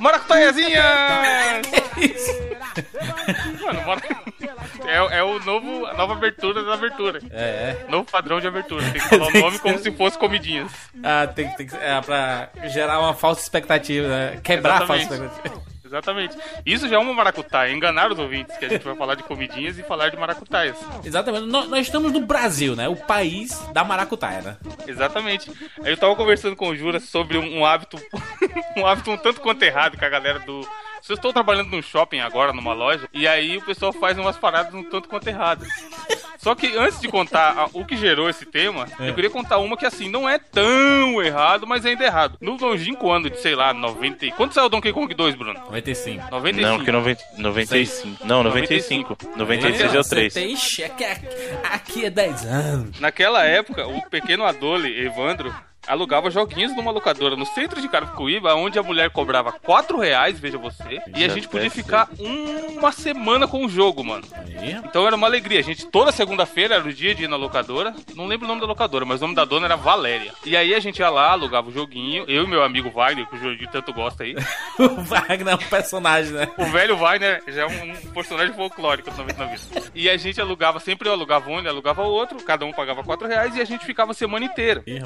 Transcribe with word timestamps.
Maracutaiazinha! 0.00 0.82
Mano, 3.64 3.86
mara... 3.86 4.00
é, 4.86 5.18
é 5.18 5.22
o 5.22 5.38
novo, 5.40 5.86
a 5.86 5.94
nova 5.94 6.14
abertura 6.14 6.64
da 6.64 6.74
abertura. 6.74 7.20
É, 7.30 7.76
é. 7.86 7.86
Novo 7.88 8.10
padrão 8.10 8.40
de 8.40 8.46
abertura. 8.46 8.82
Tem 8.90 8.92
que 9.00 9.00
falar 9.08 9.28
o 9.28 9.32
nome 9.40 9.58
como 9.58 9.78
se 9.78 9.90
fosse 9.92 10.18
comidinhas. 10.18 10.70
Ah, 11.02 11.26
tem, 11.26 11.48
que- 11.50 11.56
tem 11.58 11.66
que 11.66 11.76
é, 11.76 12.00
pra 12.00 12.48
gerar 12.68 12.98
uma 13.00 13.14
falsa 13.14 13.42
expectativa, 13.42 14.08
né? 14.08 14.40
Quebrar 14.42 14.82
a 14.82 14.86
falsa 14.86 15.02
Exatamente. 15.02 15.32
expectativa. 15.36 15.69
Exatamente. 15.90 16.38
Isso 16.64 16.88
já 16.88 16.96
é 16.96 16.98
uma 17.00 17.12
maracutaia. 17.12 17.72
Enganar 17.72 18.12
os 18.12 18.18
ouvintes, 18.18 18.56
que 18.56 18.64
a 18.64 18.68
gente 18.68 18.84
vai 18.84 18.94
falar 18.94 19.16
de 19.16 19.24
comidinhas 19.24 19.76
e 19.76 19.82
falar 19.82 20.08
de 20.08 20.16
maracutaias. 20.16 20.76
Exatamente. 21.04 21.46
Nós, 21.46 21.68
nós 21.68 21.80
estamos 21.80 22.12
no 22.12 22.20
Brasil, 22.20 22.76
né? 22.76 22.88
O 22.88 22.94
país 22.94 23.58
da 23.72 23.82
maracutaia, 23.82 24.40
né? 24.40 24.56
Exatamente. 24.86 25.50
Eu 25.84 25.96
tava 25.96 26.14
conversando 26.14 26.54
com 26.54 26.68
o 26.68 26.76
Jura 26.76 27.00
sobre 27.00 27.36
um, 27.36 27.58
um 27.58 27.66
hábito, 27.66 28.00
um 28.78 28.86
hábito 28.86 29.10
um 29.10 29.16
tanto 29.16 29.40
quanto 29.40 29.62
errado 29.64 29.98
com 29.98 30.04
a 30.04 30.08
galera 30.08 30.38
do. 30.38 30.62
Se 31.02 31.10
eu 31.10 31.16
estou 31.16 31.32
trabalhando 31.32 31.70
num 31.70 31.82
shopping 31.82 32.20
agora, 32.20 32.52
numa 32.52 32.72
loja, 32.72 33.08
e 33.12 33.26
aí 33.26 33.56
o 33.56 33.64
pessoal 33.64 33.92
faz 33.92 34.16
umas 34.16 34.36
paradas 34.36 34.72
um 34.72 34.84
tanto 34.84 35.08
quanto 35.08 35.26
erradas. 35.26 35.66
Só 36.42 36.54
que 36.54 36.74
antes 36.76 36.98
de 37.00 37.06
contar 37.08 37.50
a- 37.58 37.68
o 37.74 37.84
que 37.84 37.96
gerou 37.96 38.28
esse 38.30 38.46
tema, 38.46 38.86
eu 38.98 39.14
queria 39.14 39.28
contar 39.28 39.58
uma 39.58 39.76
que 39.76 39.84
assim, 39.84 40.08
não 40.08 40.26
é 40.28 40.38
tão 40.38 41.22
errado, 41.22 41.66
mas 41.66 41.84
ainda 41.84 42.02
é 42.02 42.06
errado. 42.06 42.38
No 42.40 42.56
longínquo 42.56 43.10
ano 43.10 43.28
de, 43.28 43.38
sei 43.40 43.54
lá, 43.54 43.74
90. 43.74 44.24
e- 44.24 44.32
Quando 44.32 44.52
saiu 44.54 44.66
o 44.66 44.68
Donkey 44.70 44.92
Kong 44.92 45.12
2, 45.14 45.34
Bruno? 45.34 45.60
95. 45.66 46.30
95. 46.30 46.78
Não, 46.78 46.84
que 46.84 46.90
90, 46.90 47.22
95. 47.36 48.24
Não, 48.24 48.42
95. 48.42 49.18
96 49.36 49.94
é 49.94 50.00
o 50.00 50.04
3. 50.04 50.32
Você 50.32 50.40
tem 50.40 50.56
cheque 50.56 51.04
aqui, 51.04 51.26
aqui 51.70 52.04
é 52.06 52.10
10 52.10 52.44
anos. 52.46 52.98
Naquela 53.00 53.44
época, 53.44 53.86
o 53.86 54.00
pequeno 54.08 54.44
Adole, 54.46 54.98
Evandro, 55.04 55.54
alugava 55.86 56.30
joguinhos 56.30 56.74
numa 56.74 56.90
locadora 56.90 57.36
no 57.36 57.46
centro 57.46 57.80
de 57.80 57.88
Carapicuíba, 57.88 58.54
onde 58.54 58.78
a 58.78 58.82
mulher 58.82 59.10
cobrava 59.10 59.52
4 59.52 59.98
reais, 59.98 60.38
veja 60.38 60.58
você, 60.58 61.00
e 61.14 61.24
a 61.24 61.28
gente 61.28 61.48
podia 61.48 61.70
ficar 61.70 62.08
uma 62.18 62.92
semana 62.92 63.46
com 63.46 63.64
o 63.64 63.68
jogo, 63.68 64.04
mano. 64.04 64.24
Aí, 64.58 64.72
Então 64.72 65.06
era 65.06 65.16
uma 65.16 65.26
alegria. 65.26 65.60
A 65.60 65.62
gente, 65.62 65.86
toda 65.86 66.12
segunda-feira 66.12 66.76
era 66.76 66.84
o 66.84 66.92
dia 66.92 67.14
de 67.14 67.24
ir 67.24 67.28
na 67.28 67.36
locadora. 67.36 67.94
Não 68.14 68.26
lembro 68.26 68.46
o 68.46 68.48
nome 68.48 68.60
da 68.60 68.66
locadora, 68.66 69.04
mas 69.04 69.20
o 69.20 69.22
nome 69.22 69.34
da 69.34 69.44
dona 69.44 69.66
era 69.66 69.76
Valéria. 69.76 70.32
E 70.44 70.56
aí 70.56 70.74
a 70.74 70.80
gente 70.80 70.98
ia 70.98 71.08
lá, 71.10 71.30
alugava 71.32 71.68
o 71.68 71.72
joguinho. 71.72 72.24
Eu 72.28 72.44
e 72.44 72.46
meu 72.46 72.62
amigo 72.62 72.90
Wagner, 72.90 73.26
que 73.26 73.36
o 73.36 73.38
Jorginho 73.38 73.70
tanto 73.70 73.92
gosta 73.92 74.24
aí. 74.24 74.34
o 74.78 75.02
Wagner 75.02 75.54
é 75.54 75.54
um 75.54 75.68
personagem, 75.68 76.32
né? 76.32 76.48
O 76.56 76.64
velho 76.66 76.96
Wagner 76.96 77.42
já 77.48 77.62
é 77.62 77.66
um 77.66 77.94
personagem 78.12 78.54
folclórico 78.54 79.10
do 79.10 79.16
99 79.16 79.56
Vidas. 79.56 79.92
E 79.94 80.08
a 80.08 80.16
gente 80.16 80.40
alugava, 80.40 80.78
sempre 80.80 81.08
eu 81.08 81.12
alugava 81.12 81.50
um, 81.50 81.58
ele 81.58 81.68
alugava 81.68 82.02
outro, 82.02 82.38
cada 82.42 82.64
um 82.64 82.72
pagava 82.72 83.02
4 83.02 83.26
reais 83.26 83.56
e 83.56 83.60
a 83.60 83.64
gente 83.64 83.84
ficava 83.84 84.12
a 84.12 84.14
semana 84.14 84.44
inteira. 84.44 84.82
Ih, 84.86 85.00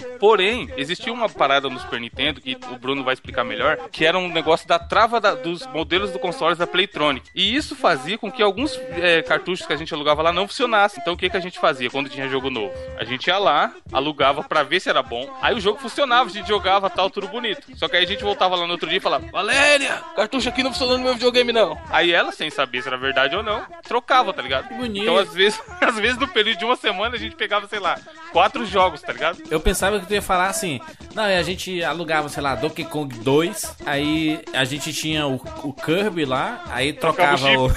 existia 0.77 1.13
uma 1.13 1.29
parada 1.29 1.69
no 1.69 1.79
Super 1.79 2.01
Nintendo, 2.01 2.41
que 2.41 2.57
o 2.71 2.77
Bruno 2.79 3.03
vai 3.05 3.15
explicar 3.15 3.45
melhor, 3.45 3.79
que 3.91 4.05
era 4.05 4.19
um 4.19 4.29
negócio 4.29 4.67
da 4.69 4.79
trava 4.79 5.21
da- 5.21 5.35
dos 5.35 5.67
modelos 5.69 6.11
do 6.11 6.19
consoles 6.19 6.59
da 6.59 6.67
Playtronic. 6.67 7.29
E 7.35 7.55
isso 7.55 7.75
fazia 7.77 8.17
com 8.19 8.31
que 8.31 8.43
alguns 8.43 8.79
é, 9.01 9.23
cartuchos 9.23 9.67
que 9.67 9.73
a 9.73 9.77
gente 9.77 9.93
alugava 9.95 10.23
lá 10.23 10.33
não 10.33 10.47
funcionassem. 10.49 11.01
Então 11.01 11.15
o 11.15 11.17
que, 11.17 11.29
que 11.31 11.37
a 11.37 11.41
gente 11.41 11.59
fazia 11.59 11.91
quando 11.91 12.09
tinha 12.09 12.29
jogo 12.29 12.51
novo? 12.51 12.73
A 12.99 13.05
gente 13.05 13.27
ia 13.27 13.39
lá, 13.39 13.73
alugava 13.93 14.43
pra 14.43 14.63
ver 14.63 14.81
se 14.81 14.89
era 14.89 15.03
bom. 15.03 15.29
Aí 15.41 15.55
o 15.55 15.61
jogo 15.61 15.79
funcionava, 15.79 16.29
a 16.29 16.33
gente 16.33 16.49
jogava 16.49 16.89
tal, 16.91 17.11
tudo 17.11 17.29
bonito. 17.29 17.67
Só 17.77 17.89
que 17.89 17.97
aí 17.97 18.05
a 18.05 18.07
gente 18.07 18.23
voltava 18.23 18.57
lá 18.57 18.67
no 18.67 18.73
outro 18.73 18.89
dia 18.89 18.99
e 18.99 19.01
falava: 19.01 19.27
Valéria, 19.31 20.03
cartucho 20.17 20.49
aqui 20.49 20.63
não 20.63 20.71
funcionou 20.73 20.99
no 20.99 21.05
meu 21.05 21.15
videogame 21.15 21.53
não. 21.53 21.79
Aí 21.91 22.13
ela, 22.13 22.33
sem 22.33 22.51
saber 22.51 22.83
se 22.83 22.89
era 22.89 22.97
verdade 22.97 23.37
ou 23.37 23.43
não, 23.43 23.65
trocava, 23.83 24.33
tá 24.33 24.43
ligado? 24.43 24.69
bonito. 24.75 25.03
Então 25.03 25.17
às 25.19 25.33
vezes, 25.35 25.61
às 25.81 25.97
vezes 25.97 26.19
no 26.19 26.29
período 26.29 26.59
de 26.59 26.65
uma 26.65 26.77
semana 26.77 27.15
a 27.17 27.19
gente 27.19 27.37
pegava, 27.37 27.67
sei 27.69 27.79
lá, 27.79 27.99
quatro 28.33 28.65
jogos, 28.67 29.01
tá 29.03 29.13
ligado? 29.13 29.43
Eu 29.51 29.61
pensava 29.61 29.99
que 30.01 30.07
tu 30.07 30.15
ia 30.15 30.23
falar 30.23 30.49
assim, 30.55 30.81
não, 31.15 31.29
e 31.29 31.37
a 31.37 31.43
gente 31.43 31.83
alugava, 31.83 32.29
sei 32.29 32.43
lá, 32.43 32.55
Donkey 32.55 32.85
Kong 32.85 33.19
2, 33.19 33.77
aí 33.85 34.41
a 34.53 34.65
gente 34.65 34.93
tinha 34.93 35.27
o, 35.27 35.35
o 35.63 35.73
Kirby 35.73 36.25
lá, 36.25 36.63
aí 36.69 36.93
Trocava 36.93 37.49
o... 37.59 37.71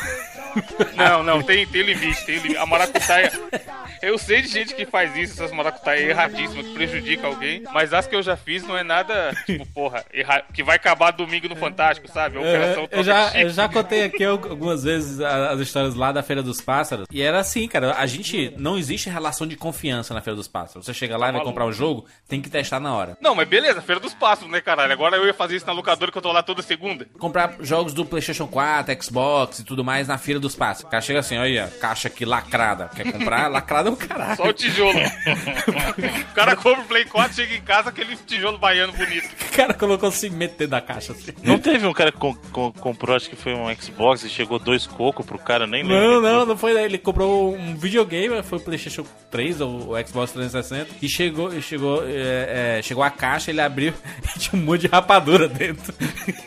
Não, 0.96 1.24
não, 1.24 1.44
tem, 1.44 1.68
tem 1.68 1.84
limite, 1.84 2.26
tem 2.26 2.38
limite. 2.38 2.58
A 2.58 2.66
maracutaia. 2.66 3.32
Eu 4.02 4.18
sei 4.18 4.42
de 4.42 4.48
gente 4.48 4.74
que 4.76 4.86
faz 4.86 5.16
isso, 5.16 5.34
essas 5.34 5.52
maracutaias 5.52 6.10
erradíssimas, 6.10 6.66
que 6.66 6.74
prejudica 6.74 7.28
alguém, 7.28 7.64
mas 7.74 7.94
as 7.94 8.08
que 8.08 8.16
eu 8.16 8.22
já 8.24 8.36
fiz 8.38 8.64
não 8.64 8.78
é 8.78 8.84
nada, 8.84 9.34
tipo, 9.46 9.66
porra, 9.68 10.06
erra... 10.14 10.44
que 10.54 10.64
vai 10.64 10.76
acabar 10.76 11.12
domingo 11.12 11.48
no 11.50 11.56
Fantástico, 11.56 12.08
sabe? 12.12 12.38
Operação 12.38 12.84
Eu 12.84 12.88
Troca 12.88 13.04
já, 13.04 13.26
de 13.26 13.32
Chip. 13.32 13.42
eu 13.44 13.50
já 13.50 13.70
contei 13.70 14.04
aqui 14.04 14.24
algumas 14.24 14.84
vezes 14.84 15.20
as 15.20 15.60
histórias 15.60 15.96
lá 15.96 16.12
da 16.12 16.22
Feira 16.24 16.44
dos 16.44 16.62
Pássaros. 16.62 17.08
E 17.12 17.22
era 17.22 17.40
assim, 17.40 17.68
cara. 17.68 17.96
A 17.98 18.06
gente. 18.06 18.54
Não 18.58 18.78
existe 18.78 19.10
relação 19.10 19.48
de 19.48 19.56
confiança 19.56 20.14
na 20.14 20.22
Feira 20.22 20.36
dos 20.36 20.48
Pássaros. 20.48 20.86
Você 20.86 20.94
chega 20.94 21.18
lá 21.18 21.28
e 21.28 21.32
vai 21.32 21.32
maluco. 21.34 21.50
comprar 21.50 21.66
um 21.66 21.72
jogo, 21.72 22.06
tem 22.28 22.42
que 22.42 22.50
testar 22.50 22.80
na 22.80 22.94
hora. 22.94 23.18
Não, 23.22 23.34
mas 23.36 23.48
beleza, 23.48 23.82
Feira 23.82 24.00
dos 24.00 24.14
Passos, 24.14 24.50
né, 24.50 24.62
caralho? 24.62 24.92
Agora 24.94 25.16
eu 25.18 25.26
ia 25.26 25.34
fazer 25.34 25.56
isso 25.56 25.66
na 25.66 25.74
locadora 25.74 26.12
que 26.12 26.18
eu 26.18 26.22
tô 26.22 26.32
lá 26.32 26.44
toda 26.44 26.62
segunda. 26.62 27.08
Comprar 27.20 27.56
jogos 27.62 27.94
do 27.94 28.06
PlayStation 28.06 28.48
4, 28.48 29.04
Xbox 29.04 29.60
e 29.60 29.64
tudo 29.64 29.84
mais 29.84 30.08
na 30.08 30.18
Feira 30.18 30.40
dos 30.40 30.56
Pássaros. 30.56 30.88
O 30.88 30.92
cara 30.92 31.02
chega 31.02 31.20
assim, 31.20 31.38
olha, 31.38 31.72
caixa 31.82 32.08
aqui 32.08 32.26
lacrada. 32.26 32.90
Quer 32.96 33.12
comprar? 33.12 33.48
lacrada 33.48 33.92
caralho. 33.98 34.38
Só 34.38 34.44
o 34.48 34.54
tijolo. 34.54 34.98
o 36.32 36.34
cara 36.34 36.56
compra 36.56 36.82
o 36.82 36.86
Play 36.86 37.06
4, 37.06 37.36
chega 37.36 37.56
em 37.56 37.62
casa, 37.62 37.90
aquele 37.90 38.16
tijolo 38.16 38.58
baiano 38.58 38.94
bonito. 38.94 39.28
O 39.50 39.56
cara 39.56 39.74
colocou 39.74 40.12
cimento 40.12 40.52
dentro 40.52 40.68
da 40.68 40.82
caixa 40.82 41.12
assim. 41.14 41.32
Não 41.44 41.58
teve 41.60 41.86
um 41.86 41.94
cara 41.94 42.12
que 42.12 42.18
com- 42.18 42.36
com- 42.52 42.72
comprou, 42.72 43.16
acho 43.16 43.30
que 43.30 43.36
foi 43.36 43.54
um 43.54 43.74
Xbox 43.76 44.24
e 44.24 44.30
chegou 44.30 44.60
dois 44.60 44.86
cocos 44.88 45.26
pro 45.26 45.38
cara, 45.40 45.66
nem 45.68 45.84
lembro. 45.84 45.98
Não, 45.98 46.22
não, 46.22 46.46
não 46.46 46.58
foi. 46.58 46.72
Ele 46.82 46.98
comprou 46.98 47.56
um 47.56 47.76
videogame, 47.76 48.42
foi 48.44 48.58
o 48.60 48.62
PlayStation 48.62 49.06
3 49.32 49.62
ou 49.62 49.94
o 49.94 50.08
Xbox 50.08 50.32
360 50.32 50.96
e 51.02 51.10
chegou, 51.10 51.62
chegou, 51.62 52.04
é, 52.06 52.78
é, 52.78 52.82
chegou 52.82 53.04
a 53.04 53.10
caixa, 53.10 53.52
ele 53.52 53.62
abriu 53.62 53.94
e 54.36 54.40
tinha 54.40 54.62
um 54.62 54.66
monte 54.66 54.82
de 54.82 54.88
rapadura 54.88 55.48
dentro. 55.48 55.94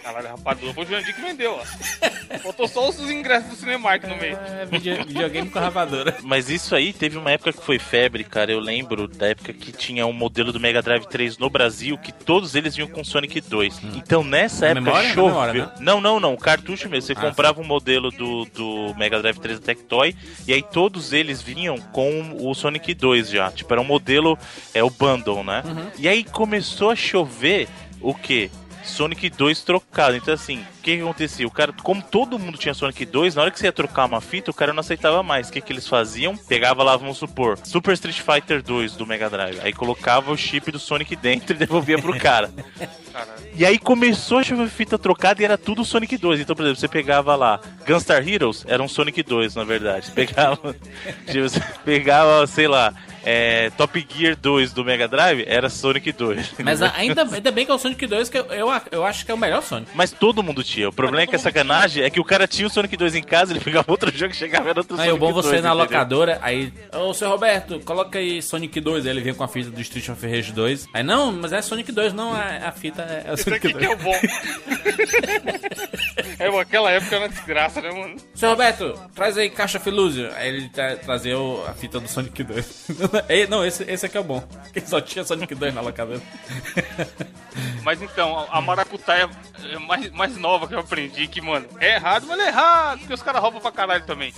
Caralho, 0.02 0.28
rapadura. 0.28 0.72
Foi 0.74 0.84
o 0.84 0.88
Jandir 0.88 1.14
que 1.14 1.20
vendeu, 1.20 1.52
ó. 1.60 2.38
Faltou 2.38 2.68
só 2.68 2.88
os 2.88 2.98
ingressos 3.10 3.50
do 3.50 3.56
Cinemark 3.56 4.04
no 4.04 4.16
meio. 4.16 4.36
É, 4.36 4.64
video- 4.66 5.04
videogame 5.04 5.50
com 5.50 5.58
rapadura. 5.58 6.16
Mas 6.22 6.48
isso 6.48 6.74
aí 6.74 6.92
teve 6.92 7.18
uma 7.18 7.29
época 7.30 7.52
que 7.52 7.62
foi 7.64 7.78
febre, 7.78 8.24
cara. 8.24 8.52
Eu 8.52 8.60
lembro 8.60 9.06
da 9.08 9.28
época 9.28 9.52
que 9.52 9.72
tinha 9.72 10.06
um 10.06 10.12
modelo 10.12 10.52
do 10.52 10.60
Mega 10.60 10.80
Drive 10.82 11.06
3 11.06 11.38
no 11.38 11.48
Brasil 11.50 11.96
que 11.98 12.12
todos 12.12 12.54
eles 12.54 12.74
vinham 12.76 12.88
com 12.88 13.02
Sonic 13.04 13.40
2. 13.40 13.80
Então 13.96 14.22
nessa 14.24 14.66
Na 14.66 14.70
época 14.72 14.80
memória? 14.82 15.08
Choveu. 15.10 15.26
memória, 15.26 15.66
né? 15.66 15.72
Não, 15.80 16.00
não, 16.00 16.20
não. 16.20 16.36
Cartucho 16.36 16.88
mesmo. 16.88 17.06
Você 17.06 17.12
Ah, 17.12 17.20
comprava 17.20 17.60
um 17.60 17.64
modelo 17.64 18.10
do, 18.10 18.44
do 18.46 18.94
Mega 18.96 19.20
Drive 19.20 19.38
3 19.38 19.58
da 19.60 19.66
Tectoy 19.66 20.14
e 20.46 20.52
aí 20.52 20.62
todos 20.62 21.12
eles 21.12 21.40
vinham 21.42 21.76
com 21.78 22.36
o 22.40 22.54
Sonic 22.54 22.94
2 22.94 23.30
já. 23.30 23.50
Tipo, 23.50 23.72
era 23.74 23.80
um 23.80 23.84
modelo, 23.84 24.38
é 24.74 24.82
o 24.82 24.90
bundle, 24.90 25.42
né? 25.44 25.62
Uhum. 25.64 25.86
E 25.98 26.08
aí 26.08 26.24
começou 26.24 26.90
a 26.90 26.96
chover 26.96 27.68
o 28.00 28.14
quê? 28.14 28.50
Sonic 28.84 29.28
2 29.30 29.62
trocado. 29.62 30.16
Então, 30.16 30.32
assim, 30.32 30.64
que, 30.80 30.96
que 30.96 31.02
acontecia? 31.02 31.46
O 31.46 31.50
cara, 31.50 31.72
como 31.82 32.02
todo 32.02 32.38
mundo 32.38 32.58
tinha 32.58 32.74
Sonic 32.74 33.04
2, 33.04 33.34
na 33.34 33.42
hora 33.42 33.50
que 33.50 33.58
você 33.58 33.66
ia 33.66 33.72
trocar 33.72 34.06
uma 34.06 34.20
fita, 34.20 34.50
o 34.50 34.54
cara 34.54 34.72
não 34.72 34.80
aceitava 34.80 35.22
mais. 35.22 35.48
O 35.48 35.52
que, 35.52 35.60
que 35.60 35.72
eles 35.72 35.88
faziam? 35.88 36.36
Pegava 36.36 36.82
lá, 36.82 36.96
vamos 36.96 37.18
supor, 37.18 37.58
Super 37.64 37.94
Street 37.94 38.20
Fighter 38.20 38.62
2 38.62 38.96
do 38.96 39.06
Mega 39.06 39.30
Drive. 39.30 39.60
Aí 39.62 39.72
colocava 39.72 40.32
o 40.32 40.36
chip 40.36 40.70
do 40.70 40.78
Sonic 40.78 41.14
dentro 41.16 41.54
e 41.54 41.58
devolvia 41.58 41.98
pro 41.98 42.18
cara. 42.18 42.50
E 43.54 43.66
aí 43.66 43.78
começou 43.78 44.38
a 44.38 44.42
chover 44.42 44.68
fita 44.68 44.98
trocada 44.98 45.42
e 45.42 45.44
era 45.44 45.58
tudo 45.58 45.84
Sonic 45.84 46.16
2. 46.16 46.40
Então, 46.40 46.54
por 46.54 46.62
exemplo, 46.62 46.80
você 46.80 46.88
pegava 46.88 47.34
lá 47.34 47.60
Gunstar 47.86 48.26
Heroes, 48.26 48.64
era 48.66 48.82
um 48.82 48.88
Sonic 48.88 49.22
2, 49.22 49.54
na 49.54 49.64
verdade. 49.64 50.06
Você 50.06 50.12
pegava, 50.12 50.74
tipo, 51.26 51.48
você 51.48 51.60
pegava 51.84 52.46
sei 52.46 52.68
lá, 52.68 52.94
é, 53.24 53.70
Top 53.70 54.06
Gear 54.08 54.36
2 54.36 54.72
do 54.72 54.84
Mega 54.84 55.06
Drive, 55.08 55.44
era 55.46 55.68
Sonic 55.68 56.12
2. 56.12 56.54
Mas 56.64 56.82
ainda, 56.82 57.22
ainda 57.22 57.50
bem 57.50 57.64
que 57.64 57.72
é 57.72 57.74
o 57.74 57.78
Sonic 57.78 58.06
2, 58.06 58.28
que 58.28 58.38
eu, 58.38 58.46
eu, 58.46 58.68
eu 58.90 59.04
acho 59.04 59.24
que 59.24 59.30
é 59.30 59.34
o 59.34 59.38
melhor 59.38 59.62
Sonic. 59.62 59.90
Mas 59.94 60.10
todo 60.12 60.42
mundo 60.42 60.62
tinha. 60.70 60.88
O 60.88 60.92
problema 60.92 61.22
é 61.22 61.26
que 61.26 61.36
a 61.36 61.38
sacanagem 61.38 62.02
é 62.04 62.10
que 62.10 62.20
o 62.20 62.24
cara 62.24 62.46
tinha 62.46 62.66
o 62.66 62.70
Sonic 62.70 62.96
2 62.96 63.14
em 63.14 63.22
casa, 63.22 63.52
ele 63.52 63.60
pegava 63.60 63.90
outro 63.90 64.10
jogo 64.16 64.32
e 64.32 64.36
chegava 64.36 64.70
era 64.70 64.80
outro 64.80 64.94
Aí 64.98 65.08
Sonic 65.08 65.14
o 65.14 65.18
bom 65.26 65.32
você 65.32 65.50
2, 65.50 65.62
na 65.62 65.68
entendeu? 65.70 65.84
locadora, 65.84 66.38
aí, 66.42 66.72
ô 66.94 67.12
seu 67.14 67.28
Roberto, 67.28 67.80
coloca 67.80 68.18
aí 68.18 68.42
Sonic 68.42 68.80
2, 68.80 69.06
aí 69.06 69.12
ele 69.12 69.20
vem 69.20 69.34
com 69.34 69.44
a 69.44 69.48
fita 69.48 69.70
do 69.70 69.80
Street 69.80 70.08
of 70.08 70.26
Rage 70.26 70.52
2. 70.52 70.88
Aí 70.94 71.02
não, 71.02 71.32
mas 71.32 71.52
é 71.52 71.62
Sonic 71.62 71.90
2, 71.92 72.12
não, 72.12 72.32
a, 72.32 72.68
a 72.68 72.72
fita 72.72 73.02
é, 73.02 73.28
é 73.28 73.30
o 73.30 73.34
Isso 73.34 73.44
Sonic 73.44 73.66
aqui 73.66 73.78
que 73.78 73.86
2. 73.86 73.90
é 73.90 73.94
o 73.94 73.98
bom. 73.98 74.14
é, 76.38 76.46
mano, 76.46 76.58
aquela 76.60 76.90
época 76.90 77.16
era 77.16 77.24
uma 77.24 77.28
desgraça, 77.30 77.80
né, 77.80 77.90
mano? 77.90 78.16
Seu 78.34 78.50
Roberto, 78.50 78.94
traz 79.14 79.36
aí 79.36 79.50
caixa 79.50 79.78
Filúzio. 79.80 80.30
Aí 80.34 80.48
ele 80.48 80.68
tra 80.68 80.96
trazia 80.96 81.38
o- 81.38 81.64
a 81.66 81.72
fita 81.74 82.00
do 82.00 82.08
Sonic 82.08 82.42
2. 82.42 82.86
Ei, 83.28 83.46
não, 83.46 83.64
esse, 83.64 83.82
esse 83.84 84.06
aqui 84.06 84.16
é 84.16 84.20
o 84.20 84.24
bom. 84.24 84.42
Que 84.72 84.80
só 84.80 85.00
tinha 85.00 85.24
Sonic 85.24 85.54
2 85.54 85.74
na 85.74 85.80
locadora. 85.80 86.20
Mas 87.82 88.00
então, 88.02 88.38
a- 88.38 88.58
a 88.58 88.60
maracutaia 88.60 89.28
é 89.72 89.78
mais, 89.78 90.10
mais 90.10 90.36
nova 90.36 90.59
que 90.68 90.74
eu 90.74 90.80
aprendi, 90.80 91.26
que, 91.26 91.40
mano, 91.40 91.66
é 91.78 91.94
errado, 91.94 92.24
mas 92.26 92.38
não 92.38 92.44
é 92.44 92.48
errado, 92.48 92.98
porque 93.00 93.14
os 93.14 93.22
caras 93.22 93.40
roubam 93.40 93.60
pra 93.60 93.70
caralho 93.72 94.04
também. 94.04 94.32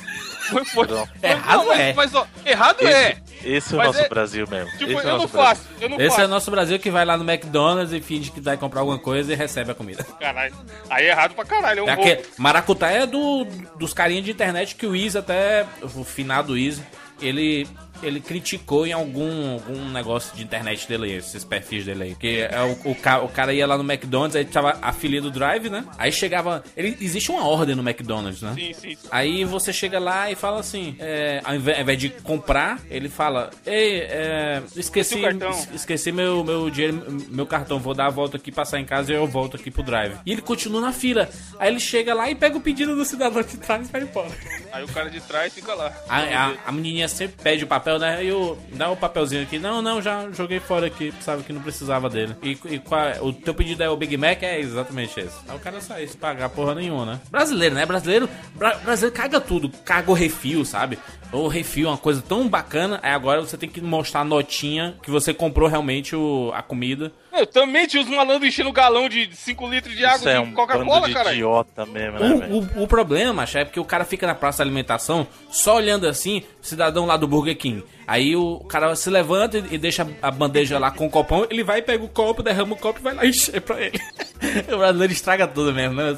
Foi, 0.51 0.65
foi, 0.65 0.87
Não. 0.87 1.07
foi- 1.07 1.31
Errado 1.31 1.65
mas, 1.69 1.81
é. 1.81 1.93
Mas, 1.95 2.15
ó, 2.15 2.27
errado 2.45 2.77
é. 2.87 3.11
Esse, 3.13 3.23
esse 3.49 3.73
é 3.73 3.77
o 3.77 3.79
Mas 3.79 3.87
nosso 3.89 4.01
é- 4.01 4.09
Brasil 4.09 4.47
mesmo. 4.49 4.71
Tipo, 4.79 4.85
esse 4.85 4.93
é 4.93 4.97
o 4.97 5.01
eu 5.01 5.05
não 5.05 5.19
nosso 5.19 5.29
Brasil. 5.33 5.57
faço, 5.57 5.69
eu 5.81 5.89
não 5.89 5.97
Esse 5.99 6.09
faço. 6.09 6.21
é 6.21 6.25
o 6.25 6.29
nosso 6.29 6.51
Brasil 6.51 6.79
que 6.79 6.91
vai 6.91 7.05
lá 7.05 7.17
no 7.17 7.25
McDonald's 7.31 7.93
e 7.93 8.01
finge 8.01 8.31
que 8.31 8.41
vai 8.41 8.57
comprar 8.57 8.81
alguma 8.81 8.99
coisa 8.99 9.33
e 9.33 9.37
recebe 9.37 9.71
a 9.71 9.75
comida. 9.75 10.05
Caralho. 10.19 10.55
Aí 10.91 11.07
é 11.07 11.11
errado 11.11 11.35
pra 11.35 11.45
caralho, 11.45 11.81
é 11.81 11.83
um 11.83 11.89
É 11.89 11.97
gol. 11.97 12.05
aquele, 12.05 12.27
Maracutaia 12.39 13.03
é 13.03 13.07
do, 13.07 13.45
dos 13.79 13.95
carinhas 13.95 14.25
de 14.25 14.31
internet 14.33 14.75
que 14.75 14.87
o 14.87 14.95
Izzy 14.97 15.19
até, 15.19 15.67
o 15.83 16.05
finado 16.05 16.57
Izzy, 16.59 16.83
ele 17.21 17.67
ele 18.03 18.21
criticou 18.21 18.87
em 18.87 18.93
algum, 18.93 19.53
algum 19.55 19.89
negócio 19.91 20.35
de 20.37 20.43
internet 20.43 20.89
dele 20.89 21.05
aí, 21.05 21.13
esses 21.17 21.45
perfis 21.45 21.85
dele 21.85 22.03
aí. 22.05 22.15
Que 22.15 22.41
é 22.41 22.61
o, 22.85 22.91
o, 22.91 22.95
ca- 22.95 23.21
o 23.23 23.29
cara 23.29 23.53
ia 23.53 23.67
lá 23.67 23.77
no 23.79 23.85
McDonald's, 23.91 24.37
aí 24.37 24.45
tava 24.45 24.79
a 24.83 24.93
filha 24.93 25.21
do 25.21 25.31
drive, 25.31 25.69
né? 25.71 25.85
Aí 25.99 26.11
chegava. 26.13 26.63
Ele, 26.77 26.97
existe 27.01 27.31
uma 27.31 27.47
ordem 27.47 27.75
no 27.75 27.83
McDonald's, 27.83 28.43
né? 28.43 28.55
Sim, 28.55 28.73
sim. 28.73 28.97
Aí 29.11 29.45
você 29.45 29.73
chega 29.73 29.99
lá 29.99 30.31
e 30.31 30.35
fala 30.35 30.61
assim, 30.61 30.97
é, 30.99 31.41
ao 31.45 31.55
invés, 31.55 31.77
ao 31.79 31.83
invés 31.83 31.99
de 31.99 32.09
comprar, 32.11 32.81
ele 32.91 33.09
fala, 33.09 33.51
ei, 33.67 34.01
é, 34.03 34.63
esqueci, 34.77 34.81
Esqueci 34.93 35.15
o 35.17 35.23
cartão." 35.23 35.51
es- 35.51 35.69
esqueci 35.75 36.13
meu, 36.13 36.45
meu 36.45 36.71
dinheiro, 36.71 37.05
meu 37.29 37.47
cartão, 37.47 37.79
vou 37.79 37.95
dar 37.95 38.07
a 38.07 38.11
volta 38.11 38.37
aqui, 38.37 38.51
passar 38.53 38.79
em 38.81 38.85
casa 38.85 39.13
e 39.13 39.17
eu 39.17 39.27
volto 39.27 39.57
aqui 39.57 39.71
pro 39.71 39.83
drive. 39.83 40.15
E 40.27 40.33
ele 40.33 40.43
continua 40.43 40.81
na 40.81 40.93
fila. 40.93 41.29
Aí 41.59 41.69
ele 41.71 41.81
chega 41.81 42.15
lá 42.15 42.31
e 42.31 42.35
pega 42.35 42.57
o 42.57 42.61
pedido 42.61 42.95
do 42.97 43.05
cidadão 43.05 43.43
de 43.43 43.57
trás 43.57 43.89
e 43.89 43.93
vai 43.93 44.03
embora. 44.03 44.31
Aí 44.73 44.85
o 44.85 44.89
cara 44.89 45.11
de 45.11 45.21
trás 45.21 45.53
fica 45.53 45.75
lá. 45.75 45.93
A, 46.09 46.19
a, 46.21 46.55
a 46.67 46.73
menininha 46.73 47.09
sempre 47.09 47.37
pede 47.43 47.65
o 47.65 47.67
papel, 47.67 47.92
né? 47.99 48.25
E 48.25 48.29
eu, 48.29 48.59
dá 48.75 48.91
o 48.91 48.97
papelzinho 48.97 49.43
aqui. 49.43 49.59
Não, 49.59 49.81
não, 49.83 50.01
já 50.03 50.31
joguei 50.33 50.61
fora 50.61 50.87
aqui, 50.87 51.13
sabe 51.21 51.43
que 51.43 51.53
não 51.53 51.61
precisava 51.63 52.09
dele. 52.09 52.35
E, 52.43 52.59
e 52.67 52.79
qual 52.79 53.01
é- 53.01 53.21
o 53.21 53.33
teu 53.33 53.55
pedido 53.55 53.83
é 53.83 53.89
o 53.91 53.97
Big 53.97 54.17
Mac? 54.17 54.43
É 54.43 54.59
exatamente 54.61 55.19
esse. 55.21 55.37
Aí 55.49 55.57
o 55.57 55.61
cara 55.61 55.81
sai 55.81 56.07
sem 56.07 56.17
pagar 56.19 56.49
porra 56.49 56.75
nenhuma, 56.75 57.05
né? 57.07 57.21
Brasileiro, 57.31 57.75
né? 57.75 57.87
Brasileiro, 57.87 58.29
bra- 58.55 58.75
brasileiro 58.77 59.17
caga 59.17 59.41
tudo. 59.41 59.69
Caga 59.85 60.11
o 60.11 60.15
refil, 60.15 60.65
sabe? 60.65 60.99
O 61.33 61.49
refil 61.49 61.87
é 61.87 61.91
uma 61.91 61.99
coisa 61.99 62.21
tão 62.21 62.47
bacana. 62.47 63.01
Aí 63.03 63.13
agora 63.13 63.41
você 63.41 63.57
tem 63.57 63.69
que 63.69 63.81
mostrar 63.81 64.21
a 64.21 64.25
notinha 64.25 64.95
que 65.03 65.11
você 65.11 65.33
comprou 65.33 65.69
realmente 65.69 66.15
o, 66.15 66.53
a 66.55 66.63
comida. 66.63 67.11
Eu 67.33 67.47
também 67.47 67.87
tinha 67.87 68.03
os 68.03 68.09
malandros 68.09 68.47
enchendo 68.47 68.71
galão 68.71 69.09
de 69.09 69.35
5 69.35 69.67
litros 69.69 69.97
de 69.97 70.05
água 70.05 70.19
Isso 70.19 70.29
é 70.29 70.35
de 70.35 70.41
um 70.41 70.45
bando 70.45 70.57
Coca-Cola, 70.57 71.09
de 71.09 71.15
cara. 71.15 71.33
idiota 71.33 71.87
mesmo, 71.87 72.19
né? 72.19 72.49
O, 72.51 72.81
o, 72.81 72.83
o 72.83 72.87
problema, 72.87 73.33
macho, 73.33 73.57
é 73.57 73.65
porque 73.65 73.81
o 73.81 73.85
cara 73.85 74.05
fica 74.05 74.27
na 74.27 74.35
praça 74.35 74.63
de 74.63 74.69
alimentação 74.69 75.27
só 75.51 75.77
olhando 75.77 76.07
assim, 76.07 76.43
o 76.63 76.67
cidadão 76.67 77.07
lá 77.07 77.17
do 77.17 77.27
Burger 77.27 77.57
King. 77.57 77.83
Aí 78.07 78.37
o 78.37 78.61
cara 78.61 78.95
se 78.95 79.09
levanta 79.09 79.57
e, 79.59 79.75
e 79.75 79.79
deixa 79.79 80.07
a 80.21 80.31
bandeja 80.31 80.79
lá 80.79 80.91
com 80.91 81.07
o 81.07 81.11
copão, 81.11 81.47
ele 81.49 81.65
vai, 81.65 81.81
pega 81.81 82.05
o 82.05 82.09
copo, 82.09 82.43
derrama 82.43 82.75
o 82.75 82.79
copo 82.79 82.99
e 82.99 83.03
vai 83.03 83.15
lá 83.15 83.25
encher 83.27 83.63
pra 83.63 83.81
ele. 83.81 83.99
o 84.73 84.79
brasileiro 84.79 85.13
estraga 85.13 85.47
tudo 85.47 85.73
mesmo, 85.73 85.95
né? 85.95 86.17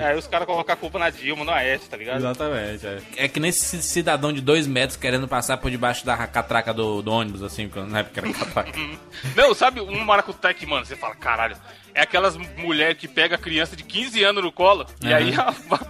é. 0.00 0.06
Aí 0.06 0.18
os 0.18 0.26
caras 0.26 0.46
colocam 0.46 0.72
a 0.72 0.76
culpa 0.76 0.98
na 0.98 1.10
Dilma, 1.10 1.44
no 1.44 1.50
Aécio, 1.50 1.88
tá 1.88 1.96
ligado? 1.96 2.18
Exatamente, 2.18 2.86
é. 2.86 2.98
É 3.16 3.28
que 3.28 3.38
nem 3.38 3.48
esse 3.48 3.82
cidadão 3.82 4.32
de 4.32 4.40
dois 4.40 4.66
metros 4.66 4.96
querendo 4.96 5.28
passar 5.28 5.56
por 5.58 5.70
debaixo 5.70 6.04
da 6.04 6.16
catraca 6.26 6.72
do, 6.74 7.02
do 7.02 7.12
ônibus, 7.12 7.42
assim, 7.42 7.70
na 7.88 8.00
época 8.00 8.20
era 8.20 8.32
catraca. 8.32 8.72
Não, 9.36 9.54
sabe 9.54 9.80
um 9.80 10.04
maracutaí 10.04 10.54
que, 10.54 10.66
mano, 10.66 10.84
você 10.84 10.96
fala, 10.96 11.14
caralho, 11.14 11.56
é 11.94 12.02
aquelas 12.02 12.36
mulheres 12.58 12.98
que 12.98 13.06
pega 13.08 13.36
a 13.36 13.38
criança 13.38 13.76
de 13.76 13.82
15 13.84 14.22
anos 14.24 14.42
no 14.42 14.50
colo 14.52 14.86
e 15.02 15.06
Aham. 15.12 15.16
aí 15.16 15.34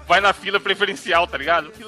vai 0.06 0.20
na 0.20 0.32
fila 0.32 0.60
preferencial, 0.60 1.26
tá 1.26 1.38
ligado? 1.38 1.72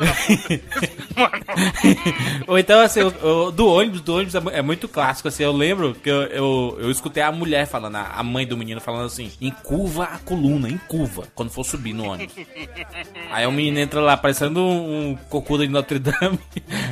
Ou 2.46 2.58
então, 2.58 2.80
assim, 2.80 3.00
o, 3.02 3.46
o- 3.46 3.50
do 3.50 3.66
ônibus, 3.66 4.00
do 4.00 4.14
ônibus 4.14 4.34
é, 4.34 4.40
é 4.58 4.62
muito 4.62 4.88
clássico, 4.88 5.28
assim, 5.28 5.42
eu 5.42 5.52
lembro 5.52 5.94
que 5.94 6.08
eu, 6.10 6.22
eu, 6.24 6.78
eu 6.80 6.90
escutei 6.90 7.22
a 7.22 7.32
mulher 7.32 7.66
falando, 7.66 7.96
a 7.96 8.22
mãe 8.22 8.46
do 8.46 8.56
menino 8.56 8.80
falando 8.80 9.06
assim, 9.06 9.30
encurva 9.40 10.04
a 10.04 10.18
coluna, 10.18 10.68
encurva, 10.68 11.26
quando 11.34 11.50
for 11.50 11.64
subir 11.64 11.92
no 11.92 12.04
ônibus. 12.10 12.34
Aí 13.30 13.46
o 13.46 13.52
menino 13.52 13.78
entra 13.78 14.00
lá, 14.00 14.16
parecendo 14.16 14.60
um, 14.60 15.10
um 15.10 15.16
cocô 15.28 15.58
de 15.58 15.68
Notre 15.68 15.98
Dame, 15.98 16.38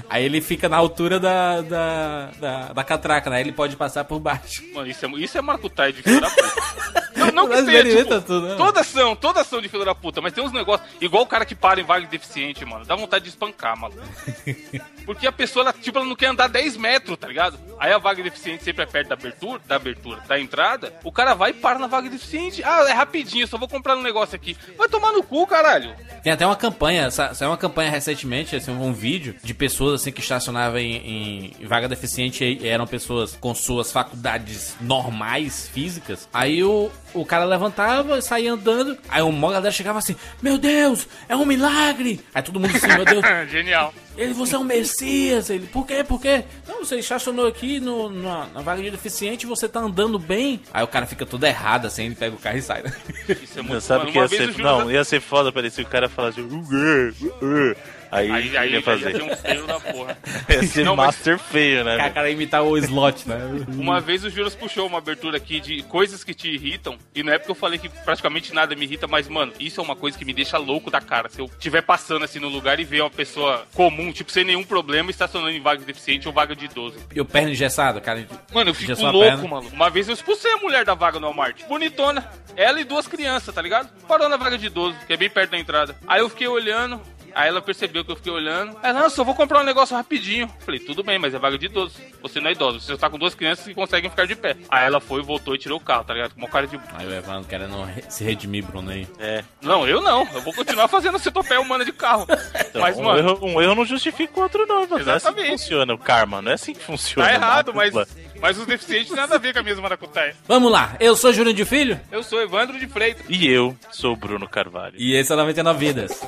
aí 0.08 0.24
ele 0.24 0.40
fica 0.40 0.68
na 0.68 0.76
altura 0.76 1.20
da, 1.20 1.60
da, 1.60 2.26
da, 2.40 2.72
da 2.72 2.84
catraca, 2.84 3.30
né? 3.30 3.40
Ele 3.40 3.52
pode 3.52 3.76
passar 3.76 4.04
por 4.04 4.18
baixo. 4.18 4.62
mano, 4.74 4.88
isso 4.88 5.04
é, 5.04 5.08
isso 5.20 5.38
é 5.38 5.42
maracutaí 5.42 5.92
de 5.92 6.02
filho 6.02 6.20
da 6.20 6.30
puta. 6.30 7.13
Não, 7.32 7.46
não 7.46 7.48
que 7.48 7.62
tenha, 7.62 7.80
inventa 7.80 8.20
tipo, 8.20 8.26
tudo, 8.26 8.48
né? 8.48 8.54
todas 8.56 8.86
são, 8.86 9.16
todas 9.16 9.46
são 9.46 9.60
de 9.60 9.68
filho 9.68 9.84
da 9.84 9.94
puta, 9.94 10.20
mas 10.20 10.32
tem 10.32 10.44
uns 10.44 10.52
negócios, 10.52 10.88
igual 11.00 11.22
o 11.22 11.26
cara 11.26 11.44
que 11.44 11.54
para 11.54 11.80
em 11.80 11.84
vaga 11.84 12.04
de 12.04 12.10
deficiente, 12.10 12.64
mano, 12.64 12.84
dá 12.84 12.94
vontade 12.94 13.24
de 13.24 13.30
espancar, 13.30 13.78
maluco. 13.78 14.02
Porque 15.04 15.26
a 15.26 15.32
pessoa, 15.32 15.64
ela, 15.64 15.72
tipo, 15.72 15.98
ela 15.98 16.06
não 16.06 16.16
quer 16.16 16.26
andar 16.26 16.48
10 16.48 16.76
metros, 16.76 17.16
tá 17.16 17.26
ligado? 17.28 17.58
Aí 17.78 17.92
a 17.92 17.98
vaga 17.98 18.22
de 18.22 18.30
deficiente 18.30 18.62
sempre 18.64 18.82
é 18.84 18.86
perto 18.86 19.08
da 19.08 19.14
abertura, 19.14 19.60
da 19.66 19.76
abertura, 19.76 20.20
da 20.26 20.38
entrada, 20.40 20.92
o 21.04 21.12
cara 21.12 21.34
vai 21.34 21.50
e 21.50 21.54
para 21.54 21.78
na 21.78 21.86
vaga 21.86 22.08
de 22.08 22.16
deficiente. 22.16 22.62
Ah, 22.64 22.84
é 22.88 22.92
rapidinho, 22.92 23.46
só 23.46 23.58
vou 23.58 23.68
comprar 23.68 23.96
um 23.96 24.02
negócio 24.02 24.34
aqui. 24.36 24.56
Vai 24.78 24.88
tomar 24.88 25.12
no 25.12 25.22
cu, 25.22 25.46
caralho. 25.46 25.94
Tem 26.22 26.32
até 26.32 26.46
uma 26.46 26.56
campanha, 26.56 27.10
sa- 27.10 27.34
saiu 27.34 27.50
uma 27.50 27.56
campanha 27.58 27.90
recentemente, 27.90 28.56
assim, 28.56 28.70
um 28.72 28.92
vídeo 28.92 29.34
de 29.42 29.52
pessoas 29.52 30.00
assim 30.00 30.12
que 30.12 30.20
estacionavam 30.20 30.78
em, 30.78 31.52
em- 31.60 31.66
vaga 31.66 31.88
deficiente 31.88 32.44
e 32.44 32.66
eram 32.68 32.86
pessoas 32.86 33.36
com 33.40 33.54
suas 33.54 33.92
faculdades 33.92 34.76
normais, 34.80 35.68
físicas. 35.72 36.28
Aí 36.32 36.62
o, 36.64 36.90
o 37.12 37.24
cara 37.26 37.44
levantava, 37.44 38.20
saía 38.22 38.52
andando, 38.52 38.96
aí 39.08 39.22
uma 39.22 39.52
galera 39.52 39.72
chegava 39.72 39.98
assim, 39.98 40.16
meu 40.40 40.56
Deus, 40.56 41.06
é 41.28 41.36
um 41.36 41.44
milagre! 41.44 42.20
Aí 42.34 42.42
todo 42.42 42.58
mundo 42.60 42.74
assim, 42.76 42.86
meu 42.88 43.04
Deus, 43.04 43.22
Genial. 43.50 43.92
Ele, 44.16 44.32
você 44.32 44.54
é 44.54 44.58
um 44.58 44.64
Messias, 44.64 45.50
ele, 45.50 45.66
por 45.66 45.86
quê, 45.86 46.04
por 46.04 46.20
quê? 46.20 46.44
Não, 46.68 46.84
você 46.84 46.96
estacionou 46.98 47.46
aqui 47.46 47.80
no, 47.80 48.08
na, 48.10 48.46
na 48.46 48.60
vaga 48.60 48.82
de 48.82 48.90
deficiente 48.90 49.44
e 49.44 49.48
você 49.48 49.68
tá 49.68 49.80
andando 49.80 50.18
bem. 50.18 50.60
Aí 50.72 50.82
o 50.84 50.88
cara 50.88 51.06
fica 51.06 51.26
todo 51.26 51.44
errado 51.44 51.86
assim, 51.86 52.06
ele 52.06 52.14
pega 52.14 52.34
o 52.34 52.38
carro 52.38 52.58
e 52.58 52.62
sai. 52.62 52.82
né? 52.82 52.92
Isso 53.28 53.58
é 53.58 53.62
Não, 53.62 53.68
muito 53.70 53.80
sabe 53.82 54.00
mano, 54.00 54.12
que 54.12 54.18
ia 54.18 54.28
ser. 54.28 54.58
Não, 54.58 54.90
ia 54.90 55.04
ser 55.04 55.20
foda 55.20 55.50
parecer 55.52 55.82
o 55.82 55.86
cara 55.86 56.08
falar 56.08 56.28
assim. 56.28 56.42
"Uh, 56.42 56.54
uh, 56.54 57.72
uh", 57.72 57.76
Aí, 58.14 58.30
Aí, 58.30 58.56
aí 58.56 58.72
ia 58.72 58.82
fazer. 58.82 59.16
ia 59.16 59.24
um 59.24 59.36
feio 59.36 59.66
da 59.66 59.80
porra. 59.80 60.16
Ia 60.48 60.62
ser 60.62 60.84
Não, 60.84 60.94
mas- 60.94 61.06
master 61.06 61.38
feio, 61.38 61.82
né? 61.84 61.96
Velho? 61.96 62.14
cara 62.14 62.30
imitar 62.30 62.62
o 62.62 62.76
slot, 62.78 63.28
né? 63.28 63.36
Uma 63.76 64.00
vez 64.00 64.24
o 64.24 64.30
Juras 64.30 64.54
puxou 64.54 64.86
uma 64.86 64.98
abertura 64.98 65.36
aqui 65.36 65.58
de 65.60 65.82
coisas 65.84 66.22
que 66.22 66.32
te 66.34 66.48
irritam. 66.48 66.96
E 67.14 67.22
não 67.22 67.32
é 67.32 67.38
porque 67.38 67.50
eu 67.50 67.54
falei 67.56 67.78
que 67.78 67.88
praticamente 67.88 68.52
nada 68.54 68.74
me 68.76 68.84
irrita, 68.84 69.06
mas, 69.06 69.28
mano, 69.28 69.52
isso 69.58 69.80
é 69.80 69.84
uma 69.84 69.96
coisa 69.96 70.16
que 70.18 70.24
me 70.24 70.32
deixa 70.32 70.58
louco 70.58 70.90
da 70.90 71.00
cara. 71.00 71.28
Se 71.28 71.40
eu 71.40 71.46
estiver 71.46 71.82
passando 71.82 72.24
assim 72.24 72.38
no 72.38 72.48
lugar 72.48 72.78
e 72.78 72.84
ver 72.84 73.00
uma 73.00 73.10
pessoa 73.10 73.66
comum, 73.74 74.12
tipo, 74.12 74.30
sem 74.30 74.44
nenhum 74.44 74.62
problema, 74.64 75.10
estacionando 75.10 75.50
em 75.50 75.60
vaga 75.60 75.80
de 75.80 75.86
deficiente 75.86 76.26
ou 76.28 76.34
vaga 76.34 76.54
de 76.54 76.66
idoso. 76.66 76.96
E 77.14 77.20
o 77.20 77.24
perna 77.24 77.50
engessado, 77.50 78.00
cara. 78.00 78.26
Mano, 78.52 78.70
eu 78.70 78.74
fico 78.74 79.00
louco, 79.02 79.48
mano. 79.48 79.68
Uma 79.72 79.90
vez 79.90 80.08
eu 80.08 80.14
expulsei 80.14 80.52
a 80.52 80.58
mulher 80.58 80.84
da 80.84 80.94
vaga 80.94 81.18
no 81.18 81.26
Walmart. 81.26 81.62
Bonitona. 81.68 82.28
Ela 82.56 82.80
e 82.80 82.84
duas 82.84 83.08
crianças, 83.08 83.52
tá 83.54 83.60
ligado? 83.60 83.88
Parou 84.06 84.28
na 84.28 84.36
vaga 84.36 84.56
de 84.56 84.66
idoso, 84.66 84.96
que 85.06 85.12
é 85.12 85.16
bem 85.16 85.28
perto 85.28 85.50
da 85.50 85.58
entrada. 85.58 85.96
Aí 86.06 86.20
eu 86.20 86.28
fiquei 86.28 86.46
olhando. 86.46 87.00
Aí 87.34 87.48
ela 87.48 87.60
percebeu 87.60 88.04
que 88.04 88.10
eu 88.12 88.16
fiquei 88.16 88.32
olhando. 88.32 88.76
Ela, 88.82 89.00
não, 89.02 89.10
só 89.10 89.24
vou 89.24 89.34
comprar 89.34 89.60
um 89.60 89.64
negócio 89.64 89.96
rapidinho. 89.96 90.48
Falei, 90.60 90.80
tudo 90.80 91.02
bem, 91.02 91.18
mas 91.18 91.34
é 91.34 91.38
vaga 91.38 91.58
de 91.58 91.66
idoso. 91.66 91.94
Você 92.22 92.40
não 92.40 92.48
é 92.48 92.52
idoso, 92.52 92.80
você 92.80 92.96
tá 92.96 93.10
com 93.10 93.18
duas 93.18 93.34
crianças 93.34 93.64
que 93.64 93.74
conseguem 93.74 94.08
ficar 94.10 94.26
de 94.26 94.36
pé. 94.36 94.56
Aí 94.68 94.86
ela 94.86 95.00
foi, 95.00 95.22
voltou 95.22 95.54
e 95.54 95.58
tirou 95.58 95.78
o 95.78 95.80
carro, 95.82 96.04
tá 96.04 96.14
ligado? 96.14 96.32
Com 96.34 96.40
uma 96.40 96.48
cara 96.48 96.66
de. 96.66 96.78
Aí 96.94 97.06
o 97.06 97.12
Evandro 97.14 97.48
querendo 97.48 97.82
re- 97.82 98.04
se 98.08 98.22
redimir, 98.24 98.64
Bruno 98.64 98.90
aí. 98.90 99.06
É. 99.18 99.42
Não, 99.60 99.86
eu 99.88 100.00
não. 100.00 100.26
Eu 100.32 100.40
vou 100.42 100.52
continuar 100.54 100.88
fazendo 100.88 101.18
centopeia 101.18 101.60
humana 101.60 101.84
de 101.84 101.92
carro. 101.92 102.26
Então, 102.74 102.82
mas, 102.82 102.98
um, 102.98 103.04
mano, 103.04 103.18
erro, 103.20 103.38
um 103.40 103.62
erro 103.62 103.74
não 103.76 103.84
justifica 103.84 104.32
o 104.40 104.42
outro, 104.42 104.66
não, 104.66 104.80
mano. 104.88 105.04
Não 105.04 105.12
é 105.12 105.16
assim 105.16 105.26
que 105.32 105.40
Exatamente. 105.40 105.50
funciona 105.62 105.94
o 105.94 105.98
karma, 105.98 106.42
não 106.42 106.50
é 106.50 106.54
assim 106.54 106.72
que 106.72 106.82
funciona. 106.82 107.28
tá 107.28 107.32
errado, 107.34 107.72
mas, 107.72 107.94
mas 108.40 108.58
os 108.58 108.66
deficientes 108.66 109.12
nada 109.14 109.36
a 109.36 109.38
ver 109.38 109.52
com 109.52 109.60
a 109.60 109.62
mesma 109.62 109.82
maracutaia. 109.82 110.34
Vamos 110.48 110.72
lá, 110.72 110.96
eu 110.98 111.14
sou 111.14 111.32
Júnior 111.32 111.54
de 111.54 111.64
Filho 111.64 112.00
Eu 112.10 112.24
sou 112.24 112.42
Evandro 112.42 112.76
de 112.76 112.88
Freitas. 112.88 113.24
E 113.28 113.46
eu 113.48 113.76
sou 113.92 114.14
o 114.14 114.16
Bruno 114.16 114.48
Carvalho. 114.48 114.94
e 114.98 115.14
esse 115.14 115.30
é 115.30 115.34
o 115.36 115.38
99 115.38 115.78
Vidas. 115.86 116.20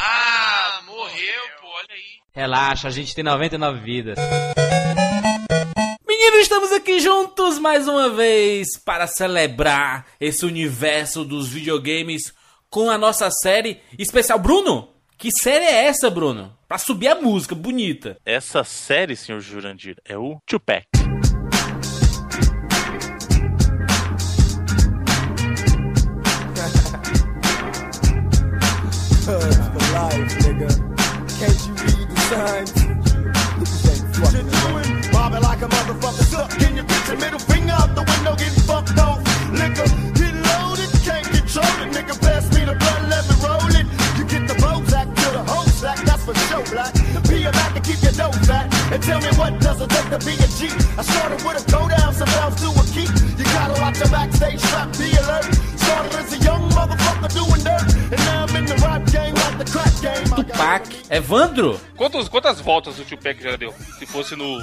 Ah, 0.00 0.80
morreu, 0.86 1.42
pô, 1.60 1.66
olha 1.66 1.86
aí. 1.90 2.20
Relaxa, 2.34 2.88
a 2.88 2.90
gente 2.90 3.14
tem 3.14 3.24
99 3.24 3.80
vidas. 3.80 4.18
Estamos 6.58 6.76
aqui 6.76 6.98
juntos 6.98 7.56
mais 7.56 7.86
uma 7.86 8.10
vez 8.10 8.76
para 8.84 9.06
celebrar 9.06 10.06
esse 10.20 10.44
universo 10.44 11.24
dos 11.24 11.48
videogames 11.48 12.34
com 12.68 12.90
a 12.90 12.98
nossa 12.98 13.30
série 13.30 13.80
especial. 13.96 14.40
Bruno, 14.40 14.88
que 15.16 15.30
série 15.30 15.64
é 15.64 15.84
essa, 15.84 16.10
Bruno? 16.10 16.52
Pra 16.66 16.76
subir 16.76 17.06
a 17.06 17.14
música 17.14 17.54
bonita. 17.54 18.18
Essa 18.26 18.64
série, 18.64 19.14
senhor 19.14 19.40
Jurandir, 19.40 19.98
é 20.04 20.18
o 20.18 20.40
Tupac. 20.44 20.84
for 29.24 29.38
life, 29.94 30.34
nigga. 30.42 30.68
Can't 31.38 31.68
you 31.68 31.74
read 31.84 32.10
the 32.10 32.16
signs? 32.28 32.77
motherfuckers 36.08 36.82
bitch 36.88 37.08
middle 37.20 37.38
finger 37.38 37.72
out 37.72 37.94
the 37.94 38.02
window 38.02 38.34
getting 38.36 38.62
fucked 38.64 38.98
off. 38.98 39.20
Liquor, 39.52 39.88
get 40.16 40.34
loaded, 40.48 40.90
can't 41.04 41.26
control 41.26 41.74
it. 41.84 41.88
Nigga, 41.92 42.14
pass 42.20 42.44
me 42.54 42.64
the 42.64 42.74
blood, 42.80 43.02
let 43.12 43.22
me 43.28 43.34
roll 43.44 43.72
it. 43.80 43.86
You 44.16 44.24
get 44.24 44.48
the 44.48 44.56
the 45.32 45.44
whole 45.44 45.68
sack, 45.68 45.98
that's 46.08 46.24
for 46.24 46.34
sure, 46.48 46.64
black. 46.72 46.92
To 47.74 47.80
keep 47.84 48.00
your 48.02 48.16
nose 48.16 48.40
back. 48.48 48.66
And 48.92 49.02
tell 49.02 49.20
me 49.20 49.28
what 49.36 49.60
does 49.60 49.80
it 49.80 49.90
take 49.90 50.08
to 50.10 50.18
be 50.24 50.34
a 50.40 50.48
G? 50.56 50.72
I 50.96 51.02
started 51.02 51.44
with 51.44 51.60
a 51.60 51.70
go 51.70 51.88
down, 51.88 52.14
a. 52.14 53.04
You 53.38 53.44
gotta 53.44 53.80
watch 53.80 53.98
your 54.00 54.08
backstage 54.08 54.62
trap, 54.62 54.88
be 54.96 55.12
alert. 55.12 55.44
Started 55.76 56.14
as 56.14 56.32
a 56.32 56.38
young 56.42 56.68
motherfucker 56.70 57.30
doing 57.36 57.62
dirt. 57.62 57.86
And 58.12 58.20
now 58.28 58.46
I'm 58.48 58.56
in 58.56 58.64
the 58.66 58.76
rap 58.76 59.04
game 59.12 59.34
like 59.34 59.58
the 59.58 59.66
crack 59.68 59.94
game. 60.00 60.24
Tupac, 60.24 60.84
Evandro. 61.12 61.78
Quantos, 61.98 62.28
quantas 62.28 62.60
voltas 62.60 62.98
o 62.98 63.04
Tupac 63.04 63.42
já 63.42 63.56
deu? 63.56 63.74
Se 63.98 64.06
fosse 64.06 64.34
no. 64.36 64.58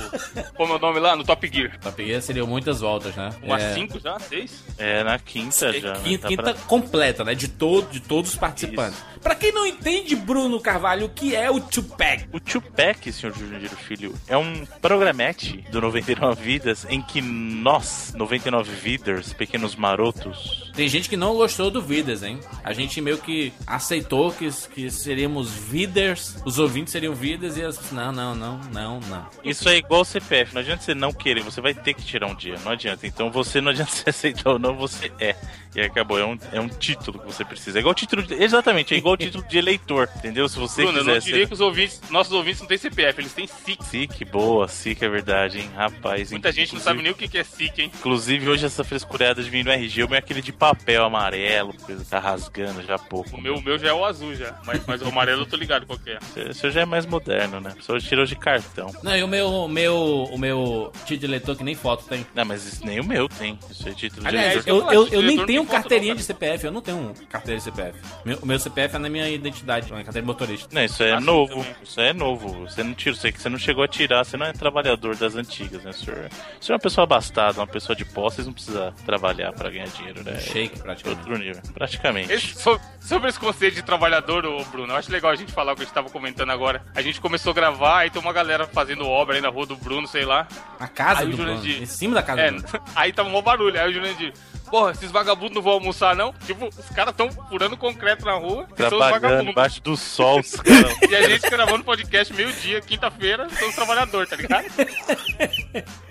Como 0.55 0.73
é 0.73 0.75
o 0.77 0.79
nome 0.79 0.99
lá? 0.99 1.15
No 1.15 1.23
Top 1.23 1.47
Gear. 1.53 1.77
Top 1.79 2.03
Gear 2.03 2.21
seriam 2.21 2.47
muitas 2.47 2.79
voltas, 2.79 3.13
né? 3.15 3.29
Umas 3.43 3.61
É, 3.61 3.73
cinco 3.73 3.99
já? 3.99 4.17
Seis? 4.19 4.63
É 4.77 5.03
na 5.03 5.19
quinta 5.19 5.71
já. 5.79 5.93
né? 5.93 5.99
Quinta, 6.03 6.21
Tá 6.23 6.27
quinta 6.29 6.43
pra- 6.43 6.53
completa, 6.53 7.23
né? 7.25 7.35
De, 7.35 7.47
todo, 7.49 7.91
de 7.91 7.99
todos 7.99 8.31
os 8.31 8.37
participantes. 8.37 8.97
Pra 9.21 9.35
quem 9.35 9.51
não 9.51 9.65
entende, 9.65 10.15
Bruno 10.15 10.59
Carvalho, 10.61 11.07
o 11.07 11.09
que 11.09 11.35
é 11.35 11.51
o 11.51 11.59
Tupac? 11.59 12.25
O 12.31 12.39
Tupac, 12.39 13.11
senhor 13.11 13.35
Jurandir 13.35 13.69
Filho, 13.75 14.15
é 14.27 14.37
um 14.37 14.65
programete 14.81 15.57
do 15.71 15.81
99 15.81 16.41
Vidas 16.41 16.85
em 16.89 17.01
que 17.01 17.21
nós, 17.21 18.13
99 18.15 18.71
Vidas, 18.71 19.33
pequenos 19.33 19.75
marotos, 19.75 20.71
Tem 20.75 20.87
gente 20.87 21.09
que 21.09 21.17
não 21.17 21.33
gostou 21.35 21.69
do 21.71 21.81
Vidas, 21.81 22.23
hein? 22.23 22.39
A 22.63 22.71
gente 22.71 23.01
meio 23.01 23.17
que 23.17 23.51
aceitou 23.67 24.31
que, 24.31 24.49
que 24.73 24.89
seríamos 24.89 25.49
Viders, 25.51 26.37
os 26.45 26.59
ouvintes 26.59 26.91
seriam 26.93 27.13
Vidas 27.13 27.24
e 27.25 27.63
as. 27.63 27.91
Não, 27.91 28.11
não, 28.11 28.35
não, 28.35 28.59
não, 28.71 28.99
não. 28.99 29.27
Isso 29.43 29.67
é 29.69 29.77
igual 29.77 30.01
o 30.01 30.05
CPF, 30.05 30.53
não 30.53 30.61
adianta 30.61 30.83
você 30.83 30.93
não 30.93 31.11
querer, 31.11 31.41
você 31.41 31.61
vai 31.61 31.73
ter 31.73 31.93
que 31.93 32.03
tirar 32.03 32.27
um 32.27 32.35
dia, 32.35 32.57
não 32.63 32.71
adianta. 32.71 33.07
Então 33.07 33.31
você 33.31 33.59
não 33.61 33.71
adianta 33.71 33.91
você 33.95 34.09
aceitar 34.09 34.51
ou 34.51 34.59
não, 34.59 34.75
você 34.75 35.11
é. 35.19 35.35
E 35.75 35.81
acabou, 35.81 36.17
é 36.17 36.25
um, 36.25 36.37
é 36.53 36.59
um 36.61 36.69
título 36.69 37.19
que 37.19 37.25
você 37.25 37.43
precisa. 37.43 37.77
É 37.77 37.81
igual 37.81 37.91
o 37.91 37.95
título, 37.95 38.23
de, 38.23 38.33
exatamente, 38.35 38.93
é 38.93 38.97
igual 38.97 39.15
o 39.15 39.17
título 39.17 39.43
de 39.45 39.57
eleitor, 39.57 40.09
entendeu? 40.15 40.47
Se 40.47 40.57
você 40.57 40.83
Bruno, 40.83 40.99
eu 40.99 41.03
quiser 41.03 41.13
não 41.13 41.19
diria 41.19 41.39
ser... 41.41 41.47
que 41.47 41.53
os 41.53 41.59
ouvintes, 41.59 42.01
nossos 42.09 42.31
ouvintes 42.31 42.61
não 42.61 42.67
têm 42.67 42.77
CPF, 42.77 43.19
eles 43.19 43.33
têm 43.33 43.45
SIC. 43.45 43.83
SIC, 43.83 44.25
boa, 44.25 44.69
SIC 44.69 45.03
é 45.03 45.09
verdade, 45.09 45.59
hein, 45.59 45.69
rapaz. 45.75 46.31
Muita 46.31 46.49
gente 46.53 46.73
não 46.73 46.79
sabe 46.79 47.01
nem 47.01 47.11
o 47.11 47.15
que 47.15 47.37
é 47.37 47.43
SIC, 47.43 47.79
hein? 47.79 47.91
Inclusive, 47.93 48.47
hoje 48.47 48.65
essa 48.65 48.85
frescurada 48.85 49.43
de 49.43 49.49
vir 49.49 49.65
no 49.65 49.71
RG, 49.71 50.03
o 50.03 50.07
meu 50.07 50.15
é 50.15 50.19
aquele 50.19 50.41
de 50.41 50.53
papel 50.53 51.03
amarelo, 51.03 51.73
porque 51.73 51.93
tá 52.09 52.19
rasgando 52.19 52.81
já 52.81 52.95
há 52.95 52.99
pouco. 52.99 53.35
O 53.35 53.41
meu, 53.41 53.55
o 53.55 53.61
meu 53.61 53.77
já 53.77 53.89
é 53.89 53.93
o 53.93 54.05
azul 54.05 54.33
já. 54.33 54.57
Mas, 54.65 54.81
mas 54.85 55.01
o 55.01 55.07
amarelo 55.07 55.41
eu 55.41 55.45
tô 55.45 55.57
ligado 55.57 55.85
qual 55.85 55.99
que 55.99 56.11
é. 56.11 56.19
O 56.49 56.53
seu 56.53 56.71
já 56.71 56.81
é 56.81 56.85
mais 56.85 57.05
moderno, 57.15 57.59
né? 57.59 57.73
Só 57.81 57.97
tirou 57.99 58.25
de 58.25 58.35
cartão. 58.35 58.91
Não, 59.01 59.15
e 59.15 59.23
o 59.23 59.27
meu, 59.27 59.47
o 59.47 59.67
meu, 59.67 59.95
o 60.31 60.37
meu 60.37 60.91
título 61.05 61.19
de 61.19 61.25
eleitor 61.25 61.55
que 61.55 61.63
nem 61.63 61.75
foto 61.75 62.05
tem. 62.05 62.25
Não, 62.35 62.45
mas 62.45 62.65
isso 62.65 62.85
nem 62.85 62.99
o 62.99 63.03
meu 63.05 63.27
tem. 63.27 63.57
Isso 63.69 63.87
é 63.87 63.93
título 63.93 64.21
de 64.21 64.27
Aliás, 64.27 64.51
eleitor. 64.53 64.69
eu, 64.69 64.79
falar, 64.81 64.93
eu, 64.93 65.07
eu 65.07 65.21
de 65.21 65.27
nem 65.27 65.45
tenho 65.45 65.65
carteirinha 65.65 66.13
não, 66.13 66.17
de 66.19 66.23
CPF, 66.23 66.65
eu 66.65 66.71
não 66.71 66.81
tenho 66.81 67.13
carteira 67.29 67.57
de 67.57 67.63
CPF. 67.63 67.99
Meu- 68.25 68.39
O 68.41 68.45
meu 68.45 68.59
CPF 68.59 68.95
é 68.95 68.99
na 68.99 69.09
minha 69.09 69.29
identidade, 69.29 69.89
na 69.91 69.97
carteira 70.03 70.21
de 70.21 70.27
motorista. 70.27 70.67
Não, 70.71 70.83
isso 70.83 71.01
é 71.03 71.11
Ah, 71.13 71.19
novo. 71.21 71.55
também. 71.55 71.75
Isso 71.83 72.01
é 72.01 72.13
novo. 72.13 72.61
Você 72.67 72.83
não 72.83 72.93
tira, 72.93 73.15
você, 73.15 73.31
você 73.31 73.49
não 73.49 73.57
chegou 73.57 73.83
a 73.83 73.87
tirar, 73.87 74.23
você 74.23 74.35
não 74.37 74.45
é 74.45 74.53
trabalhador 74.53 75.15
das 75.15 75.35
antigas, 75.35 75.83
né, 75.83 75.91
senhor? 75.93 76.29
Você 76.59 76.71
é 76.71 76.75
uma 76.75 76.79
pessoa 76.79 77.03
abastada, 77.03 77.59
uma 77.59 77.67
pessoa 77.67 77.95
de 77.95 78.03
posse, 78.05 78.35
vocês 78.37 78.47
não 78.47 78.53
precisa 78.53 78.93
trabalhar 79.05 79.51
pra 79.53 79.69
ganhar 79.69 79.87
dinheiro, 79.87 80.23
né? 80.23 80.39
Shake, 80.39 80.79
praticamente. 80.79 81.05
Outro 81.21 81.37
nível. 81.37 81.61
Praticamente. 81.73 82.31
Esse- 82.33 82.55
so- 82.55 82.79
sobre 82.99 83.29
esse 83.29 83.39
conceito 83.39 83.75
de 83.75 83.83
trabalhador, 83.83 84.45
ô 84.45 84.63
Bruno, 84.65 84.91
eu 84.93 84.97
acho 84.97 85.11
legal 85.11 85.31
a 85.31 85.35
gente 85.35 85.51
falar 85.51 85.73
o 85.73 85.75
que 85.75 85.83
a 85.83 85.85
gente 85.85 85.93
tava 85.93 86.09
comentando 86.09 86.49
agora. 86.51 86.83
A 86.95 87.01
gente 87.07 87.21
começou 87.21 87.51
a 87.51 87.53
gravar, 87.55 87.99
aí 87.99 88.09
tem 88.09 88.21
uma 88.21 88.33
galera 88.33 88.67
fazendo 88.67 89.07
obra 89.07 89.35
aí 89.35 89.41
na 89.41 89.49
rua 89.49 89.65
do 89.65 89.75
Bruno, 89.75 90.07
sei 90.07 90.25
lá. 90.25 90.47
Na 90.79 90.87
casa 90.87 91.21
Aí 91.21 91.27
o 91.27 91.29
do 91.31 91.37
Bruno, 91.37 91.51
Jurandir- 91.51 91.81
em 91.81 91.85
cima 91.85 92.15
da 92.15 92.23
casa 92.23 92.41
É, 92.41 92.51
do 92.51 92.61
Bruno. 92.61 92.83
aí 92.95 93.13
tava 93.13 93.29
um 93.29 93.41
barulho. 93.41 93.79
Aí 93.79 93.89
o 93.89 93.93
Jurandir, 93.93 94.33
porra, 94.69 94.91
esses 94.91 95.11
vagabundos 95.11 95.55
não 95.55 95.61
vão 95.61 95.73
almoçar, 95.73 96.15
não? 96.15 96.33
Tipo, 96.45 96.67
os 96.67 96.89
caras 96.95 97.13
tão 97.15 97.29
furando 97.31 97.77
concreto 97.77 98.25
na 98.25 98.33
rua 98.33 98.65
e 98.73 98.77
são 98.77 98.85
os 98.85 98.89
Trabalhando 98.89 99.21
vagabundos. 99.21 99.51
embaixo 99.51 99.81
do 99.81 99.95
sol, 99.97 100.39
os 100.39 100.55
caras. 100.61 100.97
E 101.09 101.15
a 101.15 101.29
gente 101.29 101.49
gravando 101.49 101.83
podcast 101.83 102.33
meio-dia, 102.33 102.81
quinta-feira, 102.81 103.49
são 103.49 103.69
os 103.69 103.75
trabalhadores, 103.75 104.29
tá 104.29 104.35
ligado? 104.35 104.65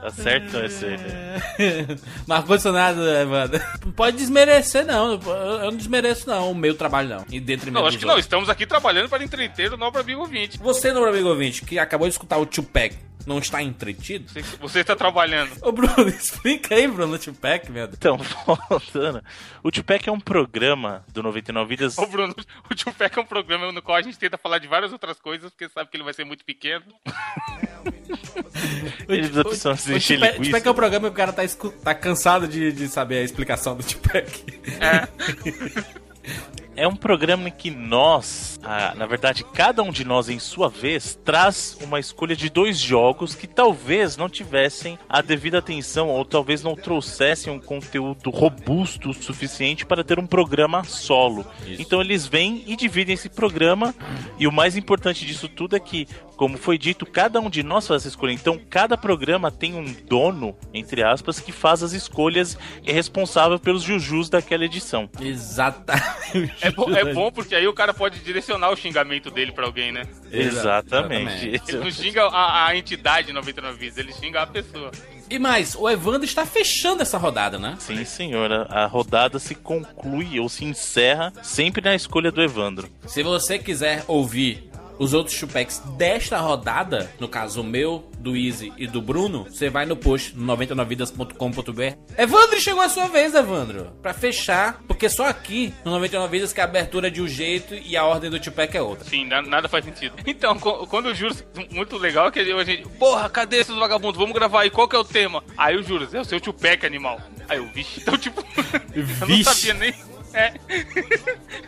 Tá 0.00 0.10
certo 0.10 0.56
esse 0.58 0.84
aí, 0.84 0.96
né? 0.96 1.36
Evandro. 3.22 3.60
Não 3.84 3.92
pode 3.92 4.16
desmerecer, 4.16 4.86
não. 4.86 5.12
Eu 5.14 5.70
não 5.70 5.76
desmereço, 5.76 6.28
não, 6.28 6.52
o 6.52 6.54
meu 6.54 6.74
trabalho, 6.74 7.08
não. 7.08 7.26
E 7.30 7.40
dentro 7.40 7.70
Não, 7.70 7.86
acho 7.86 7.98
que 7.98 8.04
não, 8.04 8.18
estamos 8.18 8.48
aqui 8.48 8.66
trabalhando 8.66 9.08
para 9.08 9.24
entreter 9.24 9.72
o 9.72 9.76
nosso 9.76 9.98
amigo 9.98 10.20
ouvinte. 10.20 10.58
Você, 10.58 10.92
meu 10.92 11.04
amigo 11.04 11.28
ouvinte, 11.28 11.64
que 11.64 11.78
acabou 11.78 12.06
de 12.06 12.14
escutar 12.14 12.38
o 12.38 12.46
Tupac, 12.46 12.96
não 13.26 13.38
está 13.38 13.62
entretido? 13.62 14.28
Você, 14.30 14.42
você 14.58 14.80
está 14.80 14.96
trabalhando. 14.96 15.52
Ô, 15.60 15.70
Bruno, 15.70 16.08
explica 16.08 16.74
aí, 16.74 16.88
Bruno, 16.88 17.14
o 17.14 17.18
Tupac, 17.18 17.70
meu 17.70 17.86
Deus. 17.86 17.98
Então, 17.98 18.16
voltando. 18.70 19.22
O 19.62 19.70
Tupac 19.70 20.08
é 20.08 20.12
um 20.12 20.20
programa 20.20 21.04
do 21.12 21.22
99 21.22 21.68
Vidas. 21.68 21.98
Ô, 21.98 22.06
Bruno, 22.06 22.34
o 22.70 22.74
Tupac 22.74 23.18
é 23.18 23.20
um 23.20 23.26
programa 23.26 23.70
no 23.70 23.82
qual 23.82 23.96
a 23.98 24.02
gente 24.02 24.18
tenta 24.18 24.38
falar 24.38 24.58
de 24.58 24.66
várias 24.66 24.92
outras 24.92 25.20
coisas, 25.20 25.50
porque 25.50 25.68
sabe 25.68 25.90
que 25.90 25.96
ele 25.96 26.04
vai 26.04 26.14
ser 26.14 26.24
muito 26.24 26.44
pequeno. 26.44 26.84
Ele 29.08 29.28
precisa 29.28 29.76
se 29.76 29.92
O 29.92 29.96
encher 29.96 30.16
Tupac, 30.18 30.32
linguiça. 30.34 30.50
Tupac 30.50 30.66
é 30.66 30.70
um 30.70 30.74
programa 30.74 31.08
que 31.08 31.12
o 31.12 31.16
cara 31.16 31.32
tá, 31.32 31.44
escu- 31.44 31.70
tá 31.70 31.94
cansado 31.94 32.46
de, 32.48 32.72
de 32.72 32.88
saber 32.88 33.18
a 33.18 33.22
explicação 33.22 33.76
do 33.76 33.82
Tupac. 33.82 34.44
É 36.76 36.86
um 36.86 36.94
programa 36.94 37.48
em 37.48 37.50
que 37.50 37.72
nós, 37.72 38.60
ah, 38.62 38.94
na 38.96 39.04
verdade, 39.04 39.42
cada 39.52 39.82
um 39.82 39.90
de 39.90 40.04
nós, 40.04 40.28
em 40.28 40.38
sua 40.38 40.68
vez, 40.68 41.18
traz 41.24 41.76
uma 41.82 41.98
escolha 41.98 42.36
de 42.36 42.48
dois 42.48 42.78
jogos 42.78 43.34
que 43.34 43.48
talvez 43.48 44.16
não 44.16 44.28
tivessem 44.28 44.96
a 45.08 45.20
devida 45.20 45.58
atenção 45.58 46.08
ou 46.08 46.24
talvez 46.24 46.62
não 46.62 46.76
trouxessem 46.76 47.52
um 47.52 47.58
conteúdo 47.58 48.30
robusto 48.30 49.10
o 49.10 49.14
suficiente 49.14 49.84
para 49.84 50.04
ter 50.04 50.20
um 50.20 50.26
programa 50.26 50.84
solo. 50.84 51.44
Então 51.66 52.00
eles 52.00 52.28
vêm 52.28 52.62
e 52.64 52.76
dividem 52.76 53.14
esse 53.14 53.28
programa 53.28 53.92
e 54.38 54.46
o 54.46 54.52
mais 54.52 54.76
importante 54.76 55.26
disso 55.26 55.48
tudo 55.48 55.74
é 55.74 55.80
que, 55.80 56.06
como 56.38 56.56
foi 56.56 56.78
dito, 56.78 57.04
cada 57.04 57.38
um 57.40 57.50
de 57.50 57.62
nós 57.62 57.86
faz 57.86 58.02
essa 58.02 58.08
escolha. 58.08 58.32
Então 58.32 58.58
cada 58.70 58.96
programa 58.96 59.50
tem 59.50 59.74
um 59.74 59.84
dono, 60.08 60.56
entre 60.72 61.02
aspas, 61.02 61.38
que 61.40 61.52
faz 61.52 61.82
as 61.82 61.92
escolhas 61.92 62.56
e 62.82 62.90
é 62.90 62.92
responsável 62.94 63.58
pelos 63.58 63.82
jujus 63.82 64.30
daquela 64.30 64.64
edição. 64.64 65.10
Exatamente. 65.20 66.54
É 66.60 66.70
bom, 66.70 66.90
é 66.94 67.12
bom 67.12 67.30
porque 67.32 67.54
aí 67.54 67.66
o 67.66 67.72
cara 67.74 67.92
pode 67.92 68.20
direcionar 68.20 68.70
o 68.70 68.76
xingamento 68.76 69.30
dele 69.30 69.50
pra 69.52 69.66
alguém, 69.66 69.90
né? 69.92 70.02
Exatamente. 70.30 71.48
Exatamente. 71.48 71.70
Ele 71.72 71.78
o- 71.78 71.84
não 71.84 71.90
xinga 71.90 72.24
a, 72.26 72.66
a 72.68 72.76
entidade 72.76 73.32
99 73.32 73.76
vidas, 73.78 73.98
ele 73.98 74.12
xinga 74.12 74.42
a 74.42 74.46
pessoa. 74.46 74.90
E 75.30 75.38
mais, 75.38 75.74
o 75.74 75.88
Evandro 75.90 76.24
está 76.24 76.46
fechando 76.46 77.02
essa 77.02 77.18
rodada, 77.18 77.58
né? 77.58 77.76
Sim, 77.78 78.02
senhora. 78.04 78.62
A 78.70 78.86
rodada 78.86 79.38
se 79.38 79.54
conclui 79.54 80.40
ou 80.40 80.48
se 80.48 80.64
encerra 80.64 81.32
sempre 81.42 81.82
na 81.82 81.94
escolha 81.94 82.30
do 82.32 82.40
Evandro. 82.42 82.88
Se 83.06 83.22
você 83.22 83.58
quiser 83.58 84.04
ouvir 84.08 84.67
os 84.98 85.14
outros 85.14 85.36
chupecs 85.36 85.78
desta 85.96 86.38
rodada, 86.38 87.10
no 87.20 87.28
caso 87.28 87.60
o 87.60 87.64
meu, 87.64 88.08
do 88.18 88.36
Easy 88.36 88.72
e 88.76 88.86
do 88.86 89.00
Bruno, 89.00 89.44
você 89.44 89.70
vai 89.70 89.86
no 89.86 89.96
post 89.96 90.36
no 90.36 90.56
99vidas.com.br. 90.56 91.96
Evandro, 92.16 92.60
chegou 92.60 92.82
a 92.82 92.88
sua 92.88 93.06
vez, 93.08 93.34
Evandro. 93.34 93.92
Pra 94.02 94.12
fechar, 94.12 94.82
porque 94.88 95.08
só 95.08 95.26
aqui 95.26 95.72
no 95.84 95.92
99 95.92 96.28
Vidas 96.32 96.52
que 96.52 96.60
a 96.60 96.64
abertura 96.64 97.06
é 97.06 97.10
de 97.10 97.22
um 97.22 97.28
jeito 97.28 97.74
e 97.74 97.96
a 97.96 98.04
ordem 98.04 98.30
do 98.30 98.40
Tupac 98.40 98.76
é 98.76 98.82
outra. 98.82 99.04
Sim, 99.08 99.24
na- 99.26 99.42
nada 99.42 99.68
faz 99.68 99.84
sentido. 99.84 100.14
Então, 100.26 100.56
quando 100.58 101.06
o 101.06 101.14
Juros, 101.14 101.42
muito 101.70 101.96
legal 101.96 102.30
que 102.30 102.38
a 102.38 102.64
gente, 102.64 102.86
porra, 102.98 103.28
cadê 103.28 103.56
esses 103.58 103.74
vagabundos? 103.74 104.18
Vamos 104.18 104.34
gravar 104.34 104.60
aí, 104.62 104.70
qual 104.70 104.86
que 104.86 104.94
é 104.94 104.98
o 104.98 105.04
tema? 105.04 105.42
Aí 105.56 105.76
o 105.76 105.82
Juros, 105.82 106.12
é 106.14 106.20
o 106.20 106.24
seu 106.24 106.40
Tupac, 106.40 106.84
animal. 106.86 107.20
Aí 107.48 107.58
eu, 107.58 107.66
vixe, 107.68 108.00
então 108.02 108.16
tipo, 108.16 108.42
eu 108.94 109.28
não 109.28 109.42
sabia 109.44 109.74
nem... 109.74 109.94
É, 110.34 110.52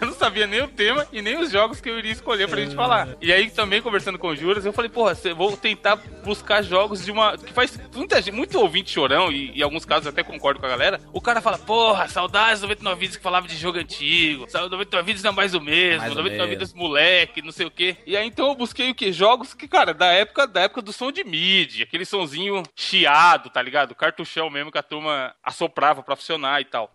eu 0.00 0.06
sabia 0.20 0.46
nem 0.46 0.60
o 0.60 0.68
tema 0.68 1.06
e 1.10 1.22
nem 1.22 1.38
os 1.38 1.50
jogos 1.50 1.80
que 1.80 1.88
eu 1.88 1.98
iria 1.98 2.12
escolher 2.12 2.46
pra 2.46 2.60
gente 2.60 2.74
falar. 2.74 3.08
E 3.22 3.32
aí, 3.32 3.50
também 3.50 3.80
conversando 3.80 4.18
com 4.18 4.28
o 4.28 4.36
Juras, 4.36 4.66
eu 4.66 4.72
falei, 4.72 4.90
porra, 4.90 5.14
vou 5.34 5.56
tentar 5.56 5.96
buscar 6.22 6.62
jogos 6.62 7.02
de 7.04 7.10
uma. 7.10 7.38
que 7.38 7.52
faz 7.52 7.78
muita 7.94 8.20
gente, 8.20 8.34
muito 8.34 8.58
ouvinte 8.60 8.90
chorão, 8.90 9.32
e 9.32 9.58
em 9.58 9.62
alguns 9.62 9.86
casos 9.86 10.06
até 10.06 10.22
concordo 10.22 10.60
com 10.60 10.66
a 10.66 10.68
galera. 10.68 11.00
O 11.12 11.20
cara 11.20 11.40
fala, 11.40 11.56
porra, 11.58 12.06
saudades 12.06 12.60
99 12.60 13.00
vídeos 13.00 13.16
que 13.16 13.22
falava 13.22 13.48
de 13.48 13.56
jogo 13.56 13.78
antigo, 13.78 14.44
saudades 14.48 14.70
99 14.70 15.06
vídeos 15.06 15.24
não 15.24 15.32
é 15.32 15.34
mais 15.34 15.54
o 15.54 15.60
mesmo, 15.60 16.00
Mais 16.00 16.12
o 16.12 16.16
99 16.16 16.36
mesmo. 16.36 16.48
vídeos 16.50 16.74
moleque, 16.74 17.42
não 17.42 17.52
sei 17.52 17.66
o 17.66 17.70
quê. 17.70 17.96
E 18.06 18.14
aí 18.16 18.26
então 18.26 18.46
eu 18.48 18.54
busquei 18.54 18.90
o 18.90 18.94
quê? 18.94 19.10
Jogos 19.12 19.54
que, 19.54 19.66
cara, 19.66 19.94
da 19.94 20.12
época, 20.12 20.46
da 20.46 20.60
época 20.60 20.82
do 20.82 20.92
som 20.92 21.10
de 21.10 21.24
MIDI, 21.24 21.82
aquele 21.82 22.04
sonzinho 22.04 22.62
chiado, 22.76 23.48
tá 23.48 23.62
ligado? 23.62 23.94
Cartuchão 23.94 24.50
mesmo 24.50 24.70
que 24.70 24.78
a 24.78 24.82
turma 24.82 25.34
assoprava 25.42 26.02
pra 26.02 26.14
funcionar 26.16 26.60
e 26.60 26.64
tal. 26.64 26.92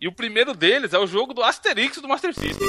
E 0.00 0.08
o 0.08 0.12
primeiro 0.12 0.54
deles 0.54 0.92
é 0.92 0.98
o 0.98 1.06
jogo 1.06 1.34
do 1.34 1.42
Asterix 1.42 1.98
do 1.98 2.08
Master 2.08 2.32
System. 2.34 2.68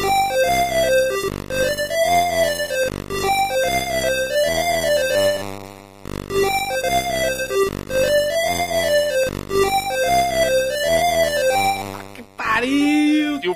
Pariu! 12.36 13.40
E 13.44 13.50
o 13.50 13.56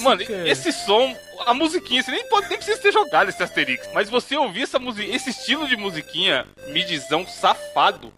Mano, 0.00 0.22
esse 0.46 0.72
som, 0.72 1.14
a 1.46 1.54
musiquinha, 1.54 2.02
você 2.02 2.10
nem, 2.10 2.28
pode, 2.28 2.48
nem 2.48 2.56
precisa 2.56 2.80
ter 2.80 2.92
jogado 2.92 3.28
esse 3.28 3.42
Asterix. 3.42 3.88
Mas 3.92 4.08
você 4.08 4.36
ouvir 4.36 4.62
essa 4.62 4.78
musiquinha, 4.78 5.14
esse 5.14 5.30
estilo 5.30 5.66
de 5.68 5.76
musiquinha, 5.76 6.46
midizão 6.68 7.26
safado, 7.26 8.12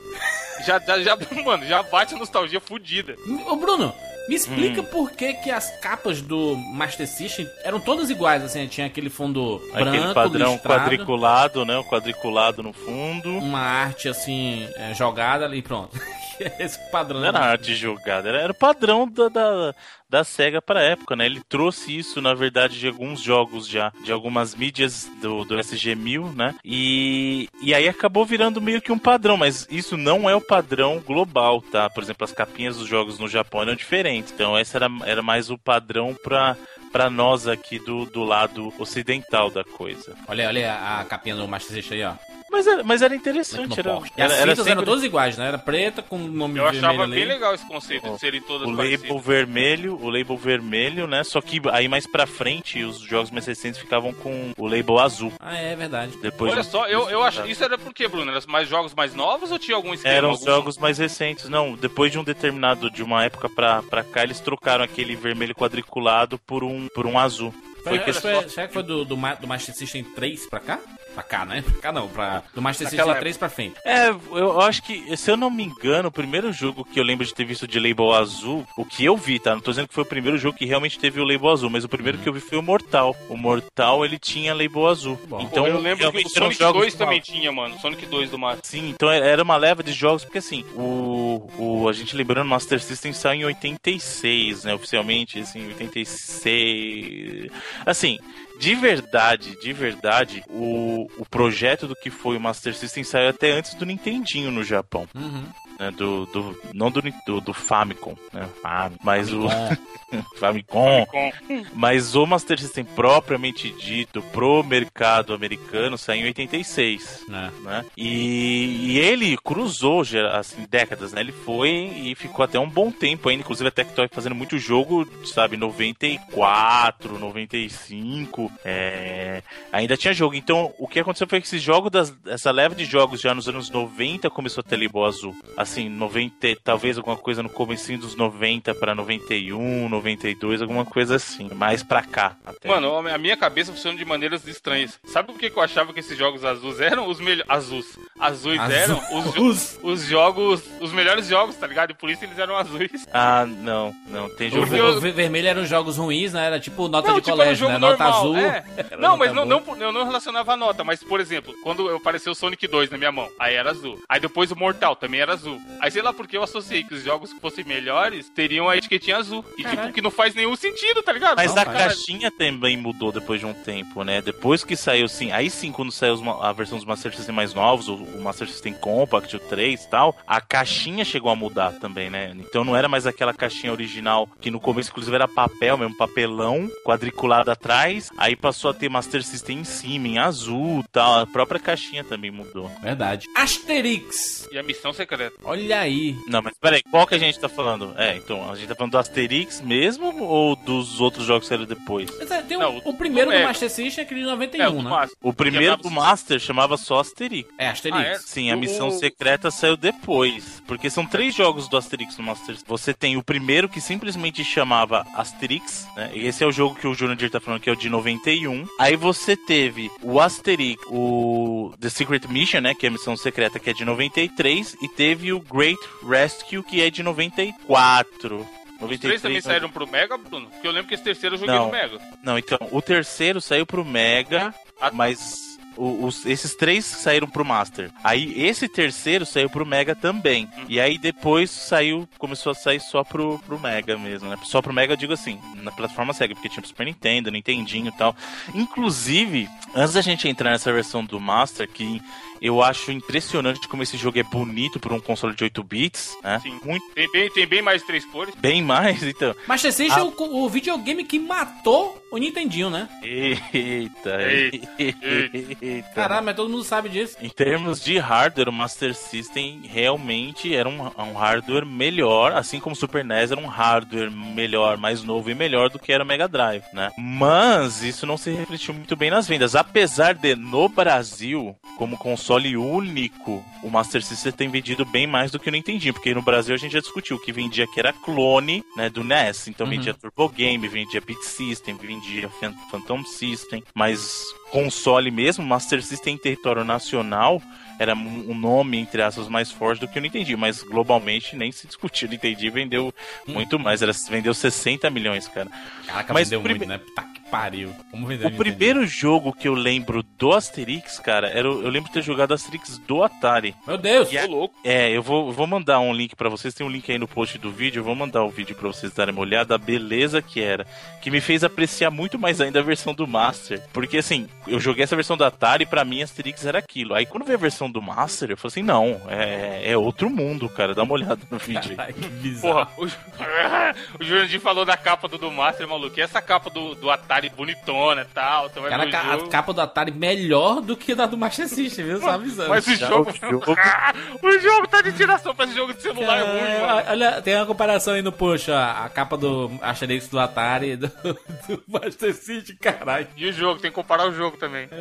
já, 0.65 0.79
já, 0.79 1.01
já, 1.03 1.17
mano, 1.45 1.67
já 1.67 1.83
bate 1.83 2.15
a 2.15 2.19
nostalgia 2.19 2.61
fudida. 2.61 3.17
Ô 3.49 3.57
Bruno, 3.57 3.95
me 4.31 4.37
explica 4.37 4.81
por 4.81 5.11
que, 5.11 5.35
que 5.35 5.51
as 5.51 5.77
capas 5.81 6.23
do 6.23 6.57
Master 6.57 7.05
System 7.07 7.49
eram 7.65 7.81
todas 7.81 8.11
iguais, 8.11 8.45
assim, 8.45 8.65
tinha 8.69 8.87
aquele 8.87 9.11
fundo 9.11 9.61
Aquele 9.73 9.99
branco, 9.99 10.15
padrão 10.15 10.53
listrado, 10.53 10.81
quadriculado, 10.83 11.65
né? 11.65 11.77
O 11.77 11.85
quadriculado 11.85 12.63
no 12.63 12.73
fundo. 12.73 13.29
uma 13.29 13.59
arte 13.59 14.09
assim, 14.09 14.69
é, 14.77 14.95
jogada 14.95 15.45
ali, 15.45 15.61
pronto. 15.61 15.99
Esse 16.61 16.79
padrão. 16.93 17.21
Não 17.21 17.27
era 17.27 17.41
arte 17.41 17.75
jogada, 17.75 18.29
era, 18.29 18.41
era 18.43 18.53
o 18.53 18.55
padrão 18.55 19.09
da, 19.09 19.29
da, 19.29 19.75
da 20.11 20.25
SEGA 20.25 20.61
pra 20.61 20.83
época, 20.83 21.15
né? 21.15 21.25
Ele 21.25 21.41
trouxe 21.49 21.97
isso, 21.97 22.21
na 22.21 22.35
verdade, 22.35 22.79
de 22.79 22.89
alguns 22.89 23.21
jogos 23.21 23.67
já, 23.67 23.93
de 24.03 24.11
algumas 24.11 24.55
mídias 24.55 25.09
do, 25.23 25.45
do 25.45 25.57
SG-1000, 25.57 26.35
né? 26.35 26.55
E, 26.65 27.49
e 27.63 27.73
aí 27.73 27.89
acabou 27.89 28.27
virando 28.27 28.61
meio 28.61 28.83
que 28.83 28.91
um 28.91 28.99
padrão, 28.99 29.37
mas 29.37 29.69
isso 29.71 29.97
não 29.97 30.29
é 30.29 30.35
o 30.35 30.41
padrão 30.41 30.99
global, 30.99 31.63
tá? 31.63 31.89
Por 31.89 32.03
exemplo, 32.03 32.25
as 32.25 32.33
capinhas 32.33 32.77
dos 32.77 32.89
jogos 32.89 33.19
no 33.19 33.29
Japão 33.29 33.63
eram 33.63 33.77
diferentes, 33.77 34.33
então 34.33 34.59
esse 34.59 34.77
era, 34.77 34.89
era 35.05 35.23
mais 35.23 35.49
o 35.49 35.57
padrão 35.57 36.17
pra, 36.23 36.57
pra 36.91 37.09
nós 37.09 37.47
aqui 37.47 37.79
do, 37.79 38.05
do 38.07 38.25
lado 38.25 38.73
ocidental 38.79 39.51
da 39.51 39.63
coisa. 39.63 40.17
Olha, 40.27 40.49
olha 40.49 40.73
a, 40.73 41.01
a 41.01 41.05
capinha 41.05 41.37
do 41.37 41.47
Master 41.47 41.77
System 41.77 41.99
aí, 41.99 42.05
ó. 42.05 42.30
Mas 42.51 42.67
era, 42.67 42.83
mas 42.83 43.01
era 43.03 43.15
interessante, 43.15 43.79
era, 43.79 43.93
porte. 43.95 44.13
E 44.17 44.23
as 44.23 44.33
era, 44.33 44.43
era 44.43 44.51
fitas 44.51 44.67
eram 44.67 44.77
sempre 44.81 44.85
todas 44.85 45.05
iguais, 45.05 45.39
né? 45.39 45.47
Era 45.49 45.59
preta 45.59 46.03
com 46.03 46.17
o 46.17 46.29
nome 46.29 46.59
Eu 46.59 46.65
vermelho 46.65 46.87
achava 46.87 47.03
ali. 47.05 47.15
bem 47.15 47.25
legal 47.27 47.55
esse 47.55 47.67
conceito 47.67 48.11
de 48.11 48.19
serem 48.19 48.41
todas 48.43 48.69
o 48.69 48.77
parecidas. 48.77 49.03
label 49.09 49.19
vermelho, 49.21 49.99
o 50.03 50.11
label 50.11 50.37
vermelho, 50.37 51.07
né? 51.07 51.23
Só 51.25 51.41
que 51.41 51.61
aí 51.71 51.87
mais 51.89 52.07
pra 52.07 52.27
frente 52.27 52.83
os 52.83 52.99
jogos 53.01 53.31
mais 53.31 53.47
recentes 53.47 53.81
ficavam 53.81 54.13
com 54.13 54.53
o 54.59 54.67
label 54.67 54.99
azul. 54.99 55.33
Ah, 55.39 55.57
é 55.57 55.77
verdade. 55.77 56.17
Depois 56.21 56.53
Olha 56.53 56.63
só, 56.63 56.87
eu, 56.87 57.09
eu 57.09 57.23
acho. 57.23 57.47
Isso 57.47 57.63
era 57.63 57.79
por 57.79 57.95
quê, 57.95 58.09
Bruno? 58.09 58.31
Eram 58.31 58.41
mais 58.49 58.69
jogos 58.69 58.95
mais 58.95 59.15
novos 59.15 59.51
ou 59.53 59.59
tinha 59.59 59.77
algum 59.77 59.95
esquema? 59.95 60.15
Eram 60.15 60.31
os 60.33 60.41
algum- 60.41 60.53
jogos 60.53 60.79
mais 60.79 60.99
recentes. 60.99 61.49
Não, 61.49 61.75
depois 61.75 62.11
de 62.11 62.19
um 62.19 62.25
determinado, 62.25 62.91
de 62.91 63.03
uma 63.03 63.25
época 63.25 63.49
pra, 63.49 63.83
pra 63.83 64.03
cá, 64.03 64.23
eles 64.25 64.41
trocaram 64.41 64.85
aquele 64.85 65.15
vermelho 65.15 65.55
quadriculado 65.55 66.39
por 66.39 66.65
um, 66.65 66.89
por 66.95 67.07
um 67.07 67.19
azul. 67.19 67.55
Foi, 67.83 67.97
Foi 67.97 67.99
que 68.01 68.13
foi, 68.13 68.49
será 68.49 68.67
que 68.69 68.75
foi 68.75 68.83
do, 68.83 69.05
do, 69.07 69.17
do 69.41 69.47
Master 69.47 69.75
System 69.75 70.05
3 70.05 70.47
pra 70.51 70.61
cá? 70.61 70.79
Pra 71.15 71.23
cá, 71.23 71.45
né? 71.45 71.63
Pra 71.63 71.81
cá 71.81 71.93
não, 71.93 72.09
pra, 72.09 72.43
do 72.55 72.63
Master 72.63 72.89
System 72.89 73.15
3 73.15 73.37
pra 73.37 73.49
frente. 73.49 73.77
É, 73.85 74.09
eu 74.09 74.61
acho 74.61 74.83
que, 74.83 75.17
se 75.17 75.31
eu 75.31 75.37
não 75.37 75.51
me 75.51 75.65
engano, 75.65 76.09
o 76.09 76.13
primeiro 76.13 76.53
jogo 76.53 76.85
que 76.85 76.99
eu 76.99 77.05
lembro 77.05 77.27
de 77.27 77.35
ter 77.35 77.45
visto 77.45 77.67
de 77.67 77.81
label 77.81 78.13
azul, 78.13 78.67
o 78.77 78.85
que 78.85 79.05
eu 79.05 79.17
vi, 79.17 79.39
tá? 79.39 79.55
Não 79.55 79.61
tô 79.61 79.71
dizendo 79.71 79.89
que 79.89 79.95
foi 79.95 80.05
o 80.05 80.07
primeiro 80.07 80.39
jogo 80.39 80.57
que 80.57 80.65
realmente 80.65 80.99
teve 80.99 81.21
o 81.21 81.25
label 81.25 81.51
azul, 81.51 81.71
mas 81.71 81.85
o 81.85 81.89
primeiro 81.89 82.19
que 82.19 82.29
eu 82.29 82.33
vi 82.33 82.41
foi 82.41 82.59
o 82.59 82.63
Mortal. 82.63 83.17
O 83.29 83.37
Mortal, 83.37 84.05
ele 84.05 84.19
tinha 84.19 84.55
label 84.55 84.87
azul. 84.87 85.19
Bom. 85.27 85.41
então, 85.41 85.67
eu 85.67 85.81
lembro 85.81 86.11
que 86.13 86.27
o 86.27 86.29
Sonic 86.29 86.59
jogos 86.59 86.81
2 86.83 86.95
também 86.95 87.21
tinha, 87.21 87.51
mano. 87.51 87.79
Sonic 87.79 88.07
2 88.07 88.31
do 88.31 88.39
Master. 88.39 88.65
Sim, 88.65 88.91
então 88.91 89.11
era 89.11 89.43
uma 89.43 89.57
leva 89.57 89.83
de 89.83 89.93
jogos, 89.93 90.25
porque 90.25 90.39
assim, 90.39 90.65
o, 90.75 91.49
o 91.59 91.89
a 91.89 91.93
gente 91.93 92.17
lembrando, 92.17 92.47
o 92.47 92.51
Master 92.51 92.81
System 92.81 93.13
saiu 93.13 93.41
em 93.43 93.45
86, 93.45 94.65
né, 94.65 94.75
oficialmente, 94.75 95.39
assim, 95.41 95.67
86. 95.69 97.51
Assim, 97.85 98.19
de 98.61 98.75
verdade, 98.75 99.59
de 99.59 99.73
verdade, 99.73 100.45
o, 100.51 101.07
o 101.19 101.25
projeto 101.25 101.89
do 101.89 101.97
que 101.97 102.11
foi 102.11 102.37
o 102.37 102.41
Master 102.41 102.75
System 102.75 103.03
saiu 103.03 103.31
até 103.31 103.51
antes 103.51 103.73
do 103.75 103.87
Nintendinho 103.87 104.51
no 104.51 104.63
Japão. 104.63 105.09
Uhum. 105.15 105.47
Né, 105.81 105.91
do, 105.93 106.27
do, 106.27 106.61
não 106.75 106.91
do, 106.91 107.01
do, 107.27 107.41
do 107.41 107.55
Famicom, 107.55 108.15
né? 108.35 108.47
Fam- 108.61 108.93
mas 109.03 109.31
Famicom. 109.31 109.79
o 110.13 110.37
Famicom, 110.37 111.07
Com... 111.11 111.33
mas 111.73 112.15
o 112.15 112.27
Master 112.27 112.61
System 112.61 112.85
propriamente 112.85 113.71
dito 113.71 114.21
pro 114.21 114.63
mercado 114.63 115.33
americano 115.33 115.97
saiu 115.97 116.25
em 116.25 116.27
86 116.27 117.25
né? 117.29 117.51
né? 117.63 117.85
E, 117.97 118.91
e 118.91 118.99
ele 118.99 119.39
cruzou 119.39 120.03
assim, 120.33 120.67
décadas, 120.69 121.15
né? 121.15 121.23
Ele 121.23 121.33
foi 121.33 121.71
e 121.71 122.15
ficou 122.15 122.45
até 122.45 122.59
um 122.59 122.69
bom 122.69 122.91
tempo 122.91 123.29
ainda, 123.29 123.43
inclusive 123.43 123.69
a 123.69 123.73
Tectoy 123.73 124.09
fazendo 124.11 124.35
muito 124.35 124.59
jogo, 124.59 125.09
sabe, 125.25 125.57
94, 125.57 127.19
95, 127.19 128.53
é... 128.65 129.43
ainda 129.73 129.97
tinha 129.97 130.13
jogo. 130.13 130.35
Então, 130.35 130.75
o 130.79 130.87
que 130.87 131.01
aconteceu 131.01 131.27
foi 131.27 131.41
que 131.41 131.47
esse 131.47 131.59
jogo, 131.59 131.89
das, 131.89 132.15
essa 132.27 132.51
leva 132.51 132.75
de 132.75 132.85
jogos 132.85 133.21
já 133.21 133.35
nos 133.35 133.49
anos 133.49 133.71
90 133.71 134.29
começou 134.29 134.63
a 134.63 134.69
ter 134.69 134.77
label 134.77 135.05
azul. 135.05 135.35
Assim, 135.57 135.70
90, 135.79 136.57
talvez 136.65 136.97
alguma 136.99 137.17
coisa 137.17 137.43
no 137.43 137.49
comecinho 137.51 137.99
dos 138.01 138.15
90 138.15 138.75
para 138.75 138.95
91, 138.95 139.89
92, 139.89 140.63
alguma 140.63 140.85
coisa 140.85 141.17
assim, 141.17 141.49
mais 141.55 141.83
pra 141.83 142.03
cá 142.03 142.37
até. 142.45 142.69
Mano, 142.69 142.97
a 143.09 143.19
minha 143.19 143.37
cabeça 143.37 143.73
funciona 143.73 143.97
de 143.97 144.05
maneiras 144.05 144.47
estranhas. 144.47 144.99
Sabe 145.05 145.33
por 145.33 145.39
que 145.39 145.51
que 145.51 145.57
eu 145.59 145.63
achava 145.63 145.93
que 145.93 146.01
esses 146.01 146.17
jogos 146.17 146.45
azuis 146.45 146.81
eram 146.81 147.09
os 147.09 147.21
melhores. 147.21 147.51
Azuis. 147.51 147.99
Azuis 148.19 148.61
Azul. 148.61 148.75
eram 148.77 149.19
os, 149.19 149.35
jo- 149.35 149.47
Os- 149.47 149.79
os 149.83 150.05
jogos. 150.05 150.63
Os 150.81 150.93
melhores 150.93 151.27
jogos, 151.27 151.57
tá 151.57 151.67
ligado? 151.67 151.91
E 151.91 151.95
por 151.95 152.11
isso 152.11 152.25
eles 152.25 152.39
eram 152.39 152.57
azuis. 152.57 153.07
Ah, 153.13 153.45
não, 153.47 153.95
não, 154.09 154.29
tem 154.37 154.51
jogo... 154.51 154.67
Porque 154.67 154.81
o 154.81 155.01
vermelho 155.01 155.49
eram 155.49 155.65
jogos 155.65 155.97
ruins, 155.97 156.33
né? 156.33 156.47
Era 156.47 156.61
tipo 156.61 156.89
nota 156.89 157.09
não, 157.09 157.15
de 157.17 157.21
tipo, 157.23 157.35
um 157.35 157.39
colégio, 157.39 157.69
né? 157.69 157.79
Nota 157.79 158.05
normal. 158.05 158.21
azul. 158.21 158.37
é. 158.37 158.65
Não, 159.01 159.17
mas 159.17 159.33
nota 159.33 159.47
não, 159.49 159.61
não, 159.65 159.77
eu 159.83 159.93
não 159.93 160.05
relacionava 160.05 160.53
a 160.53 160.57
nota. 160.57 160.85
Mas, 160.85 161.03
por 161.03 161.21
exemplo, 161.21 161.55
quando 161.63 161.89
apareceu 161.95 162.33
o 162.33 162.35
Sonic 162.35 162.67
2 162.67 162.91
na 162.91 162.99
minha 162.99 163.11
mão, 163.11 163.29
aí 163.39 163.55
era 163.55 163.71
azul. 163.71 163.99
Aí 164.09 164.21
depois 164.21 164.51
o 164.51 164.57
Mortal 164.57 164.95
também 164.95 165.21
era 165.21 165.33
azul. 165.33 165.50
Aí 165.81 165.91
sei 165.91 166.03
lá 166.03 166.13
porque 166.13 166.37
eu 166.37 166.43
associei 166.43 166.85
que 166.85 166.95
os 166.95 167.03
jogos 167.03 167.33
que 167.33 167.41
fossem 167.41 167.65
melhores 167.65 168.29
teriam 168.29 168.69
a 168.69 168.77
etiquetinha 168.77 169.17
azul. 169.17 169.45
E 169.57 169.63
Caralho. 169.63 169.81
tipo, 169.83 169.95
que 169.95 170.03
não 170.03 170.11
faz 170.11 170.35
nenhum 170.35 170.55
sentido, 170.57 171.03
tá 171.03 171.13
ligado? 171.13 171.37
Mas 171.37 171.55
Não, 171.55 171.63
a 171.63 171.65
cara. 171.65 171.79
caixinha 171.79 172.31
também 172.31 172.77
mudou 172.77 173.11
depois 173.13 173.41
de 173.41 173.47
um 173.47 173.55
tempo, 173.55 174.05
né? 174.05 174.21
Depois 174.21 174.63
que 174.65 174.77
saiu, 174.77 175.09
sim, 175.09 175.33
aí 175.33 175.49
sim, 175.51 175.73
quando 175.73 175.91
saiu 175.93 176.21
a 176.43 176.53
versão 176.53 176.77
dos 176.79 176.87
Master 176.87 177.15
System 177.15 177.35
mais 177.35 177.55
novos, 177.55 177.89
o, 177.89 177.95
o 177.95 178.23
Master 178.23 178.49
System 178.49 178.75
Compact, 178.75 179.35
o 179.37 179.39
3 179.39 179.85
e 179.85 179.89
tal, 179.89 180.17
a 180.27 180.41
caixinha 180.41 181.05
chegou 181.05 181.31
a 181.31 181.37
mudar 181.37 181.73
também, 181.81 182.11
né? 182.11 182.33
Então 182.39 182.65
não 182.65 182.77
era 182.77 182.89
mais 182.89 183.07
aquela 183.07 183.33
caixinha 183.33 183.73
original, 183.73 184.29
que 184.41 184.51
no 184.51 184.61
começo, 184.61 184.91
inclusive, 184.91 185.15
era 185.15 185.29
papel 185.29 185.79
mesmo, 185.79 185.97
papelão, 185.97 186.71
quadriculado 186.85 187.51
atrás, 187.51 188.11
aí 188.19 188.37
passou 188.37 188.71
a 188.71 188.75
ter 188.75 188.89
Master 188.89 189.23
System 189.23 189.61
em 189.61 189.65
cima, 189.65 190.09
em 190.09 190.19
azul 190.19 190.81
e 190.81 190.89
tal. 190.93 191.21
A 191.21 191.27
própria 191.27 191.61
caixinha 191.61 192.05
também 192.05 192.31
mudou. 192.31 192.71
Verdade. 192.83 193.27
Asterix. 193.37 194.49
E 194.53 194.59
a 194.59 194.63
missão 194.63 194.93
secreta. 194.93 195.37
Olha 195.45 195.81
aí. 195.81 196.17
Não, 196.27 196.43
mas 196.43 196.55
peraí, 196.61 196.83
qual 196.91 197.07
que 197.07 197.15
a 197.15 197.19
gente 197.19 197.39
tá 197.39 197.49
falando? 197.49 197.95
É, 197.97 198.17
então, 198.17 198.51
a 198.51 198.57
gente 198.57 198.69
tá 198.69 198.75
falando 198.75 198.93
do 198.93 198.99
Asterix 198.99 199.61
mesmo 199.61 200.23
ou 200.23 200.55
dos 200.57 201.01
outros 201.01 201.25
jogos 201.27 201.45
que 201.45 201.49
saíram 201.49 201.65
depois? 201.67 202.11
Mas, 202.19 202.31
é, 202.31 202.43
Tem 202.43 202.57
um- 202.57 202.61
Não, 202.61 202.77
o, 202.85 202.95
primeiro 202.95 203.31
não 203.31 203.37
do 203.37 203.43
é. 203.43 203.47
Master 203.47 203.71
System 203.71 204.03
é 204.03 204.05
aquele 204.05 204.21
de 204.21 204.27
É, 204.27 204.31
91, 204.31 204.79
o 204.79 204.83
né? 204.83 204.91
Master. 204.91 205.17
O 205.23 205.33
primeiro 205.33 205.77
do 205.77 205.91
Master 205.91 206.39
chamava 206.41 206.77
só 206.77 207.01
Asterix. 207.01 207.49
É, 207.59 207.69
Asterix. 207.69 208.01
Ah, 208.01 208.07
é? 208.09 208.19
Sim, 208.19 208.51
a 208.51 208.57
O- 208.57 208.59
missão 208.59 208.89
o- 208.89 208.93
secreta 208.93 209.51
saiu 209.51 209.77
depois. 209.77 210.63
Porque 210.67 210.91
são 210.91 211.07
três 211.07 211.35
jogos 211.35 211.69
do 211.69 211.77
Asterix 211.77 212.17
no 212.19 212.25
Master 212.25 212.55
System. 212.57 212.65
Você 212.69 212.93
tem 212.93 213.17
o 213.17 213.23
primeiro 213.23 213.69
que 213.69 213.81
simplesmente 213.81 214.43
chamava 214.45 215.07
Asterix, 215.15 215.87
né? 215.97 216.11
E 216.15 216.27
esse 216.27 216.43
é 216.43 216.47
o 216.47 216.53
jogo 216.53 216.75
que 216.75 216.87
o 216.87 216.95
Junior 216.95 217.31
tá 217.31 217.41
falando 217.41 217.61
que 217.61 217.69
é 217.71 217.73
o 217.73 217.77
de 217.77 217.89
91. 217.89 218.67
Aí 218.79 218.97
você 218.97 219.37
teve 219.37 219.91
o 220.03 220.21
Asterix, 220.21 220.83
o 220.89 221.73
The 221.81 221.89
Secret 221.89 222.27
Mission, 222.29 222.61
né? 222.61 222.75
Que 222.75 222.87
é 222.87 222.89
a 222.89 222.93
missão 222.93 223.17
secreta, 223.17 223.59
que 223.59 223.71
é 223.71 223.73
de 223.73 223.85
93. 223.85 224.77
E 224.83 224.89
teve 224.89 225.30
o 225.33 225.41
Great 225.41 225.79
Rescue, 226.09 226.63
que 226.63 226.81
é 226.83 226.91
de 226.91 227.03
94. 227.03 228.41
Os 228.41 228.81
93, 228.83 229.01
três 229.01 229.23
também 229.23 229.41
saíram 229.43 229.69
pro 229.71 229.87
Mega, 229.87 230.17
Bruno? 230.17 230.47
Porque 230.49 230.67
eu 230.67 230.73
lembro 230.73 230.89
que 230.89 230.95
esse 230.95 231.05
terceiro 231.05 231.35
eu 231.35 231.41
joguei 231.41 231.55
Não. 231.55 231.67
no 231.67 231.73
Mega. 231.73 231.99
Não, 232.23 232.39
então, 232.39 232.59
o 232.71 232.81
terceiro 232.81 233.41
saiu 233.41 233.67
pro 233.67 233.85
Mega, 233.85 234.55
Ah, 234.81 234.91
mas 234.91 235.59
o- 235.77 236.07
os- 236.07 236.25
esses 236.25 236.55
três 236.55 236.87
saíram 236.87 237.29
pro 237.29 237.45
Master. 237.45 237.91
Aí 238.03 238.33
esse 238.43 238.67
terceiro 238.67 239.27
saiu 239.27 239.51
pro 239.51 239.67
Mega 239.67 239.95
também. 239.95 240.49
E 240.67 240.81
aí 240.81 240.97
depois 240.97 241.51
saiu, 241.51 242.09
começou 242.17 242.53
a 242.53 242.55
sair 242.55 242.81
só 242.81 243.05
pro, 243.05 243.39
pro 243.41 243.61
Mega 243.61 243.99
mesmo, 243.99 244.31
né? 244.31 244.39
Só 244.45 244.63
pro 244.63 244.73
Mega, 244.73 244.95
eu 244.95 244.97
digo 244.97 245.13
assim, 245.13 245.39
na 245.57 245.71
plataforma 245.71 246.15
Sega, 246.15 246.35
porque 246.35 246.49
tinha 246.49 246.63
pro 246.63 246.69
Super 246.71 246.87
Nintendo, 246.87 247.31
Nintendinho 247.31 247.89
e 247.89 247.93
tal. 247.99 248.17
Inclusive, 248.55 249.49
antes 249.75 249.93
da 249.93 250.01
gente 250.01 250.27
entrar 250.27 250.51
nessa 250.53 250.73
versão 250.73 251.05
do 251.05 251.21
Master, 251.21 251.69
que 251.69 252.01
eu 252.41 252.63
acho 252.63 252.91
impressionante 252.93 253.69
como 253.69 253.83
esse 253.83 253.97
jogo 253.97 254.19
é 254.19 254.23
bonito 254.23 254.79
por 254.81 254.93
um 254.93 255.01
console 255.01 255.35
de 255.35 255.45
8 255.45 255.63
bits, 255.63 256.17
né? 256.23 256.41
Sim. 256.43 256.59
Muito 256.65 256.85
Tem 256.95 257.11
bem, 257.13 257.31
tem 257.31 257.47
bem 257.47 257.63
mais 257.63 257.83
três 257.83 258.05
cores. 258.07 258.35
bem 258.37 258.63
mais, 258.63 259.03
então. 259.03 259.35
Master 259.47 259.73
System 259.73 259.97
Ah. 259.97 260.01
é 260.01 260.03
o, 260.05 260.45
o 260.45 260.49
videogame 260.49 261.05
que 261.05 261.19
matou 261.19 262.03
o 262.11 262.17
Nintendinho, 262.19 262.71
né? 262.71 262.89
Eita, 263.03 264.19
eita. 264.23 265.89
Caralho, 265.95 266.25
mas 266.25 266.37
todo 266.37 266.51
mundo 266.51 266.65
sabe 266.65 266.89
disso. 266.89 267.17
Em 267.21 267.29
termos 267.29 267.83
de 267.83 267.99
hardware, 267.99 268.49
o 268.49 268.53
Master 268.53 268.95
System 268.95 269.63
realmente 269.65 270.55
era 270.55 270.69
um, 270.69 270.81
um 270.83 271.13
hardware 271.15 271.65
melhor, 271.67 272.33
assim 272.33 272.59
como 272.61 272.75
o 272.75 272.79
Super 272.79 273.05
NES 273.05 273.31
era 273.33 273.41
um 273.41 273.47
hardware 273.47 274.11
melhor, 274.11 274.77
mais 274.77 275.03
novo 275.03 275.31
e 275.31 275.35
melhor 275.35 275.71
do 275.71 275.79
que 275.79 275.93
era 275.93 276.03
o 276.05 276.07
Mega 276.07 276.27
Drive, 276.29 276.65
né? 276.73 276.91
Mas 276.99 277.83
isso 277.83 278.07
não 278.07 278.17
se 278.17 278.31
refletiu 278.31 278.75
muito 278.75 278.97
bem 278.97 279.11
nas 279.11 279.27
vendas, 279.29 279.55
apesar 279.55 280.15
de 280.15 280.35
no 280.35 280.69
Brasil, 280.69 281.55
como 281.79 281.97
console 281.99 282.30
único, 282.57 283.45
o 283.63 283.71
Master 283.71 284.03
System 284.03 284.33
tem 284.33 284.49
vendido 284.49 284.85
bem 284.85 285.07
mais 285.07 285.31
do 285.31 285.39
que 285.39 285.49
o 285.49 285.53
Nintendinho, 285.53 285.93
porque 285.95 286.15
no 286.15 286.23
Brasil 286.23 286.55
a 286.55 286.59
gente 286.59 286.73
já 286.73 286.81
discutiu 286.81 287.19
que 287.19 287.33
vendia 287.33 287.67
que 287.67 287.79
era 287.81 287.93
clone, 287.93 288.65
né, 288.77 288.89
do 288.89 289.03
NES, 289.03 289.49
então 289.49 289.67
Uhum. 289.67 289.73
vendia 289.73 289.95
Turbo 289.95 290.29
Game, 290.29 290.67
vendia 290.69 291.01
Beat 291.01 291.23
System, 291.23 291.77
vendia 291.77 292.29
Phan- 292.29 292.55
Phantom 292.71 293.05
System, 293.05 293.63
mas 293.75 294.23
console 294.51 295.11
mesmo, 295.11 295.45
Master 295.45 295.83
System 295.83 296.15
em 296.15 296.19
território 296.19 296.65
nacional 296.65 297.43
era 297.79 297.95
um 297.95 298.35
nome, 298.35 298.77
entre 298.79 299.01
aspas, 299.01 299.27
mais 299.27 299.51
forte 299.51 299.81
do 299.81 299.89
que 299.89 299.99
o 299.99 300.03
Nintendo, 300.03 300.37
mas 300.37 300.63
globalmente 300.63 301.35
nem 301.35 301.51
se 301.51 301.67
discutiu. 301.67 302.07
O 302.09 302.11
Nintendo 302.11 302.53
vendeu 302.53 302.95
muito 303.27 303.59
mais, 303.59 303.81
era, 303.81 303.93
vendeu 304.11 304.35
60 304.35 304.91
milhões, 304.91 305.27
cara. 305.29 305.49
Caraca, 305.87 306.13
Mas 306.13 306.29
vendeu 306.29 306.43
prime- 306.43 306.59
muito, 306.67 306.69
né? 306.69 306.79
Tá 306.95 307.03
pariu. 307.31 307.75
Como 307.91 308.07
vender 308.07 308.27
O 308.27 308.31
primeiro 308.37 308.87
jogo 308.87 309.33
que 309.33 309.47
eu 309.49 309.55
lembro 309.55 310.03
do 310.03 310.33
Asterix, 310.33 310.99
cara, 310.99 311.29
era, 311.29 311.51
o- 311.51 311.63
eu 311.63 311.69
lembro 311.71 311.89
de 311.89 311.95
ter 311.95 312.03
jogado 312.03 312.35
Asterix 312.35 312.79
do 312.79 313.03
Atari. 313.03 313.55
Meu 313.67 313.79
Deus! 313.79 314.11
E 314.13 314.19
a- 314.19 314.25
Ô, 314.25 314.29
louco. 314.29 314.55
É, 314.65 314.91
eu 314.91 315.03
vou, 315.03 315.33
vou 315.33 315.47
mandar 315.47 315.81
um 315.81 315.93
link 315.93 316.15
pra 316.17 316.29
vocês, 316.29 316.53
tem 316.55 316.67
um 316.67 316.71
link 316.71 316.91
aí 316.91 316.99
no 316.99 317.09
post 317.09 317.39
do 317.39 317.51
vídeo, 317.51 317.81
eu 317.81 317.85
vou 317.85 317.95
mandar 317.95 318.23
o 318.25 318.29
vídeo 318.31 318.55
pra 318.55 318.69
vocês 318.69 318.93
darem 318.93 319.13
uma 319.15 319.21
olhada, 319.23 319.55
a 319.55 319.59
beleza 319.59 320.21
que 320.21 320.41
era. 320.43 320.67
Que 321.01 321.11
me 321.11 321.21
fez 321.21 321.43
apreciar 321.45 321.91
muito 321.91 322.19
mais 322.19 322.41
ainda 322.41 322.61
a 322.61 322.63
versão 322.63 322.93
do 322.95 323.07
Master. 323.07 323.63
Porque 323.73 323.99
assim, 323.99 324.29
eu 324.47 324.59
joguei 324.61 324.85
essa 324.85 324.97
versão 324.97 325.17
do 325.17 325.25
Atari 325.25 325.63
e 325.63 325.67
pra 325.67 325.85
mim 325.85 326.03
Asterix 326.03 326.45
era 326.45 326.59
aquilo. 326.59 326.95
Aí 326.95 327.07
quando 327.07 327.25
veio 327.25 327.39
a 327.39 327.41
versão 327.41 327.71
do 327.71 327.81
Master, 327.83 328.31
eu 328.31 328.37
falei 328.37 328.53
assim, 328.53 328.63
não, 328.63 329.01
é, 329.09 329.71
é 329.71 329.77
outro 329.77 330.11
mundo, 330.11 330.49
cara, 330.49 330.75
dá 330.75 330.83
uma 330.83 330.95
olhada 330.95 331.21
no 331.31 331.39
vídeo 331.39 331.71
aí. 331.71 331.77
Caralho, 331.77 331.95
que 331.95 332.09
bizarro. 332.09 332.67
Porra, 332.67 332.69
o, 332.79 334.01
o 334.01 334.05
Jurandir 334.05 334.41
falou 334.41 334.65
da 334.65 334.77
capa 334.77 335.09
do, 335.09 335.19
do 335.19 335.31
Master, 335.31 335.67
maluco. 335.69 335.99
E 335.99 336.03
essa 336.03 336.21
capa 336.21 336.51
do, 336.51 336.75
do 336.75 336.91
Atari 336.91 337.20
bonitona 337.29 338.03
e 338.03 338.15
tal. 338.15 338.49
Você 338.49 338.61
vai 338.61 338.71
ver 338.71 338.77
o 338.77 338.91
Caraca, 338.91 338.99
a 339.13 339.19
jogo. 339.19 339.29
capa 339.31 339.53
do 339.53 339.61
Atari 339.61 339.91
melhor 339.93 340.61
do 340.63 340.77
que 340.77 340.93
a 340.93 340.95
da 340.95 341.07
do 341.07 341.19
Master 341.19 341.49
System, 341.49 341.85
viu? 341.85 342.01
Só 342.01 342.11
avisando. 342.11 342.49
Mas 342.49 342.67
o 342.67 342.75
jogo, 342.77 343.11
o 343.11 343.31
jogo- 343.31 343.57
o 344.23 344.39
jogo 344.39 344.67
tá 344.69 344.81
de 344.81 344.93
tiração 344.93 345.35
pra 345.35 345.45
esse 345.45 345.55
jogo 345.55 345.75
de 345.75 345.83
celular 345.83 346.19
é 346.19 346.23
ruim, 346.23 346.39
É, 346.41 346.61
mano. 346.67 346.83
olha, 346.91 347.23
tem 347.23 347.37
uma 347.37 347.47
comparação 347.47 347.95
aí 347.95 348.03
no 348.03 348.13
post, 348.13 348.51
ó, 348.51 348.57
a 348.57 348.89
capa 348.89 349.17
do 349.17 349.51
Asterix 349.61 350.09
do 350.09 350.19
Atari 350.19 350.71
e 350.71 350.77
do, 350.77 350.87
do 350.89 351.63
Master 351.69 352.15
System, 352.15 352.57
caralho. 352.57 353.09
E 353.17 353.27
o 353.29 353.33
jogo, 353.33 353.61
tem 353.61 353.71
que 353.71 353.75
comparar 353.75 354.07
o 354.09 354.13
jogo 354.15 354.37
também. 354.37 354.69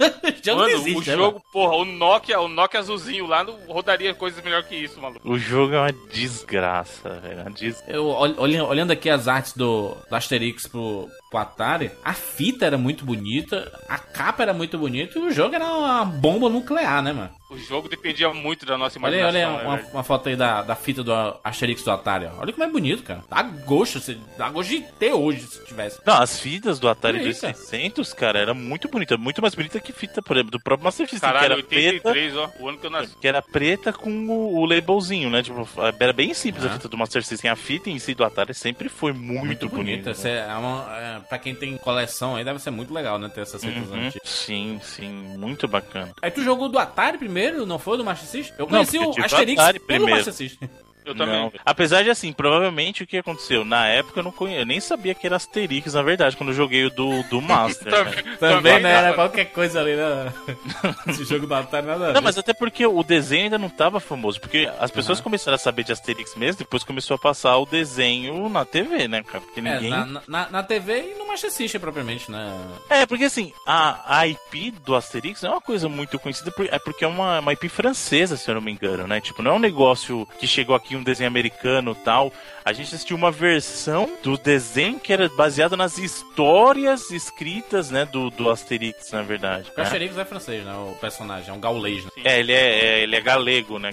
O 0.00 0.42
jogo 0.42 0.60
mano, 0.62 0.70
existe, 0.72 0.96
o 1.10 1.12
né, 1.12 1.16
jogo, 1.24 1.42
porra, 1.52 1.76
o 1.76 1.84
Nokia, 1.84 2.40
o 2.40 2.48
Nokia 2.48 2.80
azulzinho 2.80 3.26
lá 3.26 3.44
não 3.44 3.54
rodaria 3.68 4.14
coisas 4.14 4.42
melhor 4.42 4.62
que 4.62 4.74
isso, 4.74 4.98
maluco. 4.98 5.30
O 5.30 5.38
jogo 5.38 5.74
é 5.74 5.78
uma 5.78 5.92
desgraça, 6.10 7.20
velho. 7.20 7.40
Uma 7.42 7.50
des... 7.50 7.84
Eu, 7.86 8.06
ol- 8.06 8.34
olhando, 8.38 8.66
olhando 8.68 8.90
aqui 8.92 9.10
as 9.10 9.28
artes 9.28 9.52
do, 9.52 9.94
do 10.08 10.16
Asterix 10.16 10.66
pro, 10.66 11.06
pro 11.30 11.38
Atari, 11.38 11.92
a 12.04 12.12
fita 12.12 12.66
era 12.66 12.76
muito 12.76 13.04
bonita, 13.04 13.70
a 13.88 13.96
capa 13.96 14.42
era 14.42 14.52
muito 14.52 14.76
bonita 14.76 15.18
e 15.18 15.22
o 15.22 15.32
jogo 15.32 15.54
era 15.54 15.64
uma 15.64 16.04
bomba 16.04 16.48
nuclear, 16.48 17.00
né, 17.02 17.12
mano? 17.12 17.39
O 17.50 17.58
jogo 17.58 17.88
dependia 17.88 18.32
muito 18.32 18.64
da 18.64 18.78
nossa 18.78 18.98
Olha 19.02 19.14
aí, 19.16 19.20
imaginação. 19.20 19.50
olha 19.50 19.58
aí 19.58 19.64
né, 19.64 19.68
uma, 19.68 19.76
velho? 19.76 19.88
uma 19.92 20.02
foto 20.04 20.28
aí 20.28 20.36
da, 20.36 20.62
da 20.62 20.76
fita 20.76 21.02
do 21.02 21.12
Asterix 21.42 21.82
do 21.82 21.90
Atari, 21.90 22.26
ó. 22.26 22.40
Olha 22.40 22.52
como 22.52 22.64
é 22.64 22.68
bonito, 22.70 23.02
cara. 23.02 23.24
Dá 23.28 23.42
gosto, 23.42 23.98
se- 23.98 24.18
dá 24.38 24.48
gosto 24.48 24.68
de 24.70 24.80
ter 24.98 25.12
hoje, 25.12 25.40
se 25.42 25.64
tivesse. 25.64 26.00
Não, 26.06 26.14
as 26.22 26.38
fitas 26.38 26.78
do 26.78 26.88
Atari 26.88 27.18
Que 27.20 27.28
isso, 27.30 27.40
2600, 27.42 28.12
cara, 28.14 28.38
era 28.38 28.54
muito 28.54 28.88
bonita, 28.88 29.16
muito 29.16 29.42
mais 29.42 29.54
bonita 29.54 29.80
que 29.80 29.92
fita, 29.92 30.22
por 30.22 30.36
exemplo, 30.36 30.52
do 30.52 30.60
próprio 30.60 30.84
Master 30.84 31.08
System, 31.08 31.28
que 31.28 31.34
Caralho, 31.34 31.52
era 31.54 31.62
preta, 31.62 32.08
83, 32.08 32.36
ó. 32.36 32.50
O 32.60 32.68
ano 32.68 32.78
que 32.78 32.86
eu 32.86 32.90
nasci. 32.90 33.16
que 33.20 33.26
era 33.26 33.42
preta 33.42 33.92
com 33.92 34.10
o, 34.28 34.58
o 34.60 34.64
labelzinho, 34.64 35.28
né? 35.28 35.42
Tipo, 35.42 35.68
era 35.98 36.12
bem 36.12 36.32
simples 36.34 36.64
a 36.64 36.68
Ah. 36.68 36.72
fita 36.74 36.88
do 36.88 36.96
Master 36.96 37.24
System. 37.24 37.50
A 37.50 37.56
fita 37.56 37.90
em 37.90 37.98
si 37.98 38.14
do 38.14 38.22
Atari 38.24 38.54
sempre 38.54 38.88
foi 38.88 39.12
muito, 39.12 39.68
bonita. 39.68 40.10
Essa 40.10 40.28
é 40.28 40.54
uma, 40.54 40.86
é, 40.96 41.18
pra 41.28 41.38
quem 41.38 41.54
tem 41.54 41.76
coleção 41.78 42.36
aí, 42.36 42.44
deve 42.44 42.60
ser 42.60 42.70
muito 42.70 42.94
legal, 42.94 43.18
né? 43.18 43.28
Ter 43.28 43.40
essas 43.40 43.60
fitas 43.64 43.88
Uhum. 43.88 44.06
antigas. 44.06 44.28
Sim, 44.28 44.78
sim, 44.82 45.10
muito 45.36 45.66
bacana. 45.66 46.12
Aí 46.22 46.30
tu 46.30 46.42
jogou 46.44 46.68
do 46.68 46.78
Atari 46.78 47.18
primeiro, 47.18 47.39
não 47.66 47.78
foi 47.78 47.96
do 47.96 48.04
Master 48.04 48.28
System? 48.28 48.54
Eu 48.58 48.64
Não, 48.66 48.70
conheci 48.70 48.96
eu 48.96 49.10
o 49.10 49.24
Asterix 49.24 49.62
pelo 49.64 49.80
primeiro. 49.84 50.10
Master 50.16 50.34
System. 50.34 50.70
Eu 51.04 51.14
também. 51.14 51.34
Não, 51.34 51.52
apesar 51.64 52.02
de 52.02 52.10
assim, 52.10 52.32
provavelmente 52.32 53.02
o 53.02 53.06
que 53.06 53.16
aconteceu? 53.18 53.64
Na 53.64 53.86
época 53.86 54.20
eu 54.20 54.24
não 54.24 54.30
conhecia, 54.32 54.62
eu 54.62 54.66
nem 54.66 54.80
sabia 54.80 55.14
que 55.14 55.26
era 55.26 55.36
Asterix, 55.36 55.94
na 55.94 56.02
verdade, 56.02 56.36
quando 56.36 56.50
eu 56.50 56.54
joguei 56.54 56.84
o 56.84 56.90
do, 56.90 57.22
do 57.24 57.40
Master. 57.42 57.90
né? 58.04 58.36
Também, 58.38 58.80
né? 58.80 58.90
Era 58.92 59.12
qualquer 59.14 59.46
coisa 59.46 59.80
ali, 59.80 59.96
né? 59.96 60.32
Esse 61.08 61.24
jogo 61.24 61.46
do 61.46 61.54
Atari 61.54 61.86
nada. 61.86 62.12
Não, 62.12 62.22
mas 62.22 62.36
até 62.38 62.52
porque 62.52 62.86
o 62.86 63.02
desenho 63.02 63.44
ainda 63.44 63.58
não 63.58 63.68
tava 63.68 64.00
famoso, 64.00 64.40
porque 64.40 64.70
as 64.78 64.90
pessoas 64.90 65.20
começaram 65.20 65.54
a 65.54 65.58
saber 65.58 65.84
de 65.84 65.92
Asterix 65.92 66.34
mesmo, 66.36 66.58
depois 66.58 66.84
começou 66.84 67.14
a 67.14 67.18
passar 67.18 67.56
o 67.58 67.66
desenho 67.66 68.48
na 68.48 68.64
TV, 68.64 69.08
né, 69.08 69.22
cara? 69.22 69.40
Porque 69.40 69.60
É, 69.60 69.62
ninguém. 69.62 69.90
na, 69.90 70.22
na, 70.26 70.48
na 70.50 70.62
TV 70.62 71.12
e 71.14 71.18
no 71.18 71.26
Master 71.26 71.50
System, 71.50 71.80
propriamente, 71.80 72.30
né? 72.30 72.56
É, 72.88 73.06
porque 73.06 73.24
assim, 73.24 73.52
a, 73.66 74.18
a 74.18 74.26
IP 74.26 74.70
do 74.84 74.94
Asterix 74.94 75.42
não 75.42 75.50
é 75.50 75.54
uma 75.54 75.60
coisa 75.60 75.88
muito 75.88 76.18
conhecida, 76.18 76.50
por- 76.50 76.66
é 76.66 76.78
porque 76.78 77.04
é 77.04 77.08
uma, 77.08 77.40
uma 77.40 77.52
IP 77.52 77.68
francesa, 77.68 78.36
se 78.36 78.48
eu 78.50 78.54
não 78.54 78.62
me 78.62 78.70
engano, 78.72 79.06
né? 79.06 79.20
Tipo, 79.20 79.42
não 79.42 79.52
é 79.52 79.54
um 79.54 79.58
negócio 79.60 80.26
que 80.38 80.46
chegou 80.46 80.74
aqui, 80.74 80.89
um 80.98 81.02
desenho 81.02 81.28
americano 81.28 81.94
tal. 81.94 82.32
A 82.64 82.72
gente 82.72 82.94
assistiu 82.94 83.16
uma 83.16 83.30
versão 83.30 84.10
do 84.22 84.36
desenho 84.36 85.00
que 85.00 85.12
era 85.12 85.28
baseada 85.30 85.76
nas 85.76 85.96
histórias 85.98 87.10
escritas, 87.10 87.90
né, 87.90 88.04
do, 88.04 88.30
do 88.30 88.50
Asterix, 88.50 89.10
na 89.12 89.22
verdade. 89.22 89.70
O 89.74 89.78
né? 89.80 89.84
Asterix 89.84 90.16
é 90.18 90.24
francês, 90.24 90.64
né? 90.64 90.72
O 90.74 90.94
personagem, 91.00 91.50
é 91.50 91.52
um 91.52 91.60
gaulês, 91.60 92.04
né? 92.04 92.10
É, 92.24 92.38
ele 92.38 92.52
é, 92.52 92.84
é- 92.84 93.02
ele 93.02 93.16
é 93.16 93.20
galego, 93.20 93.78
né? 93.78 93.90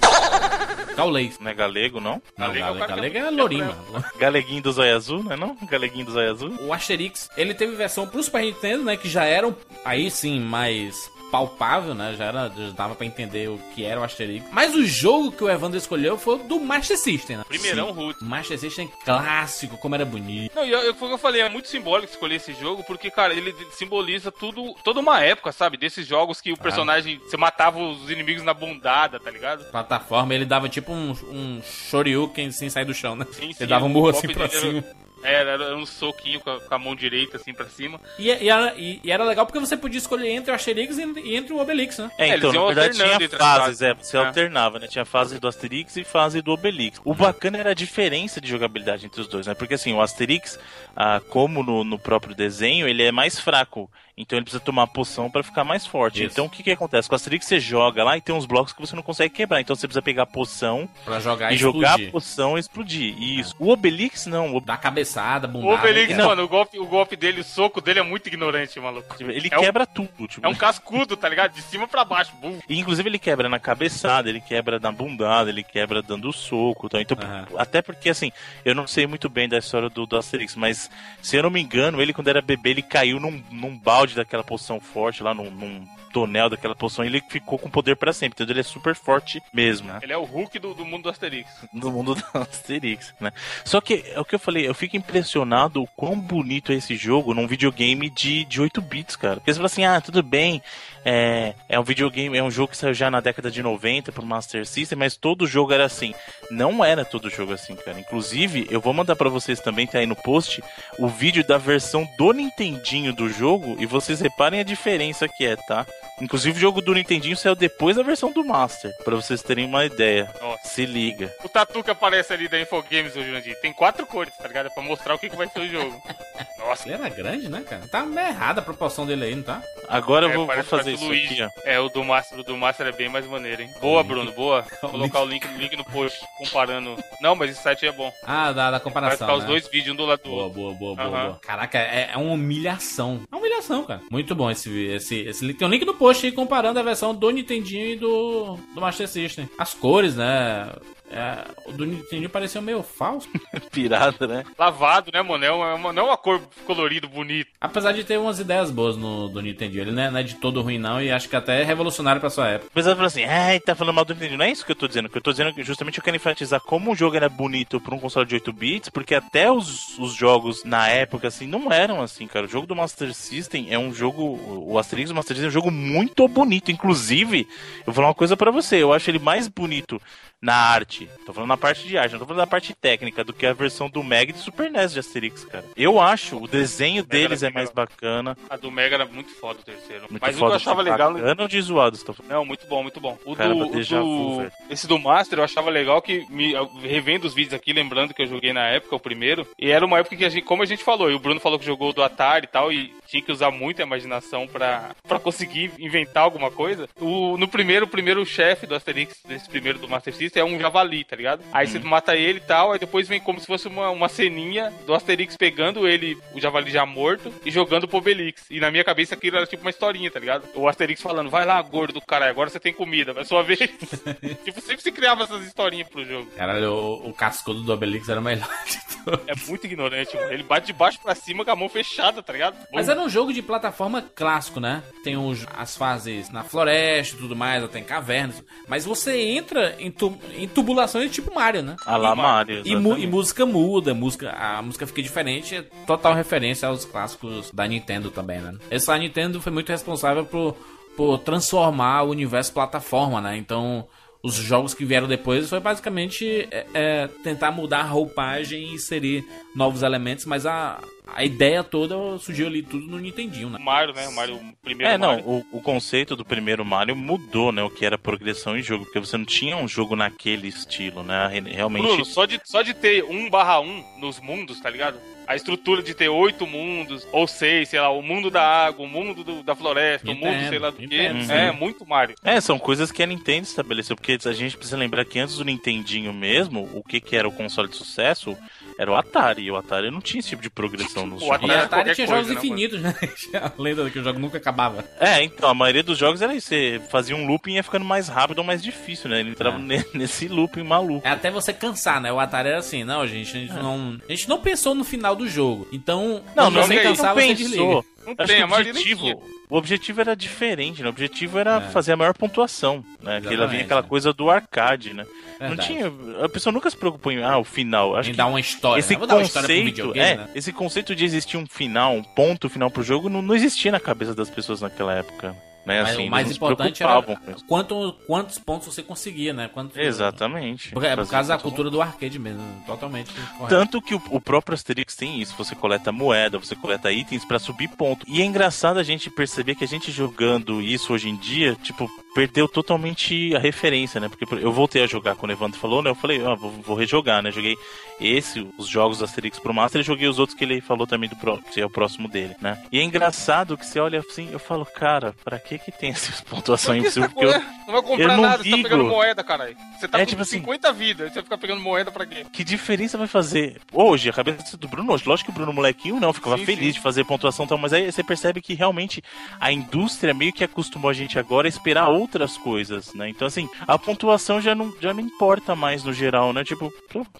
Gaulês. 0.95 1.39
Não 1.39 1.49
é 1.51 1.53
galego, 1.53 1.99
não? 1.99 2.21
Não, 2.37 2.47
Galego 2.47 2.59
é 2.59 2.71
o 2.71 2.73
galega, 2.73 2.79
cara 2.87 3.01
que 3.01 3.09
galega 3.13 3.19
é- 3.19 3.27
é 3.27 3.29
lourinho. 3.31 3.75
Galeguinho 4.19 4.61
do 4.61 4.71
Zóio 4.71 4.95
Azul, 4.95 5.23
né? 5.23 5.35
Não? 5.35 5.55
Galeguinho 5.69 6.05
do 6.05 6.11
Zóio 6.11 6.31
Azul. 6.31 6.55
O 6.61 6.73
Asterix, 6.73 7.29
ele 7.37 7.53
teve 7.53 7.75
versão 7.75 8.07
pro 8.07 8.21
Super 8.21 8.41
Nintendo, 8.43 8.83
né? 8.83 8.97
Que 8.97 9.09
já 9.09 9.23
era, 9.25 9.47
um- 9.47 9.55
aí 9.85 10.09
sim, 10.11 10.39
mais 10.39 11.09
palpável, 11.31 11.93
né? 11.93 12.15
Já, 12.17 12.25
era, 12.25 12.49
já 12.55 12.71
dava 12.71 12.95
pra 12.95 13.05
entender 13.05 13.49
o 13.49 13.57
que 13.73 13.83
era 13.83 13.99
o 13.99 14.03
Asterix. 14.03 14.45
Mas 14.51 14.73
o 14.75 14.85
jogo 14.85 15.31
que 15.31 15.43
o 15.43 15.49
Evandro 15.49 15.77
escolheu 15.77 16.17
foi 16.17 16.35
o 16.35 16.43
do 16.43 16.59
Master 16.59 16.97
System, 16.97 17.37
né? 17.37 17.43
Primeirão 17.47 17.91
Root. 17.91 18.23
Master 18.23 18.57
System 18.57 18.89
clássico, 19.03 19.77
como 19.77 19.95
era 19.95 20.05
bonito. 20.05 20.53
Não, 20.55 20.65
e 20.65 20.71
eu, 20.71 20.79
eu- 20.79 20.93
foi 20.95 21.07
o 21.07 21.11
que 21.11 21.15
eu 21.15 21.19
falei, 21.19 21.41
é 21.41 21.49
muito 21.49 21.67
simbólico 21.67 22.11
escolher 22.11 22.35
esse 22.35 22.53
jogo, 22.53 22.83
porque, 22.85 23.09
cara, 23.11 23.33
ele 23.33 23.53
simboliza 23.71 24.31
tudo, 24.31 24.73
toda 24.83 24.99
uma 24.99 25.21
época, 25.21 25.51
sabe? 25.51 25.77
Desses 25.77 26.05
jogos 26.07 26.39
Ah. 26.39 26.43
que 26.43 26.51
o 26.53 26.57
personagem, 26.57 27.19
você 27.19 27.37
matava 27.37 27.79
os 27.79 28.09
inimigos 28.09 28.43
na 28.43 28.53
bundada, 28.53 29.19
tá 29.19 29.29
ligado? 29.31 29.65
Plataforma, 29.71 30.33
ele 30.33 30.45
dava 30.45 30.67
tipo 30.69 30.91
um, 30.91 31.11
um 31.31 31.61
shoryuken 31.89 32.51
sem 32.51 32.69
sair 32.69 32.85
do 32.85 32.93
chão, 32.93 33.15
né? 33.15 33.25
Sim, 33.31 33.51
sim, 33.53 33.55
ele 33.59 33.69
dava 33.69 33.85
um 33.85 33.87
o 33.87 33.91
murro 33.91 34.11
golpe 34.11 34.25
assim 34.27 34.33
pra 34.33 34.47
cima. 34.49 34.77
Era, 34.79 35.06
era, 35.23 35.51
era 35.51 35.75
um 35.77 35.85
soquinho 35.85 36.39
com 36.39 36.49
a, 36.49 36.59
com 36.59 36.73
a 36.75 36.79
mão 36.79 36.95
direita, 36.95 37.37
assim, 37.37 37.53
pra 37.53 37.65
cima. 37.67 37.99
E, 38.17 38.27
e 38.27 38.49
era, 38.49 38.73
e- 38.75 38.99
e 39.03 39.11
era 39.11 39.23
legal 39.23 39.45
porque 39.45 39.59
você 39.59 39.75
podia 39.77 39.97
escolher 39.97 40.29
entre 40.29 40.51
o 40.51 40.55
Asterix 40.55 40.97
e, 40.97 41.03
e 41.21 41.35
entre 41.35 41.53
o 41.53 41.59
Obelix, 41.59 41.97
né? 41.97 42.09
É, 42.17 42.29
É, 42.29 42.37
então, 42.37 42.51
na 42.51 42.65
verdade 42.67 42.95
tinha 42.97 43.29
fases. 43.29 43.81
é, 43.81 43.93
você 43.93 44.17
É. 44.17 44.19
alternava, 44.25 44.79
né? 44.79 44.87
Tinha 44.87 45.05
fase 45.05 45.39
do 45.39 45.47
Asterix 45.47 45.95
e 45.97 46.03
fase 46.03 46.41
do 46.41 46.51
Obelix. 46.51 46.99
O 47.03 47.13
bacana 47.13 47.57
era 47.57 47.71
a 47.71 47.75
diferença 47.75 48.39
de 48.41 48.47
jogabilidade 48.49 49.05
entre 49.05 49.21
os 49.21 49.27
dois, 49.27 49.47
né? 49.47 49.53
Porque 49.53 49.73
assim, 49.73 49.93
o 49.93 50.01
Asterix, 50.01 50.59
ah, 50.95 51.21
como 51.29 51.63
no, 51.63 51.83
no 51.83 51.97
próprio 51.99 52.35
desenho, 52.35 52.87
ele 52.87 53.03
é 53.03 53.11
mais 53.11 53.39
fraco. 53.39 53.89
Então 54.17 54.35
ele 54.37 54.43
precisa 54.45 54.59
tomar 54.63 54.87
poção 54.87 55.29
pra 55.29 55.43
ficar 55.43 55.63
mais 55.63 55.85
forte. 55.85 56.23
Isso. 56.23 56.33
Então 56.33 56.45
o 56.45 56.49
que 56.49 56.63
que 56.63 56.71
acontece? 56.71 57.07
Com 57.07 57.13
o 57.13 57.17
Asterix 57.17 57.45
você 57.45 57.59
joga 57.59 58.03
lá 58.03 58.17
e 58.17 58.21
tem 58.21 58.33
uns 58.33 58.47
blocos 58.47 58.73
que 58.73 58.81
você 58.81 58.95
não 58.95 59.03
consegue 59.03 59.31
quebrar. 59.33 59.61
Então 59.61 59.75
você 59.75 59.87
precisa 59.87 60.01
pegar 60.01 60.23
a 60.23 60.25
poção 60.25 60.89
Pra 61.05 61.19
jogar 61.19 61.51
e 61.51 61.55
e 61.55 61.57
jogar 61.57 61.99
a 62.01 62.11
poção 62.11 62.57
e 62.57 62.59
explodir. 62.59 63.15
Isso. 63.21 63.55
O 63.59 63.69
Obelix 63.69 64.25
não. 64.25 64.55
O 64.55 64.59
Dar 64.59 64.77
cabeçada, 64.77 65.47
O 65.47 65.51
bundada. 65.51 65.75
Obelix, 65.75 66.17
não. 66.17 66.29
mano, 66.29 66.43
o 66.43 66.47
golpe, 66.47 66.79
o 66.79 66.85
golpe 66.87 67.15
dele, 67.15 67.41
o 67.41 67.43
soco 67.43 67.79
dele 67.79 67.99
é 67.99 68.03
muito 68.03 68.25
ignorante, 68.27 68.79
maluco. 68.79 69.15
Ele 69.19 69.49
É 69.51 69.57
um- 69.57 69.61
quebra 69.61 69.85
tudo. 69.85 70.27
Tipo, 70.27 70.45
É 70.45 70.49
um 70.49 70.55
cascudo, 70.55 71.15
tá 71.15 71.29
ligado? 71.29 71.53
De 71.53 71.61
cima 71.61 71.87
pra 71.87 72.03
baixo. 72.03 72.31
Bum. 72.41 72.59
E, 72.67 72.79
inclusive 72.79 73.07
ele 73.07 73.19
quebra 73.19 73.47
na 73.47 73.59
cabeçada, 73.59 74.29
ele 74.29 74.41
quebra 74.41 74.79
na 74.79 74.91
bundada, 74.91 75.49
ele 75.51 75.61
quebra 75.63 76.01
dando 76.01 76.33
soco. 76.33 76.89
Tá? 76.89 76.99
Então, 76.99 77.15
Aham. 77.21 77.45
até 77.57 77.83
porque 77.83 78.09
assim, 78.09 78.31
eu 78.65 78.73
não 78.73 78.87
sei 78.87 79.05
muito 79.05 79.29
bem 79.29 79.47
da 79.47 79.59
história 79.59 79.89
do, 79.89 80.07
do 80.07 80.17
Asterix, 80.17 80.55
mas 80.55 80.89
se 81.21 81.35
eu 81.37 81.43
não 81.43 81.51
me 81.51 81.61
engano, 81.61 82.01
ele 82.01 82.13
quando 82.13 82.29
era 82.29 82.41
bebê, 82.41 82.71
ele 82.71 82.81
caiu 82.81 83.19
num, 83.19 83.43
num 83.51 83.77
balde 83.77 84.06
daquela 84.15 84.43
poção 84.43 84.79
forte, 84.79 85.23
lá 85.23 85.33
num, 85.33 85.49
num 85.49 85.87
tonel 86.11 86.49
daquela 86.49 86.75
poção, 86.75 87.05
ele 87.05 87.21
ficou 87.29 87.59
com 87.59 87.69
poder 87.69 87.95
pra 87.95 88.13
sempre. 88.13 88.43
Então 88.43 88.51
ele 88.51 88.59
é 88.59 88.63
super 88.63 88.95
forte 88.95 89.41
mesmo, 89.53 89.87
né? 89.87 89.99
Ele 90.01 90.13
é 90.13 90.17
o 90.17 90.23
Hulk 90.23 90.57
do, 90.59 90.73
do 90.73 90.85
mundo 90.85 91.03
do 91.03 91.09
Asterix. 91.09 91.49
do 91.71 91.91
mundo 91.91 92.15
do 92.15 92.23
Asterix, 92.33 93.13
né? 93.19 93.31
Só 93.63 93.79
que 93.79 94.03
é 94.13 94.19
o 94.19 94.25
que 94.25 94.35
eu 94.35 94.39
falei, 94.39 94.67
eu 94.67 94.73
fico 94.73 94.97
impressionado 94.97 95.81
o 95.81 95.87
quão 95.87 96.19
bonito 96.19 96.71
é 96.71 96.75
esse 96.75 96.95
jogo 96.95 97.33
num 97.33 97.47
videogame 97.47 98.09
de, 98.09 98.43
de 98.45 98.61
8 98.61 98.81
bits, 98.81 99.15
cara. 99.15 99.35
Porque 99.35 99.53
você 99.53 99.57
fala 99.57 99.67
assim, 99.67 99.85
ah, 99.85 100.01
tudo 100.01 100.23
bem, 100.23 100.61
é, 101.05 101.53
é 101.69 101.79
um 101.79 101.83
videogame, 101.83 102.37
é 102.37 102.43
um 102.43 102.51
jogo 102.51 102.71
que 102.71 102.77
saiu 102.77 102.93
já 102.93 103.09
na 103.09 103.21
década 103.21 103.49
de 103.49 103.63
90 103.63 104.11
pro 104.11 104.25
Master 104.25 104.65
System, 104.65 104.97
mas 104.97 105.15
todo 105.15 105.47
jogo 105.47 105.71
era 105.71 105.85
assim. 105.85 106.13
Não 106.51 106.83
era 106.83 107.05
todo 107.05 107.29
jogo 107.29 107.53
assim, 107.53 107.75
cara. 107.75 107.99
Inclusive, 107.99 108.67
eu 108.69 108.81
vou 108.81 108.93
mandar 108.93 109.15
pra 109.15 109.29
vocês 109.29 109.61
também, 109.61 109.87
tá 109.87 109.99
aí 109.99 110.05
no 110.05 110.15
post, 110.15 110.61
o 110.99 111.07
vídeo 111.07 111.45
da 111.47 111.57
versão 111.57 112.05
do 112.17 112.33
Nintendinho 112.33 113.13
do 113.13 113.29
jogo, 113.29 113.77
e 113.79 113.85
vocês 114.01 114.21
reparem 114.21 114.59
a 114.59 114.63
diferença 114.63 115.27
que 115.27 115.45
é, 115.45 115.55
tá? 115.55 115.85
Inclusive 116.21 116.57
o 116.57 116.61
jogo 116.61 116.81
do 116.81 116.93
Nintendinho 116.93 117.37
saiu 117.37 117.55
depois 117.55 117.95
da 117.95 118.03
versão 118.03 118.31
do 118.31 118.43
Master, 118.43 118.91
pra 119.03 119.15
vocês 119.15 119.41
terem 119.43 119.65
uma 119.65 119.85
ideia. 119.85 120.31
Nossa. 120.41 120.67
Se 120.67 120.85
liga. 120.85 121.33
O 121.43 121.49
tatu 121.49 121.83
que 121.83 121.91
aparece 121.91 122.33
ali 122.33 122.47
da 122.47 122.59
Infogames, 122.59 123.15
o 123.15 123.23
Jurandir, 123.23 123.59
tem 123.61 123.71
quatro 123.73 124.05
cores, 124.05 124.33
tá 124.35 124.47
ligado? 124.47 124.67
É 124.67 124.69
pra 124.69 124.81
mostrar 124.83 125.13
o 125.15 125.19
que, 125.19 125.29
que 125.29 125.35
vai 125.35 125.47
ser 125.47 125.59
o 125.59 125.67
jogo. 125.69 126.01
Nossa, 126.57 126.85
Ele 126.87 126.95
era 126.95 127.07
grande, 127.09 127.47
né, 127.47 127.61
cara? 127.67 127.87
Tá 127.87 128.03
meio 128.05 128.27
errada 128.27 128.59
a 128.59 128.63
proporção 128.63 129.05
dele 129.05 129.23
aí, 129.25 129.35
não 129.35 129.43
tá? 129.43 129.61
Agora 129.87 130.25
eu 130.25 130.29
É, 130.31 130.33
vou, 130.33 130.45
vou 130.45 130.47
parece- 130.47 130.67
fazer 130.69 130.91
isso 130.91 131.05
Luigi. 131.05 131.41
aqui, 131.41 131.43
ó. 131.43 131.61
É, 131.63 131.79
o 131.79 131.87
do 131.87 132.03
Master, 132.03 132.39
o 132.39 132.43
do 132.43 132.57
Master 132.57 132.87
é 132.87 132.91
bem 132.91 133.07
mais 133.07 133.25
maneiro, 133.25 133.61
hein? 133.61 133.69
Boa, 133.79 134.03
Bruno, 134.03 134.31
boa. 134.33 134.65
Vou 134.81 134.91
colocar 134.91 135.21
o 135.21 135.25
link, 135.25 135.47
link 135.57 135.75
no 135.77 135.85
post, 135.85 136.19
comparando. 136.37 136.97
Não, 137.21 137.35
mas 137.35 137.51
esse 137.51 137.61
site 137.61 137.85
é 137.85 137.91
bom. 137.91 138.11
Ah, 138.25 138.51
da, 138.51 138.65
da 138.65 138.71
Vai 138.71 138.79
comparação. 138.81 139.17
ficar 139.27 139.35
os 139.37 139.43
né? 139.43 139.49
dois 139.49 139.67
vídeos 139.69 139.93
um 139.93 139.97
do 139.97 140.05
lado 140.05 140.23
do 140.23 140.29
Boa, 140.29 140.43
outro. 140.43 140.59
boa, 140.59 140.73
boa, 140.73 140.95
boa, 140.95 141.09
boa. 141.09 141.39
Caraca, 141.41 141.77
é, 141.77 142.09
é 142.13 142.17
uma 142.17 142.33
humilhação. 142.33 143.21
É 143.31 143.35
uma 143.35 143.39
humilhação, 143.39 143.85
cara. 143.85 144.01
Muito 144.11 144.35
bom 144.35 144.51
esse, 144.51 144.69
esse, 144.87 145.19
esse 145.21 145.45
link. 145.45 145.57
Tem 145.57 145.67
um 145.67 145.71
link 145.71 145.85
no 145.85 145.93
post 145.93 146.06
aí 146.09 146.31
comparando 146.31 146.79
a 146.79 146.83
versão 146.83 147.13
do 147.13 147.29
Nintendinho 147.29 147.87
e 147.87 147.95
do, 147.95 148.57
do 148.73 148.81
Master 148.81 149.07
System. 149.07 149.49
As 149.57 149.73
cores, 149.73 150.15
né? 150.15 150.71
É, 151.09 151.45
o 151.65 151.71
do 151.71 151.85
Nintendo 151.85 152.29
pareceu 152.29 152.61
meio 152.61 152.83
falso. 152.83 153.29
Pirata, 153.71 154.27
né? 154.27 154.43
Lavado, 154.57 155.11
né, 155.13 155.21
mano? 155.21 155.43
É 155.43 155.51
uma, 155.51 155.93
não 155.93 156.03
é 156.03 156.05
uma 156.05 156.17
cor 156.17 156.41
colorida, 156.65 157.07
bonita. 157.07 157.49
Apesar 157.61 157.93
de 157.93 158.03
ter 158.03 158.17
umas 158.17 158.39
ideias 158.39 158.69
boas 158.69 158.97
no 158.97 159.29
do 159.29 159.41
Nintendo. 159.41 159.79
Ele 159.79 159.91
não 159.91 160.03
é, 160.03 160.11
não 160.11 160.19
é 160.19 160.23
de 160.23 160.35
todo 160.35 160.61
ruim, 160.61 160.77
não, 160.77 161.01
e 161.01 161.11
acho 161.11 161.29
que 161.29 161.35
até 161.35 161.61
é 161.61 161.63
revolucionário 161.63 162.19
pra 162.19 162.29
sua 162.29 162.47
época. 162.49 162.69
O 162.69 162.73
pessoal 162.73 162.95
fala 162.95 163.07
assim, 163.07 163.23
ai, 163.23 163.59
tá 163.59 163.73
falando 163.75 163.95
mal 163.95 164.05
do 164.05 164.13
Nintendo. 164.13 164.37
Não 164.37 164.45
é 164.45 164.51
isso 164.51 164.65
que 164.65 164.71
eu 164.71 164.75
tô 164.75 164.87
dizendo. 164.87 165.05
O 165.05 165.09
que 165.09 165.17
eu 165.17 165.21
tô 165.21 165.31
dizendo 165.31 165.49
é 165.49 165.53
que 165.53 165.63
justamente 165.63 165.97
eu 165.97 166.03
quero 166.03 166.17
enfatizar 166.17 166.59
como 166.59 166.91
o 166.91 166.95
jogo 166.95 167.15
era 167.15 167.29
bonito 167.29 167.79
pra 167.79 167.95
um 167.95 167.99
console 167.99 168.25
de 168.25 168.35
8 168.35 168.53
bits, 168.53 168.89
porque 168.89 169.15
até 169.15 169.51
os, 169.51 169.97
os 169.97 170.13
jogos 170.13 170.63
na 170.63 170.87
época, 170.87 171.27
assim, 171.29 171.47
não 171.47 171.71
eram 171.71 172.01
assim, 172.01 172.27
cara. 172.27 172.45
O 172.45 172.49
jogo 172.49 172.67
do 172.67 172.75
Master 172.75 173.13
System 173.13 173.67
é 173.69 173.79
um 173.79 173.93
jogo. 173.93 174.39
O 174.65 174.77
Asterix 174.77 175.09
do 175.09 175.15
Master 175.15 175.35
System 175.35 175.47
é 175.47 175.49
um 175.49 175.53
jogo 175.53 175.71
muito 175.71 176.27
bonito. 176.27 176.71
Inclusive, 176.71 177.47
eu 177.79 177.85
vou 177.85 177.95
falar 177.95 178.07
uma 178.07 178.13
coisa 178.13 178.35
pra 178.35 178.51
você. 178.51 178.77
Eu 178.77 178.91
acho 178.93 179.09
ele 179.09 179.19
mais 179.19 179.47
bonito 179.47 180.01
na 180.41 180.55
arte. 180.55 181.09
Tô 181.25 181.33
falando 181.33 181.49
na 181.49 181.57
parte 181.57 181.87
de 181.87 181.97
arte, 181.97 182.11
não 182.11 182.19
tô 182.19 182.25
falando 182.25 182.41
da 182.41 182.47
parte 182.47 182.73
técnica, 182.73 183.23
do 183.23 183.33
que 183.33 183.45
a 183.45 183.53
versão 183.53 183.89
do 183.89 184.03
Mega 184.03 184.31
e 184.31 184.33
do 184.33 184.39
Super 184.39 184.69
NES 184.69 184.93
de 184.93 184.99
Asterix, 184.99 185.43
cara. 185.45 185.65
Eu 185.75 185.99
acho, 185.99 186.37
o 186.37 186.47
desenho 186.47 187.03
deles 187.03 187.43
é 187.43 187.49
mais 187.49 187.71
bacana. 187.71 188.37
A 188.49 188.55
do 188.55 188.71
Mega 188.71 188.95
era 188.95 189.05
muito 189.05 189.33
foda 189.35 189.59
o 189.59 189.63
terceiro. 189.63 190.07
Muito 190.09 190.21
Mas 190.21 190.31
o 190.31 190.33
que 190.33 190.39
foda, 190.39 190.53
eu 190.53 190.55
achava 190.57 190.83
tipo, 190.83 190.91
legal. 190.91 191.13
Bacana 191.13 191.41
ou 191.41 191.47
de 191.47 191.61
zoado, 191.61 191.97
você 191.97 192.05
tá 192.05 192.13
falando? 192.13 192.31
Não, 192.31 192.45
muito 192.45 192.67
bom, 192.67 192.83
muito 192.83 192.99
bom. 192.99 193.17
O 193.25 193.35
Cara, 193.35 193.49
do, 193.49 193.69
pra 193.69 193.79
o 193.79 193.83
vu, 193.83 194.29
do 194.29 194.37
velho. 194.37 194.51
esse 194.69 194.87
do 194.87 194.99
Master 194.99 195.39
eu 195.39 195.43
achava 195.43 195.69
legal 195.69 196.01
que 196.01 196.25
me 196.29 196.53
revendo 196.81 197.25
os 197.25 197.33
vídeos 197.33 197.53
aqui, 197.53 197.73
lembrando 197.73 198.13
que 198.13 198.21
eu 198.21 198.27
joguei 198.27 198.53
na 198.53 198.67
época 198.67 198.95
o 198.95 198.99
primeiro, 198.99 199.47
e 199.57 199.71
era 199.71 199.85
uma 199.85 199.99
época 199.99 200.15
que 200.15 200.25
a 200.25 200.29
gente, 200.29 200.43
como 200.43 200.61
a 200.63 200.65
gente 200.65 200.83
falou, 200.83 201.09
e 201.09 201.15
o 201.15 201.19
Bruno 201.19 201.39
falou 201.39 201.57
que 201.57 201.65
jogou 201.65 201.91
do 201.91 202.03
Atari 202.03 202.45
e 202.45 202.49
tal 202.49 202.71
e 202.71 202.93
tinha 203.07 203.23
que 203.23 203.31
usar 203.31 203.51
muita 203.51 203.81
imaginação 203.81 204.47
pra 204.47 204.91
para 205.07 205.19
conseguir 205.19 205.71
inventar 205.79 206.23
alguma 206.23 206.51
coisa. 206.51 206.87
O 206.99 207.37
no 207.37 207.47
primeiro, 207.47 207.85
o 207.85 207.89
primeiro 207.89 208.25
chefe 208.25 208.67
do 208.67 208.75
Asterix, 208.75 209.17
desse 209.27 209.49
primeiro 209.49 209.79
do 209.79 209.87
Master 209.87 210.13
System 210.13 210.26
é 210.35 210.43
um 210.43 210.59
javali, 210.59 211.03
tá 211.03 211.15
ligado? 211.15 211.43
Aí 211.51 211.65
Uhum. 211.67 211.71
você 211.73 211.79
mata 211.79 212.15
ele 212.15 212.39
e 212.39 212.41
tal, 212.41 212.71
aí 212.71 212.79
depois 212.79 213.07
vem 213.07 213.19
como 213.19 213.39
se 213.39 213.45
fosse 213.47 213.67
uma, 213.67 213.89
uma 213.89 214.09
ceninha 214.09 214.71
do 214.85 214.93
Asterix 214.93 215.35
pegando 215.37 215.87
ele, 215.87 216.17
o 216.33 216.39
javali 216.39 216.71
já 216.71 216.85
morto, 216.85 217.33
e 217.45 217.51
jogando 217.51 217.87
pro 217.87 217.97
Obelix. 217.97 218.45
E 218.49 218.59
na 218.59 218.71
minha 218.71 218.83
cabeça 218.83 219.15
aquilo 219.15 219.37
era 219.37 219.45
tipo 219.45 219.61
uma 219.63 219.69
historinha, 219.69 220.09
tá 220.11 220.19
ligado? 220.19 220.43
O 220.55 220.67
Asterix 220.67 221.01
falando, 221.01 221.29
vai 221.29 221.45
lá, 221.45 221.61
gordo 221.61 221.93
do 221.93 222.01
caralho, 222.01 222.31
agora 222.31 222.49
você 222.49 222.59
tem 222.59 222.73
comida, 222.73 223.13
vai 223.13 223.25
sua 223.25 223.43
vez. 223.43 223.59
tipo, 224.43 224.61
sempre 224.61 224.81
se 224.81 224.91
criava 224.91 225.23
essas 225.23 225.45
historinhas 225.45 225.87
pro 225.89 226.05
jogo. 226.05 226.29
Caralho, 226.35 226.71
o, 226.73 227.09
o 227.09 227.13
cascudo 227.13 227.61
do 227.63 227.71
Obelix 227.73 228.09
era 228.09 228.19
o 228.19 228.23
melhor 228.23 228.49
de 228.65 228.77
todos. 229.03 229.27
É 229.27 229.35
muito 229.49 229.65
ignorante, 229.65 230.15
mano. 230.15 230.31
Ele 230.31 230.43
bate 230.43 230.67
de 230.67 230.73
baixo 230.73 230.99
pra 231.01 231.15
cima 231.15 231.43
com 231.45 231.51
a 231.51 231.55
mão 231.55 231.69
fechada, 231.69 232.21
tá 232.23 232.33
ligado? 232.33 232.57
Mas 232.73 232.89
era 232.89 232.99
um 232.99 233.09
jogo 233.09 233.31
de 233.33 233.41
plataforma 233.41 234.01
clássico, 234.15 234.59
né? 234.59 234.83
Tem 235.03 235.15
os, 235.17 235.45
as 235.55 235.75
fases 235.77 236.29
na 236.29 236.43
floresta 236.43 237.15
e 237.15 237.19
tudo 237.19 237.35
mais, 237.35 237.67
tem 237.69 237.83
cavernas. 237.83 238.43
Mas 238.67 238.85
você 238.85 239.17
entra 239.19 239.75
em, 239.79 239.91
tu, 239.91 240.16
em 240.35 240.47
tubulações 240.47 241.11
tipo 241.11 241.33
Mario, 241.33 241.61
né? 241.63 241.75
A 241.85 241.97
lá 241.97 242.13
E- 242.13 242.15
Mario. 242.15 242.61
E, 242.65 242.75
mu- 242.75 242.97
e 242.97 243.07
música 243.07 243.45
muda, 243.45 243.93
música, 243.93 244.31
a 244.31 244.61
música 244.61 244.85
fica 244.87 245.01
diferente, 245.01 245.55
é 245.55 245.61
total 245.85 246.13
referência 246.13 246.67
aos 246.67 246.85
clássicos 246.85 247.51
da 247.51 247.67
Nintendo 247.67 248.09
também, 248.11 248.39
né? 248.39 248.53
Essa 248.69 248.97
Nintendo 248.97 249.41
foi 249.41 249.51
muito 249.51 249.69
responsável 249.69 250.25
por, 250.25 250.55
por 250.95 251.17
transformar 251.19 252.03
o 252.03 252.09
universo 252.09 252.53
plataforma, 252.53 253.21
né? 253.21 253.37
Então, 253.37 253.87
os 254.27 254.35
jogos 254.35 254.73
que 254.73 254.83
vieram 254.85 255.07
depois 255.07 255.49
foi 255.49 255.59
basicamente 255.59 256.47
é, 256.51 256.65
é, 256.73 257.07
tentar 257.23 257.51
mudar 257.51 257.79
a 257.79 257.83
roupagem 257.83 258.61
e 258.63 258.73
inserir 258.73 259.23
novos 259.55 259.81
elementos, 259.83 260.25
mas 260.25 260.45
a, 260.45 260.79
a 261.15 261.23
ideia 261.23 261.63
toda 261.63 261.95
surgiu 262.19 262.47
ali 262.47 262.61
tudo 262.61 262.85
no 262.87 262.99
Nintendinho, 262.99 263.49
né? 263.49 263.57
O 263.59 263.63
Mario, 263.63 263.93
né? 263.93 264.07
O 264.07 264.13
Mario, 264.15 264.35
o 264.35 264.53
primeiro 264.61 264.93
É, 264.93 264.97
não, 264.97 265.09
Mario. 265.15 265.25
o, 265.27 265.45
o 265.57 265.61
conceito 265.61 266.15
do 266.15 266.25
primeiro 266.25 266.63
Mario 266.65 266.95
mudou, 266.95 267.51
né? 267.51 267.63
O 267.63 267.69
que 267.69 267.85
era 267.85 267.97
progressão 267.97 268.57
em 268.57 268.61
jogo, 268.61 268.85
porque 268.85 268.99
você 268.99 269.17
não 269.17 269.25
tinha 269.25 269.55
um 269.57 269.67
jogo 269.67 269.95
naquele 269.95 270.47
estilo, 270.47 271.03
né? 271.03 271.27
Re- 271.27 271.49
Realmente. 271.51 271.83
Bruno, 271.87 272.05
só 272.05 272.25
de, 272.25 272.39
só 272.43 272.61
de 272.61 272.73
ter 272.73 273.03
1 273.03 273.29
barra 273.29 273.59
1 273.61 273.99
nos 273.99 274.19
mundos, 274.19 274.59
tá 274.59 274.69
ligado? 274.69 274.99
A 275.27 275.35
estrutura 275.35 275.83
de 275.83 275.93
ter 275.93 276.07
oito 276.09 276.47
mundos, 276.47 277.05
ou 277.11 277.27
seis, 277.27 277.69
sei 277.69 277.79
lá, 277.81 277.89
o 277.89 278.01
mundo 278.01 278.29
da 278.29 278.41
água, 278.41 278.85
o 278.85 278.89
mundo 278.89 279.23
do- 279.23 279.43
da 279.43 279.53
floresta, 279.55 280.09
o 280.09 280.15
mundo 280.15 280.47
sei 280.49 280.57
lá 280.59 280.69
do 280.69 280.77
que. 280.77 280.95
É, 280.95 281.51
muito 281.51 281.85
Mario. 281.85 282.15
É, 282.23 282.39
são 282.39 282.57
coisas 282.57 282.91
que 282.91 283.03
a 283.03 283.05
Nintendo 283.05 283.43
estabeleceu, 283.43 283.95
porque 283.95 284.17
a 284.25 284.31
gente 284.33 284.55
precisa 284.55 284.77
lembrar 284.77 285.03
que 285.05 285.19
antes 285.19 285.35
do 285.37 285.43
Nintendinho 285.45 286.13
mesmo, 286.13 286.69
o 286.73 286.83
que, 286.83 287.01
que 287.01 287.15
era 287.15 287.27
o 287.27 287.31
console 287.31 287.67
de 287.67 287.75
sucesso 287.75 288.37
era 288.79 288.91
o 288.91 288.95
Atari. 288.95 289.43
E 289.43 289.51
o 289.51 289.57
Atari 289.57 289.91
não 289.91 289.99
tinha 289.99 290.19
esse 290.19 290.29
tipo 290.29 290.41
de 290.41 290.49
progressão 290.49 291.05
nos 291.07 291.21
O 291.21 291.25
jogos. 291.25 291.41
E 291.49 291.51
Atari 291.51 291.51
a 291.51 291.61
é 291.61 291.65
Atari 291.65 291.95
tinha 291.95 292.07
coisa, 292.07 292.21
jogos 292.23 292.29
né, 292.29 292.47
infinitos, 292.47 292.81
né? 292.81 292.95
a 293.41 293.61
lenda 293.61 293.89
que 293.89 293.99
o 293.99 294.03
jogo 294.03 294.19
nunca 294.19 294.37
acabava. 294.37 294.85
É, 294.99 295.21
então, 295.23 295.49
a 295.49 295.53
maioria 295.53 295.83
dos 295.83 295.97
jogos 295.97 296.21
era 296.21 296.33
isso. 296.33 296.47
Você 296.47 296.81
fazia 296.89 297.15
um 297.15 297.27
looping 297.27 297.51
e 297.51 297.55
ia 297.55 297.63
ficando 297.63 297.83
mais 297.85 298.07
rápido 298.07 298.39
ou 298.39 298.43
mais 298.45 298.63
difícil, 298.63 299.09
né? 299.09 299.19
Ele 299.19 299.31
entrava 299.31 299.57
É. 299.57 299.59
ne- 299.59 299.85
nesse 299.93 300.27
looping 300.27 300.63
maluco. 300.63 301.05
É 301.05 301.11
até 301.11 301.29
você 301.29 301.51
cansar, 301.51 301.99
né? 301.99 302.13
O 302.13 302.19
Atari 302.19 302.49
era 302.49 302.59
assim, 302.59 302.83
não, 302.85 303.05
gente, 303.05 303.35
a 303.35 303.39
gente, 303.39 303.53
não, 303.53 303.97
a 304.07 304.11
gente 304.11 304.29
não 304.29 304.39
pensou 304.39 304.73
no 304.73 304.83
final 304.85 305.16
do 305.17 305.27
jogo. 305.27 305.67
Então, 305.71 306.21
Não, 306.35 306.49
não, 306.49 306.61
você 306.63 306.69
ninguém 306.75 306.83
cansar, 306.89 307.15
não 307.15 307.21
você 307.21 307.27
pensou. 307.27 307.45
desliga. 307.83 307.97
Não 308.07 308.15
tem, 308.15 308.41
a 308.41 308.45
objetivo, 308.45 309.21
o 309.49 309.57
objetivo 309.57 309.99
era 309.99 310.15
diferente, 310.15 310.81
né? 310.81 310.87
O 310.87 310.91
objetivo 310.91 311.37
era 311.39 311.57
É. 311.57 311.61
fazer 311.71 311.91
a 311.91 311.97
maior 311.97 312.13
pontuação, 312.13 312.81
né? 313.03 313.19
Que 313.19 313.33
ela 313.33 313.47
vinha 313.47 313.63
aquela 313.63 313.81
é. 313.81 313.83
coisa 313.83 314.13
do 314.13 314.29
arcade, 314.29 314.93
né? 314.93 315.05
Não 315.41 315.49
Verdade. 315.49 315.67
tinha, 315.67 315.91
a 316.23 316.29
pessoa 316.29 316.53
nunca 316.53 316.69
se 316.69 316.77
preocupou 316.77 317.11
em 317.11 317.21
ah, 317.21 317.37
o 317.37 317.43
final. 317.43 317.97
Acho 317.97 318.09
Em 318.09 318.13
que 318.13 318.17
dar 318.17 318.27
uma 318.27 318.39
história. 318.39 318.79
esse 318.79 318.93
né? 318.93 318.99
Vou 318.99 319.07
dar 319.07 319.15
uma 319.15 319.23
história 319.23 319.47
pro 319.47 319.55
conceito, 319.57 319.91
é, 319.99 320.15
né? 320.15 320.29
esse 320.33 320.53
conceito 320.53 320.95
de 320.95 321.03
existir 321.03 321.35
um 321.35 321.45
final, 321.45 321.93
um 321.95 322.03
ponto 322.03 322.49
final 322.49 322.71
pro 322.71 322.81
jogo 322.81 323.09
não, 323.09 323.21
não 323.21 323.35
existia 323.35 323.71
na 323.73 323.79
cabeça 323.79 324.15
das 324.15 324.29
pessoas 324.29 324.61
naquela 324.61 324.93
época, 324.93 325.35
né? 325.67 325.81
Mas 325.83 325.93
Assim, 325.93 326.07
o 326.07 326.11
mais 326.11 326.31
importante 326.31 326.81
era 326.81 327.03
quanto, 327.45 327.93
quantos 328.07 328.39
pontos 328.39 328.73
você 328.73 328.81
conseguia, 328.81 329.33
né? 329.33 329.49
Exatamente. 329.75 330.69
É, 330.81 330.95
por 330.95 331.07
causa 331.09 331.29
da 331.29 331.37
cultura 331.37 331.69
do 331.69 331.81
arcade 331.81 332.17
mesmo. 332.17 332.41
Totalmente 332.65 333.11
correto. 333.13 333.49
Tanto 333.49 333.81
que 333.81 333.93
o, 333.93 334.01
o 334.09 334.21
próprio 334.21 334.55
Asterix 334.55 334.95
tem 334.95 335.21
isso. 335.21 335.35
Você 335.37 335.53
coleta 335.55 335.91
moeda, 335.91 336.39
você 336.39 336.55
coleta 336.55 336.89
itens 336.89 337.25
pra 337.25 337.37
subir 337.37 337.67
ponto. 337.67 338.05
E 338.07 338.21
é 338.21 338.25
engraçado 338.25 338.79
a 338.79 338.83
gente 338.83 339.09
perceber 339.09 339.55
que 339.55 339.65
a 339.65 339.67
gente 339.67 339.91
jogando 339.91 340.61
isso 340.61 340.93
hoje 340.93 341.09
em 341.09 341.17
dia, 341.17 341.55
tipo, 341.61 341.89
perdeu 342.17 342.47
totalmente 342.47 343.35
a 343.35 343.39
referência, 343.39 343.99
né? 344.01 344.09
Porque 344.09 344.25
por- 344.25 344.39
eu 344.41 344.51
voltei 344.51 344.81
a 344.83 344.87
jogar 344.87 345.15
quando 345.15 345.29
o 345.29 345.33
Evandro 345.35 345.59
falou, 345.59 345.83
né? 345.83 345.91
Eu 345.91 345.95
falei, 345.95 346.19
ah, 346.25 346.33
vou, 346.33 346.49
vou 346.49 346.75
rejogar, 346.75 347.21
né? 347.21 347.29
Joguei 347.31 347.55
esse, 348.01 348.47
os 348.57 348.67
jogos 348.67 348.97
do 348.97 349.05
Asterix 349.05 349.37
pro 349.37 349.53
Master 349.53 349.81
e 349.81 349.83
joguei 349.83 350.07
os 350.07 350.17
outros 350.17 350.35
que 350.35 350.43
ele 350.43 350.59
falou 350.59 350.87
também 350.87 351.07
do 351.07 351.15
pro, 351.15 351.37
que 351.53 351.61
é 351.61 351.65
o 351.65 351.69
próximo 351.69 352.07
dele, 352.07 352.35
né? 352.41 352.59
E 352.71 352.79
é 352.79 352.83
engraçado 352.83 353.55
que 353.55 353.63
você 353.63 353.79
olha 353.79 353.99
assim, 353.99 354.29
eu 354.31 354.39
falo, 354.39 354.65
cara, 354.65 355.15
pra 355.23 355.37
que 355.37 355.59
que 355.59 355.71
tem 355.71 355.91
essas 355.93 356.19
pontuações 356.21 356.91
tá 356.95 357.07
Porque 357.07 357.23
eu- 357.25 357.41
Não 357.67 357.73
vai 357.73 357.81
comprar 357.83 358.15
não 358.15 358.21
nada, 358.23 358.41
você 358.41 358.49
tá 358.49 358.57
pegando 358.63 358.85
moeda, 358.85 359.23
caralho. 359.25 359.57
Você 359.77 359.87
tá 359.89 359.97
É, 359.99 360.05
com 360.05 360.09
tipo 360.09 360.21
assim- 360.21 360.37
50 360.39 360.71
vidas, 360.71 361.11
você 361.11 361.21
fica 361.21 361.37
pegando 361.37 361.59
moeda 361.61 361.91
pra 361.91 362.05
quê? 362.05 362.25
que 362.31 362.41
diferença 362.43 362.97
vai 362.97 363.07
fazer 363.07 363.59
hoje 363.73 364.09
a 364.09 364.13
cabeça 364.13 364.55
do 364.55 364.69
Bruno 364.69 364.93
hoje? 364.93 365.03
Lógico 365.05 365.29
que 365.29 365.31
o 365.31 365.35
Bruno 365.37 365.51
molequinho 365.53 365.99
não 365.99 366.13
ficava 366.13 366.37
Sim, 366.37 366.45
feliz 366.45 366.67
sim. 366.67 366.71
de 366.73 366.79
fazer 366.79 367.03
pontuação 367.03 367.45
e 367.45 367.49
tal, 367.49 367.57
mas 367.57 367.73
aí 367.73 367.91
você 367.91 368.01
percebe 368.03 368.41
que 368.41 368.53
realmente 368.53 369.03
a 369.37 369.51
indústria 369.51 370.13
meio 370.13 370.31
que 370.31 370.45
acostumou 370.45 370.89
a 370.89 370.93
gente 370.93 371.19
agora 371.19 371.45
a 371.45 371.49
esperar 371.49 371.89
outras 372.07 372.37
coisas, 372.37 372.93
né? 372.93 373.09
Então 373.09 373.27
assim, 373.27 373.49
a 373.67 373.77
pontuação 373.77 374.41
já 374.41 374.55
não, 374.55 374.73
já 374.79 374.93
não 374.93 375.01
importa 375.01 375.55
mais 375.55 375.83
no 375.83 375.93
geral, 375.93 376.33
né? 376.33 376.43
Tipo, 376.43 376.73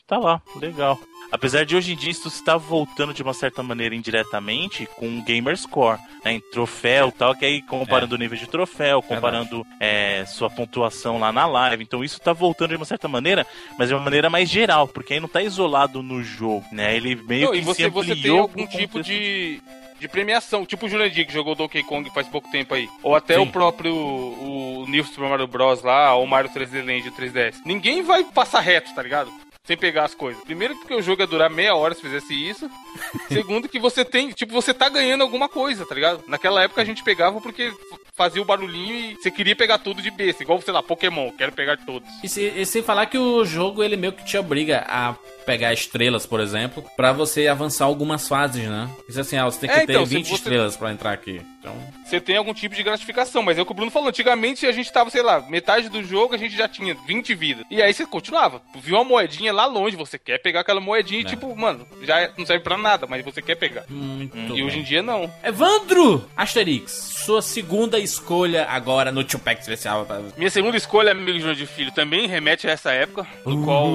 tá 0.07 0.17
lá, 0.17 0.41
legal. 0.55 0.99
Apesar 1.29 1.65
de 1.65 1.75
hoje 1.75 1.91
em 1.91 1.95
dia 1.95 2.09
isso 2.09 2.29
está 2.29 2.55
voltando 2.55 3.13
de 3.13 3.21
uma 3.21 3.33
certa 3.33 3.61
maneira 3.61 3.93
indiretamente 3.93 4.87
com 4.95 5.19
o 5.19 5.23
Gamer 5.23 5.57
Score, 5.57 5.99
né? 6.23 6.33
Em 6.33 6.39
troféu 6.39 7.11
tal, 7.11 7.35
que 7.35 7.45
aí 7.45 7.61
comparando 7.61 8.15
o 8.15 8.17
nível 8.17 8.37
de 8.37 8.47
troféu, 8.47 9.01
comparando 9.01 9.65
é, 9.79 10.23
sua 10.25 10.49
pontuação 10.49 11.19
lá 11.19 11.31
na 11.31 11.45
live. 11.45 11.83
Então 11.83 12.03
isso 12.03 12.19
tá 12.21 12.31
voltando 12.31 12.69
de 12.69 12.75
uma 12.77 12.85
certa 12.85 13.07
maneira, 13.07 13.45
mas 13.77 13.89
de 13.89 13.93
uma 13.93 14.03
maneira 14.03 14.29
mais 14.29 14.49
geral, 14.49 14.87
porque 14.87 15.13
aí 15.13 15.19
não 15.19 15.27
tá 15.27 15.41
isolado 15.41 16.01
no 16.01 16.23
jogo, 16.23 16.65
né? 16.71 16.95
Ele 16.95 17.15
meio 17.15 17.47
Não, 17.47 17.51
que 17.51 17.59
e 17.59 17.61
você, 17.61 17.83
se 17.83 17.89
você 17.89 18.13
ampliou 18.13 18.47
tem 18.47 18.63
algum 18.63 18.67
tipo 18.67 19.03
de, 19.03 19.61
de 19.99 20.07
premiação, 20.07 20.65
tipo 20.65 20.85
o 20.85 20.89
Jurandir 20.89 21.25
que 21.25 21.33
jogou 21.33 21.55
Donkey 21.55 21.83
Kong 21.83 22.09
faz 22.11 22.27
pouco 22.27 22.49
tempo 22.51 22.73
aí. 22.73 22.87
Ou 23.03 23.15
até 23.15 23.35
Sim. 23.35 23.41
o 23.41 23.47
próprio 23.47 23.93
o 23.95 24.85
New 24.87 25.03
Super 25.03 25.29
Mario 25.29 25.47
Bros. 25.47 25.81
lá, 25.81 26.15
ou 26.15 26.23
o 26.23 26.27
Mario 26.27 26.49
3D 26.49 26.85
Land, 26.85 27.09
o 27.09 27.11
3DS. 27.11 27.61
Ninguém 27.65 28.01
vai 28.01 28.23
passar 28.23 28.59
reto, 28.59 28.93
tá 28.93 29.01
ligado? 29.01 29.31
Sem 29.67 29.75
pegar 29.77 30.05
as 30.05 30.15
coisas. 30.15 30.41
Primeiro 30.45 30.75
porque 30.77 30.95
o 30.95 31.01
jogo 31.01 31.21
ia 31.21 31.27
durar 31.27 31.49
meia 31.49 31.75
hora 31.75 31.93
se 31.93 32.01
fizesse 32.01 32.33
isso. 32.33 32.69
Segundo 33.27 33.67
que 33.67 33.79
você 33.79 34.05
tem, 34.05 34.29
tipo, 34.31 34.53
você 34.53 34.73
tá 34.73 34.87
ganhando 34.87 35.21
alguma 35.21 35.49
coisa, 35.49 35.85
tá 35.85 35.93
ligado? 35.93 36.23
Naquela 36.27 36.63
época 36.63 36.81
a 36.81 36.85
gente 36.85 37.03
pegava 37.03 37.41
porque 37.41 37.73
fazia 38.15 38.41
o 38.41 38.45
barulhinho 38.45 38.95
e 38.95 39.15
você 39.15 39.29
queria 39.29 39.55
pegar 39.55 39.77
tudo 39.77 40.01
de 40.01 40.09
besta. 40.09 40.41
Igual, 40.41 40.61
sei 40.61 40.73
lá, 40.73 40.81
Pokémon, 40.81 41.31
quero 41.37 41.51
pegar 41.51 41.77
todos. 41.85 42.07
E, 42.23 42.29
se- 42.29 42.47
e 42.55 42.65
sem 42.65 42.81
falar 42.81 43.05
que 43.07 43.17
o 43.17 43.43
jogo 43.45 43.83
ele 43.83 43.95
meio 43.97 44.13
que 44.13 44.25
te 44.25 44.37
obriga 44.37 44.85
a 44.87 45.13
pegar 45.45 45.71
estrelas, 45.73 46.25
por 46.25 46.39
exemplo, 46.39 46.83
pra 46.95 47.11
você 47.11 47.47
avançar 47.47 47.85
algumas 47.85 48.27
fases, 48.27 48.67
né? 48.67 48.89
Isso 49.07 49.19
assim, 49.19 49.37
ah, 49.37 49.45
você 49.45 49.59
tem 49.59 49.69
que 49.69 49.75
É, 49.75 49.85
ter 49.85 49.91
então, 49.93 50.05
se 50.05 50.15
20 50.15 50.27
você- 50.29 50.33
estrelas 50.35 50.75
pra 50.77 50.91
entrar 50.91 51.11
aqui. 51.11 51.41
Então, 51.67 52.03
você 52.05 52.21
tem 52.21 52.37
algum 52.37 52.53
tipo 52.53 52.73
de 52.75 52.83
gratificação. 52.83 53.43
Mas 53.43 53.57
é 53.57 53.61
o 53.61 53.65
que 53.65 53.71
o 53.71 53.75
Bruno 53.75 53.91
falou. 53.91 54.09
Antigamente 54.09 54.65
a 54.65 54.71
gente 54.71 54.91
tava, 54.91 55.09
sei 55.09 55.21
lá, 55.21 55.41
metade 55.41 55.89
do 55.89 56.03
jogo 56.03 56.33
a 56.33 56.37
gente 56.37 56.55
já 56.55 56.67
tinha 56.67 56.95
20 57.05 57.33
vidas. 57.35 57.65
E 57.69 57.81
aí 57.81 57.93
você 57.93 58.05
continuava. 58.05 58.61
Viu 58.75 58.95
uma 58.95 59.03
moedinha 59.03 59.51
lá 59.51 59.65
longe, 59.65 59.95
você 59.95 60.17
quer 60.17 60.41
pegar 60.41 60.61
aquela 60.61 60.79
moedinha 60.79 61.21
e, 61.21 61.25
É. 61.25 61.27
tipo, 61.27 61.53
mano, 61.55 61.85
já 62.01 62.31
não 62.37 62.45
serve 62.45 62.63
pra 62.63 62.77
nada, 62.77 63.05
mas 63.07 63.23
você 63.23 63.41
quer 63.41 63.55
pegar. 63.55 63.83
muito 63.89 64.37
E 64.37 64.47
bem. 64.47 64.63
hoje 64.63 64.79
em 64.79 64.83
dia 64.83 65.01
não. 65.01 65.31
Evandro 65.43 66.25
Asterix, 66.35 66.91
sua 67.25 67.41
segunda 67.41 67.99
escolha 67.99 68.65
agora 68.69 69.11
no 69.11 69.23
Tupac 69.23 69.59
especial. 69.59 70.05
pra- 70.05 70.21
Minha 70.37 70.49
segunda 70.49 70.77
escolha, 70.77 71.11
amigo 71.11 71.39
João 71.39 71.53
de 71.53 71.65
Filho, 71.65 71.91
também 71.91 72.27
remete 72.27 72.67
a 72.67 72.71
essa 72.71 72.91
época, 72.91 73.25
no 73.45 73.63
qual, 73.65 73.87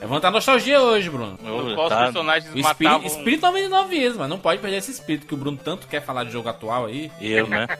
Uh, 0.00 0.04
Evandro 0.04 0.20
tá 0.20 0.30
nostalgia 0.30 0.80
hoje, 0.80 1.10
Bruno. 1.10 1.38
no 1.42 1.74
qual 1.74 1.86
os 1.86 1.92
tá. 1.92 2.04
personagens 2.04 2.54
O 2.54 2.58
espírito, 2.58 2.82
matavam... 2.84 3.06
espírito 3.06 3.42
99 3.42 3.98
vezes, 3.98 4.18
mas 4.18 4.28
não 4.28 4.38
pode 4.38 4.60
perder 4.60 4.78
esse 4.78 4.90
espírito 4.90 5.26
que 5.26 5.34
o 5.34 5.36
Bruno 5.36 5.58
tanto 5.62 5.86
quer 5.86 6.02
falar 6.02 6.24
de 6.24 6.32
jogo 6.32 6.48
atual 6.48 6.86
aí. 6.86 7.10
Eu, 7.20 7.46
né? 7.46 7.66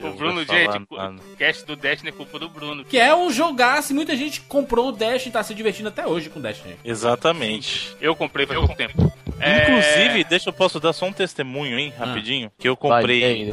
O 0.00 0.10
Bruno, 0.12 0.44
gente, 0.44 0.76
o 0.90 1.36
cast 1.36 1.64
do 1.66 1.76
Destiny 1.76 2.08
é 2.08 2.12
culpa 2.12 2.38
do 2.38 2.48
Bruno. 2.48 2.84
Que 2.84 2.98
é 2.98 3.14
um 3.14 3.30
jogaço 3.30 3.92
e 3.92 3.94
muita 3.94 4.16
gente 4.16 4.40
comprou 4.40 4.88
o 4.88 4.92
Dash 4.92 5.26
e 5.26 5.30
tá 5.30 5.42
se 5.42 5.54
divertindo 5.54 5.88
até 5.88 6.06
hoje 6.06 6.30
com 6.30 6.38
o 6.38 6.42
Destiny. 6.42 6.76
Exatamente. 6.84 7.96
Eu 8.00 8.16
comprei 8.16 8.46
faz 8.46 8.58
pouco 8.58 8.74
tempo. 8.74 9.12
É, 9.38 9.62
Inclusive, 9.62 10.24
deixa 10.24 10.48
eu 10.48 10.52
posso 10.52 10.80
dar 10.80 10.92
só 10.92 11.06
um 11.06 11.12
testemunho, 11.12 11.78
hein, 11.78 11.92
rapidinho, 11.96 12.50
que 12.58 12.68
eu 12.68 12.76
comprei 12.76 13.52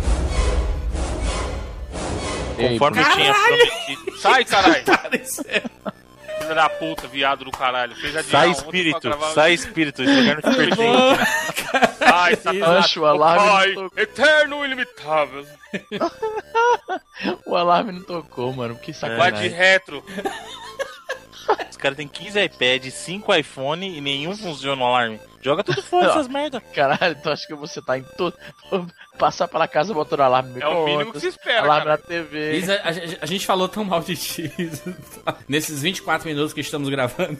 Vai, 2.55 2.69
conforme 2.69 3.01
eu 3.01 3.11
tinha 3.11 3.33
prometido. 3.33 4.17
Sai, 4.17 4.45
caralho! 4.45 4.83
Filha 6.43 6.55
da 6.55 6.69
puta, 6.69 7.07
viado 7.07 7.45
do 7.45 7.51
caralho. 7.51 7.95
Fez 7.95 8.15
adiar 8.15 8.41
Sai 8.43 8.51
espírito, 8.51 9.09
sai 9.33 9.53
espírito, 9.53 10.03
esse 10.03 10.13
lugar 10.13 10.41
não 10.41 10.51
te 10.51 10.57
pertence. 10.57 11.97
Sai, 11.97 12.35
satanás. 12.35 12.97
O 12.97 13.05
alarme 13.05 13.49
Pai, 13.49 13.73
tocou. 13.73 13.91
eterno 13.99 14.61
e 14.63 14.65
ilimitável. 14.67 15.45
O 17.45 17.55
alarme 17.55 17.91
não 17.93 18.03
tocou, 18.03 18.51
mano. 18.53 18.75
Que 18.75 18.91
Vai 18.91 18.91
de 18.91 19.17
sacanagem. 19.17 19.49
retro. 19.49 20.03
Os 21.69 21.77
caras 21.77 21.97
têm 21.97 22.07
15 22.07 22.39
iPads, 22.43 22.93
5 22.93 23.33
iPhone 23.35 23.97
e 23.97 24.01
nenhum 24.01 24.35
funciona 24.35 24.81
o 24.81 24.85
alarme. 24.85 25.19
Joga 25.43 25.63
tudo 25.63 25.81
fora 25.83 26.07
essas 26.11 26.27
merda. 26.27 26.61
Caralho, 26.61 27.15
tu 27.21 27.29
acha 27.29 27.45
que 27.45 27.53
você 27.53 27.81
tá 27.81 27.97
em 27.97 28.03
todo. 28.17 28.35
Passar 29.17 29.47
pela 29.47 29.67
casa 29.67 29.93
botando 29.93 30.21
alarme 30.21 30.59
É 30.59 30.67
o 30.67 30.85
mínimo 30.85 31.13
que 31.13 31.19
se 31.19 31.27
espera, 31.27 31.61
Alarme 31.61 31.85
cara. 31.85 32.01
na 32.01 32.07
TV. 32.07 32.57
Isa, 32.57 32.75
a, 32.83 32.89
a- 32.89 33.17
a 33.21 33.25
gente 33.27 33.45
falou 33.45 33.67
tão 33.69 33.83
mal 33.83 34.01
de 34.01 34.15
ti 34.15 34.51
nesses 35.47 35.81
24 35.81 36.27
minutos 36.27 36.53
que 36.53 36.61
estamos 36.61 36.89
gravando. 36.89 37.37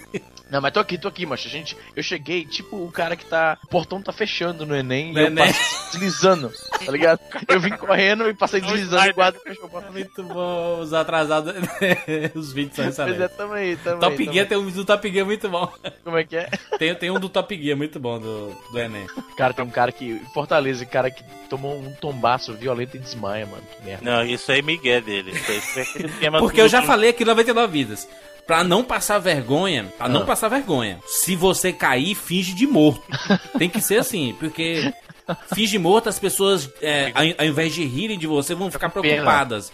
Não, 0.52 0.62
mas 0.62 0.72
tô 0.72 0.80
aqui, 0.80 1.00
tô 1.00 1.08
aqui, 1.08 1.26
macho. 1.26 1.48
A 1.48 1.52
gente, 1.52 1.76
eu 1.96 2.04
cheguei, 2.04 2.46
tipo 2.46 2.76
o 2.78 2.92
cara 2.92 3.16
que 3.16 3.26
tá. 3.26 3.58
O 3.64 3.68
portão 3.68 4.02
tá 4.02 4.12
fechando 4.14 4.66
no 4.68 4.76
Enem 4.76 5.12
No 5.14 5.20
e 5.20 5.22
eu 5.24 5.28
Enem. 5.28 5.48
passei 5.48 5.78
deslizando, 5.94 6.52
tá 6.86 6.92
ligado? 6.92 7.20
Eu 7.48 7.60
vim 7.60 7.72
correndo 7.72 8.30
e 8.30 8.34
passei 8.36 8.62
deslizando 8.62 9.08
e 9.08 9.10
o 9.12 9.16
guarda 9.16 9.40
fechou. 9.40 9.70
Muito 9.92 10.24
bom, 10.24 10.80
os 10.80 10.94
atrasados. 10.94 11.54
os 12.36 12.54
vídeos 12.54 12.76
são 12.76 12.86
Pois 12.86 13.00
é, 13.00 13.04
excelentes. 13.14 13.38
tamo 13.38 13.54
aí, 13.54 13.76
tamo 13.78 14.00
Top 14.00 14.16
aí. 14.28 14.32
Gear 14.34 14.48
tem 14.48 14.58
um 14.60 14.70
do 14.70 14.86
Top 14.86 15.12
Gear 15.12 15.26
muito 15.26 15.50
bom. 15.50 15.74
Como 16.04 16.18
é 16.18 16.24
que 16.24 16.36
é? 16.38 16.50
Tem, 16.78 16.94
tem 16.94 17.10
um 17.10 17.20
do 17.20 17.30
Top 17.30 17.60
Gear 17.60 17.76
muito 17.78 17.93
bom 18.00 18.20
do, 18.20 18.52
do 18.72 18.80
Enem. 18.80 19.06
Cara, 19.38 19.54
tem 19.54 19.64
um 19.66 19.70
cara 19.70 19.92
que. 19.92 20.20
Fortaleza, 20.34 20.86
cara 20.86 21.10
que 21.12 21.24
tomou 21.50 21.78
um 21.78 21.94
tombaço 21.94 22.54
violento 22.54 22.96
e 22.98 23.00
desmaia, 23.00 23.46
mano. 23.46 23.64
Que 23.78 23.86
merda. 23.86 24.04
Não, 24.12 24.26
isso 24.26 24.52
aí 24.52 24.60
é 24.60 24.62
Miguel 24.62 25.02
dele. 25.02 25.32
Isso 25.32 25.80
é 26.22 26.30
Porque 26.40 26.62
do- 26.62 26.66
eu 26.66 26.70
já 26.70 26.82
falei 26.82 27.10
aqui 27.12 27.24
99 27.26 27.72
vidas. 27.72 28.08
Pra 28.46 28.62
não 28.62 28.84
passar 28.84 29.20
vergonha, 29.20 29.86
pra 29.98 30.10
não 30.10 30.24
Ah. 30.24 30.26
passar 30.26 30.50
vergonha, 30.50 31.00
se 31.08 31.34
você 31.34 31.72
cair, 31.72 32.14
finge 32.14 32.54
de 32.54 32.68
morto. 32.68 33.02
Tem 33.58 33.70
que 33.70 33.80
ser 33.80 34.00
assim, 34.00 34.36
porque 34.38 34.94
finge 35.56 35.78
morto, 35.78 36.10
as 36.10 36.20
pessoas, 36.20 36.70
é, 36.82 37.14
ao, 37.40 37.46
invés 37.46 37.74
de 37.74 37.86
rirem 37.86 38.20
de 38.20 38.28
você, 38.28 38.54
vão 38.54 38.70
ficar 38.70 38.90
preocupadas. 38.90 39.72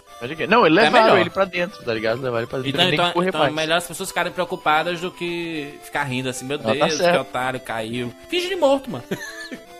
Não, 0.48 0.66
ele 0.66 0.78
É 0.78 0.82
levaram 0.82 1.04
melhor. 1.06 1.20
ele 1.20 1.30
pra 1.30 1.44
dentro, 1.44 1.82
tá 1.84 1.94
ligado? 1.94 2.20
Levaram 2.20 2.38
ele 2.42 2.46
pra 2.46 2.58
dentro. 2.58 2.70
Então, 2.70 2.86
ele 2.88 2.94
então, 2.96 3.22
então 3.24 3.44
é 3.44 3.50
melhor 3.50 3.76
as 3.78 3.86
pessoas 3.86 4.08
ficarem 4.10 4.30
preocupadas 4.32 5.00
do 5.00 5.10
que 5.10 5.78
ficar 5.82 6.04
rindo 6.04 6.28
assim, 6.28 6.44
meu 6.44 6.58
Não, 6.58 6.64
tá 6.66 6.72
Deus, 6.72 6.90
que 6.92 6.96
certo. 6.98 7.20
otário, 7.20 7.60
caiu. 7.60 8.12
Finge 8.28 8.48
de 8.48 8.56
morto, 8.56 8.90
mano. 8.90 9.04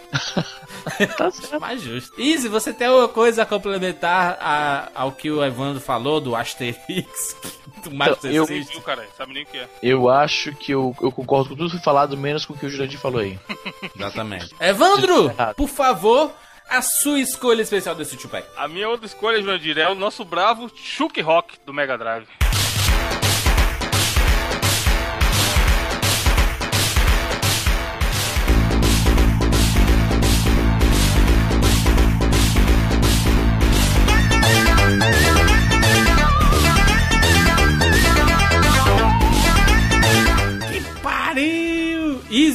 Tá 1.16 1.30
certo. 1.30 1.60
Mais 1.60 1.80
justo. 1.82 2.20
Easy, 2.20 2.48
você 2.48 2.72
tem 2.72 2.86
alguma 2.86 3.06
coisa 3.08 3.42
a 3.42 3.46
complementar 3.46 4.38
a- 4.40 4.88
ao 4.94 5.12
que 5.12 5.30
o 5.30 5.44
Evandro 5.44 5.80
falou 5.80 6.20
do 6.20 6.34
Asterix, 6.34 7.36
do 7.84 7.94
Master 7.94 8.32
eu- 8.32 8.46
System? 8.46 8.72
Viu, 8.74 8.82
cara? 8.82 9.06
Sabe 9.16 9.34
nem 9.34 9.42
o 9.42 9.46
que 9.46 9.58
é. 9.58 9.68
Eu 9.82 10.08
acho 10.08 10.52
que 10.54 10.72
eu, 10.72 10.94
eu 11.00 11.12
concordo 11.12 11.50
com 11.50 11.56
tudo 11.56 11.66
que 11.70 11.76
foi 11.76 11.84
falado, 11.84 12.16
menos 12.16 12.44
com 12.44 12.54
o 12.54 12.58
que 12.58 12.66
o 12.66 12.70
Jurandir 12.70 12.98
falou 12.98 13.20
aí. 13.20 13.38
Exatamente. 13.94 14.54
Evandro, 14.58 15.32
por 15.56 15.68
favor, 15.68 16.32
a 16.70 16.80
sua 16.80 17.18
escolha 17.18 17.62
especial 17.62 17.96
desse 17.96 18.16
Tupac. 18.16 18.46
A 18.56 18.68
minha 18.68 18.88
outra 18.88 19.04
escolha, 19.04 19.42
Jurandir, 19.42 19.76
é 19.76 19.88
o 19.88 19.94
nosso 19.94 20.24
bravo 20.24 20.70
Chuck 20.74 21.20
Rock 21.20 21.58
do 21.66 21.74
Mega 21.74 21.98
Drive. 21.98 22.28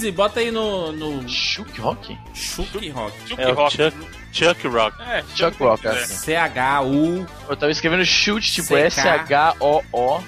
Easy, 0.06 0.12
bota 0.12 0.40
aí 0.40 0.52
no, 0.52 0.92
no 0.92 1.28
Chuck 1.28 1.80
Rock? 1.82 2.18
Chuck 2.34 2.90
Rock. 2.90 3.28
Chuck 3.28 3.42
É 3.42 3.52
Rock. 3.52 3.76
Chuck, 3.78 3.98
Chuck 4.32 4.68
Rock. 4.68 5.02
É, 5.02 5.24
Chuck 5.36 5.64
Rock, 5.64 5.88
é. 5.88 5.90
assim. 5.92 6.26
Eu 7.50 7.58
tava 7.58 7.72
escrevendo 7.72 8.06
chute, 8.06 8.52
tipo. 8.54 8.76
S-H-O-O. 8.78 10.24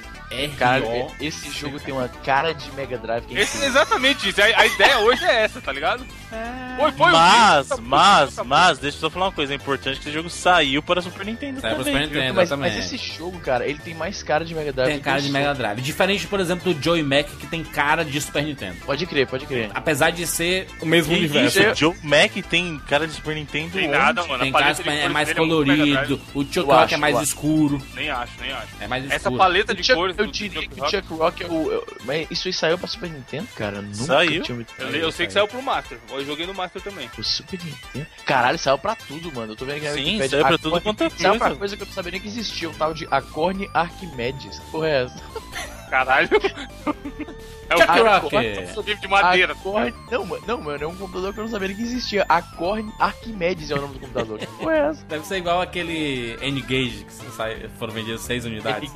Cara, 0.57 0.81
esse 1.21 1.49
jogo 1.51 1.79
tem 1.79 1.93
uma 1.93 2.09
cara 2.09 2.53
de 2.53 2.69
Mega 2.73 2.97
Drive 2.97 3.23
é 3.29 3.41
Esse, 3.41 3.57
incrível. 3.57 3.67
exatamente 3.69 4.27
isso. 4.29 4.41
A, 4.41 4.45
a 4.45 4.65
ideia 4.65 4.99
hoje 4.99 5.23
é 5.23 5.43
essa, 5.43 5.61
tá 5.61 5.71
ligado? 5.71 6.05
Foi, 6.29 6.91
foi 6.91 7.07
o 7.09 7.11
Mas, 7.13 7.69
vídeo, 7.69 7.83
mas, 7.83 8.35
tá- 8.35 8.43
mas, 8.43 8.77
deixa 8.79 8.97
eu 8.97 9.01
só 9.01 9.09
falar 9.09 9.25
uma 9.27 9.31
coisa. 9.31 9.53
É 9.53 9.55
importante 9.55 9.99
que 9.99 10.07
esse 10.07 10.11
jogo 10.11 10.29
saiu 10.29 10.81
para 10.83 11.01
Super 11.01 11.25
Nintendo 11.25 11.61
Saiu 11.61 11.77
também. 11.77 11.93
Super 11.93 12.07
Nintendo, 12.07 12.33
mas, 12.35 12.47
exatamente. 12.49 12.75
mas 12.77 12.85
esse 12.93 12.97
jogo, 13.17 13.39
cara, 13.39 13.65
ele 13.65 13.79
tem 13.79 13.93
mais 13.93 14.21
cara 14.23 14.43
de 14.45 14.53
Mega 14.53 14.73
Drive. 14.73 14.89
Tem 14.91 14.99
cara 14.99 15.19
o 15.19 15.21
de. 15.21 15.29
Mega 15.31 15.53
Drive. 15.53 15.81
Diferente, 15.81 16.27
por 16.27 16.39
exemplo, 16.39 16.73
do 16.73 16.83
Joey 16.83 17.03
Mac, 17.03 17.27
que 17.27 17.47
tem 17.47 17.63
cara 17.63 18.03
de 18.03 18.19
Super 18.21 18.43
Nintendo. 18.43 18.75
Pode 18.85 19.05
crer, 19.05 19.27
pode 19.27 19.45
crer. 19.45 19.69
Apesar 19.73 20.11
de 20.11 20.27
ser 20.27 20.67
o 20.81 20.85
mesmo 20.85 21.13
Que 21.13 21.19
universo. 21.19 21.59
isso, 21.61 21.75
Joe 21.75 21.95
Mac 22.03 22.31
tem 22.49 22.77
cara 22.87 23.07
de 23.07 23.13
Super 23.13 23.35
Nintendo 23.35 23.71
Tem 23.71 23.87
onde? 23.87 23.97
nada, 23.97 24.23
mano. 24.25 24.39
Tem 24.39 24.49
a 24.49 24.53
cara 24.53 24.65
paleta 24.75 24.83
de, 24.83 24.89
é 24.89 25.09
mais 25.09 25.29
é 25.29 25.33
colorido. 25.33 26.21
O 26.33 26.43
Chuck 26.43 26.59
Rock 26.59 26.93
é 26.93 26.97
mais 26.97 27.15
acho. 27.15 27.23
escuro. 27.23 27.81
Nem 27.95 28.09
acho, 28.09 28.33
nem 28.41 28.51
acho. 28.51 28.67
É 28.79 28.87
mais 28.87 29.05
Essa 29.05 29.15
escuro. 29.15 29.37
paleta 29.37 29.71
O 29.71 29.75
de 29.75 29.83
Chuck- 29.83 29.95
cores 29.95 30.17
eu 30.17 30.27
diria 30.27 30.67
que 30.67 30.81
o 30.81 30.89
Chuck 30.89 31.07
Rock 31.13 31.43
é 31.43 31.47
o. 31.47 31.71
eu- 31.71 31.87
mas 32.05 32.27
isso 32.29 32.47
aí 32.47 32.53
saiu 32.53 32.77
pra 32.77 32.87
Super 32.87 33.09
Nintendo, 33.09 33.47
cara? 33.55 33.81
Nunca 33.81 33.95
Saiu? 33.95 34.43
eu 34.93 35.11
sei 35.11 35.27
que 35.27 35.33
saiu 35.33 35.47
pro 35.47 35.61
Master. 35.61 35.97
Eu 36.17 36.25
joguei 36.25 36.45
no 36.45 36.53
Master 36.53 36.81
também. 36.81 37.09
O 37.17 37.23
Super 37.23 37.59
Nintendo? 37.63 38.07
Caralho, 38.25 38.57
saiu 38.59 38.77
pra 38.77 38.95
tudo, 38.95 39.31
mano. 39.33 39.53
Eu 39.53 39.55
tô 39.55 39.65
vendo 39.65 39.79
que 39.81 39.89
Sim, 39.93 40.17
saiu 40.19 40.29
pra 40.29 40.39
Acorn- 40.55 40.57
tudo 40.59 40.81
quanto 40.81 41.03
é 41.03 41.09
Saiu 41.09 41.31
pra 41.37 41.39
coisa. 41.47 41.55
coisa 41.59 41.77
que 41.77 41.83
eu 41.83 41.87
não 41.87 41.93
sabia 41.93 42.11
nem 42.11 42.21
que 42.21 42.27
existia, 42.27 42.69
o 42.69 42.73
tal 42.73 42.93
de 42.93 43.07
Acorn 43.11 43.69
Arquimedes. 43.73 44.59
Que 44.59 44.71
porra 44.71 44.87
é 44.87 45.03
essa? 45.05 45.23
Caralho. 45.89 46.29
É 47.69 47.75
o 47.75 48.81
livro 48.81 49.01
de 49.01 49.07
madeira. 49.09 49.51
Acorn... 49.51 49.93
Não, 50.09 50.25
mano, 50.25 50.43
não, 50.47 50.61
mano, 50.61 50.83
é 50.83 50.87
um 50.87 50.95
computador 50.95 51.33
que 51.33 51.39
eu 51.41 51.43
não 51.43 51.51
sabia 51.51 51.67
nem 51.67 51.75
que 51.75 51.83
existia. 51.83 52.25
Acorn 52.29 52.89
Arquimedes 52.97 53.69
é 53.69 53.75
o 53.75 53.81
nome 53.81 53.95
do 53.95 53.99
computador. 53.99 54.39
Que 54.39 54.47
porra 54.47 54.73
é 54.73 54.79
essa? 54.89 55.03
Deve 55.05 55.25
ser 55.25 55.35
igual 55.37 55.59
aquele 55.61 56.37
N-Gage, 56.41 57.03
que 57.03 57.11
sai- 57.35 57.69
foram 57.77 57.91
vendidas 57.93 58.21
6 58.21 58.45
unidades. 58.45 58.89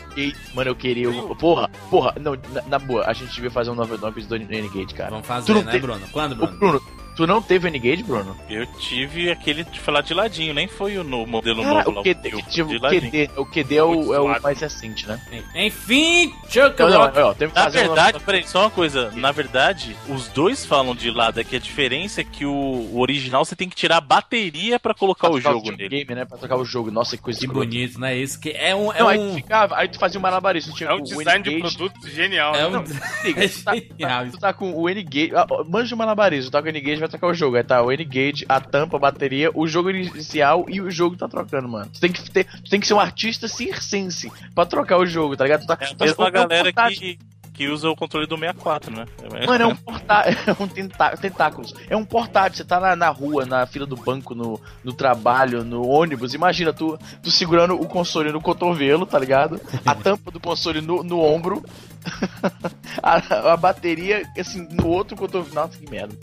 Mano, 0.54 0.70
eu 0.70 0.76
queria. 0.76 1.04
eu- 1.08 1.36
Porra, 1.36 1.70
porra, 1.90 2.16
não, 2.18 2.34
na, 2.54 2.62
na 2.62 2.80
boa, 2.80 3.04
a 3.06 3.12
gente 3.12 3.34
devia 3.34 3.52
fazer 3.52 3.72
um 3.72 3.76
novo 3.76 3.98
nome 3.98 4.22
do 4.24 4.36
N-Gate, 4.38 4.94
cara. 4.94 5.10
Vamos 5.10 5.26
Tu 5.26 5.28
fazer, 5.28 5.54
não 5.54 5.64
né, 5.64 5.72
teve- 5.74 5.86
Bruno? 5.88 6.08
Quando, 6.10 6.42
Ô, 6.42 6.48
Bruno? 6.48 6.82
Tu 7.16 7.28
não 7.28 7.42
teve 7.42 7.68
N-Gate, 7.68 8.04
Bruno? 8.04 8.36
Eu 8.50 8.66
tive 8.66 9.30
aquele 9.30 9.64
de 9.64 9.80
falar 9.80 10.02
de 10.02 10.14
ladinho, 10.14 10.54
nem 10.54 10.68
foi 10.68 10.98
o 10.98 11.04
no, 11.04 11.28
modelo 11.28 11.62
Cara, 11.62 11.84
novo 11.84 11.92
lá. 11.92 12.00
o 12.02 12.04
QD, 12.04 12.30
tipo, 12.50 12.70
de 12.70 12.78
o 12.78 12.82
ladinho. 12.82 13.12
QD, 13.12 13.30
o 13.38 13.46
QD 13.46 13.76
é 13.76 13.84
o, 13.84 14.14
é 14.14 14.20
o 14.20 14.42
mais 14.42 14.60
recente, 14.60 15.08
né? 15.08 15.22
Enfim, 15.54 16.34
Chuck 16.50 16.80
Não, 16.80 16.90
não, 16.90 17.34
que 17.36 17.46
Na 17.54 17.68
um 17.68 17.70
verdade, 17.72 18.14
nome- 18.14 18.26
peraí, 18.26 18.48
só 18.48 18.62
uma 18.62 18.70
coisa. 18.70 19.12
Na 19.12 19.32
verdade, 19.32 19.96
os 20.08 20.28
dois 20.30 20.66
falam 20.66 20.96
de 20.96 21.12
lado, 21.12 21.40
é 21.40 21.44
que 21.44 21.56
a 21.56 21.60
diferença 21.60 22.22
é 22.22 22.24
que 22.24 22.46
o, 22.46 22.52
o 22.54 23.00
original 23.00 23.44
você 23.44 23.56
tem 23.56 23.68
que 23.70 23.76
tirar 23.76 23.98
a 23.98 24.02
bateria 24.02 24.80
pra 24.80 24.94
colocar 24.94 25.28
pra 25.30 25.38
o 25.38 25.42
jogo 25.42 25.72
nele. 25.72 25.90
game, 25.90 26.16
né? 26.16 26.26
Pra 26.26 26.38
trocar 26.38 26.56
o 26.58 26.66
jogo. 26.66 26.92
Nossa, 26.92 27.18
que 27.18 27.24
coisa 27.24 27.40
Que 27.40 27.48
bonito, 27.48 28.00
né? 28.00 28.16
Isso 28.18 28.40
que 28.40 28.50
é 28.52 28.74
um. 28.76 28.92
É 28.94 29.00
Não, 29.00 29.08
aí 29.10 29.18
tu 29.18 29.24
um. 29.26 29.36
ficava, 29.36 29.76
aí 29.78 29.88
tu 29.90 30.00
fazia 30.00 30.18
um 30.20 30.24
malabarismo. 30.24 30.74
Tinha 30.76 30.90
É 30.90 30.94
um 30.94 31.00
o 31.00 31.04
design 31.04 31.44
de 31.44 31.60
produto 31.60 32.08
genial. 32.10 32.56
É 32.56 32.70
né? 32.70 32.78
um. 32.80 32.84
Liga, 33.26 33.44
É 33.44 33.48
tu 33.48 33.64
tá- 33.64 33.76
genial. 34.00 34.26
Tu 34.32 34.38
tá 34.40 34.54
com 34.54 34.74
o 34.74 34.90
N-Gage, 34.90 35.32
manja 35.68 35.94
o 35.94 35.98
malabarismo, 35.98 36.50
tu 36.50 36.54
tá 36.54 36.62
com 36.62 36.68
o 36.68 36.70
N-Gage, 36.70 37.01
vai 37.02 37.10
trocar 37.10 37.28
o 37.28 37.34
jogo. 37.34 37.58
Aí 37.58 37.64
tá 37.64 37.82
o 37.82 37.92
N-Gage, 37.92 38.46
a 38.48 38.60
tampa, 38.62 38.98
a 38.98 39.00
bateria, 39.00 39.52
o 39.54 39.68
jogo 39.68 39.90
inicial 39.90 40.66
e 40.70 40.80
o 40.82 40.90
jogo 40.90 41.18
tá 41.18 41.28
trocando, 41.28 41.68
mano. 41.68 41.90
Tu 41.94 42.00
tem 42.00 42.12
que, 42.12 42.30
ter, 42.32 42.48
tem 42.70 42.80
que 42.80 42.88
ser 42.88 42.94
um 42.94 43.00
artista 43.00 43.48
circense 43.48 44.32
pra 44.56 44.66
trocar 44.66 44.98
o 44.98 45.06
jogo, 45.06 45.36
tá 45.36 45.44
ligado? 45.44 45.62
Tu 45.62 45.68
tá, 45.68 45.78
É 45.80 45.86
a 45.86 45.96
tá- 45.96 46.06
mesma 46.06 46.26
é 46.26 46.30
um 46.30 46.32
galera 46.32 46.72
que. 46.90 47.20
que 47.54 47.68
usa 47.68 47.90
o 47.90 47.96
controle 47.96 48.26
do 48.26 48.38
64, 48.38 48.96
né? 48.96 49.06
Mano, 49.46 49.64
é 49.64 49.68
um 49.68 49.76
portátil. 49.76 50.38
É 50.48 50.64
um 50.64 50.68
tentá 50.68 51.16
tentáculos. 51.18 51.74
É 51.90 51.96
um 51.96 52.06
portátil. 52.06 52.58
Você 52.58 52.64
tá 52.64 52.80
na, 52.80 52.96
na 52.96 53.10
rua, 53.10 53.46
na 53.46 53.66
fila 53.66 53.86
do 53.86 53.96
banco, 53.96 54.34
no, 54.34 54.60
no 54.84 54.94
trabalho, 54.94 55.64
no 55.64 55.86
ônibus. 55.88 56.34
Imagina 56.34 56.72
tu, 56.74 56.98
tu 57.22 57.30
segurando 57.30 57.76
o 57.76 57.86
console 57.88 58.32
no 58.32 58.42
cotovelo, 58.42 59.06
tá 59.06 59.20
ligado? 59.20 59.60
A 59.86 59.94
tampa 59.96 60.32
do 60.32 60.40
console 60.40 60.82
no, 60.82 61.04
no 61.04 61.20
ombro. 61.20 61.64
a, 63.02 63.54
a 63.54 63.58
bateria, 63.58 64.24
assim, 64.38 64.68
no 64.72 64.88
outro 64.88 65.16
cotovelo. 65.16 65.54
Nossa, 65.54 65.78
que 65.78 65.90
merda. 65.90 66.16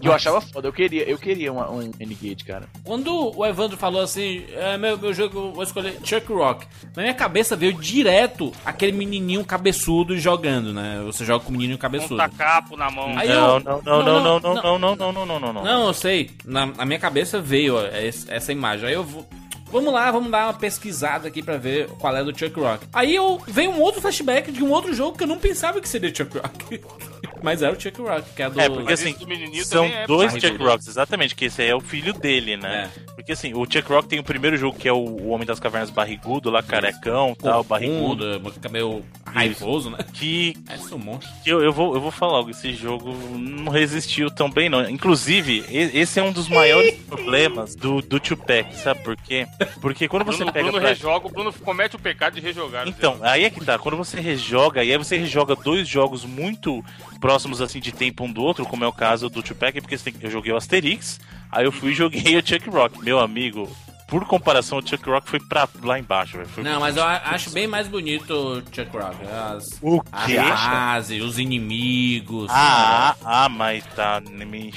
E 0.00 0.06
eu 0.06 0.12
achava 0.12 0.40
foda. 0.40 0.68
Eu 0.68 0.72
queria, 0.72 1.08
eu 1.08 1.18
queria 1.18 1.52
uma, 1.52 1.70
um 1.70 1.80
N-Gate, 2.00 2.44
cara. 2.44 2.66
Quando 2.84 3.36
o 3.36 3.46
Evandro 3.46 3.76
falou 3.76 4.00
assim, 4.02 4.44
é, 4.52 4.76
meu, 4.76 4.98
meu 4.98 5.12
jogo, 5.14 5.38
eu 5.38 5.52
vou 5.52 5.62
escolher 5.62 5.98
Chuck 6.04 6.32
Rock, 6.32 6.66
na 6.96 7.02
minha 7.02 7.14
cabeça 7.14 7.54
veio 7.56 7.72
direto 7.72 8.52
aquele 8.64 8.92
menininho 8.92 9.44
cabeçudo 9.44 10.16
jogando, 10.18 10.72
né? 10.72 11.00
Você 11.04 11.24
joga 11.24 11.44
com 11.44 11.50
o 11.50 11.52
menininho 11.52 11.76
Um 11.76 11.80
cabeçudo. 11.80 12.16
tacapo 12.16 12.76
na 12.76 12.90
mão. 12.90 13.16
Aí 13.16 13.28
Não, 13.28 13.56
eu- 13.58 13.60
não, 13.64 13.82
não, 13.82 14.02
não, 14.02 14.04
não, 14.04 14.40
não, 14.40 14.40
não, 14.40 14.78
não, 14.78 14.96
não, 14.96 15.12
não, 15.12 15.26
não, 15.26 15.40
não, 15.40 15.52
não. 15.52 15.64
Não, 15.64 15.86
eu 15.86 15.94
sei. 15.94 16.30
Na, 16.44 16.66
na 16.66 16.84
minha 16.84 16.98
cabeça 16.98 17.40
veio 17.40 17.76
ó, 17.76 17.86
es- 17.96 18.26
essa 18.28 18.52
imagem. 18.52 18.88
Aí 18.88 18.94
eu 18.94 19.04
vou. 19.04 19.26
Vamos 19.72 19.92
lá, 19.92 20.10
vamos 20.10 20.30
dar 20.30 20.46
uma 20.48 20.54
pesquisada 20.54 21.28
aqui 21.28 21.42
pra 21.42 21.56
ver 21.56 21.88
qual 21.98 22.14
é 22.14 22.22
do 22.22 22.36
Chuck 22.38 22.60
Rock. 22.60 22.86
Aí 22.92 23.14
eu 23.14 23.40
veio 23.48 23.70
um 23.70 23.80
outro 23.80 24.02
flashback 24.02 24.52
de 24.52 24.62
um 24.62 24.70
outro 24.70 24.92
jogo 24.94 25.16
que 25.16 25.24
eu 25.24 25.28
não 25.28 25.38
pensava 25.38 25.80
que 25.80 25.88
seria 25.88 26.14
Chuck 26.14 26.36
Rock. 26.36 26.80
Mas 27.42 27.62
era 27.62 27.76
o 27.76 27.80
Chuck 27.80 28.00
Rock, 28.00 28.30
que 28.36 28.42
é 28.42 28.50
do. 28.50 28.60
É, 28.60 28.68
porque 28.68 28.92
assim, 28.92 29.16
esse 29.52 29.64
são 29.64 29.84
é 29.84 30.06
dois. 30.06 30.32
Chuck 30.32 30.56
Rocks, 30.62 30.86
exatamente, 30.86 31.34
que 31.34 31.46
esse 31.46 31.62
aí 31.62 31.68
é 31.68 31.74
o 31.74 31.80
filho 31.80 32.12
dele, 32.12 32.56
né? 32.56 32.90
É. 32.96 33.00
Porque 33.14 33.32
assim, 33.32 33.52
o 33.54 33.64
Chuck 33.64 33.88
Rock 33.88 34.08
tem 34.08 34.18
o 34.18 34.24
primeiro 34.24 34.56
jogo 34.56 34.76
que 34.78 34.86
é 34.86 34.92
o, 34.92 34.96
o 34.98 35.28
Homem 35.28 35.46
das 35.46 35.58
Cavernas 35.58 35.90
barrigudo, 35.90 36.50
lá 36.50 36.62
carecão, 36.62 37.34
tal, 37.34 37.64
barrigudo, 37.64 38.24
barrigudo, 38.24 38.52
fica 38.52 38.68
meio 38.68 39.04
raivoso, 39.24 39.90
né? 39.90 39.98
que, 40.12 40.54
É 40.68 40.76
isso, 40.76 40.94
um 40.94 40.98
monstro. 40.98 41.28
que 41.42 41.50
eu, 41.50 41.62
eu, 41.62 41.72
vou, 41.72 41.94
eu 41.94 42.00
vou 42.00 42.10
falar 42.10 42.38
algo, 42.38 42.50
esse 42.50 42.72
jogo 42.74 43.12
não 43.36 43.72
resistiu 43.72 44.30
tão 44.30 44.50
bem 44.50 44.68
não. 44.68 44.88
Inclusive, 44.88 45.64
e- 45.68 45.98
esse 45.98 46.20
é 46.20 46.22
um 46.22 46.32
dos 46.32 46.48
maiores 46.48 46.94
problemas 47.08 47.74
do, 47.74 48.00
do 48.02 48.20
Tupac, 48.20 48.74
sabe 48.76 49.00
por 49.02 49.16
quê? 49.16 49.46
Porque 49.80 50.08
quando 50.08 50.24
você 50.24 50.38
Bruno, 50.38 50.52
pega 50.52 50.64
Bruno 50.64 50.80
pra... 50.80 50.88
rejoga, 50.88 51.26
o 51.26 51.30
Bruno 51.30 51.52
comete 51.52 51.96
o 51.96 51.98
pecado 51.98 52.34
de 52.34 52.40
rejogar. 52.40 52.86
Então, 52.88 53.18
aí 53.22 53.44
é 53.44 53.50
que 53.50 53.64
tá. 53.64 53.78
Quando 53.78 53.96
você 53.96 54.20
rejoga, 54.20 54.84
e 54.84 54.90
aí 54.90 54.98
você 54.98 55.16
rejoga 55.16 55.54
dois 55.54 55.88
jogos 55.88 56.24
muito 56.24 56.84
próximos 57.20 57.60
assim 57.60 57.80
de 57.80 57.92
tempo 57.92 58.24
um 58.24 58.32
do 58.32 58.42
outro, 58.42 58.64
como 58.64 58.84
é 58.84 58.86
o 58.86 58.92
caso 58.92 59.28
do 59.28 59.42
Tupac, 59.42 59.80
porque 59.80 59.96
eu 60.20 60.30
joguei 60.30 60.52
o 60.52 60.56
Asterix, 60.56 61.20
aí 61.50 61.64
eu 61.64 61.72
fui 61.72 61.92
e 61.92 61.94
joguei 61.94 62.36
o 62.36 62.46
Chuck 62.46 62.68
Rock. 62.68 63.02
Meu 63.02 63.18
amigo, 63.18 63.68
por 64.12 64.26
comparação, 64.26 64.76
o 64.78 64.86
Chuck 64.86 65.08
Rock 65.08 65.26
foi 65.30 65.40
pra 65.40 65.66
lá 65.82 65.98
embaixo, 65.98 66.36
velho. 66.36 66.50
Não, 66.58 66.78
mas 66.78 66.98
eu 66.98 67.02
a- 67.02 67.22
acho 67.30 67.48
bem 67.48 67.66
mais 67.66 67.88
bonito 67.88 68.30
o 68.34 68.56
Chuck 68.70 68.94
Rock. 68.94 69.16
As, 69.26 69.78
O 69.80 70.02
a 70.12 70.26
quê? 70.26 70.36
fase, 70.36 71.20
os 71.22 71.38
inimigos. 71.38 72.48
Ah, 72.50 73.16
ah, 73.24 73.48
mas 73.48 73.82
tá 73.96 74.20
me 74.20 74.70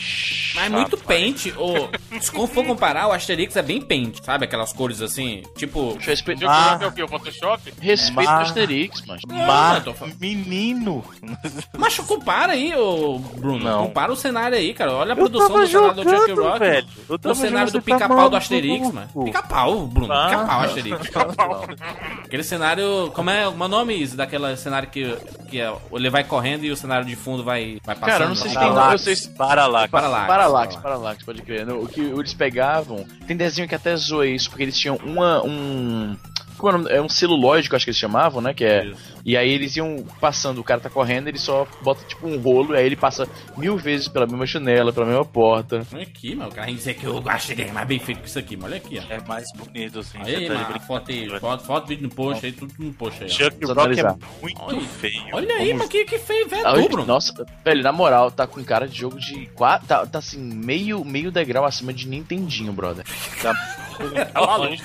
Mas 0.56 0.66
é 0.66 0.70
muito 0.70 0.98
pente. 0.98 1.54
Ô, 1.58 1.90
se 2.22 2.32
for 2.32 2.66
comparar, 2.66 3.08
o 3.08 3.12
Asterix 3.12 3.58
é 3.58 3.62
bem 3.62 3.82
pente, 3.82 4.24
sabe? 4.24 4.46
Aquelas 4.46 4.72
cores 4.72 5.02
assim, 5.02 5.44
tipo. 5.58 5.98
Respeito, 6.00 6.40
Chuck 6.40 6.50
Ah. 6.54 6.72
Rock 6.74 6.84
é 6.84 6.88
o 6.88 6.92
quê? 6.94 7.04
O 7.04 7.08
Photoshop? 7.10 7.74
respeito 7.82 8.16
Mas- 8.32 8.40
o 8.40 8.42
Asterix, 8.52 9.04
mas. 9.06 9.22
Mas, 9.28 9.78
eu 9.80 9.84
tô 9.84 9.94
falando- 9.94 10.16
menino. 10.18 11.04
Mas 11.78 11.98
compara 12.00 12.54
aí, 12.54 12.74
ô 12.74 13.20
Bruno. 13.20 13.60
Não. 13.66 13.88
Compara 13.88 14.14
o 14.14 14.16
cenário 14.16 14.58
aí, 14.58 14.74
cara. 14.74 14.94
Olha 14.94 15.12
a 15.12 15.16
produção 15.16 15.50
do 15.60 15.68
cenário 15.68 15.94
do 15.96 16.04
Chuck 16.10 16.32
Rock. 16.32 16.60
velho. 16.60 16.88
Eu 17.10 17.32
O 17.32 17.36
cenário 17.36 17.72
do 17.72 17.80
tá 17.80 17.86
pica-pau 17.86 18.30
do. 18.30 18.36
Asterix, 18.36 18.92
mano. 18.94 19.25
Pica-pau, 19.26 19.88
Bruno. 19.88 20.12
Ah. 20.14 20.28
Pica-pau, 20.30 20.62
Asterix. 20.66 21.10
Aquele 22.24 22.44
cenário. 22.44 23.12
Como 23.14 23.30
é 23.30 23.48
o 23.48 23.68
nome 23.68 23.94
isso? 23.96 24.16
Daquele 24.16 24.56
cenário 24.58 24.90
que, 24.90 25.16
que 25.50 25.60
é, 25.60 25.74
ele 25.92 26.10
vai 26.10 26.24
correndo 26.24 26.64
e 26.64 26.72
o 26.72 26.76
cenário 26.78 27.06
de 27.06 27.16
fundo 27.16 27.44
vai, 27.44 27.78
vai 27.84 27.96
passando. 27.96 28.12
Cara, 28.12 28.24
eu 28.26 28.30
não 28.30 28.36
sei 28.36 28.50
se 28.50 28.58
tem- 28.58 28.68
Paralax, 28.68 28.92
eu 28.92 29.00
sei 29.00 29.16
se- 29.16 29.30
Paralax. 29.30 29.92
Paralax. 29.92 30.28
Paralax, 30.28 30.76
Paralax, 30.78 31.24
pode 31.24 31.42
crer. 31.42 31.70
O 31.70 31.88
que 31.88 32.02
eles 32.02 32.34
pegavam. 32.34 33.06
Tem 33.28 33.36
desenho 33.36 33.68
que 33.68 33.76
até 33.76 33.96
zoa 33.96 34.28
isso, 34.28 34.50
porque 34.50 34.64
eles 34.64 34.78
tinham 34.78 34.98
uma. 35.04 35.42
um. 35.44 36.16
Como 36.66 36.78
é 36.78 36.80
o 36.80 36.84
nome? 36.84 36.96
É 36.96 37.00
um 37.02 37.08
celulóide 37.08 37.70
que 37.70 37.76
eu 37.76 37.78
acho 37.78 37.86
que 37.86 37.92
eles 37.92 38.00
chamavam, 38.00 38.42
né? 38.42 38.52
Que 38.52 38.66
é. 38.66 38.92
E 39.24 39.38
aí 39.38 39.52
eles 39.52 39.76
iam 39.76 40.04
passando, 40.20 40.60
o 40.60 40.64
cara 40.64 40.82
tá 40.82 40.90
correndo, 40.90 41.28
ele 41.28 41.38
só 41.38 41.68
bota 41.84 42.04
tipo 42.08 42.28
um 42.28 42.40
rolo, 42.40 42.74
e 42.74 42.78
aí 42.78 42.86
ele 42.88 42.96
passa 42.96 43.28
mil 43.56 43.78
vezes 43.78 44.08
pela 44.08 44.26
mesma 44.26 44.48
janela, 44.48 44.92
pela 44.92 45.06
mesma 45.06 45.24
porta. 45.26 45.86
Olha 45.94 46.02
aqui, 46.02 46.36
mano. 46.36 46.50
O 46.50 46.54
cara 46.54 46.72
dizer 46.72 46.96
que 46.96 47.06
eu 47.06 47.22
achei 47.28 47.56
que 47.56 47.62
é 47.62 47.72
mais 47.72 47.88
bem 47.88 48.00
feito 48.00 48.22
que 48.22 48.28
isso 48.28 48.40
aqui, 48.40 48.58
mas 48.58 48.66
olha 48.66 48.78
aqui, 48.78 49.00
ó. 49.00 49.14
É 49.14 49.20
mais 49.28 49.46
bonito, 49.56 50.00
assim. 50.00 50.18
Você 50.18 50.36
aí, 50.36 50.48
tá 50.48 50.54
mano. 50.56 50.80
Foto 50.80 51.12
aí, 51.12 51.40
foto, 51.40 51.64
foto, 51.66 51.88
vídeo 51.88 52.04
no 52.04 52.10
post 52.10 52.44
aí, 52.44 52.52
tudo 52.52 52.74
no 52.80 52.94
post 52.94 53.24
aí. 53.24 53.30
Chuck 53.30 53.58
Vamos 53.62 53.84
Rock 53.84 54.00
é 54.00 54.04
muito 54.42 54.62
Olha, 54.64 54.82
feio. 54.82 55.24
Olha 55.34 55.56
aí, 55.56 55.68
Como- 55.68 55.80
mas 55.80 55.90
que, 55.90 56.06
que 56.06 56.18
feio, 56.18 56.50
velho. 56.50 56.68
Ah, 56.68 56.74
Bruno. 56.74 57.06
Nossa, 57.06 57.46
velho, 57.64 57.84
na 57.84 57.92
moral, 57.92 58.32
tá 58.32 58.48
com 58.48 58.64
cara 58.64 58.88
de 58.88 58.98
jogo 58.98 59.20
de. 59.20 59.48
Tá, 59.88 60.06
tá 60.08 60.18
assim, 60.18 60.40
meio, 60.40 61.06
meio 61.06 61.32
degrau 61.32 61.64
acima 61.64 61.94
de 61.94 62.08
Nintendinho, 62.08 62.74
brother. 62.74 63.06
Tá 63.42 63.54
maluco? 64.34 64.76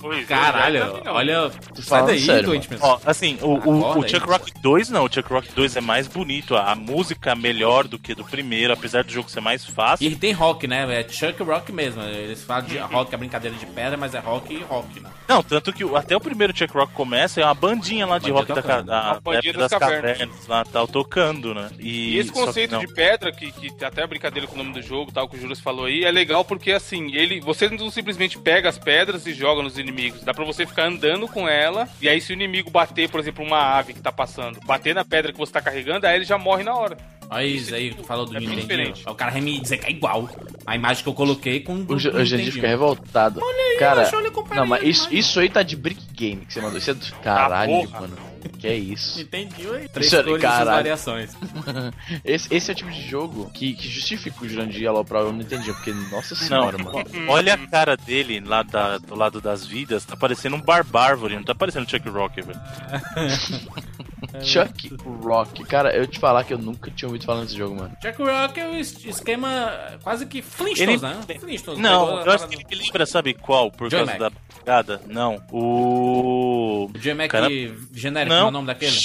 Pois 0.00 0.18
é, 0.22 0.24
Caralho, 0.24 1.00
é 1.04 1.10
olha. 1.10 1.50
Sai 1.74 1.82
falando 1.84 2.06
daí, 2.06 2.20
sério, 2.20 2.44
doente, 2.46 2.68
Ó, 2.80 2.98
assim, 3.04 3.38
o, 3.40 3.54
o, 3.54 3.98
o. 3.98 4.08
Chuck 4.08 4.26
Rock 4.26 4.52
2 4.60 4.90
não, 4.90 5.04
o 5.04 5.12
Chuck 5.12 5.32
Rock 5.32 5.52
2 5.54 5.76
é 5.76 5.80
mais 5.80 6.06
bonito, 6.06 6.56
a, 6.56 6.72
a 6.72 6.74
música 6.74 7.32
é 7.32 7.34
melhor 7.34 7.86
do 7.86 7.98
que 7.98 8.14
do 8.14 8.24
primeiro, 8.24 8.72
apesar 8.72 9.04
do 9.04 9.12
jogo 9.12 9.30
ser 9.30 9.40
mais 9.40 9.62
E 9.64 9.72
fácil. 9.72 10.06
ele 10.06 10.16
tem 10.16 10.32
rock, 10.32 10.66
né? 10.66 11.00
É 11.00 11.08
Chuck 11.08 11.42
Rock 11.42 11.72
mesmo. 11.72 12.02
Eles 12.02 12.42
falam 12.42 12.66
de 12.66 12.78
rock, 12.78 13.14
é 13.14 13.18
brincadeira 13.18 13.56
de 13.56 13.66
pedra, 13.66 13.96
mas 13.96 14.14
é 14.14 14.18
rock 14.18 14.54
e 14.54 14.62
rock, 14.62 15.00
né? 15.00 15.10
Não, 15.28 15.42
tanto 15.42 15.72
que 15.72 15.82
até 15.96 16.16
o 16.16 16.20
primeiro 16.20 16.56
Chuck 16.56 16.72
Rock 16.72 16.92
começa, 16.92 17.40
é 17.40 17.44
uma 17.44 17.54
bandinha 17.54 18.06
lá 18.06 18.18
de 18.18 18.32
Bandinha 18.32 18.54
rock 18.54 18.68
da, 18.68 18.80
da, 18.82 19.20
das 19.20 19.70
cavernas, 19.70 20.18
cavernas. 20.18 20.46
lá, 20.46 20.64
tal, 20.64 20.86
tocando, 20.86 21.54
né? 21.54 21.70
E 21.78 22.18
esse 22.18 22.30
conceito 22.32 22.78
de 22.78 22.86
pedra, 22.88 23.32
que, 23.32 23.50
que 23.52 23.84
até 23.84 24.02
a 24.02 24.06
brincadeira 24.06 24.46
com 24.46 24.54
o 24.54 24.58
nome 24.58 24.72
do 24.72 24.82
jogo, 24.82 25.12
tal, 25.12 25.28
que 25.28 25.36
o 25.36 25.40
Juras 25.40 25.60
falou 25.60 25.86
aí, 25.86 26.04
é 26.04 26.10
legal 26.10 26.44
porque 26.44 26.72
assim, 26.72 27.14
ele, 27.14 27.40
você 27.40 27.68
não 27.68 27.90
simplesmente 27.90 28.38
pega 28.38 28.55
as 28.64 28.78
pedras 28.78 29.26
e 29.26 29.32
joga 29.32 29.62
nos 29.62 29.78
inimigos. 29.78 30.22
Dá 30.22 30.32
pra 30.32 30.44
você 30.44 30.64
ficar 30.64 30.86
andando 30.86 31.28
com 31.28 31.48
ela, 31.48 31.88
e 32.00 32.08
aí 32.08 32.20
se 32.20 32.32
o 32.32 32.34
inimigo 32.34 32.70
bater, 32.70 33.08
por 33.08 33.20
exemplo, 33.20 33.44
uma 33.44 33.58
ave 33.58 33.92
que 33.92 34.00
tá 34.00 34.12
passando, 34.12 34.60
bater 34.64 34.94
na 34.94 35.04
pedra 35.04 35.32
que 35.32 35.38
você 35.38 35.52
tá 35.52 35.60
carregando, 35.60 36.06
aí 36.06 36.16
ele 36.16 36.24
já 36.24 36.38
morre 36.38 36.62
na 36.62 36.74
hora. 36.74 36.96
Olha 37.28 37.44
isso 37.44 37.74
aí 37.74 37.92
tu 37.92 38.04
falou 38.04 38.24
do 38.24 38.36
É 38.36 38.40
diferente. 38.40 39.02
O 39.08 39.14
cara 39.14 39.32
vai 39.32 39.40
me 39.40 39.60
dizer 39.60 39.78
que 39.78 39.86
é 39.86 39.90
igual. 39.90 40.28
A 40.64 40.76
imagem 40.76 41.02
que 41.02 41.08
eu 41.08 41.14
coloquei 41.14 41.60
com 41.60 41.74
O, 41.74 41.94
o 41.94 41.98
Jandir 41.98 42.52
fica 42.52 42.68
revoltado. 42.68 43.40
Cara, 43.78 44.02
macho, 44.02 44.16
olha, 44.16 44.30
comparei 44.30 44.60
não, 44.60 44.66
mas 44.66 44.82
as 44.82 44.88
isso, 44.88 45.08
isso 45.12 45.40
aí 45.40 45.48
tá 45.48 45.62
de 45.62 45.76
Brick 45.76 46.02
Game 46.12 46.46
que 46.46 46.54
você 46.54 46.60
mandou. 46.60 46.78
Isso 46.78 46.90
é 46.90 46.94
do... 46.94 47.12
Caralho, 47.16 47.70
porra. 47.70 48.00
mano. 48.00 48.16
Que 48.58 48.66
é 48.68 48.74
isso? 48.76 49.20
Entendi, 49.20 49.66
oi. 49.66 49.88
Três 49.88 50.06
Isso 50.06 50.16
é- 50.16 50.22
cores 50.22 50.42
e 50.44 50.64
variações. 50.64 51.30
Esse, 52.24 52.54
esse 52.54 52.70
é 52.70 52.74
o 52.74 52.76
tipo 52.76 52.90
de 52.90 53.08
jogo 53.08 53.50
que, 53.52 53.74
que 53.74 53.88
justifica 53.88 54.44
o 54.44 54.48
Jurandir 54.48 54.88
aloprar 54.88 55.22
eu 55.22 55.32
não 55.32 55.40
entendi, 55.40 55.72
porque, 55.72 55.92
nossa 56.10 56.34
senhora, 56.34 56.78
Não, 56.78 56.84
mano. 56.92 57.04
olha 57.28 57.54
a 57.54 57.58
cara 57.66 57.96
dele 57.96 58.40
lá 58.40 58.62
da- 58.62 58.98
do 58.98 59.14
lado 59.14 59.40
das 59.40 59.66
vidas, 59.66 60.04
tá 60.04 60.16
parecendo 60.16 60.56
um 60.56 60.60
barbárvore, 60.60 61.36
não 61.36 61.44
tá 61.44 61.54
parecendo 61.54 61.88
Chuck 61.90 62.08
Rock, 62.08 62.40
velho. 62.42 62.60
Chuck 64.42 64.96
Rock. 65.22 65.64
Cara, 65.64 65.94
eu 65.96 66.06
te 66.06 66.18
falar 66.18 66.44
que 66.44 66.52
eu 66.52 66.58
nunca 66.58 66.90
tinha 66.90 67.08
ouvido 67.08 67.24
falar 67.24 67.42
nesse 67.42 67.56
jogo, 67.56 67.74
mano. 67.76 67.96
Chuck 68.02 68.22
Rock 68.22 68.60
é 68.60 68.68
o 68.68 68.76
es- 68.76 69.04
esquema 69.04 69.98
quase 70.02 70.26
que 70.26 70.42
Flintstones, 70.42 71.02
Ele- 71.02 71.14
né? 71.14 71.38
Flintstones. 71.38 71.80
Não, 71.80 72.20
eu 72.24 72.32
acho 72.32 72.46
que 72.48 72.56
ele 72.70 72.82
lembra, 72.82 73.06
sabe 73.06 73.34
qual? 73.34 73.70
Por 73.70 73.90
Joy 73.90 74.04
causa 74.06 74.18
Mac. 74.18 74.32
da 74.32 74.40
pegada? 74.58 75.00
Não. 75.06 75.42
O. 75.52 76.88
O 76.94 76.98
J-Mac 76.98 77.30
Cara- 77.30 77.48
genérico, 77.92 78.34
qual 78.34 78.46
é 78.46 78.48
o 78.48 78.50
nome 78.50 78.66
daquele? 78.66 78.96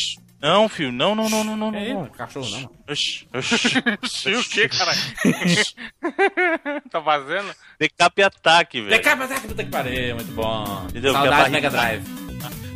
Não, 0.41 0.67
filho, 0.67 0.91
não, 0.91 1.13
não, 1.13 1.29
não, 1.29 1.43
não, 1.43 1.55
não, 1.55 1.75
É 1.75 1.93
não. 1.93 2.05
cachorro 2.07 2.49
não. 2.49 2.67
Oxi, 2.89 3.27
oxi. 3.31 4.33
o 4.33 4.43
que, 4.43 4.67
caralho? 4.69 4.99
tá 6.89 7.01
fazendo? 7.01 7.53
Decap 7.79 8.23
ataque, 8.23 8.79
velho. 8.81 8.89
Decapa, 8.91 9.25
ataque, 9.25 9.47
puta 9.47 9.63
que 9.63 9.69
pariu, 9.69 10.15
muito 10.15 10.31
bom. 10.33 10.85
Entendeu? 10.89 11.13
Saudade 11.13 11.49
Mega 11.51 11.69
Drive. 11.69 12.03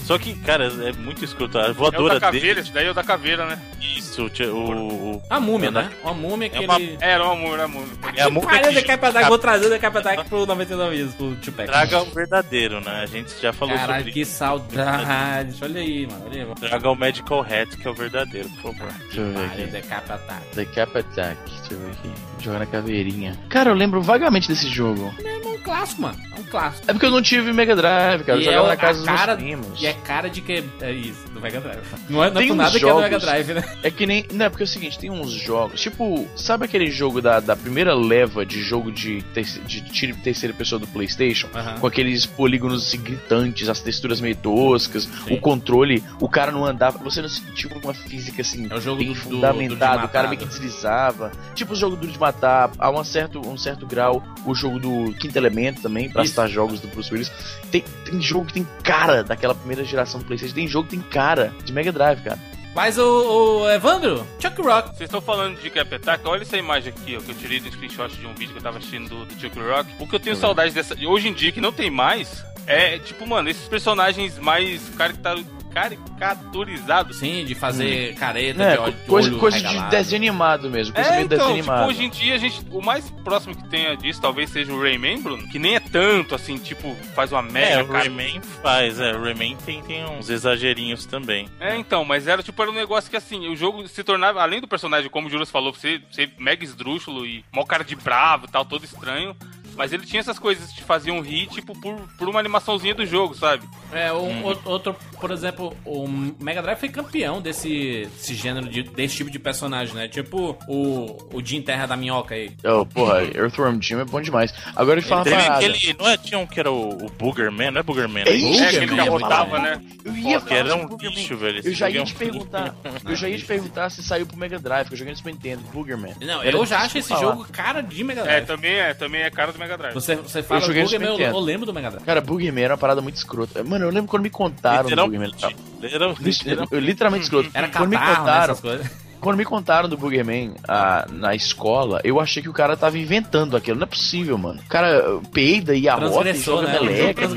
Só 0.06 0.20
que, 0.20 0.36
cara, 0.36 0.66
é 0.68 0.92
muito 0.94 1.26
escroto. 1.26 1.58
A 1.58 1.64
É 1.68 1.72
o 1.72 1.74
voadora 1.74 2.20
da 2.20 2.30
dele. 2.30 2.40
caveira, 2.42 2.60
esse 2.62 2.72
daí 2.72 2.86
é 2.86 2.92
o 2.92 2.94
da 2.94 3.04
caveira, 3.04 3.46
né? 3.48 3.60
Isso, 3.82 4.28
o, 4.54 5.16
o, 5.16 5.24
A 5.30 5.40
múmia, 5.40 5.70
É 5.70 5.72
da- 5.72 5.82
né? 5.82 5.90
Uma 6.04 6.14
múmia 6.14 6.48
que 6.50 6.58
É 6.58 6.60
uma- 6.62 6.76
ele... 6.80 6.98
É, 7.02 7.10
era 7.12 7.24
uma 7.26 7.36
múmia, 7.36 7.54
era 7.56 7.66
uma 7.66 7.80
múmia. 7.82 7.96
É 8.16 8.22
a 8.22 8.30
múmia 8.30 8.48
Pariu, 8.50 8.68
que 8.70 8.76
Decapa 8.76 9.08
Ataque. 9.10 9.28
Vou 9.30 9.38
trazer 9.40 9.66
o 9.66 9.70
Decapa 9.70 10.00
Ataque 10.00 10.30
pro 10.30 10.46
99 10.46 10.96
Vidas, 10.96 11.16
pro 11.16 11.36
Tupac. 11.38 11.68
traga 11.68 12.02
o 12.04 12.06
verdadeiro, 12.06 12.80
né? 12.82 13.02
A 13.02 13.06
gente 13.08 13.34
já 13.42 13.52
falou 13.52 13.76
Caralho, 13.76 13.98
sobre 14.00 14.12
que 14.14 14.26
saudade. 14.26 15.56
Olha 15.62 15.82
aí, 15.82 16.08
mano. 16.08 16.24
Olha 16.28 16.44
aí. 16.44 16.52
isso. 16.52 16.56
Traga 16.70 16.90
o 16.92 16.96
Medical 16.96 17.42
Hat, 17.42 17.76
que 17.78 17.88
é 17.88 17.92
o 17.92 17.94
verdadeiro, 17.96 18.50
por 18.62 18.76
favor. 18.76 18.94
Deixa 19.06 19.22
eu 19.22 19.34
ver 19.34 19.46
aqui. 19.46 19.64
Decapa 19.72 20.14
Ataque. 20.14 20.46
The 20.56 20.66
Cap 20.66 20.98
Attack. 21.00 21.38
Deixa 21.50 21.74
eu 21.74 21.80
ver 21.80 21.92
aqui. 21.92 22.10
Jogar 22.40 22.60
na 22.60 22.66
caveirinha. 22.66 23.36
Cara, 23.50 23.72
eu 23.72 23.76
lembro 23.76 24.02
vagamente 24.02 24.48
desse 24.48 24.68
jogo. 24.70 25.14
Irmão, 25.20 25.54
um 25.56 25.58
clássico, 25.58 26.02
mano. 26.04 26.18
É 26.36 26.40
um 26.40 26.44
clássico. 26.44 26.84
É 26.88 26.94
porque 26.94 27.06
eu 27.06 27.12
não 27.12 27.22
tive 27.22 27.52
Mega 27.54 27.76
Drive, 27.76 28.24
cara. 28.24 28.38
Eu 28.38 28.42
E 28.42 28.48
é, 28.48 28.52
jogava 28.52 28.66
o- 28.66 28.68
na 28.70 28.78
casa 28.78 29.00
dos 29.00 29.08
cara, 29.08 29.36
meus 29.36 29.38
primos. 29.60 29.82
e 29.82 29.86
é 29.88 29.94
cara 29.94 30.30
de 30.30 30.42
que. 30.42 30.64
É 30.82 30.92
isso, 30.92 31.28
do 31.34 31.42
Mega 31.42 31.60
Drive. 31.60 31.82
Não 32.10 32.24
é, 32.24 32.30
não 32.30 32.40
é 32.42 32.46
Tem 32.46 32.56
nada 32.56 32.78
que 32.80 32.86
é 32.86 32.90
do 32.90 32.96
Mega 33.00 33.10
jogos- 33.20 33.26
Drive, 33.26 33.54
né? 33.54 33.64
É 33.82 33.90
que 33.90 34.06
nem. 34.06 34.26
Não, 34.32 34.46
é 34.46 34.50
porque 34.50 34.64
é 34.64 34.66
o 34.66 34.68
seguinte, 34.68 35.00
tem 35.00 35.10
uns 35.10 35.32
jogos. 35.32 35.82
Tipo, 35.82 36.28
sabe 36.36 36.66
aquele 36.66 36.92
jogo 36.92 37.22
da, 37.22 37.40
da 37.40 37.56
primeira 37.56 37.96
leva 37.96 38.46
de 38.46 38.62
jogo 38.62 38.92
de, 38.92 39.22
terce- 39.34 39.60
de 39.62 39.82
tiro 39.82 40.14
de 40.14 40.22
terceira 40.22 40.54
pessoa 40.54 40.78
do 40.80 40.86
PlayStation? 40.88 41.48
Com 41.80 41.88
aqueles 41.88 42.26
polígonos 42.26 42.86
assim, 42.88 43.00
gritantes, 43.02 43.68
as 43.70 43.80
texturas 43.82 44.22
meio 44.22 44.36
toscas, 44.36 45.04
Sim. 45.28 45.34
o 45.36 45.40
controle, 45.42 46.04
o 46.20 46.30
cara 46.30 46.52
não 46.52 46.64
andava. 46.66 46.98
Você 47.00 47.22
não 47.22 47.30
sentiu 47.30 47.70
uma 47.84 47.94
física 47.94 48.42
assim, 48.42 48.68
É 48.70 48.76
o 48.76 48.82
jogo 48.82 48.98
bem 49.00 49.08
do- 49.08 49.14
do- 49.14 49.20
fundamentado, 49.20 49.98
do 49.98 50.00
de 50.02 50.06
o 50.06 50.10
cara 50.10 50.28
meio 50.28 50.40
que 50.40 50.46
deslizava. 50.46 51.32
Tipo 51.56 51.74
o 51.74 51.76
jogo 51.76 51.96
do 51.96 52.08
de 52.08 52.18
matar, 52.26 52.72
a 52.80 52.90
um 52.90 53.04
certo, 53.04 53.40
um 53.48 53.58
certo 53.58 53.86
grau, 53.86 54.24
o 54.46 54.56
jogo 54.56 54.80
do 54.80 55.14
Quinto 55.20 55.38
Elemento 55.38 55.82
também, 55.82 56.10
pra 56.10 56.24
Isso. 56.24 56.32
citar 56.32 56.50
jogos 56.50 56.80
do 56.80 56.88
Bruce 56.88 57.12
Willis. 57.12 57.32
Tem, 57.72 57.84
tem 58.04 58.22
jogo 58.22 58.46
que 58.46 58.54
tem 58.54 58.68
cara 58.84 59.24
daquela 59.24 59.54
primeira 59.54 59.84
geração 59.84 60.20
do 60.20 60.26
PlayStation, 60.26 60.56
tem 60.56 60.68
jogo 60.68 60.88
que 60.90 60.96
tem 60.98 61.06
cara 61.10 61.54
de 61.64 61.72
Mega 61.72 61.92
Drive, 61.92 62.22
cara. 62.22 62.40
Mas 62.74 62.98
o, 62.98 63.62
o 63.62 63.70
Evandro, 63.72 64.28
Chuck 64.38 64.62
Rock. 64.62 64.90
Vocês 64.90 65.08
estão 65.08 65.22
falando 65.22 65.58
de 65.62 65.70
Cap 65.70 65.96
Attack, 65.96 66.28
olha 66.28 66.42
essa 66.42 66.58
imagem 66.58 66.92
aqui, 66.96 67.16
ó, 67.16 67.22
que 67.22 67.32
eu 67.32 67.36
tirei 67.36 67.62
do 67.62 67.72
screenshot 67.72 68.10
de 68.18 68.28
um 68.28 68.34
vídeo 68.34 68.52
que 68.52 68.58
eu 68.60 68.64
tava 68.64 68.80
assistindo 68.80 69.08
do, 69.08 69.26
do 69.26 69.34
Chuck 69.40 69.58
Rock. 69.58 69.90
O 69.98 70.06
que 70.06 70.14
eu 70.16 70.20
tenho 70.20 70.36
saudade 70.36 70.74
dessa. 70.74 70.94
Hoje 71.08 71.30
em 71.30 71.34
dia, 71.34 71.54
que 71.54 71.62
não 71.62 71.72
tem 71.72 71.90
mais, 71.90 72.44
é 72.68 73.00
tipo, 73.00 73.26
mano, 73.26 73.48
esses 73.50 73.66
personagens 73.70 74.38
mais 74.40 74.82
carica- 74.98 75.36
caricaturizados. 75.76 77.18
Sim, 77.18 77.44
de 77.46 77.54
fazer 77.54 78.16
careta, 78.16 78.64
É, 78.64 78.72
de 78.74 78.78
olho, 78.80 78.94
coisa, 79.08 79.30
olho 79.30 79.40
coisa 79.40 79.58
de 79.60 79.64
regalado. 79.68 79.92
desenho 79.92 80.22
animado 80.22 80.70
mesmo, 80.70 80.94
coisa 80.96 81.10
É, 81.10 81.14
meio 81.16 81.26
então, 81.26 81.54
tipo, 81.56 81.72
hoje 81.72 82.04
em 82.06 82.10
dia 82.10 82.36
a 82.36 82.38
gente. 82.38 82.66
O 82.72 82.82
mais 82.82 83.10
próximo 83.24 83.56
que 83.56 83.68
tenha 83.70 83.96
disso 83.96 84.22
talvez 84.22 84.50
seja 84.50 84.72
o 84.72 84.82
Rayman, 84.82 85.22
Bruno. 85.22 85.48
Que 85.50 85.60
nem 85.60 85.76
é 85.76 85.80
tanto 85.80 86.34
assim, 86.34 86.58
tipo, 86.58 86.96
faz 87.14 87.32
uma 87.32 87.42
É, 87.42 87.52
mega 87.52 87.84
o 87.84 87.88
cara. 87.88 88.00
Rayman 88.00 88.42
faz, 88.62 89.00
é, 89.00 89.12
o 89.14 89.22
Rayman 89.22 89.56
tem, 89.66 89.82
tem 89.84 90.06
uns 90.06 90.30
exagerinhos 90.30 91.06
também. 91.06 91.48
É, 91.60 91.76
então, 91.76 92.06
mas 92.06 92.28
era 92.28 92.42
tipo, 92.42 92.62
era 92.62 92.72
um 92.72 92.76
negócio 92.76 93.10
que 93.10 93.18
assim, 93.18 93.48
o 93.48 93.56
jogo 93.56 93.88
se 93.88 94.04
tornava, 94.04 94.42
além 94.42 94.62
do 94.62 94.68
personagem, 94.68 95.10
como 95.10 95.28
o 95.28 95.30
Juras 95.30 95.52
falou, 95.52 95.74
você 95.74 96.02
ser 96.12 96.32
mega 96.40 96.64
esdrúxulo 96.64 97.26
e 97.26 97.44
mó 97.54 97.64
cara 97.66 97.84
de 97.84 97.96
bravo 97.96 98.46
e 98.46 98.52
tal, 98.52 98.64
todo 98.66 98.86
estranho. 98.86 99.36
Mas 99.76 99.92
ele 99.94 100.06
tinha 100.06 100.20
essas 100.20 100.40
coisas 100.40 100.70
que 100.70 100.76
te 100.78 100.84
faziam 100.84 101.20
rir, 101.22 101.48
tipo, 101.48 101.78
por, 101.80 101.96
por 102.18 102.30
uma 102.30 102.40
animaçãozinha 102.40 102.94
do 102.96 103.06
jogo, 103.06 103.34
sabe? 103.36 103.68
É, 103.92 104.12
um, 104.14 104.46
o- 104.48 104.60
outro, 104.66 104.96
por 105.20 105.32
exemplo, 105.32 105.76
o 105.86 106.08
Mega 106.40 106.62
Drive 106.62 106.80
foi 106.80 106.90
campeão 106.90 107.42
desse, 107.42 108.08
desse 108.16 108.34
gênero, 108.36 108.68
de, 108.70 108.84
desse 108.84 109.16
tipo 109.18 109.30
de 109.30 109.40
personagem, 109.40 109.94
né? 109.96 110.08
Tipo 110.08 110.58
o, 110.68 111.18
o 111.34 111.44
Jim 111.46 111.62
Terra 111.62 111.86
da 111.86 111.96
Minhoca 111.98 112.36
aí. 112.36 112.52
Oh, 112.64 112.86
porra, 112.86 113.24
Earthworm 113.24 113.80
Jim 113.82 114.00
é 114.00 114.06
bom 114.06 114.22
demais. 114.22 114.54
Agora 114.76 115.02
falar 115.02 115.22
uma 115.22 115.26
Teve 115.26 115.36
aquele, 115.48 115.94
não 116.00 116.08
é, 116.10 116.18
tinha 116.18 116.40
um 116.40 116.46
que 116.48 116.60
era 116.60 116.72
o, 116.72 117.06
o 117.06 117.10
Boogerman, 117.10 117.72
não 117.72 117.80
é 117.80 117.84
Boogerman? 117.84 118.24
É 118.24 118.30
né? 118.30 118.36
isso, 118.36 118.64
é, 118.64 118.68
aquele 118.70 118.88
que 118.94 119.00
arrotava, 119.00 119.60
né? 119.60 119.82
Eu 120.04 120.16
ia 120.16 120.40
Que 120.42 120.48
falar 120.50 120.60
era 120.60 120.76
um 120.76 120.86
Boogerman. 120.88 121.16
bicho, 121.16 121.38
velho. 121.38 121.60
esse 121.60 121.68
Eu 121.70 121.74
já 121.74 121.90
é 121.90 121.94
ia 121.94 122.04
te 122.04 122.16
perguntar. 122.16 122.76
Eu 123.06 123.16
já 123.16 123.28
ia 123.30 123.38
te 123.38 123.46
perguntar 123.46 123.90
se 123.90 124.04
saiu 124.04 124.26
pro 124.26 124.38
Mega 124.38 124.60
Drive, 124.60 124.88
que 124.88 124.94
eu 124.94 124.98
joguei 124.98 125.12
no 125.14 125.18
Super 125.18 125.34
Nintendo, 125.34 125.62
Boogerman. 125.74 126.14
Não, 126.22 126.44
eu 126.44 126.66
já 126.66 126.80
acho 126.80 126.98
esse 126.98 127.10
jogo 127.16 127.46
cara 127.52 127.82
de 127.82 128.04
Mega 128.04 128.22
É, 128.22 128.24
Drive. 128.24 128.46
também 128.46 128.72
é, 128.76 128.94
também 128.94 129.22
é 129.22 129.30
cara 129.30 129.52
do 129.52 129.58
Mega 129.60 129.65
Drive. 129.78 129.94
Você, 129.94 130.16
você 130.16 130.44
fala 130.44 130.62
joguei 130.62 130.84
no 130.84 130.90
Booger, 130.90 131.00
Super 131.12 131.22
eu, 131.24 131.34
eu 131.34 131.40
lembro 131.40 131.66
do 131.66 131.74
Mega 131.74 131.90
Drive. 131.90 132.04
Cara, 132.06 132.22
Boogerman 132.22 132.64
era 132.64 132.74
uma 132.74 132.78
parada 132.78 133.02
muito 133.02 133.16
escrota. 133.16 133.64
Mano, 133.64 133.86
eu 133.86 133.90
lembro 133.90 134.08
quando 134.10 134.24
me 134.24 134.30
contaram 134.30 134.84
do. 134.84 134.90
Literalmente. 134.90 135.56
Literal- 135.82 136.16
literal- 136.20 136.68
Eu, 136.72 136.80
literalmente 136.80 137.24
escroto. 137.24 137.50
Era 137.54 137.68
quando 137.70 137.90
me 137.90 137.96
catarro, 137.98 138.14
né, 138.14 138.20
contaram, 138.20 138.44
essas 138.54 138.60
coisas. 138.62 138.92
Quando 139.26 139.38
me 139.38 139.44
contaram 139.44 139.90
do 139.90 139.98
Boogerman 139.98 140.54
ah, 140.68 141.08
na 141.12 141.34
escola, 141.34 142.00
eu 142.04 142.20
achei 142.20 142.44
que 142.44 142.50
o 142.50 142.54
cara 142.54 142.78
tava 142.78 143.00
inventando 143.00 143.58
aquilo. 143.58 143.76
Não 143.76 143.86
é 143.86 143.90
possível, 143.90 144.38
mano. 144.38 144.62
O 144.64 144.70
cara 144.70 145.20
peida 145.34 145.74
e 145.74 145.90
arrota 145.90 146.30
e 146.30 146.38
joga 146.38 146.68
né? 146.68 146.80
meleca. 146.80 147.28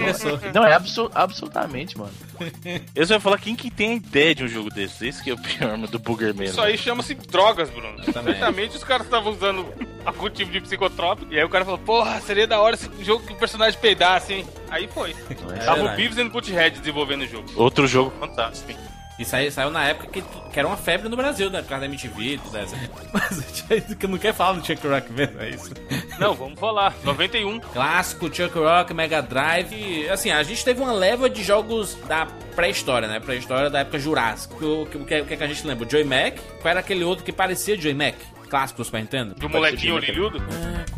Não, 0.52 0.66
é 0.66 0.74
abso- 0.74 1.10
absolutamente, 1.14 1.96
mano. 1.96 2.12
Eu 2.94 3.06
só 3.06 3.14
ia 3.14 3.20
falar 3.20 3.38
quem 3.38 3.56
que 3.56 3.70
tem 3.70 3.92
a 3.92 3.94
ideia 3.94 4.34
de 4.34 4.44
um 4.44 4.48
jogo 4.48 4.68
desse. 4.68 5.08
Esse 5.08 5.24
que 5.24 5.30
é 5.30 5.32
o 5.32 5.38
pior, 5.38 5.70
mano, 5.70 5.88
do 5.88 5.98
Boogerman. 5.98 6.48
Isso 6.48 6.60
aí 6.60 6.76
chama-se 6.76 7.14
drogas, 7.14 7.70
Bruno. 7.70 8.04
Certamente 8.04 8.76
os 8.76 8.84
caras 8.84 9.06
estavam 9.06 9.32
usando 9.32 9.64
algum 10.04 10.28
tipo 10.28 10.52
de 10.52 10.60
psicotrópico. 10.60 11.32
E 11.32 11.38
aí 11.38 11.44
o 11.44 11.48
cara 11.48 11.64
falou, 11.64 11.78
porra, 11.78 12.20
seria 12.20 12.46
da 12.46 12.60
hora 12.60 12.74
esse 12.74 12.90
jogo 13.02 13.24
que 13.24 13.32
o 13.32 13.36
personagem 13.36 13.80
peidasse, 13.80 14.34
hein? 14.34 14.46
Aí 14.68 14.86
foi. 14.88 15.16
Tava 15.64 15.84
o. 15.84 15.96
Beavis 15.96 16.18
e 16.18 16.20
o 16.20 16.28
Butthead 16.28 16.80
desenvolvendo 16.80 17.22
o 17.22 17.26
jogo. 17.26 17.48
Outro 17.56 17.86
jogo 17.86 18.12
fantástico. 18.20 18.97
E 19.18 19.24
saiu, 19.24 19.50
saiu 19.50 19.70
na 19.70 19.84
época 19.84 20.06
que, 20.06 20.22
que 20.22 20.58
era 20.58 20.68
uma 20.68 20.76
febre 20.76 21.08
no 21.08 21.16
Brasil, 21.16 21.50
né? 21.50 21.60
Por 21.60 21.68
causa 21.70 21.80
da 21.80 21.86
MTV 21.86 22.22
e 22.22 22.38
tudo 22.38 22.56
isso. 22.58 22.74
Mas 23.12 23.38
a 23.68 23.74
gente 23.74 24.06
não 24.06 24.16
quer 24.18 24.32
falar 24.32 24.52
do 24.58 24.64
Chuck 24.64 24.86
Rock 24.86 25.12
mesmo, 25.12 25.40
é 25.40 25.50
isso. 25.50 25.72
Não, 26.20 26.34
vamos 26.34 26.58
falar. 26.58 26.94
91. 27.02 27.58
Clássico, 27.60 28.26
Chuck 28.32 28.56
Rock, 28.56 28.94
Mega 28.94 29.20
Drive. 29.20 29.72
E, 29.74 30.08
assim, 30.08 30.30
a 30.30 30.42
gente 30.44 30.64
teve 30.64 30.80
uma 30.80 30.92
leva 30.92 31.28
de 31.28 31.42
jogos 31.42 31.96
da 32.06 32.26
pré-história, 32.54 33.08
né? 33.08 33.18
Pré-história 33.18 33.68
da 33.68 33.80
época 33.80 33.98
Jurássica. 33.98 34.54
O, 34.54 34.86
que- 34.86 34.96
o, 34.98 35.04
que, 35.04 35.20
o 35.20 35.24
que 35.26 35.34
é 35.34 35.36
que 35.36 35.44
a 35.44 35.48
gente 35.48 35.66
lembra? 35.66 35.84
O 35.86 35.90
Joy 35.90 36.04
Mac. 36.04 36.38
Qual 36.60 36.70
era 36.70 36.78
aquele 36.80 37.02
outro 37.02 37.24
que 37.24 37.32
parecia 37.32 37.76
Joy 37.80 37.94
Mac? 37.94 38.14
Clássico 38.48 38.78
do 38.82 38.84
Super 38.84 39.00
Nintendo? 39.00 39.34
Do 39.34 39.48
molequinho 39.48 39.94
orelhudo. 39.94 40.42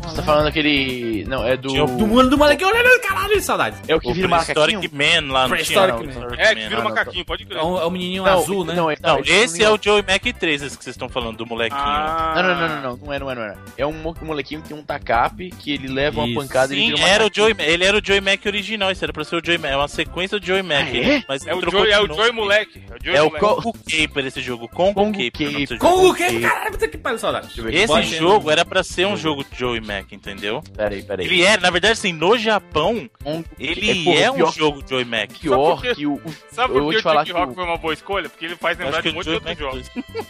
Você 0.03 0.15
tá 0.15 0.23
falando 0.23 0.47
aquele. 0.47 1.25
Não, 1.27 1.45
é 1.45 1.55
do. 1.55 1.69
Tinha 1.69 1.83
o 1.83 1.87
Do 1.97 2.07
mundo 2.07 2.29
do 2.29 2.37
moleque 2.37 2.63
olhando, 2.65 2.99
caralho, 3.01 3.35
de 3.35 3.41
saudade. 3.41 3.77
É 3.87 3.95
o 3.95 3.99
que 3.99 4.09
O 4.09 4.13
vira 4.13 4.27
macaquinho? 4.27 4.79
Prehistoric 4.79 4.95
Man 4.95 5.31
lá 5.33 5.43
no 5.43 5.49
Prehistoric 5.49 5.97
tinha, 5.99 6.13
Man. 6.13 6.19
não, 6.27 6.33
É, 6.33 6.55
que 6.55 6.61
Man. 6.61 6.67
vira 6.69 6.79
um 6.79 6.83
não, 6.83 6.89
macaquinho, 6.89 7.25
pode 7.25 7.45
crer. 7.45 7.59
É 7.59 7.63
o, 7.63 7.77
é 7.79 7.85
o 7.85 7.91
menininho 7.91 8.23
Não, 8.23 8.39
azul, 8.39 8.65
né? 8.65 8.73
Não, 8.73 8.89
é, 8.91 8.95
Não, 9.01 9.17
é 9.17 9.21
esse 9.21 9.63
é 9.63 9.69
o 9.69 9.77
Joey 9.81 10.03
Mac 10.07 10.23
3, 10.23 10.61
esse 10.63 10.77
que 10.77 10.83
vocês 10.83 10.95
estão 10.95 11.07
falando, 11.09 11.37
do 11.37 11.45
molequinho. 11.45 11.79
Ah. 11.81 12.33
Não, 12.35 12.43
não, 12.43 12.55
não, 12.55 12.67
não, 12.67 12.81
não, 12.81 12.97
não 13.05 13.13
é, 13.13 13.19
não 13.19 13.31
é, 13.31 13.35
não 13.35 13.43
é. 13.43 13.55
É 13.77 13.85
um 13.85 13.93
mo- 13.93 14.15
molequinho 14.21 14.61
que 14.61 14.69
tem 14.69 14.77
um 14.77 14.83
tacape 14.83 15.49
que 15.51 15.71
ele 15.73 15.87
leva 15.87 16.21
Isso. 16.25 16.31
uma 16.31 16.41
pancada 16.41 16.73
e 16.73 16.77
ele 16.77 16.85
Sim, 16.87 16.95
vira 16.95 17.07
era 17.07 17.23
o 17.23 17.25
macaquinho. 17.27 17.55
Joey, 17.55 17.67
ele 17.73 17.83
era 17.85 17.97
o 17.97 18.01
Joey 18.05 18.21
Mac 18.21 18.45
original, 18.45 18.91
isso 18.91 19.05
era 19.05 19.13
pra 19.13 19.23
ser 19.23 19.35
o 19.35 19.41
Joey 19.45 19.57
Mac, 19.57 19.71
é 19.71 19.77
uma 19.77 19.87
sequência 19.87 20.39
do 20.39 20.45
Joey 20.45 20.63
Mac. 20.63 20.87
Ah, 20.91 20.97
é? 20.97 21.23
Mas 21.27 21.45
É 21.45 21.53
o 21.55 21.61
Joey, 21.69 21.91
é 21.91 21.99
o. 22.01 22.07
Joey 22.07 22.31
moleque. 22.31 22.81
É 22.89 22.93
o 22.95 22.97
Joey 23.05 23.17
É 23.17 23.21
o 23.21 23.31
Congo 23.31 23.73
Caper 23.73 24.25
esse 24.25 24.41
jogo, 24.41 24.67
Congo, 24.67 24.93
Congo 24.93 25.11
Caper. 25.17 25.31
Caper. 25.31 25.47
o 25.47 25.51
nome 25.51 25.65
desse 25.67 25.77
Com 25.79 25.87
jogo. 25.89 26.09
o 26.09 26.13
quê? 26.15 26.39
Caralho, 26.39 26.71
puta 26.71 26.87
que 26.87 26.97
pariu, 26.97 27.19
saudade. 27.19 27.40
Esse 27.71 28.15
jogo 28.17 28.49
era 28.51 28.63
pra 28.65 28.83
ser 28.83 29.07
um 29.07 29.17
jogo 29.17 29.43
de 29.43 29.57
Joey 29.57 29.81
Mac, 29.81 30.11
entendeu? 30.11 30.61
Peraí, 30.75 31.03
peraí. 31.03 31.25
Ele 31.25 31.41
era, 31.43 31.61
na 31.61 31.69
verdade, 31.69 31.93
assim, 31.93 32.13
no 32.13 32.37
Japão, 32.37 33.09
Um- 33.25 33.43
ele 33.59 34.03
porra, 34.03 34.19
é, 34.19 34.31
um 34.31 34.35
pior, 34.35 34.53
jogo 34.53 34.83
Joey 34.87 35.05
Mac. 35.05 35.31
Pior 35.39 35.55
Sabe 35.55 35.65
por 35.75 35.81
quê? 35.81 35.95
que 35.95 36.07
o. 36.07 36.21
Sabe 36.51 36.69
eu 36.69 36.73
por 36.73 36.81
vou 36.83 36.89
que 36.91 36.95
te 36.97 36.99
o 36.99 37.03
falar 37.03 37.21
Chuck 37.25 37.33
que 37.33 37.39
Rock 37.39 37.51
o- 37.51 37.55
foi 37.55 37.63
uma 37.63 37.77
boa 37.77 37.93
escolha? 37.93 38.29
Porque 38.29 38.45
ele 38.45 38.55
faz 38.55 38.77
lembrar 38.77 39.01
de 39.01 39.09
Joey 39.09 39.17
outros 39.17 39.43
Mac 39.43 39.57
jogos. 39.59 39.89
2. 39.93 40.05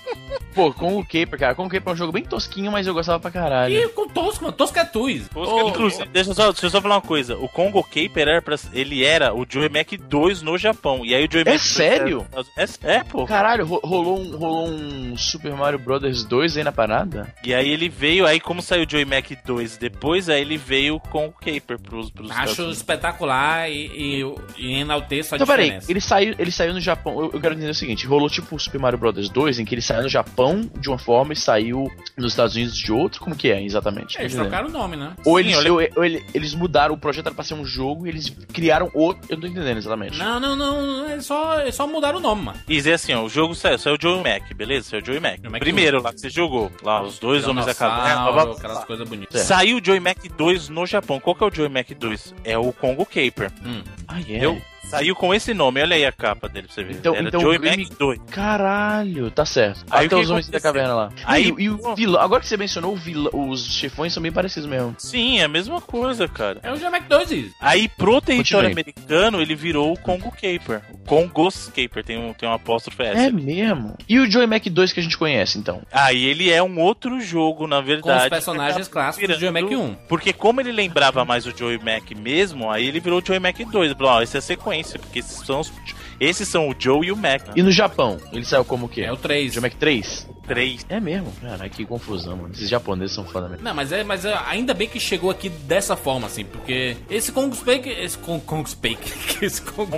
Pô, 0.54 0.74
com 0.74 0.98
o 0.98 1.04
Caper, 1.04 1.40
cara. 1.40 1.56
Com 1.56 1.66
o 1.66 1.70
Caper 1.70 1.90
é 1.92 1.94
um 1.94 1.98
jogo 1.98 2.12
bem 2.12 2.24
tosquinho, 2.24 2.72
mas 2.72 2.86
eu 2.86 2.94
gostava 2.94 3.20
pra 3.20 3.32
caralho. 3.32 3.74
E 3.74 3.88
com 3.90 4.08
Tosco, 4.08 4.44
mano. 4.44 4.56
Tosco 4.56 4.78
é 4.80 4.84
Tuz. 4.86 5.28
Tosco 5.30 5.60
é 5.60 5.70
Inclusive, 5.70 6.06
deixa 6.10 6.30
eu, 6.32 6.36
só, 6.36 6.52
deixa 6.52 6.66
eu 6.66 6.70
só 6.70 6.82
falar 6.82 6.96
uma 6.96 7.02
coisa. 7.02 7.38
O 7.38 7.48
Congo 7.48 7.82
Caper 7.84 8.28
era 8.28 8.42
pra, 8.42 8.56
ele 8.74 9.04
era 9.06 9.34
o 9.34 9.46
Joey 9.48 9.70
Mac 9.70 9.92
2 9.94 10.42
no 10.42 10.58
Japão. 10.58 11.06
E 11.06 11.16
aí 11.16 11.26
o 11.26 11.32
Joey 11.32 11.44
É 11.44 11.52
Mac 11.52 11.54
2 11.60 11.62
sério? 11.62 12.28
era- 12.34 12.46
É, 12.86 12.96
é, 12.98 13.04
pô. 13.04 13.26
Caralho, 13.26 13.66
ro- 13.66 13.80
rolou 13.84 14.20
um, 14.20 14.36
rolou 14.36 14.68
um 14.68 15.16
Super 15.18 15.54
Mario 15.54 15.80
Brothers 15.80 16.26
2 16.26 16.58
aí 16.58 16.64
na 16.66 16.72
parada? 16.74 17.01
E 17.44 17.54
aí 17.54 17.70
ele 17.70 17.90
veio, 17.90 18.26
aí 18.26 18.40
como 18.40 18.62
saiu 18.62 18.86
o 18.86 18.90
Joey 18.90 19.06
Mac 19.06 19.26
2 19.46 19.78
depois, 19.78 20.30
aí 20.30 20.42
ele 20.42 20.58
veio 20.58 21.00
com 21.00 21.28
o 21.28 21.32
Caper 21.32 21.80
pros, 21.80 22.10
pros 22.12 22.32
Acho 22.32 22.70
espetacular 22.70 23.70
e, 23.70 23.88
e, 23.88 24.36
e 24.58 24.74
enalteço 24.76 25.34
a 25.34 25.38
Então, 25.38 25.48
peraí, 25.48 25.66
diferença. 25.66 25.92
ele 25.92 26.02
saiu, 26.02 26.36
ele 26.38 26.52
saiu 26.52 26.74
no 26.74 26.80
Japão. 26.82 27.20
Eu, 27.20 27.32
eu 27.34 27.40
quero 27.42 27.54
entender 27.56 27.72
o 27.72 27.76
seguinte: 27.76 28.06
rolou 28.06 28.30
tipo 28.30 28.56
o 28.56 28.60
Super 28.60 28.80
Mario 28.80 29.00
Brothers 29.00 29.30
2, 29.30 29.60
em 29.60 29.66
que 29.66 29.74
ele 29.76 29.82
saiu 29.82 30.04
no 30.04 30.10
Japão 30.10 30.70
de 30.80 30.90
uma 30.90 30.98
forma 30.98 31.34
e 31.34 31.36
saiu 31.36 31.90
nos 32.18 32.34
Estados 32.34 32.56
Unidos 32.56 32.76
de 32.76 32.92
outra? 32.92 33.20
Como 33.20 33.36
que 33.36 33.52
é, 33.52 33.64
exatamente? 33.64 34.18
É, 34.18 34.22
Eles 34.22 34.36
trocaram 34.36 34.68
o 34.68 34.72
nome, 34.72 34.96
né? 34.98 35.14
Ou 35.26 35.38
Sim, 35.42 35.54
eles, 35.54 35.66
ou, 35.66 35.80
ou 35.96 36.06
ele- 36.06 36.26
eles 36.34 36.54
mudaram, 36.54 36.94
o 36.94 36.98
projeto 36.98 37.26
era 37.28 37.36
pra 37.36 37.44
ser 37.44 37.54
um 37.54 37.66
jogo 37.66 38.06
e 38.06 38.10
eles 38.10 38.30
criaram 38.54 38.90
outro. 38.94 39.22
Eu 39.30 39.36
não 39.38 39.42
tô 39.42 39.48
entendendo 39.48 39.78
exatamente. 39.78 40.18
Não, 40.18 40.40
não, 40.40 40.56
não. 40.56 41.10
É 41.10 41.20
só, 41.20 41.60
é 41.60 41.72
só 41.72 41.88
mudar 41.88 42.16
o 42.16 42.20
nome, 42.20 42.44
mano. 42.44 42.60
E 42.68 42.76
dizer 42.76 42.94
assim, 42.94 43.14
ó, 43.14 43.24
o 43.24 43.30
jogo 43.30 43.56
saiu, 43.56 43.78
saiu 43.78 43.96
o 43.96 44.02
Joey 44.02 44.24
Mac, 44.24 44.54
beleza? 44.54 44.90
Saiu 44.90 45.02
o 45.02 45.06
Joey 45.06 45.20
Mac. 45.20 45.38
Joey 45.40 45.52
Mac 45.52 45.60
Primeiro 45.62 46.02
lá 46.02 46.14
que 46.14 46.20
você 46.20 46.30
jogou, 46.30 46.72
lá, 46.84 46.91
os 47.02 47.20
dois 47.20 47.48
homens 47.48 47.66
da 47.66 47.74
caverna. 47.74 48.10
Dinossauro, 48.10 48.46
blá. 48.48 48.58
Aquelas 48.58 48.86
coisas 48.86 49.08
bonitas. 49.08 49.42
É. 49.42 49.44
Saiu 49.44 49.78
o 49.78 49.86
Joey 49.86 50.00
Mac 50.00 50.18
2 50.38 50.70
no 50.70 50.86
Japão. 50.86 51.20
Qual 51.20 51.36
que 51.36 51.44
é 51.44 51.48
o 51.48 51.54
Joey 51.54 51.70
Mac 51.70 51.90
2? 51.90 52.36
É 52.44 52.58
o 52.58 52.72
Congo 52.74 53.06
Caper. 53.06 53.52
Hum. 53.66 53.82
Ah, 54.08 54.18
é? 54.18 54.22
Entendeu? 54.22 54.62
Saiu 54.92 55.16
com 55.16 55.34
esse 55.34 55.54
nome, 55.54 55.82
olha 55.82 55.96
aí 55.96 56.06
a 56.06 56.12
capa 56.12 56.48
dele 56.50 56.68
pra 56.68 56.76
você 56.76 56.84
ver. 56.84 56.94
Então- 56.96 57.16
Era 57.16 57.28
então 57.28 57.40
Joey 57.42 57.58
o 57.58 57.62
game- 57.62 57.84
Mac 57.84 57.98
2. 57.98 58.20
Caralho, 58.30 59.32
tá 59.32 59.46
certo. 59.46 59.86
Aí 59.90 60.06
Até 60.06 60.16
que 60.16 60.22
os 60.22 60.30
homens 60.30 60.50
da 60.50 60.60
caverna 60.60 60.94
lá. 60.94 61.10
Aí- 61.26 61.54
e, 61.58 61.64
e 61.64 61.70
o 61.70 61.96
vilão, 61.96 62.22
agora 62.22 62.42
que 62.42 62.48
você 62.48 62.58
mencionou, 62.58 62.94
o 62.94 62.96
vilão, 62.98 63.32
os 63.50 63.66
chefões 63.74 64.14
são 64.14 64.22
bem 64.22 64.32
parecidos 64.32 64.68
mesmo. 64.70 64.94
Sim, 64.98 65.40
é 65.40 65.44
a 65.46 65.48
mesma 65.48 65.80
coisa, 65.80 66.28
cara. 66.28 66.60
É 66.64 66.72
o 66.72 66.76
G-Mac 66.76 67.04
2 67.08 67.32
isso. 67.32 67.56
Aí 67.62 67.88
pro 67.88 68.20
território 68.22 68.70
Continue. 68.70 68.94
americano 68.94 69.42
ele 69.42 69.56
virou 69.56 69.94
o 69.94 69.98
Congo 70.00 70.32
Caper. 70.32 70.82
O 70.92 70.98
com 71.00 71.28
Ghostcaper, 71.28 72.04
tem 72.04 72.18
um, 72.18 72.34
tem 72.34 72.48
um 72.48 72.54
apóstrofe 72.54 73.04
S. 73.04 73.20
É 73.20 73.32
mesmo. 73.32 73.96
E 74.08 74.20
o 74.20 74.30
Joey 74.30 74.48
Mac 74.48 74.66
2 74.68 74.92
que 74.94 75.00
a 75.00 75.04
gente 75.04 75.18
conhece, 75.18 75.58
então? 75.58 75.82
Ah, 75.92 76.12
e 76.12 76.26
ele 76.26 76.52
é 76.52 76.62
um 76.62 76.80
outro 76.80 77.20
jogo, 77.22 77.68
na 77.68 77.78
Com 77.80 77.84
verdade. 77.88 78.24
os 78.24 78.30
personagens 78.30 78.88
clássicos 78.88 79.28
do 79.30 79.40
Joey 79.40 79.52
Mac 79.52 79.64
virando- 79.66 79.84
1. 79.92 79.96
Porque 80.08 80.34
como 80.34 80.60
ele 80.62 80.72
lembrava 80.72 81.24
mais 81.24 81.46
o 81.46 81.56
Joey 81.58 81.78
Mac 81.78 82.12
mesmo, 82.18 82.70
aí 82.70 82.88
ele 82.88 83.00
virou 83.00 83.22
o 83.22 83.26
Joey 83.26 83.40
Mac 83.40 83.56
2. 83.58 83.86
Ele 83.92 83.96
falou, 83.96 84.12
ó, 84.14 84.22
essa 84.22 84.38
é 84.38 84.40
a 84.40 84.42
sequência, 84.42 84.81
porque 84.84 85.20
esses 85.20 85.46
são, 85.46 85.60
os, 85.60 85.72
esses 86.20 86.48
são 86.48 86.70
o 86.70 86.76
Joe 86.78 87.08
e 87.08 87.12
o 87.12 87.16
Mac. 87.16 87.42
E 87.56 87.64
no 87.64 87.72
Japão, 87.72 88.18
ele 88.32 88.46
saiu 88.46 88.66
como 88.66 88.86
o 88.86 88.90
quê? 88.90 89.02
É 89.02 89.12
o 89.12 89.18
3. 89.18 89.54
Joey 89.54 89.62
Mac 89.62 89.74
3? 89.80 90.28
Três. 90.48 90.86
É 90.90 91.00
mesmo? 91.00 91.32
Caralho, 91.42 91.70
que 91.70 91.86
confusão, 91.86 92.36
mano. 92.36 92.54
Esses 92.54 92.70
japoneses 92.70 93.16
são 93.16 93.26
foda 93.26 93.48
mesmo. 93.48 93.64
Não, 93.64 93.74
mas 93.74 93.92
é, 93.92 94.04
mas 94.04 94.26
é, 94.26 94.34
ainda 94.48 94.74
bem 94.74 94.88
que 94.88 95.00
chegou 95.00 95.30
aqui 95.30 95.50
dessa 95.50 95.96
forma, 95.96 96.28
assim, 96.28 96.44
porque 96.44 96.98
esse 97.10 97.32
Kong 97.32 97.56
Spake, 97.56 97.90
esse 97.90 98.18
Kong, 98.18 98.44
Kong 98.46 98.70
Spake, 98.70 99.12
esse 99.46 99.62
Kong, 99.62 99.90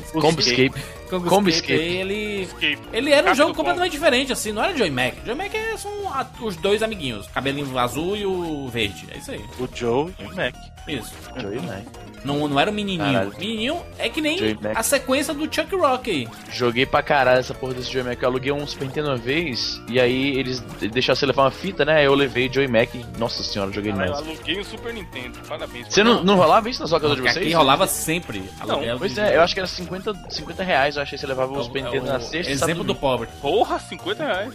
Combscape. 1.19 1.29
Kong 1.29 1.29
Combscape. 1.29 1.73
Spake, 1.79 1.95
ele, 1.97 2.41
Escape. 2.43 2.79
ele 2.93 3.11
era 3.11 3.31
um 3.31 3.35
jogo 3.35 3.53
completamente 3.53 3.91
diferente, 3.91 4.31
assim, 4.31 4.51
não 4.51 4.63
era 4.63 4.75
Joy 4.77 4.89
Mac. 4.89 5.13
Joy 5.25 5.35
Mac 5.35 5.53
é, 5.53 5.77
são 5.77 5.91
a- 6.13 6.25
os 6.41 6.55
dois 6.57 6.81
amiguinhos, 6.83 7.27
cabelinho 7.27 7.77
azul 7.77 8.15
e 8.15 8.25
o 8.25 8.67
verde, 8.69 9.07
é 9.13 9.17
isso 9.17 9.31
aí, 9.31 9.41
O 9.59 9.67
Joe 9.73 10.13
e 10.19 10.23
o 10.25 10.35
Mac. 10.35 10.53
isso. 10.87 11.13
Joey 11.39 11.59
Mac. 11.61 11.83
Não, 12.25 12.47
não 12.47 12.57
era 12.57 12.71
o 12.71 12.73
menininho. 12.73 13.11
Caralho. 13.11 13.33
Menininho 13.37 13.81
é 13.99 14.07
que 14.07 14.21
nem 14.21 14.37
Joy 14.37 14.57
Mac. 14.61 14.77
a 14.77 14.83
sequência 14.83 15.33
do 15.33 15.43
Chuck 15.53 15.75
Rock 15.75 16.09
aí. 16.09 16.27
Joguei 16.49 16.85
pra 16.85 17.01
caralho 17.03 17.39
essa 17.39 17.53
porra 17.53 17.73
desse 17.73 17.91
Joey 17.91 18.05
Mac. 18.05 18.21
Eu 18.21 18.29
aluguei 18.29 18.49
um 18.51 18.65
Super 18.65 18.85
Nintendo 18.85 19.09
uma 19.09 19.17
vez, 19.17 19.81
e 19.89 19.99
aí 19.99 20.37
eles 20.37 20.61
deixaram 20.91 21.17
você 21.17 21.25
levar 21.25 21.43
uma 21.43 21.51
fita, 21.51 21.83
né? 21.83 22.05
Eu 22.05 22.13
levei 22.15 22.49
Joey 22.51 22.67
Mac. 22.69 22.95
e, 22.95 23.05
Nossa 23.19 23.43
senhora, 23.43 23.71
joguei 23.73 23.91
eu 23.91 23.95
demais. 23.95 24.11
aluguei 24.11 24.57
um 24.59 24.63
Super 24.63 24.93
Nintendo. 24.93 25.37
Parabéns. 25.47 25.87
Você 25.89 26.01
não, 26.01 26.23
não 26.23 26.35
rolava 26.37 26.69
isso 26.69 26.81
nas 26.81 26.91
locadoras 26.91 27.17
de 27.17 27.21
Porque 27.23 27.33
vocês? 27.33 27.45
aqui 27.45 27.55
rolava 27.55 27.87
sempre. 27.87 28.43
aluguel 28.59 28.97
Pois 28.99 29.13
de- 29.13 29.19
é, 29.19 29.35
eu 29.35 29.41
acho 29.41 29.53
que 29.53 29.59
era 29.59 29.67
50, 29.67 30.13
50 30.29 30.63
reais. 30.63 30.95
Eu 30.95 31.01
achei 31.03 31.17
que 31.17 31.21
você 31.21 31.27
levava 31.27 31.51
o 31.53 31.59
É 31.59 31.63
Super 31.63 31.81
o- 31.81 31.85
Nintendo 31.85 32.07
é 32.07 32.13
na 32.13 32.19
sexta. 32.19 32.51
Exemplo 32.51 32.67
sábado, 32.75 32.83
do 32.83 32.95
pobre. 32.95 33.27
Porra, 33.41 33.79
50 33.79 34.23
reais. 34.25 34.53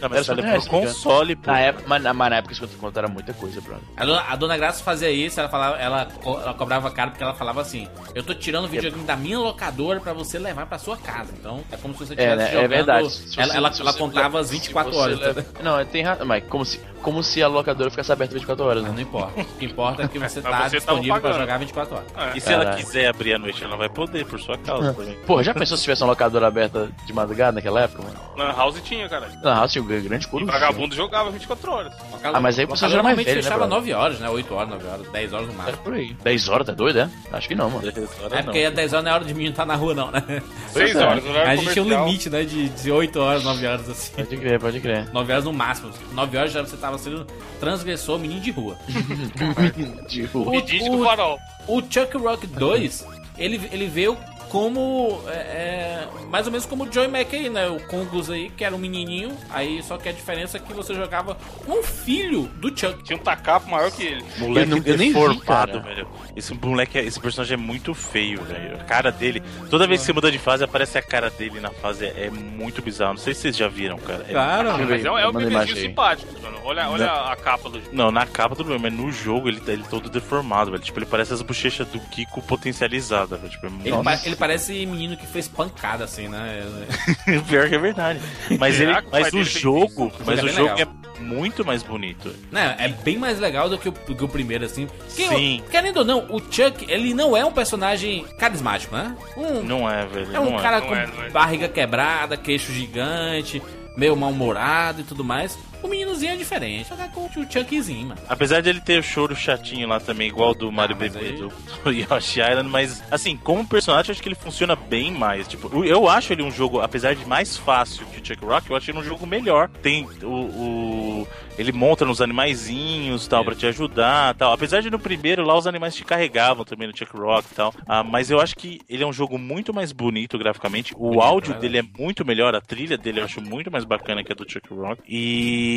Não, 0.00 0.06
Era 0.06 0.08
mas 0.08 0.26
reais, 0.28 0.68
pro 0.68 0.80
tá 0.80 0.86
console, 0.86 1.36
pô. 1.36 1.50
Na 1.50 1.60
época, 1.60 1.84
mas, 1.86 2.02
na- 2.02 2.14
mas 2.14 2.30
na 2.30 2.36
época 2.36 2.54
50 2.54 2.76
conto 2.78 2.98
era 2.98 3.08
muita 3.08 3.32
coisa, 3.34 3.60
brother. 3.60 3.82
A 3.96 4.04
dona, 4.04 4.24
a 4.28 4.36
dona 4.36 4.56
Graça 4.56 4.82
fazia 4.82 5.10
isso, 5.10 5.38
ela 5.40 5.48
falava, 5.48 5.76
ela, 5.78 6.06
co- 6.06 6.40
ela 6.40 6.54
cobrava 6.54 6.90
caro 6.90 7.10
porque 7.10 7.22
ela 7.22 7.34
falava 7.34 7.60
assim: 7.60 7.88
Eu 8.14 8.22
tô 8.22 8.34
tirando 8.34 8.64
o 8.64 8.68
videogame 8.68 9.04
da 9.04 9.16
minha 9.16 9.38
locadora 9.38 10.00
pra 10.00 10.12
você 10.12 10.38
levar 10.38 10.66
pra 10.66 10.78
sua 10.78 10.96
casa. 10.96 11.32
Então 11.38 11.62
é 11.70 11.76
como 11.76 11.94
se 11.94 12.06
você 12.06 12.14
É, 12.14 12.16
estivesse 12.16 12.36
né? 12.38 12.46
jogando. 12.50 12.64
É 12.64 12.68
verdade. 12.68 13.00
Ela, 13.00 13.10
você- 13.10 13.40
ela, 13.40 13.54
ela 13.56 13.72
você 13.92 13.98
contava 13.98 14.40
as 14.40 14.50
leva- 14.50 14.58
24 14.62 14.92
se 14.92 14.98
você 14.98 15.02
horas. 15.04 15.20
leva-? 15.20 15.44
Não, 15.62 15.84
tem 15.84 16.02
razão. 16.02 16.26
Mas 16.26 16.44
como 16.48 16.64
se, 16.64 16.80
como 17.02 17.22
se 17.22 17.42
a 17.42 17.48
locadora 17.48 17.90
ficasse 17.90 18.12
aberta 18.12 18.34
24 18.34 18.64
horas, 18.64 18.82
Não, 18.82 18.90
né? 18.90 18.94
não 18.96 19.02
importa. 19.02 19.40
O 19.40 19.44
que 19.44 19.64
importa 19.66 20.02
é 20.02 20.08
que 20.08 20.18
você 20.18 20.40
tá 20.42 20.48
você 20.50 20.56
tava 20.56 20.70
disponível 20.70 21.20
pra 21.20 21.32
jogar 21.32 21.58
24 21.58 21.94
horas. 21.96 22.06
E 22.34 22.40
se 22.40 22.52
ela 22.52 22.64
Caralho. 22.64 22.84
quiser 22.84 23.06
abrir 23.08 23.34
à 23.34 23.38
noite, 23.38 23.62
ela 23.62 23.76
vai 23.76 23.88
poder, 23.88 24.24
por 24.26 24.40
sua 24.40 24.56
causa. 24.58 24.94
Porra, 25.26 25.42
já 25.42 25.52
pensou 25.54 25.76
se 25.76 25.82
tivesse 25.84 26.02
uma 26.02 26.10
locadora 26.10 26.46
aberta 26.46 26.88
de 27.06 27.12
madrugada 27.12 27.52
naquela 27.52 27.82
época, 27.82 28.02
mano? 28.02 28.14
Na 28.36 28.52
House 28.52 28.80
tinha, 28.82 29.08
cara. 29.08 29.28
Não, 29.64 29.82
tinha 29.84 30.00
grande 30.00 30.26
E 30.26 30.28
culo. 30.28 30.46
vagabundo 30.46 30.94
jogava 30.94 31.30
24 31.30 31.70
horas. 31.72 31.92
Ah, 32.22 32.40
mas 32.40 32.58
aí 32.58 32.64
você 32.66 32.84
Locadora 32.84 32.88
já 32.90 32.94
era 32.94 33.02
mais 33.02 33.16
normalmente 33.16 33.24
velho, 33.26 33.36
né, 33.36 33.42
fechava 33.42 33.66
brother? 33.66 33.78
9 33.78 33.92
horas, 33.92 34.20
né? 34.20 34.28
8 34.28 34.54
horas, 34.54 34.68
9 34.70 34.86
horas, 34.86 35.08
10 35.12 35.32
horas 35.32 35.46
no 35.46 35.52
Era 35.52 35.62
máximo. 35.62 35.82
por 35.84 35.94
aí. 35.94 36.16
10 36.22 36.48
horas, 36.48 36.66
tá 36.66 36.72
doido, 36.72 36.98
é? 37.00 37.10
Acho 37.32 37.48
que 37.48 37.54
não, 37.54 37.70
mano. 37.70 37.88
É 37.88 38.42
porque 38.42 38.58
aí 38.58 38.70
10 38.70 38.92
horas 38.92 39.04
não 39.04 39.10
é 39.10 39.14
hora 39.14 39.24
de 39.24 39.34
menino 39.34 39.50
estar 39.50 39.66
na 39.66 39.74
rua, 39.74 39.94
não, 39.94 40.10
né? 40.10 40.22
6 40.68 40.94
é. 40.96 41.04
horas, 41.04 41.24
horário 41.24 41.50
A 41.50 41.56
gente 41.56 41.72
tinha 41.72 41.84
um 41.84 42.04
limite, 42.04 42.30
né? 42.30 42.42
De, 42.44 42.68
de 42.68 42.90
8 42.90 43.20
horas, 43.20 43.44
9 43.44 43.66
horas 43.66 43.88
assim. 43.90 44.12
Pode 44.14 44.36
crer, 44.36 44.60
pode 44.60 44.80
crer. 44.80 45.08
9 45.12 45.32
horas 45.32 45.44
no 45.44 45.52
máximo. 45.52 45.90
9 46.12 46.36
horas 46.38 46.52
já 46.52 46.62
você 46.62 46.76
tava 46.76 46.98
sendo 46.98 47.26
transgressor, 47.60 48.18
menino 48.18 48.40
de 48.40 48.50
rua. 48.50 48.76
De 50.08 50.24
rua. 50.24 50.56
O- 50.56 50.60
do 50.98 51.04
farol. 51.04 51.38
O 51.66 51.80
Chuck 51.80 52.16
Rock 52.16 52.46
2, 52.46 53.06
ele, 53.38 53.60
ele 53.72 53.86
veio 53.86 54.16
como. 54.58 55.20
é, 55.26 55.32
é, 55.32 56.08
mais 56.30 56.46
ou 56.46 56.52
menos 56.52 56.64
como 56.64 56.84
o 56.84 56.92
Joey 56.92 57.08
Mac 57.08 57.32
aí, 57.34 57.50
né? 57.50 57.66
O 57.68 57.80
Congus 57.88 58.30
aí, 58.30 58.50
que 58.50 58.64
era 58.64 58.72
um 58.74 58.78
menininho. 58.78 59.36
Aí 59.50 59.82
só 59.82 59.98
que 59.98 60.08
a 60.08 60.12
diferença 60.12 60.58
é 60.58 60.60
que 60.60 60.72
você 60.72 60.94
jogava 60.94 61.36
com 61.66 61.80
o 61.80 61.82
filho 61.82 62.44
do 62.60 62.68
Chuck. 62.68 63.02
Tinha 63.02 63.16
um 63.18 63.22
tacapo 63.22 63.68
maior 63.68 63.90
que 63.90 64.04
ele. 64.04 64.24
Moleque 64.38 64.70
Eu 64.70 64.76
não- 64.76 64.82
eu 64.86 64.96
nem 64.96 65.12
velho. 65.12 66.08
Esse 66.36 66.54
moleque, 66.54 66.98
é- 66.98 67.04
esse 67.04 67.18
personagem 67.18 67.54
é 67.54 67.56
muito 67.56 67.92
feio, 67.94 68.42
velho. 68.44 68.76
A 68.76 68.84
cara 68.84 69.10
dele, 69.10 69.42
toda 69.70 69.86
vez 69.88 70.00
que 70.00 70.06
você 70.06 70.12
muda 70.12 70.30
de 70.30 70.38
fase, 70.38 70.62
aparece 70.62 70.96
a 70.98 71.02
cara 71.02 71.30
dele 71.30 71.58
na 71.60 71.70
fase. 71.70 72.06
É, 72.06 72.30
muito 72.30 72.80
bizarro. 72.80 73.14
Não 73.14 73.20
sei 73.20 73.34
se 73.34 73.40
vocês 73.42 73.56
já 73.56 73.66
viram, 73.68 73.98
cara. 73.98 74.24
É- 74.28 74.32
Claro, 74.32 74.76
ver. 74.76 74.86
Mas 74.86 75.04
é, 75.04 75.10
um- 75.10 75.18
é 75.18 75.28
um 75.28 75.32
bebezinho 75.32 75.76
simpático, 75.76 76.32
mano. 76.40 76.58
Olha, 76.64 76.88
olha 76.88 77.10
a 77.12 77.36
capa 77.36 77.68
do 77.68 77.78
jogo. 77.78 77.90
Não, 77.92 78.10
na 78.10 78.24
capa 78.26 78.54
tudo 78.56 78.70
bem, 78.70 78.78
mas 78.78 78.92
no 78.92 79.10
jogo 79.12 79.48
ele, 79.48 79.60
tá- 79.60 79.72
ele 79.72 79.84
todo 79.90 80.08
deformado, 80.08 80.70
velho. 80.70 80.82
Tipo, 80.82 80.98
ele 81.00 81.06
parece 81.06 81.32
as 81.34 81.42
bochechas 81.42 81.86
do 81.88 82.00
Kiko 82.00 82.40
potencializadas, 82.42 83.38
velho. 83.38 83.50
Tipo, 83.50 83.66
é 83.66 83.68
Ele, 83.68 83.90
muito- 83.92 84.04
pa- 84.04 84.20
ele 84.24 84.36
parece 84.44 84.84
menino 84.84 85.16
que 85.16 85.26
fez 85.26 85.48
pancada, 85.48 86.04
assim, 86.04 86.28
né? 86.28 86.62
Pior 87.48 87.66
que 87.66 87.74
é 87.74 87.78
verdade. 87.78 88.20
Mas, 88.58 88.78
ele, 88.78 88.92
mas 89.10 89.32
o 89.32 89.42
jogo, 89.42 90.12
mas 90.24 90.38
É 90.38 90.42
o 90.42 90.48
jogo 90.48 90.80
é 90.80 90.86
muito 91.18 91.64
mais 91.64 91.82
bonito. 91.82 92.34
Né, 92.52 92.76
é 92.78 92.88
bem 92.88 93.16
mais 93.16 93.40
legal 93.40 93.70
do 93.70 93.78
que 93.78 93.88
o, 93.88 93.92
do 93.92 94.14
que 94.14 94.24
o 94.24 94.28
primeiro, 94.28 94.66
assim. 94.66 94.86
Porque, 94.86 95.26
Sim. 95.28 95.62
querendo 95.70 95.98
ou 95.98 96.04
não, 96.04 96.26
o 96.30 96.40
Chuck, 96.40 96.84
ele 96.88 97.14
não 97.14 97.34
é 97.34 97.42
um 97.42 97.52
personagem 97.52 98.26
carismático, 98.38 98.94
né? 98.94 99.16
Um, 99.34 99.62
Não 99.62 99.90
é, 99.90 100.04
velho. 100.04 100.36
é 100.36 100.40
um 100.40 100.50
não 100.50 100.58
cara 100.58 100.80
não 100.80 100.88
com 100.88 100.94
é, 100.94 101.06
não 101.06 101.24
é. 101.24 101.30
barriga 101.30 101.66
quebrada, 101.66 102.36
queixo 102.36 102.70
gigante, 102.70 103.62
meio 103.96 104.14
mal-humorado 104.14 105.00
e 105.00 105.04
tudo 105.04 105.24
mais. 105.24 105.58
O 105.84 105.88
meninozinho 105.88 106.32
é 106.32 106.36
diferente, 106.36 106.88
jogar 106.88 107.10
com 107.12 107.26
o 107.26 107.30
Chuckzinho, 107.52 108.08
mano. 108.08 108.20
Apesar 108.28 108.62
dele 108.62 108.80
ter 108.80 108.98
o 108.98 109.02
choro 109.02 109.36
chatinho 109.36 109.86
lá 109.86 110.00
também, 110.00 110.28
igual 110.28 110.54
do 110.54 110.72
Mario 110.72 110.96
mas 110.98 111.12
Bebê 111.12 111.26
aí- 111.26 111.32
do, 111.36 111.48
do 111.84 111.92
Yoshi 111.92 112.40
Island, 112.40 112.68
mas 112.70 113.02
assim, 113.10 113.36
como 113.36 113.66
personagem, 113.68 114.10
acho 114.10 114.22
que 114.22 114.28
ele 114.28 114.34
funciona 114.34 114.74
bem 114.74 115.12
mais. 115.12 115.46
Tipo, 115.46 115.84
eu 115.84 116.08
acho 116.08 116.32
ele 116.32 116.42
um 116.42 116.50
jogo, 116.50 116.80
apesar 116.80 117.14
de 117.14 117.26
mais 117.26 117.56
fácil 117.56 118.06
que 118.06 118.18
o 118.20 118.24
Chuck 118.26 118.44
Rock, 118.44 118.70
eu 118.70 118.76
acho 118.76 118.90
ele 118.90 118.98
um 118.98 119.04
jogo 119.04 119.26
melhor. 119.26 119.68
Tem 119.82 120.08
o. 120.22 120.26
o- 120.26 121.28
ele 121.56 121.70
monta 121.70 122.04
nos 122.04 122.20
animaizinhos 122.20 123.28
tal, 123.28 123.42
É. 123.42 123.44
pra 123.44 123.54
te 123.54 123.64
ajudar 123.66 124.34
tal. 124.34 124.52
Apesar 124.52 124.80
de 124.82 124.90
no 124.90 124.98
primeiro 124.98 125.44
lá 125.44 125.56
os 125.56 125.68
animais 125.68 125.94
te 125.94 126.04
carregavam 126.04 126.64
também 126.64 126.88
no 126.88 126.96
Chuck 126.96 127.16
Rock 127.16 127.46
e 127.52 127.54
tal. 127.54 127.72
Ah, 127.86 128.02
mas 128.02 128.28
eu 128.28 128.40
acho 128.40 128.56
que 128.56 128.80
ele 128.88 129.04
é 129.04 129.06
um 129.06 129.12
jogo 129.12 129.38
muito 129.38 129.72
mais 129.72 129.92
bonito 129.92 130.36
graficamente. 130.36 130.92
O 130.96 131.10
Bonito, 131.10 131.20
áudio 131.22 131.54
né? 131.54 131.60
dele 131.60 131.78
é 131.78 131.82
muito 131.96 132.24
melhor, 132.24 132.56
a 132.56 132.60
trilha 132.60 132.96
dele 132.98 133.20
eu 133.20 133.24
acho 133.24 133.40
muito 133.40 133.70
mais 133.70 133.84
bacana 133.84 134.24
que 134.24 134.32
a 134.32 134.34
do 134.34 134.44
Chuck 134.50 134.66
Rock. 134.74 135.00
E. 135.08 135.73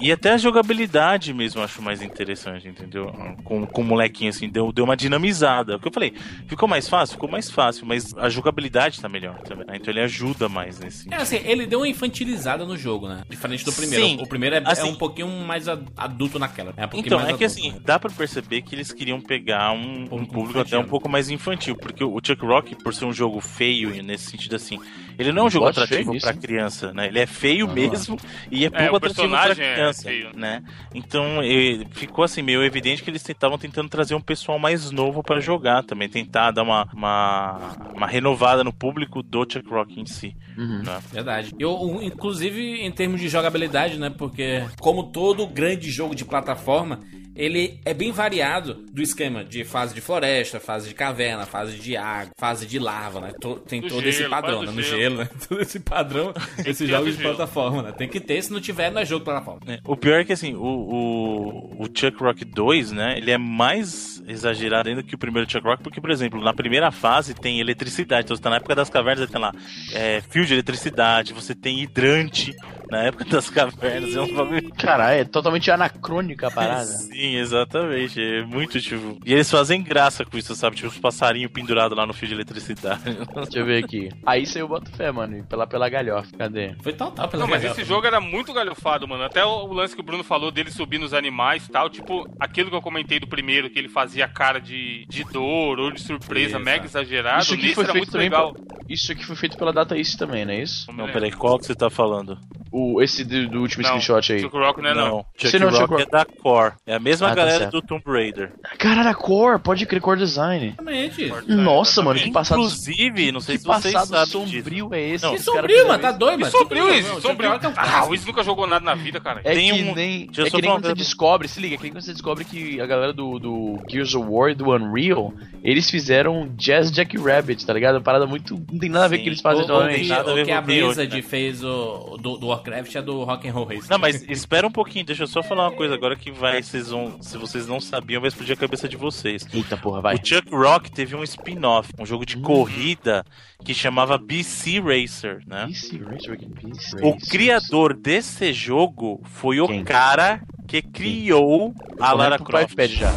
E 0.00 0.10
até 0.10 0.32
a 0.32 0.36
jogabilidade 0.38 1.34
mesmo 1.34 1.60
eu 1.60 1.64
acho 1.64 1.82
mais 1.82 2.00
interessante, 2.00 2.66
entendeu? 2.66 3.12
Com, 3.44 3.66
com 3.66 3.82
o 3.82 3.84
molequinho 3.84 4.30
assim, 4.30 4.48
deu, 4.48 4.72
deu 4.72 4.84
uma 4.84 4.96
dinamizada. 4.96 5.74
É 5.74 5.76
O 5.76 5.78
que 5.78 5.86
eu 5.86 5.92
falei, 5.92 6.14
ficou 6.48 6.66
mais 6.66 6.88
fácil? 6.88 7.14
Ficou 7.14 7.28
mais 7.30 7.50
fácil, 7.50 7.84
mas 7.86 8.16
a 8.16 8.28
jogabilidade 8.30 9.00
tá 9.00 9.08
melhor 9.08 9.38
também. 9.42 9.66
né? 9.66 9.74
Então 9.76 9.92
ele 9.92 10.00
ajuda 10.00 10.48
mais 10.48 10.80
nesse 10.80 11.12
É 11.12 11.16
assim, 11.16 11.36
ele 11.44 11.66
deu 11.66 11.80
uma 11.80 11.88
infantilizada 11.88 12.64
no 12.64 12.76
jogo, 12.76 13.06
né? 13.06 13.22
Diferente 13.28 13.64
do 13.66 13.72
primeiro. 13.72 14.04
Sim. 14.04 14.18
O 14.22 14.26
primeiro 14.26 14.56
é, 14.56 14.58
é 14.58 14.62
Assim- 14.64 14.88
um 14.88 14.94
pouquinho 14.94 15.28
mais 15.28 15.68
adulto 15.68 16.38
naquela. 16.38 16.72
É 16.76 16.86
um 16.86 16.88
Então, 16.94 17.20
é 17.20 17.24
que 17.24 17.28
adulto, 17.34 17.44
assim, 17.44 17.70
né? 17.72 17.78
dá 17.84 17.98
pra 17.98 18.10
perceber 18.10 18.62
que 18.62 18.74
eles 18.74 18.92
queriam 18.92 19.20
pegar 19.20 19.72
um, 19.72 20.04
um 20.04 20.24
Público 20.24 20.50
infantil. 20.58 20.60
até 20.62 20.78
um 20.78 20.88
pouco 20.88 21.08
mais 21.08 21.28
infantil, 21.28 21.76
porque 21.76 22.02
o 22.02 22.18
Chuck 22.24 22.44
Rock, 22.44 22.74
por 22.76 22.94
ser 22.94 23.04
um 23.04 23.12
jogo 23.12 23.40
feio, 23.40 23.90
nesse 24.02 24.30
sentido 24.30 24.56
assim, 24.56 24.80
ele 25.22 25.32
não 25.32 25.44
é 25.44 25.46
um 25.46 25.50
jogo 25.50 25.66
atrativo 25.66 26.12
nisso. 26.12 26.32
criança, 26.40 26.92
né? 26.92 27.06
Ele 27.06 27.18
é 27.18 27.26
feio 27.26 27.66
Não, 27.66 27.74
mesmo 27.74 28.16
e 28.50 28.64
é 28.64 28.66
É, 28.66 28.70
pouco 28.70 28.92
o 28.92 28.96
atrativo 28.96 29.28
pra 29.28 29.38
personagem 29.38 29.64
é 29.64 29.74
criança, 29.74 30.02
feio. 30.02 30.30
né? 30.34 30.62
Então, 30.94 31.42
eh, 31.42 31.84
ficou 31.92 32.24
assim 32.24 32.42
meio 32.42 32.62
evidente 32.64 33.02
que 33.02 33.10
eles 33.10 33.26
estavam 33.28 33.56
tentando 33.58 33.88
trazer 33.88 34.14
um 34.14 34.20
pessoal 34.20 34.58
mais 34.58 34.90
novo 34.90 35.22
pra 35.22 35.40
jogar 35.40 35.82
também, 35.84 36.08
tentar 36.08 36.50
dar 36.50 36.62
uma, 36.62 36.88
uma, 36.92 37.76
uma 37.94 38.06
renovada 38.06 38.62
no 38.64 38.72
público 38.72 39.22
do 39.22 39.46
Chuck 39.50 39.68
Rock 39.68 40.00
em 40.00 40.06
si. 40.06 40.36
Uhum. 40.56 40.82
né? 40.82 41.00
Verdade. 41.12 41.52
Eu, 41.58 41.98
inclusive, 42.02 42.82
em 42.82 42.90
termos 42.90 43.20
de 43.20 43.28
jogabilidade, 43.28 43.98
né? 43.98 44.10
Porque, 44.10 44.62
como 44.80 45.04
todo 45.04 45.46
grande 45.46 45.90
jogo 45.90 46.14
de 46.14 46.24
plataforma, 46.24 47.00
ele 47.34 47.80
é 47.84 47.94
bem 47.94 48.12
variado 48.12 48.84
do 48.92 49.00
esquema 49.02 49.44
de 49.44 49.64
fase 49.64 49.94
de 49.94 50.00
floresta, 50.00 50.60
fase 50.60 50.88
de 50.88 50.94
caverna, 50.94 51.46
fase 51.46 51.76
de 51.78 51.96
água, 51.96 52.32
fase 52.38 52.66
de 52.66 52.78
lava, 52.78 53.20
né? 53.20 53.32
Tem 53.66 53.80
Do 53.80 53.88
todo 53.88 54.00
gelo, 54.02 54.08
esse 54.08 54.28
padrão, 54.28 54.62
né? 54.62 54.72
No 54.72 54.82
gelo. 54.82 55.00
gelo, 55.00 55.16
né? 55.18 55.28
Todo 55.48 55.60
esse 55.62 55.80
padrão, 55.80 56.32
esses 56.64 56.88
jogos 56.88 57.14
do 57.14 57.16
de 57.16 57.22
gelo. 57.22 57.34
plataforma, 57.36 57.82
né? 57.82 57.92
Tem 57.92 58.08
que 58.08 58.20
ter, 58.20 58.42
se 58.42 58.52
não 58.52 58.60
tiver, 58.60 58.90
não 58.90 59.00
é 59.00 59.04
jogo 59.06 59.20
de 59.20 59.24
plataforma. 59.24 59.60
É, 59.66 59.78
O 59.84 59.96
pior 59.96 60.20
é 60.20 60.24
que 60.24 60.32
assim, 60.32 60.54
o, 60.54 60.60
o, 60.62 61.84
o 61.84 61.86
Chuck 61.86 62.16
Rock 62.22 62.44
2, 62.44 62.92
né, 62.92 63.16
ele 63.16 63.30
é 63.30 63.38
mais 63.38 64.22
exagerado 64.26 64.88
ainda 64.88 65.02
que 65.02 65.14
o 65.14 65.18
primeiro 65.18 65.50
Chuck 65.50 65.66
Rock, 65.66 65.82
porque, 65.82 66.00
por 66.00 66.10
exemplo, 66.10 66.40
na 66.42 66.52
primeira 66.54 66.90
fase 66.90 67.34
tem 67.34 67.60
eletricidade, 67.60 68.24
então 68.26 68.36
você 68.36 68.42
tá 68.42 68.50
na 68.50 68.56
época 68.56 68.74
das 68.74 68.90
cavernas, 68.90 69.30
tem 69.30 69.40
lá 69.40 69.52
é, 69.92 70.20
fio 70.28 70.44
de 70.44 70.52
eletricidade, 70.54 71.32
você 71.32 71.54
tem 71.54 71.80
hidrante 71.82 72.54
Na 72.92 73.04
época 73.04 73.24
das 73.24 73.48
cavernas, 73.48 74.14
é 74.14 74.20
um 74.20 74.34
bagulho. 74.34 74.70
Caralho, 74.74 75.20
é 75.20 75.24
totalmente 75.24 75.70
anacrônica 75.70 76.48
a 76.48 76.50
parada. 76.50 76.84
Sim, 76.84 77.36
exatamente. 77.36 78.20
É 78.22 78.42
muito 78.44 78.78
tipo. 78.82 79.18
E 79.24 79.32
eles 79.32 79.50
fazem 79.50 79.82
graça 79.82 80.26
com 80.26 80.36
isso, 80.36 80.54
sabe? 80.54 80.76
Tipo, 80.76 80.88
os 80.88 80.98
passarinhos 80.98 81.50
pendurados 81.50 81.96
lá 81.96 82.06
no 82.06 82.12
fio 82.12 82.28
de 82.28 82.34
eletricidade. 82.34 83.02
Deixa 83.34 83.58
eu 83.58 83.64
ver 83.64 83.82
aqui. 83.82 84.10
Aí 84.26 84.44
você 84.44 84.60
eu 84.60 84.68
boto 84.68 84.90
fé, 84.92 85.10
mano. 85.10 85.38
e 85.38 85.42
Pela, 85.42 85.66
pela 85.66 85.88
galhofa. 85.88 86.36
Cadê? 86.36 86.74
Foi 86.82 86.92
total 86.92 87.28
pela 87.28 87.42
Não, 87.44 87.50
mas 87.50 87.62
galhofa, 87.62 87.80
esse 87.80 87.88
né? 87.90 87.94
jogo 87.96 88.06
era 88.06 88.20
muito 88.20 88.52
galhofado, 88.52 89.08
mano. 89.08 89.24
Até 89.24 89.42
o, 89.42 89.64
o 89.64 89.72
lance 89.72 89.94
que 89.94 90.00
o 90.02 90.04
Bruno 90.04 90.22
falou 90.22 90.50
dele 90.50 90.70
subir 90.70 90.98
nos 90.98 91.14
animais 91.14 91.66
e 91.66 91.70
tal. 91.70 91.88
Tipo, 91.88 92.26
aquilo 92.38 92.68
que 92.68 92.76
eu 92.76 92.82
comentei 92.82 93.18
do 93.18 93.26
primeiro, 93.26 93.70
que 93.70 93.78
ele 93.78 93.88
fazia 93.88 94.28
cara 94.28 94.60
de, 94.60 95.06
de 95.08 95.24
dor 95.24 95.78
ou 95.80 95.90
de 95.90 96.00
surpresa, 96.02 96.56
Isso. 96.56 96.64
mega 96.64 96.84
exagerado. 96.84 97.42
Isso 97.42 97.54
aqui 97.54 97.74
foi 97.74 97.84
era 97.84 97.92
feito 97.94 98.02
muito 98.04 98.12
também 98.12 98.28
legal. 98.28 98.52
pela- 98.52 98.66
Isso 98.88 99.10
aqui 99.12 99.24
foi 99.24 99.36
feito 99.36 99.56
pela 99.56 99.72
Data 99.72 99.96
East 99.96 100.18
também, 100.18 100.44
não 100.44 100.52
é 100.52 100.60
isso? 100.62 100.92
Não 100.92 101.06
peraí, 101.10 101.32
qual 101.32 101.58
que 101.58 101.64
você 101.64 101.74
tá 101.74 101.88
falando? 101.88 102.38
O, 102.70 102.81
esse 103.02 103.24
do, 103.24 103.48
do 103.48 103.60
último 103.60 103.82
Não, 103.82 104.00
screenshot 104.00 104.32
aí. 104.32 104.40
Chuck 104.40 104.56
Rock 104.56 104.80
não 104.82 104.90
é 104.90 104.94
não. 104.94 105.24
Chuck 105.36 105.58
não 105.58 105.68
é 105.68 105.70
o 105.70 105.74
Rock 105.74 105.88
Chuck 105.92 106.02
é 106.02 106.06
da 106.06 106.24
Core. 106.24 106.72
É 106.86 106.94
a 106.94 106.98
mesma 107.00 107.26
Ah, 107.28 107.30
tá 107.30 107.36
galera 107.36 107.58
certo. 107.58 107.72
do 107.72 107.82
Tomb 107.82 108.02
Raider. 108.06 108.52
Caralho, 108.78 109.08
a 109.08 109.14
Core, 109.14 109.58
pode 109.60 109.86
crer 109.86 110.00
Core 110.00 110.18
Design. 110.18 110.66
Exatamente. 110.68 111.32
Nossa, 111.48 112.02
mano, 112.02 112.18
que 112.18 112.28
exatamente. 112.28 112.32
passado. 112.32 112.58
Inclusive, 112.58 113.32
não 113.32 113.40
sei 113.40 113.56
Que 113.56 113.62
se 113.62 113.66
vocês 113.66 113.94
passado 113.94 114.08
sabem 114.28 114.44
disso. 114.46 114.62
sombrio 114.62 114.88
é 114.94 115.00
esse? 115.10 115.24
Não, 115.24 115.32
Que 115.34 115.38
sombrio, 115.40 115.88
mano, 115.88 115.98
tá 116.02 116.10
isso? 116.10 116.18
doido, 116.18 116.40
mano. 116.40 116.52
sombrio, 116.52 116.84
Não, 116.86 116.94
Izzy, 116.94 117.08
o 117.08 117.12
Chuck 117.14 117.22
sombrio. 117.22 117.50
Rock 117.50 117.64
é 117.66 117.68
um 117.68 117.72
Ah, 117.76 118.06
o 118.08 118.14
Izzy 118.14 118.26
nunca 118.26 118.42
jogou 118.42 118.66
nada 118.66 118.84
na 118.84 118.94
vida, 118.94 119.20
cara. 119.20 119.40
É 119.44 119.54
Tem 119.54 119.72
que 119.74 119.82
um- 119.82 119.94
nem, 119.94 120.22
é 120.24 120.26
que 120.50 120.60
nem 120.60 120.70
quando 120.70 120.86
você 120.86 120.94
descobre, 120.94 121.48
se 121.48 121.60
liga, 121.60 121.74
é 121.74 121.76
que 121.76 121.82
nem 121.84 121.92
quando 121.92 122.02
você 122.04 122.12
descobre 122.12 122.44
que 122.44 122.80
a 122.80 122.86
galera 122.86 123.12
do, 123.12 123.38
do 123.38 123.78
Gears 123.88 124.14
of 124.14 124.26
War 124.28 124.50
e 124.50 124.54
do 124.54 124.70
Unreal, 124.70 125.32
eles 125.62 125.90
fizeram 125.90 126.48
Jazz 126.56 126.90
Jack 126.90 127.16
Rabbit, 127.18 127.64
tá 127.64 127.72
ligado? 127.72 127.96
Uma 127.96 128.00
parada 128.00 128.26
muito. 128.26 128.54
Não 128.70 128.78
tem 128.78 128.88
nada 128.88 129.04
a 129.04 129.08
ver 129.08 129.16
com 129.18 129.20
o 129.20 129.24
que 129.24 129.28
eles 129.30 129.40
fazem 129.40 129.60
O, 129.62 129.62
o 129.62 129.64
atualmente. 129.66 130.00
que, 130.02 130.08
nada 130.08 130.30
a 130.30 130.34
ver 130.34 130.42
o 130.42 130.44
que 130.46 130.52
a 130.52 130.58
o 130.58 130.62
Blizzard 130.62 131.16
né? 131.16 131.22
fez 131.22 131.62
o, 131.62 132.16
do, 132.20 132.36
do 132.38 132.46
Warcraft 132.72 132.94
é 132.96 133.02
do 133.02 133.24
Rock 133.24 133.48
and 133.48 133.52
Roll 133.52 133.64
Race. 133.66 133.90
Não, 133.90 133.98
mas 133.98 134.22
espera 134.28 134.66
um 134.66 134.70
pouquinho, 134.70 135.04
deixa 135.04 135.22
eu 135.22 135.26
só 135.26 135.42
falar 135.42 135.68
uma 135.68 135.76
coisa 135.76 135.94
agora 135.94 136.16
que 136.16 136.30
vai, 136.30 136.62
vocês 136.62 136.88
vão, 136.90 137.20
se 137.20 137.36
vocês 137.38 137.66
não 137.66 137.80
sabiam, 137.80 138.20
vai 138.20 138.28
explodir 138.28 138.54
a 138.54 138.56
cabeça 138.56 138.88
de 138.88 138.96
vocês. 138.96 139.46
Eita 139.52 139.76
porra, 139.76 140.00
vai. 140.00 140.14
O 140.14 140.18
Chuck 140.26 140.54
Rock 140.54 140.90
teve 140.90 141.14
um 141.14 141.22
spin-off, 141.22 141.90
um 141.98 142.06
jogo 142.06 142.24
de 142.26 142.36
corrida 142.38 143.24
que 143.64 143.74
chamava 143.74 144.16
BC 144.18 144.80
Racer, 144.80 145.42
né? 145.46 145.66
PC 145.66 145.98
Racer 145.98 146.32
Again, 146.32 146.50
PC 146.50 146.96
O 147.02 147.16
criador 147.28 147.94
desse 147.94 148.52
jogo 148.52 149.20
foi 149.24 149.60
o 149.60 149.66
Quem? 149.66 149.84
cara 149.84 150.40
que 150.66 150.80
criou 150.82 151.74
a 152.00 152.10
Tô 152.10 152.16
Lara 152.16 152.38
Croft. 152.38 152.72
iPad 152.72 152.90
já. 152.90 153.12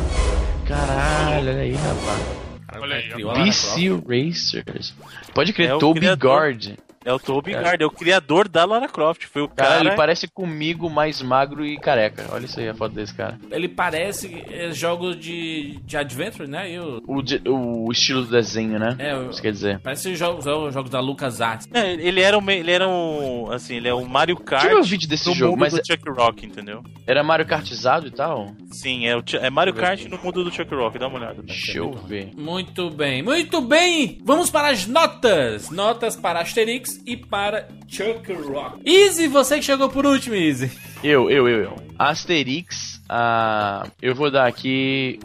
Caralho, 0.68 1.50
olha 1.50 1.62
aí, 1.62 1.72
rapaz. 1.74 2.46
Olha 2.78 2.96
aí, 2.98 3.24
a. 3.24 3.34
PC 3.44 4.02
Racers. 4.08 4.94
Pode 5.34 5.54
crer, 5.54 5.70
É 5.70 5.76
o 5.76 5.80
Toby 5.80 6.00
criador. 6.02 6.30
Gard. 6.42 6.78
É 7.06 7.14
o 7.14 7.20
Toby 7.20 7.54
É. 7.54 7.62
Gard, 7.62 7.82
é 7.84 7.86
o 7.86 7.92
criador 7.92 8.48
da 8.50 8.66
Lara 8.66 8.88
Croft. 8.90 9.26
Foi 9.28 9.44
o 9.44 9.48
Cara, 9.48 9.70
cara. 9.76 9.82
ele 9.82 9.96
parece 9.96 10.28
comigo 10.28 10.90
mais 10.90 11.22
magro 11.22 11.64
e 11.66 11.78
careca. 11.80 12.26
Olha 12.32 12.46
isso 12.46 12.60
aí, 12.60 12.68
a 12.68 12.74
foto 12.74 12.96
desse 12.96 13.14
cara. 13.14 13.38
Ele 13.52 13.70
parece 13.70 14.44
é, 14.50 14.72
jogos 14.72 15.16
de, 15.20 15.80
de 15.86 15.96
adventure, 15.98 16.50
né? 16.50 16.72
E 16.72 16.80
o, 16.80 17.02
O, 17.08 17.22
de- 17.22 17.42
o 17.48 17.92
estilo 17.92 18.24
do 18.24 18.32
desenho, 18.32 18.80
né? 18.80 18.96
É, 18.98 19.16
o- 19.16 19.30
Isso 19.30 19.42
quer 19.42 19.52
dizer. 19.52 19.80
parece 19.82 20.16
jogos, 20.16 20.44
jogos 20.46 20.90
da 20.90 21.00
LucasArts. 21.00 21.68
É, 21.74 21.94
ele 21.94 22.22
era 22.22 22.38
um, 22.38 22.50
ele 22.50 22.72
era 22.72 22.88
um, 22.88 23.52
assim, 23.52 23.76
ele 23.76 23.88
é 23.88 23.94
um 23.94 24.06
Mario 24.06 24.38
Kart 24.38 24.64
ver 24.64 24.76
o 24.76 24.84
vídeo 24.84 25.08
desse 25.08 25.32
jogo, 25.34 25.52
mundo 25.52 25.60
mas 25.60 25.74
do 25.74 25.80
é- 25.80 25.84
Chuck 25.86 26.10
Rock, 26.10 26.46
entendeu? 26.46 26.84
era 27.08 27.24
Mario 27.24 27.46
Kartizado 27.46 28.08
e 28.08 28.12
tal? 28.12 28.52
Sim, 28.72 29.06
é, 29.06 29.16
o, 29.16 29.24
é 29.40 29.50
Mario 29.52 29.76
Kart 29.76 30.04
no 30.06 30.18
mundo 30.18 30.44
do 30.44 30.52
Chuck 30.52 30.74
Rock, 30.74 30.98
dá 30.98 31.08
uma 31.08 31.20
olhada. 31.20 31.44
Deixa 31.44 31.78
eu 31.78 31.92
ver. 31.92 32.32
Muito 32.36 32.90
bem, 32.90 33.22
muito 33.22 33.62
bem! 33.62 34.18
Vamos 34.24 34.50
para 34.50 34.70
as 34.70 34.88
notas! 34.88 35.70
Notas 35.70 36.16
para 36.16 36.40
Asterix 36.40 36.95
e 37.06 37.18
para 37.18 37.68
Chuck 37.88 38.32
Rock. 38.34 38.80
Easy, 38.86 39.28
você 39.28 39.58
que 39.58 39.66
chegou 39.66 39.90
por 39.90 40.06
último, 40.06 40.36
Easy. 40.36 40.72
Eu, 41.04 41.30
eu, 41.30 41.48
eu, 41.48 41.64
eu. 41.64 41.76
Asterix, 41.98 43.02
ah, 43.08 43.88
eu 44.02 44.14
vou 44.14 44.30
dar 44.30 44.48
aqui 44.48 45.20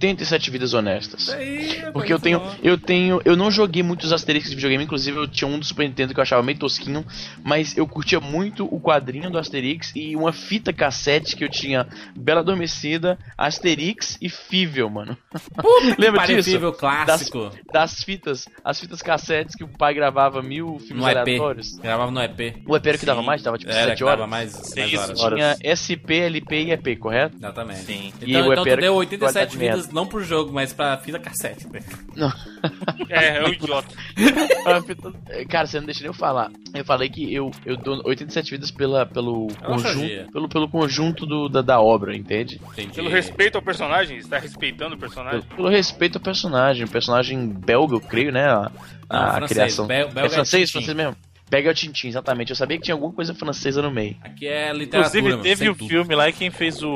87 0.00 0.50
vidas 0.50 0.74
honestas. 0.74 1.34
Porque 1.92 2.12
eu 2.12 2.20
tenho, 2.20 2.40
eu 2.62 2.78
tenho, 2.78 3.20
eu 3.24 3.36
não 3.36 3.50
joguei 3.50 3.82
muitos 3.82 4.12
Asterix 4.12 4.48
de 4.48 4.54
videogame, 4.54 4.84
inclusive 4.84 5.16
eu 5.18 5.26
tinha 5.26 5.48
um 5.48 5.58
do 5.58 5.64
Super 5.64 5.88
Nintendo 5.88 6.14
que 6.14 6.20
eu 6.20 6.22
achava 6.22 6.40
meio 6.42 6.56
tosquinho, 6.56 7.04
mas 7.44 7.76
eu 7.76 7.86
curtia 7.86 8.20
muito 8.20 8.64
o 8.72 8.80
quadrinho 8.80 9.28
do 9.28 9.38
Asterix 9.38 9.92
e 9.96 10.14
uma 10.14 10.32
fita 10.32 10.72
cassete 10.72 11.34
que 11.34 11.42
eu 11.42 11.48
tinha 11.48 11.86
Bela 12.16 12.40
Adormecida, 12.40 13.18
Asterix 13.36 14.16
e 14.22 14.28
Fível, 14.28 14.88
mano. 14.88 15.16
Lembra 15.98 16.20
disso? 16.26 16.32
Parecível 16.50 16.72
clássico. 16.72 17.50
Das 17.72 18.02
fitas, 18.04 18.46
as 18.64 18.78
fitas 18.78 19.02
cassetes 19.02 19.56
que 19.56 19.64
o 19.64 19.68
pai 19.68 19.94
gravava 19.94 20.40
mil 20.42 20.78
filmes 20.78 21.04
No 21.04 21.10
EP. 21.10 21.16
aleatórios. 21.18 21.76
Gravava 21.78 22.10
no 22.12 22.22
EP. 22.22 22.62
O 22.66 22.76
EP 22.76 22.86
era 22.86 22.96
o 22.96 23.00
que 23.00 23.06
dava 23.06 23.20
Sim. 23.20 23.26
mais? 23.26 23.42
Dava 23.42 23.58
tipo 23.58 23.70
Era 23.72 23.88
7 23.88 23.98
que 23.98 24.04
dava 24.04 24.16
horas. 24.22 24.30
mais, 24.30 24.52
mais 24.76 24.92
Isso. 24.92 25.02
horas. 25.02 25.20
Horas. 25.20 25.38
Tinha 25.38 25.56
SP, 25.74 26.10
LP 26.20 26.62
e 26.62 26.70
EP, 26.70 26.96
correto? 26.98 27.36
Exatamente. 27.36 27.80
Sim. 27.80 28.12
E 28.22 28.30
Então, 28.30 28.48
o 28.48 28.52
então 28.52 28.62
EP 28.62 28.68
tu 28.68 28.68
era 28.72 28.80
deu 28.80 28.92
com 28.92 28.98
87 29.00 29.56
qualidade 29.56 29.87
não 29.92 30.06
pro 30.06 30.22
jogo, 30.22 30.52
mas 30.52 30.72
pra 30.72 30.96
fita 30.98 31.18
cassete. 31.18 31.66
né? 31.72 31.80
Não. 32.16 32.32
É, 33.10 33.38
é 33.38 33.44
um 33.44 33.48
idiota. 33.48 33.88
Cara, 35.48 35.66
você 35.66 35.78
não 35.78 35.86
deixa 35.86 36.00
nem 36.00 36.08
eu 36.08 36.14
falar. 36.14 36.50
Eu 36.74 36.84
falei 36.84 37.08
que 37.08 37.32
eu, 37.32 37.50
eu 37.64 37.76
dou 37.76 38.02
87 38.04 38.50
vidas 38.50 38.70
pela, 38.70 39.06
pelo, 39.06 39.46
É 39.62 39.66
conjunto, 39.66 40.32
pelo, 40.32 40.48
pelo 40.48 40.68
conjunto 40.68 41.24
do, 41.24 41.48
da, 41.48 41.62
da 41.62 41.80
obra, 41.80 42.14
entende? 42.16 42.60
Entendi. 42.72 42.94
Pelo 42.94 43.08
respeito 43.08 43.56
ao 43.56 43.62
personagem, 43.62 44.18
está 44.18 44.38
respeitando 44.38 44.94
o 44.94 44.98
personagem. 44.98 45.40
Pelo, 45.42 45.56
pelo 45.56 45.68
respeito 45.68 46.18
ao 46.18 46.22
personagem. 46.22 46.84
O 46.84 46.90
personagem 46.90 47.48
belga, 47.48 47.94
eu 47.94 48.00
creio, 48.00 48.32
né? 48.32 48.46
A, 48.46 48.70
Não, 49.10 49.20
a 49.20 49.32
francês. 49.36 49.58
criação. 49.58 49.86
Bel- 49.86 50.08
belga 50.08 50.20
é 50.20 50.26
é 50.26 50.30
francês? 50.30 50.70
Tintin. 50.70 50.84
francês 50.84 50.96
mesmo? 50.96 51.16
Pega 51.50 51.70
o 51.70 51.74
Tintin, 51.74 52.08
exatamente. 52.08 52.50
Eu 52.50 52.56
sabia 52.56 52.76
que 52.76 52.84
tinha 52.84 52.94
alguma 52.94 53.12
coisa 53.12 53.34
francesa 53.34 53.80
no 53.82 53.90
meio. 53.90 54.16
Aqui 54.22 54.46
é 54.46 54.72
literatura, 54.72 55.18
Inclusive, 55.18 55.42
teve 55.42 55.68
o 55.70 55.74
tudo. 55.74 55.88
filme 55.88 56.14
lá 56.14 56.28
e 56.28 56.32
quem 56.32 56.50
fez 56.50 56.82
o, 56.82 56.88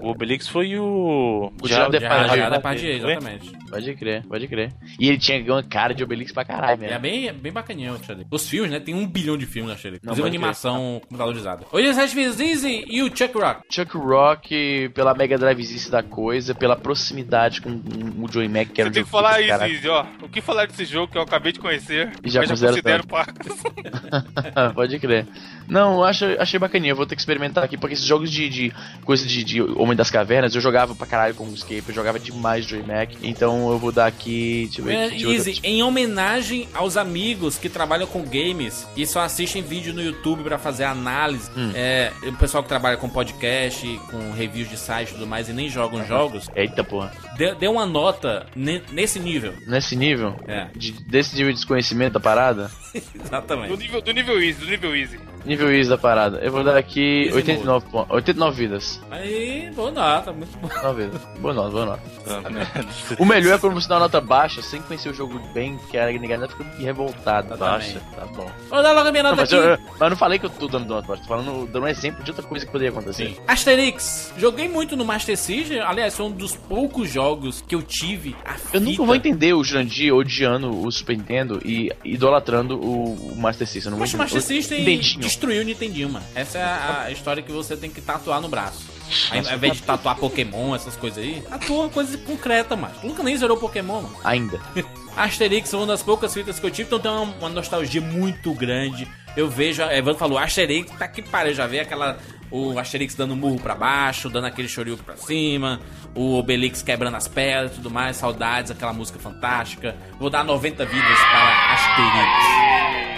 o 0.00 0.08
Obelix 0.08 0.46
foi 0.48 0.78
o. 0.78 1.52
O 1.60 1.68
Gerard 1.68 1.92
Já, 1.92 1.98
Depardieu. 1.98 2.36
já 2.36 2.50
Depardieu, 2.50 2.92
exatamente. 2.94 3.52
Pode 3.68 3.94
crer, 3.96 4.26
pode 4.26 4.48
crer. 4.48 4.72
E 4.98 5.08
ele 5.08 5.18
tinha 5.18 5.42
uma 5.52 5.62
cara 5.62 5.92
de 5.94 6.02
Obelix 6.02 6.32
pra 6.32 6.44
caralho, 6.44 6.84
É 6.84 6.98
bem, 6.98 7.28
é 7.28 7.32
bem 7.32 7.52
bacaninho 7.52 7.94
o 7.94 8.04
Xadrez. 8.04 8.26
Os 8.30 8.48
filmes, 8.48 8.70
né? 8.70 8.80
Tem 8.80 8.94
um 8.94 9.06
bilhão 9.06 9.36
de 9.36 9.46
filmes 9.46 9.70
na 9.72 9.76
Xadrez. 9.76 10.00
Não, 10.02 10.12
Inclusive 10.12 10.28
animação 10.28 11.00
computadorizada. 11.02 11.66
87 11.72 12.14
vezes 12.14 12.40
Easy 12.40 12.84
e 12.88 13.02
o 13.02 13.06
Chuck 13.14 13.36
Rock. 13.36 13.62
Chuck 13.70 13.96
Rock, 13.96 14.90
pela 14.94 15.14
Mega 15.14 15.36
Drivezice 15.36 15.90
da 15.90 16.02
coisa, 16.02 16.54
pela 16.54 16.76
proximidade 16.76 17.60
com 17.60 17.70
o 17.70 18.30
Joey 18.30 18.48
Mac, 18.48 18.68
que 18.68 18.80
era 18.80 18.88
Você 18.88 18.90
um 18.90 18.92
tem 18.94 19.04
que 19.04 19.10
falar 19.10 19.40
isso. 19.40 19.64
Izzy, 19.66 19.88
ó. 19.88 20.06
O 20.22 20.28
que 20.28 20.40
falar 20.40 20.66
desse 20.66 20.84
jogo 20.84 21.10
que 21.12 21.18
eu 21.18 21.22
acabei 21.22 21.52
de 21.52 21.58
conhecer, 21.58 22.12
E 22.24 22.30
já 22.30 22.40
mas 22.40 22.50
considera 22.50 22.72
considero 22.72 23.06
pactos. 23.06 23.56
Pode 24.74 24.98
crer. 24.98 25.26
Não, 25.68 25.96
eu 25.96 26.04
acho, 26.04 26.24
achei 26.38 26.58
bacaninha. 26.58 26.92
Eu 26.92 26.96
vou 26.96 27.04
ter 27.06 27.14
que 27.14 27.20
experimentar 27.20 27.62
aqui, 27.64 27.76
porque 27.76 27.92
esses 27.94 28.04
jogos 28.06 28.30
de, 28.30 28.48
de 28.48 28.72
coisa 29.04 29.26
de, 29.26 29.44
de 29.44 29.60
Homem 29.62 29.94
das 29.96 30.10
Cavernas, 30.10 30.54
eu 30.54 30.60
jogava 30.60 30.94
pra 30.94 31.06
caralho 31.06 31.34
com 31.34 31.44
o 31.44 31.52
Escape, 31.54 31.84
eu 31.88 31.94
jogava 31.94 32.18
demais 32.18 32.64
Joy 32.64 32.82
Mac. 32.82 33.10
Então 33.22 33.70
eu 33.70 33.78
vou 33.78 33.92
dar 33.92 34.06
aqui. 34.06 34.64
Deixa 34.66 34.80
eu 34.80 34.84
ver 34.84 35.10
deixa 35.10 35.28
Easy, 35.30 35.50
aqui. 35.50 35.60
em 35.64 35.82
homenagem 35.82 36.68
aos 36.74 36.96
amigos 36.96 37.58
que 37.58 37.68
trabalham 37.68 38.06
com 38.06 38.22
games 38.22 38.86
e 38.96 39.06
só 39.06 39.20
assistem 39.20 39.62
vídeo 39.62 39.92
no 39.92 40.02
YouTube 40.02 40.42
pra 40.42 40.58
fazer 40.58 40.84
análise, 40.84 41.50
Hum. 41.56 41.70
é, 41.74 42.12
o 42.24 42.32
pessoal 42.34 42.62
que 42.62 42.68
trabalha 42.68 42.96
com 42.96 43.08
podcast, 43.08 43.86
com 44.10 44.32
reviews 44.32 44.68
de 44.70 44.76
site 44.76 45.10
e 45.10 45.12
tudo 45.12 45.26
mais 45.26 45.48
e 45.48 45.52
nem 45.52 45.68
jogam 45.68 46.04
jogos, 46.06 46.48
Eita 46.56 46.82
porra. 46.82 47.12
Dê, 47.38 47.54
dê 47.54 47.68
uma 47.68 47.86
nota 47.86 48.46
ne- 48.54 48.82
nesse 48.92 49.18
nível. 49.18 49.54
Nesse 49.66 49.96
nível, 49.96 50.38
É, 50.46 50.66
de- 50.76 50.92
desse 51.04 51.34
nível 51.36 51.52
de 51.52 51.58
desconhecimento 51.58 52.14
da 52.14 52.20
parada, 52.20 52.70
Do 52.92 53.00
exatamente. 53.22 53.76
nível, 53.78 54.02
do 54.02 54.12
nível 54.12 54.42
easy, 54.42 54.58
do 54.60 54.66
nível 54.66 54.94
easy. 54.96 55.18
Nível 55.48 55.72
easy 55.74 55.88
da 55.88 55.98
parada, 55.98 56.38
eu 56.38 56.52
vou 56.52 56.62
dar 56.62 56.76
aqui 56.76 57.24
Easy 57.26 57.36
89 57.36 57.86
pontos. 57.90 58.10
89 58.14 58.56
vidas. 58.56 59.00
Aí, 59.10 59.70
boa 59.74 59.90
nota, 59.90 60.32
muito 60.32 60.56
bom. 60.58 60.68
9 60.82 61.04
vidas. 61.04 61.20
Boa 61.40 61.54
nota, 61.54 61.70
boa 61.70 61.86
nota. 61.86 62.02
Ah, 62.28 62.84
O 63.18 63.24
melhor 63.24 63.54
é 63.54 63.58
quando 63.58 63.74
você 63.74 63.88
dá 63.88 63.94
uma 63.94 64.00
nota 64.00 64.20
baixa, 64.20 64.60
sem 64.62 64.80
conhecer 64.82 65.08
o 65.08 65.14
jogo 65.14 65.38
bem, 65.54 65.78
que 65.90 65.96
a 65.96 66.06
ninguém 66.06 66.38
fica 66.48 66.64
revoltada. 66.78 67.56
Baixa. 67.56 68.00
Tá 68.14 68.26
bom. 68.26 68.50
Vou 68.68 68.82
dar 68.82 68.92
logo 68.92 69.08
a 69.08 69.10
minha 69.12 69.22
Não, 69.22 69.30
nota 69.30 69.42
mas, 69.42 69.52
aqui. 69.52 69.62
eu, 69.62 69.70
eu- 69.70 69.78
mas 69.92 70.00
eu 70.00 70.10
não 70.10 70.16
falei 70.16 70.38
que 70.38 70.46
eu 70.46 70.50
tô 70.50 70.68
dando 70.68 70.86
nota 70.86 71.06
baixa, 71.08 71.22
tô 71.22 71.28
falando, 71.28 71.66
dando 71.66 71.84
um 71.84 71.88
exemplo 71.88 72.22
de 72.22 72.30
outra 72.30 72.44
coisa 72.46 72.66
que 72.66 72.72
poderia 72.72 72.90
acontecer. 72.90 73.28
Sim. 73.28 73.36
Asterix. 73.46 74.32
Joguei 74.36 74.68
muito 74.68 74.96
no 74.96 75.04
Master 75.04 75.36
System. 75.36 75.80
Aliás, 75.80 76.14
foi 76.16 76.26
um 76.26 76.30
dos 76.30 76.54
poucos 76.54 77.10
jogos 77.10 77.64
que 77.66 77.74
eu 77.74 77.82
tive 77.82 78.36
a 78.44 78.56
Eu 78.72 78.80
nunca 78.80 79.02
vou 79.04 79.14
entender 79.14 79.52
o 79.54 79.64
Jurandir 79.64 80.14
odiando 80.14 80.84
o 80.84 80.90
Super 80.92 81.16
Nintendo 81.16 81.60
e 81.64 81.90
idolatrando 82.04 82.78
o, 82.78 83.14
o 83.32 83.36
Master 83.36 83.66
System. 83.66 83.90
Eu 83.90 83.92
não 83.92 83.98
Mas 84.00 84.10
o 84.12 84.16
vou 84.16 84.24
Master 84.24 84.40
entender. 84.42 84.54
System 84.62 84.78
Nintendinho. 84.80 85.20
Destruiu 85.38 85.62
o 85.62 85.64
Nintendinho, 85.64 86.10
mano. 86.10 86.26
Essa 86.34 86.58
é 86.58 86.62
a, 86.62 87.10
história 87.10 87.42
que 87.42 87.52
você 87.52 87.76
tem 87.76 87.88
que 87.88 88.00
tatuar 88.00 88.40
no 88.40 88.48
braço. 88.48 88.86
Aí, 89.30 89.38
ao 89.46 89.54
invés 89.54 89.76
de 89.76 89.82
tatuar 89.82 90.16
Pokémon, 90.16 90.74
essas 90.74 90.96
coisas 90.96 91.22
aí, 91.22 91.40
tatua 91.48 91.84
uma 91.84 91.88
coisa 91.88 92.18
concreta, 92.18 92.76
mano. 92.76 92.94
Tu 93.00 93.06
nunca 93.06 93.22
nem 93.22 93.36
zerou 93.36 93.56
Pokémon, 93.56 94.02
mano. 94.02 94.16
Ainda. 94.24 94.60
Asterix 95.16 95.72
é 95.72 95.76
uma 95.76 95.86
das 95.86 96.02
poucas 96.02 96.32
fitas 96.34 96.60
que 96.60 96.66
eu 96.66 96.70
tive, 96.70 96.86
então 96.86 97.00
tem 97.00 97.10
uma, 97.10 97.22
uma 97.22 97.48
nostalgia 97.48 98.00
muito 98.00 98.52
grande. 98.52 99.08
Eu 99.36 99.48
vejo, 99.48 99.82
a 99.82 99.96
Evandro 99.96 100.18
falou, 100.18 100.38
Asterix, 100.38 100.90
tá 100.96 101.08
que 101.08 101.22
pariu, 101.22 101.54
já 101.54 101.66
vê 101.66 101.80
aquela. 101.80 102.18
O 102.50 102.78
Asterix 102.78 103.14
dando 103.14 103.36
murro 103.36 103.60
pra 103.60 103.74
baixo, 103.74 104.30
dando 104.30 104.46
aquele 104.46 104.68
chorilho 104.68 104.96
pra 104.96 105.16
cima, 105.16 105.80
o 106.14 106.38
Obelix 106.38 106.80
quebrando 106.80 107.16
as 107.16 107.28
pedras 107.28 107.72
e 107.72 107.74
tudo 107.74 107.90
mais, 107.90 108.16
saudades, 108.16 108.70
aquela 108.70 108.92
música 108.92 109.18
fantástica. 109.18 109.94
Vou 110.18 110.30
dar 110.30 110.44
90 110.44 110.84
vidas 110.86 111.18
para 111.18 111.74
Asterix. 111.74 113.08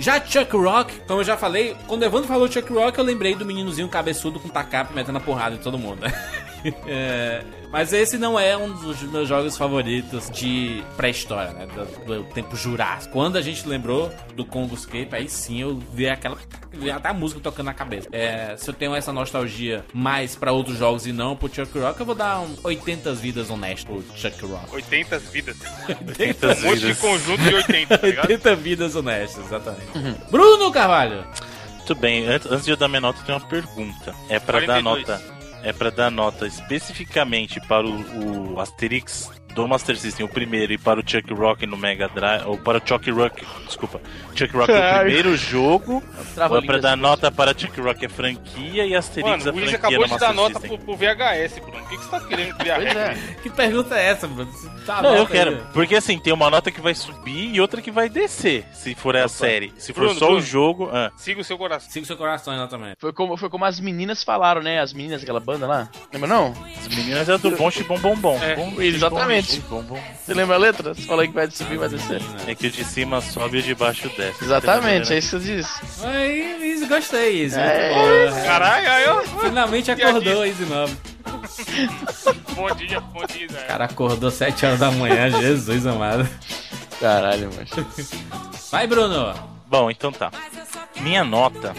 Já 0.00 0.18
Chuck 0.18 0.56
Rock, 0.56 0.98
como 1.06 1.20
eu 1.20 1.24
já 1.24 1.36
falei, 1.36 1.76
quando 1.86 2.00
o 2.00 2.04
Evandro 2.06 2.26
falou 2.26 2.50
Chuck 2.50 2.72
Rock, 2.72 2.98
eu 2.98 3.04
lembrei 3.04 3.34
do 3.34 3.44
meninozinho 3.44 3.86
cabeçudo 3.86 4.40
com 4.40 4.48
tacape 4.48 4.94
metendo 4.94 5.18
a 5.18 5.20
porrada 5.20 5.56
em 5.56 5.58
todo 5.58 5.76
mundo? 5.78 6.00
É, 6.86 7.42
mas 7.70 7.92
esse 7.92 8.18
não 8.18 8.38
é 8.38 8.56
um 8.56 8.72
dos 8.72 9.00
meus 9.02 9.28
jogos 9.28 9.56
favoritos 9.56 10.28
de 10.30 10.82
pré-história, 10.96 11.52
né? 11.52 11.66
Do, 11.66 12.04
do 12.04 12.24
tempo 12.24 12.56
Jurássico. 12.56 13.12
Quando 13.12 13.36
a 13.36 13.42
gente 13.42 13.66
lembrou 13.66 14.12
do 14.34 14.44
Congoscape, 14.44 15.08
aí 15.12 15.28
sim 15.28 15.60
eu 15.60 15.78
vi 15.92 16.08
aquela. 16.08 16.36
vi 16.72 16.90
até 16.90 17.08
a 17.08 17.14
música 17.14 17.40
tocando 17.40 17.66
na 17.66 17.74
cabeça. 17.74 18.08
É, 18.12 18.56
se 18.56 18.68
eu 18.68 18.74
tenho 18.74 18.94
essa 18.94 19.12
nostalgia 19.12 19.84
mais 19.92 20.34
pra 20.34 20.52
outros 20.52 20.76
jogos 20.78 21.06
e 21.06 21.12
não 21.12 21.36
pro 21.36 21.52
Chuck 21.52 21.78
Rock, 21.78 22.00
eu 22.00 22.06
vou 22.06 22.14
dar 22.14 22.40
um 22.40 22.56
80 22.64 23.14
vidas 23.14 23.50
honestas 23.50 23.84
pro 23.84 24.04
Chuck 24.16 24.44
Rock. 24.46 24.74
80 24.74 25.18
vidas. 25.18 25.56
80 25.88 26.46
Um 26.46 26.60
monte 26.62 26.80
de 26.80 26.86
vidas. 26.86 26.98
conjunto 27.00 27.42
de 27.42 27.54
80, 27.54 27.98
tá 27.98 28.06
ligado? 28.06 28.24
80 28.30 28.56
vidas 28.56 28.96
honestas, 28.96 29.46
exatamente. 29.46 29.86
Bruno 30.30 30.72
Carvalho! 30.72 31.24
Muito 31.76 31.94
bem, 31.94 32.26
antes, 32.26 32.64
de 32.64 32.70
eu 32.70 32.76
dar 32.76 32.86
minha 32.88 33.00
nota, 33.00 33.20
eu 33.20 33.24
tenho 33.24 33.38
uma 33.38 33.48
pergunta. 33.48 34.14
É 34.28 34.38
pra 34.38 34.60
dar 34.60 34.80
42. 34.82 35.08
nota. 35.08 35.39
É 35.62 35.72
pra 35.72 35.90
dar 35.90 36.10
nota 36.10 36.46
especificamente 36.46 37.60
para 37.60 37.86
o, 37.86 38.54
o 38.54 38.60
Asterix 38.60 39.30
do 39.54 39.66
Master 39.68 39.96
System, 39.96 40.24
o 40.24 40.28
primeiro, 40.28 40.72
e 40.72 40.78
para 40.78 41.00
o 41.00 41.02
Chuck 41.04 41.32
Rock 41.34 41.66
no 41.66 41.76
Mega 41.76 42.08
Drive. 42.08 42.46
Ou 42.46 42.56
para 42.58 42.78
o 42.78 42.82
Chuck 42.86 43.10
Rock. 43.10 43.44
Desculpa. 43.66 44.00
Chuck 44.34 44.56
Rock 44.56 44.70
o 44.70 44.74
Ai. 44.80 45.00
primeiro 45.04 45.36
jogo. 45.36 46.02
É 46.36 46.48
pra 46.48 46.60
línguas. 46.60 46.82
dar 46.82 46.96
nota 46.96 47.30
para 47.30 47.56
Chuck 47.56 47.80
Rock 47.80 48.06
a 48.06 48.08
franquia 48.08 48.86
e 48.86 48.94
Asterix 48.94 49.44
Mano, 49.44 49.50
a 49.50 49.52
o 49.52 49.56
Luiz 49.58 49.70
franquia 49.70 49.76
acabou 49.78 50.06
no 50.08 50.14
de 50.14 50.20
dar 50.20 50.34
nota 50.34 50.60
pro, 50.60 50.78
pro 50.78 50.96
VHS, 50.96 51.58
Bruno. 51.60 51.78
O 51.84 51.88
que, 51.88 51.96
que 51.96 52.04
você 52.04 52.10
tá 52.10 52.20
querendo 52.20 52.54
criar 52.56 52.82
é. 52.82 53.14
Que 53.42 53.50
pergunta 53.50 53.98
é 53.98 54.06
essa, 54.06 54.26
Bruno? 54.28 54.50
Tá 54.86 55.02
Não, 55.02 55.10
eu 55.14 55.18
nota 55.20 55.32
aí. 55.32 55.38
quero. 55.38 55.66
Porque 55.72 55.96
assim, 55.96 56.18
tem 56.18 56.32
uma 56.32 56.48
nota 56.50 56.70
que 56.70 56.80
vai 56.80 56.94
subir 56.94 57.54
e 57.54 57.60
outra 57.60 57.82
que 57.82 57.90
vai 57.90 58.08
descer, 58.08 58.64
se 58.72 58.94
for 58.94 59.16
a 59.16 59.28
série. 59.28 59.72
Se 59.78 59.92
for 59.92 60.04
Bruno, 60.04 60.18
só 60.18 60.26
o 60.26 60.28
Bruno. 60.28 60.42
jogo. 60.42 60.90
ah. 60.92 61.10
Siga 61.16 61.40
o 61.40 61.44
seu 61.44 61.58
coração. 61.58 61.90
Siga 61.90 62.04
o 62.04 62.06
seu 62.06 62.16
coração, 62.16 62.54
exatamente. 62.54 62.96
Foi 62.98 63.12
como, 63.12 63.36
foi 63.36 63.48
como 63.50 63.64
as 63.64 63.80
meninas 63.80 64.22
falaram, 64.22 64.62
né? 64.62 64.80
As 64.80 64.92
meninas 64.92 65.20
daquela 65.20 65.40
banda 65.40 65.66
lá. 65.66 65.88
Lembra 66.12 66.28
não? 66.28 66.54
As 66.78 66.88
meninas 66.88 67.28
é 67.28 67.36
do 67.38 67.50
bom 67.52 67.70
bom 67.86 67.98
bom 67.98 68.16
bom. 68.16 68.38
É, 68.42 68.56
bom, 68.56 68.74
exatamente. 68.80 69.39
Bom, 69.68 69.82
bom. 69.82 70.00
Você 70.24 70.34
lembra 70.34 70.56
a 70.56 70.58
letra? 70.58 70.94
Você 70.94 71.02
fala 71.02 71.26
que 71.26 71.32
vai 71.32 71.50
subir, 71.50 71.78
vai 71.78 71.88
descer. 71.88 72.20
É 72.46 72.54
que 72.54 72.66
o 72.66 72.70
de 72.70 72.84
cima 72.84 73.20
sobe 73.20 73.58
e 73.58 73.60
o 73.60 73.62
de 73.62 73.74
baixo 73.74 74.10
desce. 74.16 74.44
Exatamente, 74.44 75.12
é 75.12 75.18
isso 75.18 75.30
que 75.30 75.36
eu 75.36 75.56
disse. 75.56 75.80
Aí, 76.04 76.70
Easy, 76.70 76.86
gostei, 76.86 77.42
Easy. 77.42 77.58
É. 77.58 77.92
Bom. 78.30 78.44
Caralho, 78.44 78.90
aí 78.90 79.04
eu. 79.04 79.24
Finalmente 79.40 79.90
acordou, 79.90 80.44
Easy 80.44 80.64
9. 80.64 80.96
Bom 82.54 82.74
dia, 82.74 83.00
bom 83.00 83.24
dia. 83.26 83.46
O 83.48 83.66
cara 83.66 83.84
acordou 83.84 84.30
7 84.30 84.66
horas 84.66 84.78
da 84.78 84.90
manhã, 84.90 85.30
Jesus 85.40 85.86
amado. 85.86 86.28
Caralho, 87.00 87.50
macho. 87.56 87.86
Vai, 88.70 88.86
Bruno. 88.86 89.34
Bom, 89.66 89.90
então 89.90 90.12
tá. 90.12 90.30
Minha 91.00 91.24
nota 91.24 91.74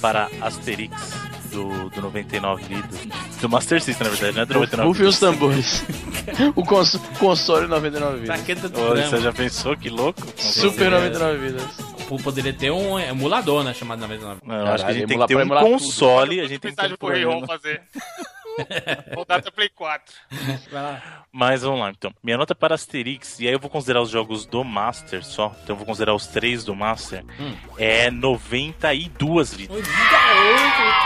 para 0.00 0.28
Asterix 0.40 1.26
do, 1.56 1.88
do 1.90 2.02
99 2.02 2.62
vidas. 2.64 3.06
Do 3.40 3.48
Master 3.48 3.80
System, 3.80 4.06
na 4.06 4.12
verdade, 4.12 4.34
não 4.34 4.42
é 4.42 4.46
do 4.46 4.54
99 4.54 4.88
Rufem 4.88 5.06
os 5.06 5.18
tambores. 5.18 5.84
o 6.54 6.62
cons 6.62 7.00
console 7.18 7.66
99 7.66 8.20
vidas. 8.20 8.36
Taqueta 8.38 8.68
do 8.68 8.80
Ô, 8.80 8.96
Você 8.96 9.20
já 9.20 9.32
pensou 9.32 9.76
que 9.76 9.88
louco? 9.88 10.20
Super 10.36 10.90
99 10.90 11.38
vidas. 11.38 11.64
Pô, 12.08 12.16
Poderia 12.18 12.52
ter 12.52 12.70
um 12.70 12.98
emulador, 12.98 13.64
né? 13.64 13.72
Chamado 13.72 14.00
99. 14.00 14.40
Não, 14.44 14.66
acho 14.66 14.84
que 14.84 14.90
a 14.90 14.94
gente 14.94 15.06
tem 15.06 15.18
que 15.18 15.26
ter 15.26 15.36
um 15.36 15.48
console, 15.48 16.40
a 16.40 16.46
gente 16.46 16.60
tem 16.60 16.74
que 16.74 16.76
ter 16.76 16.92
um 16.92 16.96
pro 16.96 17.16
Programa. 18.56 19.02
fazer. 19.02 19.14
Rodada 19.14 19.52
Play 19.52 19.68
4. 19.68 20.14
Vai 20.72 20.82
lá. 20.82 21.02
Mas 21.32 21.62
vamos 21.62 21.80
lá, 21.80 21.90
então. 21.90 22.12
Minha 22.22 22.38
nota 22.38 22.54
para 22.54 22.74
Asterix, 22.74 23.38
e 23.40 23.46
aí 23.46 23.52
eu 23.52 23.58
vou 23.60 23.68
considerar 23.70 24.00
os 24.00 24.10
jogos 24.10 24.46
do 24.46 24.64
Master 24.64 25.24
só, 25.24 25.54
então 25.62 25.74
eu 25.74 25.76
vou 25.76 25.86
considerar 25.86 26.14
os 26.14 26.26
três 26.26 26.64
do 26.64 26.74
Master, 26.74 27.24
Hum. 27.38 27.54
é 27.78 28.10
92 28.10 29.54
vidas. 29.54 29.76
Oi, 29.76 29.82
garoto. 29.82 30.96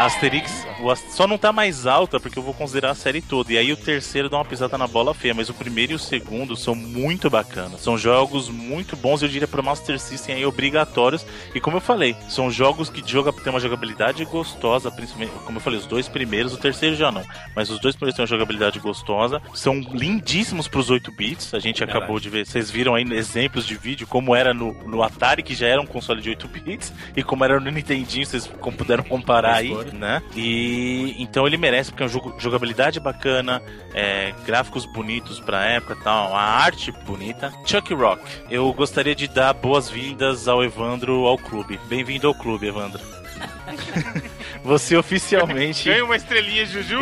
Asterix 0.00 0.66
o 0.80 0.90
As- 0.90 1.00
só 1.14 1.26
não 1.26 1.36
tá 1.36 1.52
mais 1.52 1.86
alta 1.86 2.18
porque 2.18 2.38
eu 2.38 2.42
vou 2.42 2.54
considerar 2.54 2.90
a 2.90 2.94
série 2.94 3.20
toda. 3.20 3.52
E 3.52 3.58
aí 3.58 3.70
o 3.70 3.76
terceiro 3.76 4.30
dá 4.30 4.38
uma 4.38 4.44
pisada 4.46 4.78
na 4.78 4.86
bola 4.86 5.12
feia, 5.12 5.34
mas 5.34 5.50
o 5.50 5.54
primeiro 5.54 5.92
e 5.92 5.94
o 5.94 5.98
segundo 5.98 6.56
são 6.56 6.74
muito 6.74 7.28
bacanas. 7.28 7.82
São 7.82 7.98
jogos 7.98 8.48
muito 8.48 8.96
bons, 8.96 9.20
eu 9.22 9.28
diria 9.28 9.46
para 9.46 9.60
Master 9.60 9.98
System 10.00 10.36
aí 10.36 10.46
obrigatórios. 10.46 11.26
E 11.54 11.60
como 11.60 11.76
eu 11.76 11.80
falei, 11.82 12.16
são 12.30 12.50
jogos 12.50 12.88
que 12.88 13.06
joga, 13.06 13.30
tem 13.32 13.52
uma 13.52 13.60
jogabilidade 13.60 14.24
gostosa, 14.24 14.90
principalmente, 14.90 15.32
como 15.44 15.58
eu 15.58 15.62
falei, 15.62 15.78
os 15.78 15.86
dois 15.86 16.08
primeiros, 16.08 16.54
o 16.54 16.56
terceiro 16.56 16.69
já 16.72 17.10
não, 17.10 17.24
mas 17.54 17.70
os 17.70 17.78
dois 17.80 17.94
primeiros 17.94 18.16
têm 18.16 18.22
uma 18.22 18.28
jogabilidade 18.28 18.78
gostosa, 18.78 19.40
são 19.54 19.80
lindíssimos 19.80 20.68
pros 20.68 20.90
8 20.90 21.10
bits. 21.12 21.54
A 21.54 21.58
gente 21.58 21.78
Verdade. 21.78 21.98
acabou 21.98 22.20
de 22.20 22.28
ver, 22.28 22.46
vocês 22.46 22.70
viram 22.70 22.94
aí 22.94 23.04
exemplos 23.12 23.66
de 23.66 23.76
vídeo 23.76 24.06
como 24.06 24.34
era 24.34 24.52
no, 24.54 24.72
no 24.84 25.02
Atari, 25.02 25.42
que 25.42 25.54
já 25.54 25.66
era 25.66 25.80
um 25.80 25.86
console 25.86 26.20
de 26.20 26.30
8 26.30 26.48
bits, 26.48 26.92
e 27.16 27.22
como 27.22 27.44
era 27.44 27.58
no 27.60 27.70
Nintendinho, 27.70 28.26
vocês 28.26 28.46
puderam 28.46 29.04
comparar 29.04 29.54
aí, 29.54 29.74
né? 29.92 30.22
E 30.34 31.14
então 31.18 31.46
ele 31.46 31.56
merece, 31.56 31.90
porque 31.90 32.02
é 32.02 32.06
um 32.06 32.08
jogo, 32.08 32.34
jogabilidade 32.38 33.00
bacana, 33.00 33.62
é, 33.94 34.32
gráficos 34.46 34.84
bonitos 34.86 35.40
pra 35.40 35.64
época 35.64 35.96
e 35.98 36.02
tal, 36.02 36.34
a 36.34 36.42
arte 36.42 36.92
bonita. 37.04 37.52
Chuck 37.64 37.92
Rock, 37.94 38.22
eu 38.50 38.72
gostaria 38.72 39.14
de 39.14 39.28
dar 39.28 39.52
boas-vindas 39.52 40.48
ao 40.48 40.62
Evandro 40.62 41.26
ao 41.26 41.38
clube. 41.38 41.78
Bem-vindo 41.88 42.26
ao 42.26 42.34
clube, 42.34 42.66
Evandro. 42.66 43.19
Você 44.64 44.96
oficialmente 44.96 45.88
Ganha 45.88 46.04
uma 46.04 46.16
estrelinha, 46.16 46.66
Juju, 46.66 46.98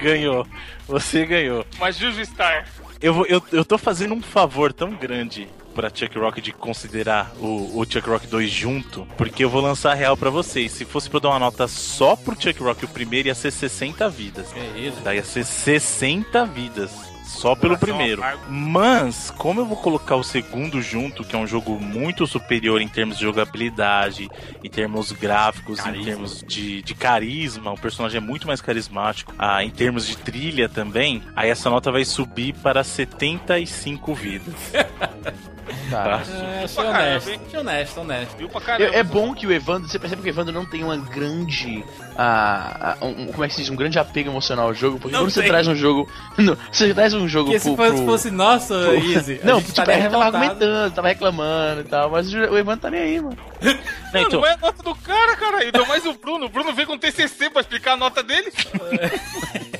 ganhou. 0.00 0.46
Você 0.86 1.24
ganhou. 1.26 1.66
mas 1.78 1.96
Juju 1.96 2.24
Star. 2.24 2.66
Eu, 3.00 3.14
vou- 3.14 3.26
eu, 3.26 3.42
eu 3.50 3.64
tô 3.64 3.76
fazendo 3.76 4.14
um 4.14 4.22
favor 4.22 4.72
tão 4.72 4.90
grande 4.92 5.48
pra 5.74 5.88
Chuck 5.92 6.16
Rock 6.18 6.40
de 6.40 6.52
considerar 6.52 7.32
o, 7.40 7.80
o 7.80 7.84
Chuck 7.84 8.08
Rock 8.08 8.26
2 8.26 8.48
junto, 8.50 9.06
porque 9.16 9.42
eu 9.42 9.50
vou 9.50 9.60
lançar 9.60 9.92
a 9.92 9.94
real 9.94 10.16
pra 10.16 10.30
vocês. 10.30 10.70
Se 10.70 10.84
fosse 10.84 11.08
pra 11.08 11.16
eu 11.16 11.20
dar 11.22 11.28
uma 11.30 11.38
nota 11.40 11.66
só 11.66 12.14
pro 12.14 12.40
Chuck 12.40 12.62
Rock, 12.62 12.84
o 12.84 12.88
primeiro 12.88 13.28
ia 13.28 13.34
ser 13.34 13.50
60 13.50 14.08
vidas. 14.08 14.52
Que 14.52 14.60
isso? 14.78 14.98
Daí 15.02 15.16
ia 15.16 15.24
ser 15.24 15.44
60 15.44 16.44
vidas. 16.46 16.90
Só 17.32 17.54
pelo 17.54 17.78
primeiro. 17.78 18.22
Mas, 18.48 19.30
como 19.30 19.60
eu 19.60 19.66
vou 19.66 19.76
colocar 19.76 20.16
o 20.16 20.22
segundo 20.22 20.80
junto, 20.80 21.24
que 21.24 21.34
é 21.34 21.38
um 21.38 21.46
jogo 21.46 21.80
muito 21.80 22.26
superior 22.26 22.80
em 22.80 22.88
termos 22.88 23.16
de 23.16 23.22
jogabilidade, 23.22 24.28
em 24.62 24.70
termos 24.70 25.10
gráficos, 25.12 25.78
em 25.80 25.82
Carisma. 25.82 26.04
termos 26.04 26.44
de, 26.46 26.82
de 26.82 26.94
carisma, 26.94 27.72
o 27.72 27.78
personagem 27.78 28.18
é 28.18 28.20
muito 28.20 28.46
mais 28.46 28.60
carismático, 28.60 29.34
ah, 29.38 29.64
em 29.64 29.70
termos 29.70 30.06
de 30.06 30.16
trilha 30.16 30.68
também, 30.68 31.22
aí 31.34 31.50
essa 31.50 31.70
nota 31.70 31.90
vai 31.90 32.04
subir 32.04 32.54
para 32.54 32.84
75 32.84 34.14
vidas. 34.14 34.54
Tá. 35.90 36.22
É, 36.62 36.66
sou 36.66 36.84
caramba, 36.84 37.00
honesto. 37.00 37.40
Sou 37.50 37.60
honesto, 37.60 38.00
honesto. 38.00 38.36
Viu 38.36 38.48
pra 38.48 38.60
caramba. 38.60 38.94
É, 38.94 38.98
é 38.98 39.02
bom 39.02 39.34
que 39.34 39.46
o 39.46 39.52
Evandro, 39.52 39.88
você 39.88 39.98
percebe 39.98 40.22
que 40.22 40.28
o 40.28 40.30
Evandro 40.30 40.52
não 40.52 40.64
tem 40.64 40.82
uma 40.82 40.96
grande. 40.96 41.84
ah, 42.16 42.96
um, 43.02 43.26
como 43.26 43.44
é 43.44 43.48
que 43.48 43.54
se 43.54 43.60
diz? 43.62 43.70
Um 43.70 43.76
grande 43.76 43.98
apego 43.98 44.30
emocional 44.30 44.66
ao 44.66 44.74
jogo, 44.74 44.98
porque 44.98 45.12
Não 45.14 45.24
quando 45.24 45.30
você 45.30 45.42
traz 45.42 45.66
um 45.68 45.74
jogo. 45.74 46.08
Não, 46.38 46.56
você 46.70 46.92
traz 46.94 47.14
um 47.14 47.28
jogo 47.28 47.50
Porque 47.50 47.60
se 47.60 47.74
pro- 47.74 47.84
fosse, 47.84 47.96
pro- 47.96 48.06
fosse 48.06 48.30
nosso, 48.30 48.74
Easy, 48.74 49.40
a 49.42 49.46
Não, 49.46 49.62
tipo, 49.62 49.80
ele 49.90 50.08
tava 50.08 50.24
argumentando, 50.24 50.94
tava 50.94 51.08
reclamando 51.08 51.80
e 51.82 51.84
tal, 51.84 52.10
mas 52.10 52.32
o 52.32 52.38
o 52.38 52.58
Evandro 52.58 52.80
tá 52.80 52.90
nem 52.90 53.00
aí, 53.00 53.20
mano. 53.20 53.36
Não, 54.12 54.20
então, 54.20 54.40
não 54.40 54.46
é 54.46 54.52
a 54.52 54.56
nota 54.56 54.82
do 54.82 54.94
cara, 54.94 55.36
cara. 55.36 55.58
Ainda 55.58 55.84
mais 55.86 56.04
o 56.04 56.12
Bruno. 56.14 56.46
O 56.46 56.48
Bruno 56.48 56.72
veio 56.74 56.86
com 56.86 56.98
TCC 56.98 57.50
pra 57.50 57.60
explicar 57.60 57.92
a 57.92 57.96
nota 57.96 58.22
dele. 58.22 58.52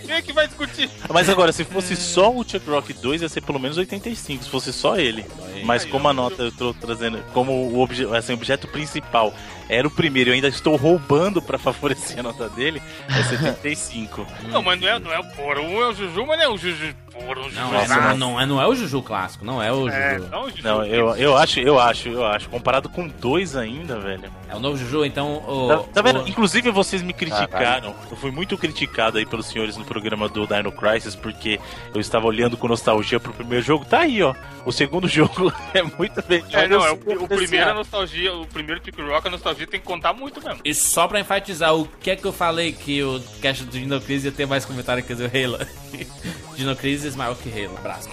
Quem 0.07 0.14
é 0.14 0.22
que 0.22 0.33
vai 0.33 0.47
discutir? 0.47 0.91
Mas 1.11 1.28
agora, 1.28 1.53
se 1.53 1.64
fosse 1.64 1.97
só 1.97 2.30
o 2.30 2.43
Chuck 2.43 2.68
Rock 2.68 2.93
2, 2.93 3.22
ia 3.22 3.28
ser 3.28 3.43
pelo 3.43 3.59
menos 3.59 3.76
85, 3.76 4.45
se 4.45 4.51
fosse 4.51 4.72
só 4.72 4.97
ele. 4.97 5.24
Mas 5.64 5.85
Aí, 5.85 5.91
como 5.91 6.09
a 6.09 6.12
nota 6.12 6.43
eu 6.43 6.53
tô 6.53 6.74
trazendo, 6.74 7.22
como 7.33 7.53
o 7.53 7.80
obje, 7.80 8.07
assim, 8.14 8.33
objeto 8.33 8.66
principal 8.68 9.33
era 9.68 9.87
o 9.87 9.91
primeiro, 9.91 10.30
eu 10.30 10.35
ainda 10.35 10.49
estou 10.49 10.76
roubando 10.76 11.41
pra 11.41 11.59
favorecer 11.59 12.18
a 12.18 12.22
nota 12.22 12.49
dele, 12.49 12.83
é 13.09 13.22
75. 13.22 14.26
Não, 14.49 14.62
mas 14.62 14.80
não 14.80 14.89
é, 14.89 14.99
não 14.99 15.12
é 15.12 15.18
o 15.18 15.24
Poro. 15.33 15.62
Um 15.62 15.80
é 15.80 15.89
o 15.89 15.95
Juju, 15.95 16.26
mas 16.26 16.39
não 16.39 16.45
é 16.45 16.49
o 16.49 16.59
Juju 16.59 16.95
Juju 17.27 17.55
Não, 17.61 17.75
é, 17.75 17.89
mas- 17.89 18.18
não, 18.18 18.41
é, 18.41 18.47
não 18.47 18.61
é 18.61 18.66
o 18.66 18.75
Juju 18.75 19.03
clássico, 19.03 19.45
não 19.45 19.62
é 19.62 19.73
o 19.73 19.89
Juju. 19.89 19.93
É, 19.97 20.14
É, 20.14 20.18
não 20.18 20.45
o 20.45 20.51
Juju. 20.51 20.62
Não, 20.62 20.85
eu, 20.85 21.16
eu 21.16 21.37
acho, 21.37 21.61
eu 21.61 21.79
acho, 21.79 22.09
eu 22.09 22.25
acho. 22.27 22.49
Comparado 22.49 22.89
com 22.89 23.07
dois 23.09 23.57
ainda, 23.57 23.99
velho. 23.99 24.31
o 24.55 24.59
novo 24.61 24.77
Juju, 24.77 25.05
então 25.05 25.43
o... 25.49 25.68
Tá, 25.68 25.79
tá 25.95 26.03
vendo? 26.03 26.23
o- 26.23 26.29
Inclusive 26.29 26.70
vocês 26.70 27.03
me 27.03 27.12
criticaram. 27.12 27.95
Eu 28.11 28.16
fui 28.16 28.31
muito 28.31 28.57
criticado 28.59 29.18
aí 29.18 29.27
pelos 29.27 29.47
senhores 29.47 29.77
no 29.77 29.85
programa 29.85 30.29
do 30.29 30.47
Dino 30.47 30.70
Crisis, 30.73 31.14
porque 31.14 31.59
eu 31.95 32.01
estava 32.01 32.27
olhando 32.27 32.57
com 32.57 32.68
nostalgia 32.68 33.18
pro 33.20 33.33
primeiro 33.33 33.64
jogo. 33.64 33.85
Tá 33.85 34.01
aí, 34.01 34.23
ó. 34.23 34.35
O 34.64 34.73
segundo 34.73 35.09
jogo 35.09 35.53
é 35.75 35.83
muito 35.83 36.23
melhor. 36.29 36.49
É, 36.53 36.68
não, 36.68 36.85
é 36.87 36.91
o, 36.93 36.95
o 36.95 37.29
primeiro 37.29 37.70
é 37.70 37.75
nostalgia, 37.75 38.33
o 38.35 38.47
primeiro 38.47 38.81
Tick 38.81 38.99
Rock, 39.01 39.27
a 39.27 39.31
nostalgia 39.31 39.66
tem 39.66 39.81
que 39.81 39.87
contar 39.87 40.12
muito 40.12 40.43
mesmo. 40.43 40.61
E 40.64 40.75
só 40.75 41.09
pra 41.09 41.18
enfatizar, 41.20 41.75
o 41.75 41.87
que 42.01 42.11
é 42.11 42.16
que 42.16 42.25
eu 42.25 42.33
falei 42.33 42.73
que 42.73 43.03
o 43.03 43.20
cast 43.41 43.64
do 43.64 43.70
Dino 43.70 44.01
Crisis 44.01 44.27
ia 44.27 44.33
ter 44.33 44.47
mais 44.47 44.64
comentário 44.64 45.03
que 45.03 45.12
o 45.12 45.16
Halo? 45.16 45.59
Dino 46.63 46.77
Crisis 46.77 47.17
maior 47.17 47.37
que 47.37 47.49
Halo, 47.51 47.77
abraço. 47.77 48.09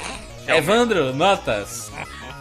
Evandro, 0.47 1.13
notas. 1.13 1.91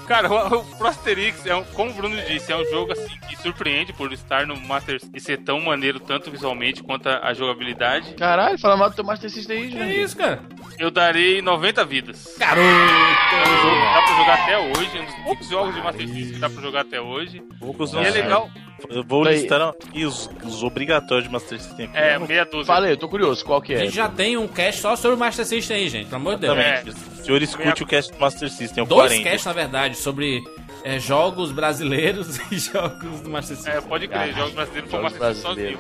Cara, 0.07 0.27
o, 0.33 0.61
o 0.61 0.65
Pro 0.79 0.87
Asterix, 0.87 1.45
é 1.45 1.55
um, 1.55 1.63
como 1.65 1.91
o 1.91 1.93
Bruno 1.95 2.17
disse, 2.23 2.51
é 2.51 2.57
um 2.57 2.65
jogo 2.71 2.93
assim 2.93 3.07
que 3.29 3.37
surpreende 3.37 3.93
por 3.93 4.11
estar 4.11 4.47
no 4.47 4.57
Master 4.59 4.99
e 5.15 5.21
ser 5.21 5.37
tão 5.37 5.61
maneiro 5.61 6.01
tanto 6.01 6.31
visualmente 6.31 6.83
quanto 6.83 7.11
a, 7.11 7.29
a 7.29 7.35
jogabilidade. 7.35 8.15
Caralho, 8.15 8.59
fala 8.59 8.75
mal 8.79 8.89
do 8.89 8.97
teu 8.97 9.05
Master 9.05 9.29
System 9.29 9.59
aí, 9.65 9.69
Que 9.71 9.79
gente. 9.79 10.01
isso, 10.03 10.17
cara? 10.17 10.41
Eu 10.79 10.91
darei 10.91 11.43
90 11.43 11.85
vidas. 11.85 12.35
Garoto! 12.39 12.63
É 12.63 13.43
um 13.43 13.63
jogo 13.63 13.77
que 13.77 13.93
dá 13.93 14.03
pra 14.03 14.17
jogar 14.17 14.35
até 14.35 14.59
hoje, 14.59 14.97
é 14.97 15.01
um 15.03 15.05
dos 15.05 15.15
poucos 15.25 15.49
jogos 15.51 15.75
de 15.75 15.83
Master 15.83 16.07
System 16.09 16.33
que 16.33 16.39
dá 16.39 16.49
pra 16.49 16.63
jogar 16.63 16.81
até 16.81 17.01
hoje. 17.03 17.43
Poucos 17.61 17.93
E 17.93 17.99
é 17.99 18.11
legal. 18.11 18.51
Eu 18.89 19.03
vou 19.05 19.25
Daí- 19.25 19.41
listar 19.41 19.61
aqui 19.61 20.05
os, 20.05 20.31
os 20.45 20.63
obrigatórios 20.63 21.27
de 21.27 21.33
Master 21.33 21.61
System. 21.61 21.87
aqui. 21.87 21.97
É, 21.97 22.19
meia 22.19 22.45
dúzia. 22.45 22.67
Fala 22.67 22.87
aí, 22.87 22.93
eu 22.93 22.97
tô 22.97 23.09
curioso, 23.09 23.45
qual 23.45 23.61
que 23.61 23.75
A 23.75 23.79
é? 23.79 23.81
gente 23.81 23.95
já 23.97 24.09
tem 24.09 24.37
um 24.37 24.47
cast 24.47 24.81
só 24.81 24.95
sobre 24.97 25.17
o 25.17 25.19
Master 25.19 25.45
System 25.45 25.77
aí, 25.77 25.89
gente. 25.89 26.07
Pelo 26.07 26.17
amor 26.17 26.35
de 26.37 26.43
Deus. 26.43 26.57
Exatamente. 26.59 26.91
O 27.21 27.25
senhor 27.25 27.43
escute 27.43 27.83
o 27.83 27.87
cast 27.87 28.13
do 28.13 28.19
Master 28.19 28.49
System, 28.51 28.81
é 28.83 28.85
o 28.85 28.89
Dois 28.89 29.11
40. 29.13 29.31
casts, 29.31 29.45
na 29.47 29.53
verdade, 29.53 29.97
sobre 29.97 30.43
é, 30.85 30.99
jogos 30.99 31.51
brasileiros 31.53 32.39
e 32.53 32.59
jogos 32.59 33.21
do 33.21 33.29
Master 33.29 33.57
System. 33.57 33.75
É, 33.75 33.81
pode 33.81 34.09
crer, 34.09 34.35
jogos 34.35 34.53
brasileiros 34.55 34.91
Jogos 34.91 35.13
Master 35.13 35.35
System 35.35 35.55
sozinho. 35.55 35.79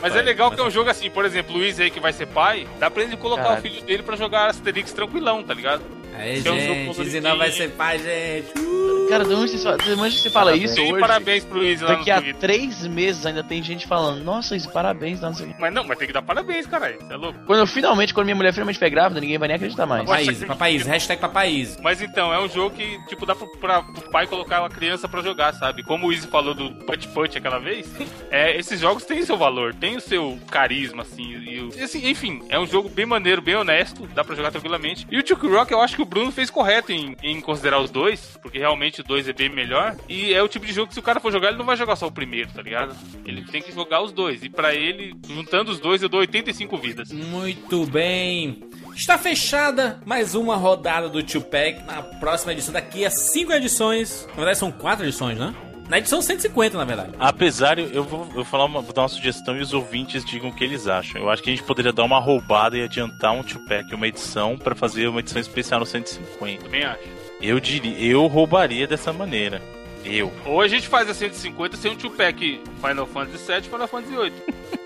Mas 0.00 0.16
é 0.16 0.22
legal 0.22 0.50
que 0.50 0.60
é 0.60 0.64
um 0.64 0.70
jogo 0.70 0.88
assim, 0.88 1.10
por 1.10 1.24
exemplo, 1.24 1.54
o 1.54 1.58
Luiz 1.58 1.78
aí 1.80 1.90
que 1.90 2.00
vai 2.00 2.12
ser 2.12 2.26
pai, 2.26 2.66
dá 2.78 2.90
pra 2.90 3.02
ele 3.02 3.16
colocar 3.16 3.42
Caralho. 3.42 3.58
o 3.60 3.62
filho 3.62 3.82
dele 3.82 4.02
pra 4.02 4.16
jogar 4.16 4.48
Asterix 4.48 4.92
tranquilão, 4.92 5.42
tá 5.42 5.52
ligado? 5.52 5.82
Aí, 6.18 6.42
que 6.42 6.48
gente, 6.50 6.86
colorido. 6.86 7.10
Zinão 7.10 7.38
vai 7.38 7.50
ser 7.52 7.70
pai, 7.70 7.98
gente. 7.98 8.58
Uh! 8.58 9.06
Cara, 9.08 9.24
de 9.24 9.34
onde 9.34 9.52
você 9.52 9.58
fala, 9.62 9.76
de 9.78 9.92
onde 9.92 10.18
você 10.18 10.30
fala 10.30 10.56
isso 10.56 10.82
hoje? 10.82 10.98
parabéns 10.98 11.44
pro 11.44 11.58
Luiz 11.58 11.80
lá 11.80 11.90
Daqui 11.94 12.10
a 12.10 12.16
Twitter. 12.20 12.40
três 12.40 12.84
meses 12.88 13.24
ainda 13.24 13.44
tem 13.44 13.62
gente 13.62 13.86
falando, 13.86 14.24
nossa, 14.24 14.56
isso, 14.56 14.68
parabéns, 14.70 15.20
não 15.20 15.32
sei. 15.32 15.54
Mas 15.60 15.72
não, 15.72 15.84
mas 15.84 15.96
tem 15.96 16.08
que 16.08 16.12
dar 16.12 16.22
parabéns, 16.22 16.66
caralho. 16.66 16.98
Você 17.00 17.12
é 17.12 17.16
louco? 17.16 17.38
Quando 17.46 17.60
eu 17.60 17.66
finalmente, 17.68 18.12
quando 18.12 18.24
minha 18.26 18.34
mulher 18.34 18.52
finalmente 18.52 18.80
foi 18.80 18.90
grávida, 18.90 19.20
ninguém 19.20 19.38
vai 19.38 19.46
nem 19.46 19.54
acreditar 19.56 19.86
mais. 19.86 20.02
Agora- 20.02 20.18
Papaís, 20.18 20.44
papaís, 20.44 20.86
hashtag 20.86 21.20
papaís. 21.20 21.78
Mas 21.80 22.02
então, 22.02 22.34
é 22.34 22.40
um 22.40 22.48
jogo 22.48 22.74
que, 22.74 22.98
tipo, 23.06 23.24
dá 23.24 23.34
pro, 23.36 23.46
pra, 23.58 23.82
pro 23.82 24.10
pai 24.10 24.26
colocar 24.26 24.60
uma 24.62 24.70
criança 24.70 25.08
pra 25.08 25.22
jogar, 25.22 25.54
sabe? 25.54 25.84
Como 25.84 26.08
o 26.08 26.12
Easy 26.12 26.26
falou 26.26 26.52
do 26.54 26.72
Punch 26.84 27.06
Punch 27.08 27.38
aquela 27.38 27.60
vez, 27.60 27.86
é, 28.30 28.56
esses 28.58 28.80
jogos 28.80 29.04
têm 29.04 29.24
seu 29.24 29.36
valor, 29.36 29.72
têm 29.72 29.96
o 29.96 30.00
seu 30.00 30.36
carisma, 30.50 31.02
assim, 31.02 31.70
e 31.76 31.80
assim, 31.82 32.08
enfim, 32.08 32.42
é 32.48 32.58
um 32.58 32.66
jogo 32.66 32.88
bem 32.88 33.06
maneiro, 33.06 33.40
bem 33.40 33.54
honesto, 33.54 34.04
dá 34.14 34.24
pra 34.24 34.34
jogar 34.34 34.50
tranquilamente. 34.50 35.06
E 35.10 35.16
o 35.18 35.24
Chuck 35.26 35.46
Rock, 35.46 35.70
eu 35.72 35.80
acho 35.80 35.94
que 35.94 36.02
o 36.06 36.08
Bruno 36.08 36.30
fez 36.30 36.48
correto 36.48 36.92
em, 36.92 37.16
em 37.20 37.40
considerar 37.40 37.80
os 37.80 37.90
dois, 37.90 38.38
porque 38.40 38.58
realmente 38.58 39.00
o 39.00 39.04
dois 39.04 39.28
é 39.28 39.32
bem 39.32 39.48
melhor. 39.48 39.96
E 40.08 40.32
é 40.32 40.40
o 40.40 40.48
tipo 40.48 40.64
de 40.64 40.72
jogo 40.72 40.86
que 40.88 40.94
se 40.94 41.00
o 41.00 41.02
cara 41.02 41.18
for 41.18 41.32
jogar, 41.32 41.48
ele 41.48 41.58
não 41.58 41.64
vai 41.64 41.76
jogar 41.76 41.96
só 41.96 42.06
o 42.06 42.12
primeiro, 42.12 42.50
tá 42.52 42.62
ligado? 42.62 42.96
Ele 43.24 43.44
tem 43.44 43.60
que 43.60 43.72
jogar 43.72 44.00
os 44.02 44.12
dois. 44.12 44.44
E 44.44 44.48
pra 44.48 44.72
ele, 44.72 45.14
juntando 45.28 45.72
os 45.72 45.80
dois, 45.80 46.02
eu 46.02 46.08
dou 46.08 46.20
85 46.20 46.76
vidas. 46.78 47.10
Muito 47.12 47.84
bem. 47.86 48.62
Está 48.94 49.18
fechada 49.18 50.00
mais 50.06 50.34
uma 50.36 50.54
rodada 50.56 51.08
do 51.08 51.22
Tupac 51.22 51.82
na 51.84 52.02
próxima 52.02 52.52
edição. 52.52 52.72
Daqui 52.72 53.04
a 53.04 53.10
cinco 53.10 53.52
edições. 53.52 54.26
Na 54.30 54.36
verdade, 54.36 54.58
são 54.58 54.70
quatro 54.70 55.04
edições, 55.04 55.36
né? 55.36 55.52
Na 55.88 55.98
edição 55.98 56.20
150, 56.20 56.76
na 56.76 56.84
verdade. 56.84 57.12
Apesar, 57.18 57.78
eu 57.78 58.02
vou, 58.02 58.20
eu 58.20 58.32
vou 58.32 58.44
falar 58.44 58.64
uma, 58.64 58.80
vou 58.80 58.92
dar 58.92 59.02
uma 59.02 59.08
sugestão 59.08 59.56
e 59.56 59.60
os 59.60 59.72
ouvintes 59.72 60.24
digam 60.24 60.50
o 60.50 60.52
que 60.52 60.64
eles 60.64 60.88
acham. 60.88 61.20
Eu 61.20 61.30
acho 61.30 61.42
que 61.42 61.50
a 61.50 61.54
gente 61.54 61.64
poderia 61.64 61.92
dar 61.92 62.04
uma 62.04 62.18
roubada 62.18 62.76
e 62.76 62.82
adiantar 62.82 63.32
um 63.32 63.42
Tupac, 63.42 63.94
uma 63.94 64.08
edição, 64.08 64.58
pra 64.58 64.74
fazer 64.74 65.06
uma 65.06 65.20
edição 65.20 65.40
especial 65.40 65.80
no 65.80 65.86
150. 65.86 66.64
Também 66.64 66.84
acho. 66.84 67.02
Eu 67.40 67.60
diria, 67.60 67.98
eu 68.00 68.26
roubaria 68.26 68.86
dessa 68.86 69.12
maneira. 69.12 69.60
Eu. 70.06 70.32
Ou 70.44 70.60
a 70.60 70.68
gente 70.68 70.86
faz 70.88 71.10
a 71.10 71.14
150 71.14 71.76
sem 71.76 71.90
um 71.90 71.96
Tupac 71.96 72.60
Final 72.80 73.06
Fantasy 73.06 73.46
VII 73.46 73.58
e 73.58 73.62
Final 73.62 73.88
Fantasy 73.88 74.16
VIII. 74.16 74.32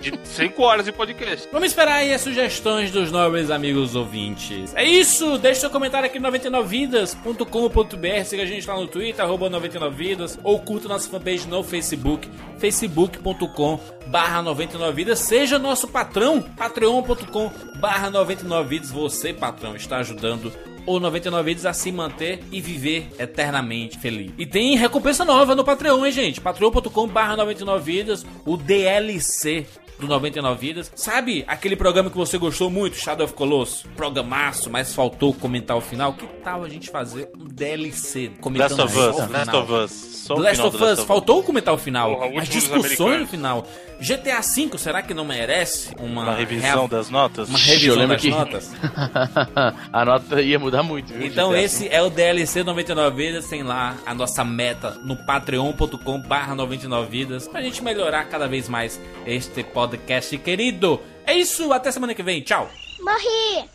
De 0.00 0.18
5 0.24 0.62
horas 0.62 0.86
de 0.86 0.92
podcast. 0.92 1.46
Vamos 1.52 1.68
esperar 1.68 1.96
aí 1.96 2.14
as 2.14 2.22
sugestões 2.22 2.90
dos 2.90 3.12
nobres 3.12 3.50
amigos 3.50 3.94
ouvintes. 3.94 4.74
É 4.74 4.82
isso! 4.82 5.36
Deixe 5.36 5.60
seu 5.60 5.68
comentário 5.68 6.06
aqui 6.06 6.18
no 6.18 6.30
99vidas.com.br. 6.30 8.24
Siga 8.24 8.42
a 8.44 8.46
gente 8.46 8.66
lá 8.66 8.76
no 8.76 8.86
Twitter, 8.86 9.24
arroba 9.24 9.50
99vidas. 9.50 10.38
Ou 10.42 10.58
curta 10.60 10.88
nossa 10.88 11.08
fanpage 11.10 11.46
no 11.48 11.62
Facebook, 11.62 12.28
facebook.com 12.58 13.78
barra 14.06 14.42
99vidas. 14.42 15.16
Seja 15.16 15.58
nosso 15.58 15.88
patrão, 15.88 16.40
patreon.com 16.40 17.50
barra 17.78 18.10
99vidas. 18.10 18.90
Você, 18.90 19.32
patrão, 19.32 19.76
está 19.76 19.98
ajudando 19.98 20.52
o 20.96 21.00
99 21.00 21.50
Vidas 21.50 21.66
a 21.66 21.72
se 21.72 21.92
manter 21.92 22.40
e 22.50 22.60
viver 22.60 23.08
eternamente 23.18 23.98
feliz. 23.98 24.32
E 24.36 24.46
tem 24.46 24.76
recompensa 24.76 25.24
nova 25.24 25.54
no 25.54 25.64
Patreon, 25.64 26.04
hein, 26.04 26.12
gente? 26.12 26.40
patreon.com 26.40 27.06
barra 27.06 27.36
99 27.36 27.84
Vidas, 27.84 28.26
o 28.44 28.56
DLC 28.56 29.66
do 30.00 30.08
99 30.08 30.58
Vidas. 30.66 30.90
Sabe 30.96 31.44
aquele 31.46 31.76
programa 31.76 32.10
que 32.10 32.16
você 32.16 32.38
gostou 32.38 32.70
muito, 32.70 32.96
Shadow 32.96 33.24
of 33.26 33.34
Colossus? 33.34 33.84
Programaço, 33.96 34.70
mas 34.70 34.94
faltou 34.94 35.32
comentar 35.34 35.76
o 35.76 35.80
final. 35.80 36.12
Que 36.14 36.26
tal 36.42 36.64
a 36.64 36.68
gente 36.68 36.90
fazer 36.90 37.30
um 37.38 37.44
DLC 37.46 38.30
comentando 38.40 38.78
Last 38.78 38.82
of 38.82 38.94
só 38.94 39.00
o 39.00 39.10
Us, 39.10 39.16
final? 39.26 39.32
Last 39.36 39.56
of 39.56 39.72
Us. 39.72 39.90
Só 40.20 40.34
Last 40.34 40.56
final 40.56 40.68
of 40.68 40.84
Us, 40.84 41.00
faltou 41.06 41.42
comentar 41.42 41.74
o 41.74 41.78
final. 41.78 42.16
Porra, 42.16 42.40
As 42.42 42.48
discussões 42.48 43.20
no 43.20 43.26
final. 43.26 43.66
GTA 44.00 44.40
V, 44.40 44.78
será 44.78 45.02
que 45.02 45.12
não 45.12 45.26
merece 45.26 45.94
uma, 45.98 46.22
Uma 46.22 46.34
revisão 46.34 46.80
rea- 46.80 46.88
das 46.88 47.10
notas? 47.10 47.48
uma 47.50 47.58
Eu 47.58 47.64
revisão 47.66 47.96
lembro 47.96 48.14
das 48.16 48.22
que- 48.22 48.30
notas? 48.30 48.70
a 49.92 50.04
nota 50.06 50.40
ia 50.40 50.58
mudar 50.58 50.82
muito, 50.82 51.12
viu? 51.12 51.26
Então 51.26 51.50
GTA? 51.50 51.62
esse 51.62 51.88
é 51.88 52.00
o 52.00 52.08
DLC 52.08 52.62
99 52.62 53.14
Vidas, 53.16 53.46
tem 53.48 53.62
lá 53.62 53.96
a 54.06 54.14
nossa 54.14 54.42
meta 54.42 54.92
no 55.04 55.16
patreon.com 55.16 56.18
barra 56.22 56.54
99 56.54 57.10
Vidas, 57.10 57.46
pra 57.46 57.60
gente 57.60 57.82
melhorar 57.84 58.24
cada 58.24 58.48
vez 58.48 58.68
mais 58.70 58.98
este 59.26 59.62
podcast 59.62 59.89
querido. 60.38 61.00
É 61.26 61.34
isso, 61.34 61.72
até 61.72 61.90
semana 61.90 62.14
que 62.14 62.22
vem, 62.22 62.42
tchau! 62.42 62.70
Morri! 63.00 63.68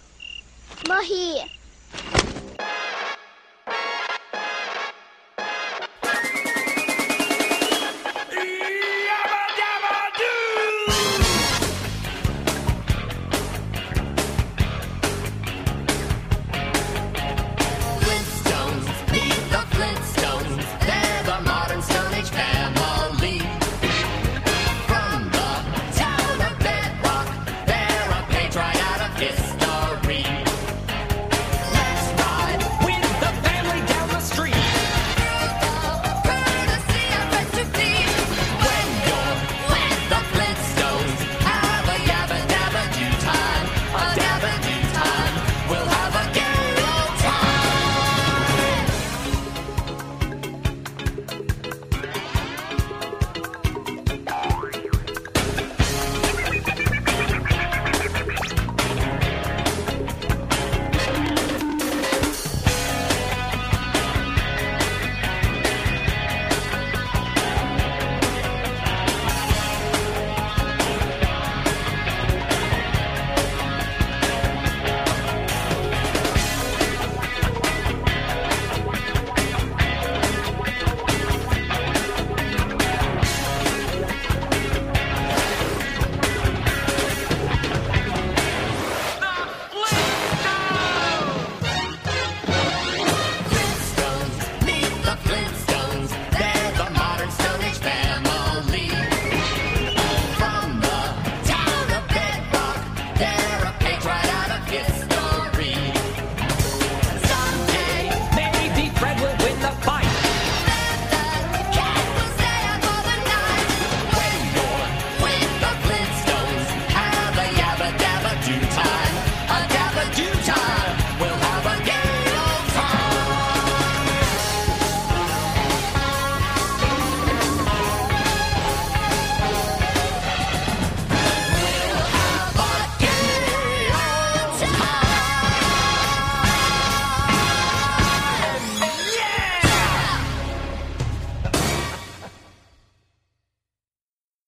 Morri! 0.88 1.56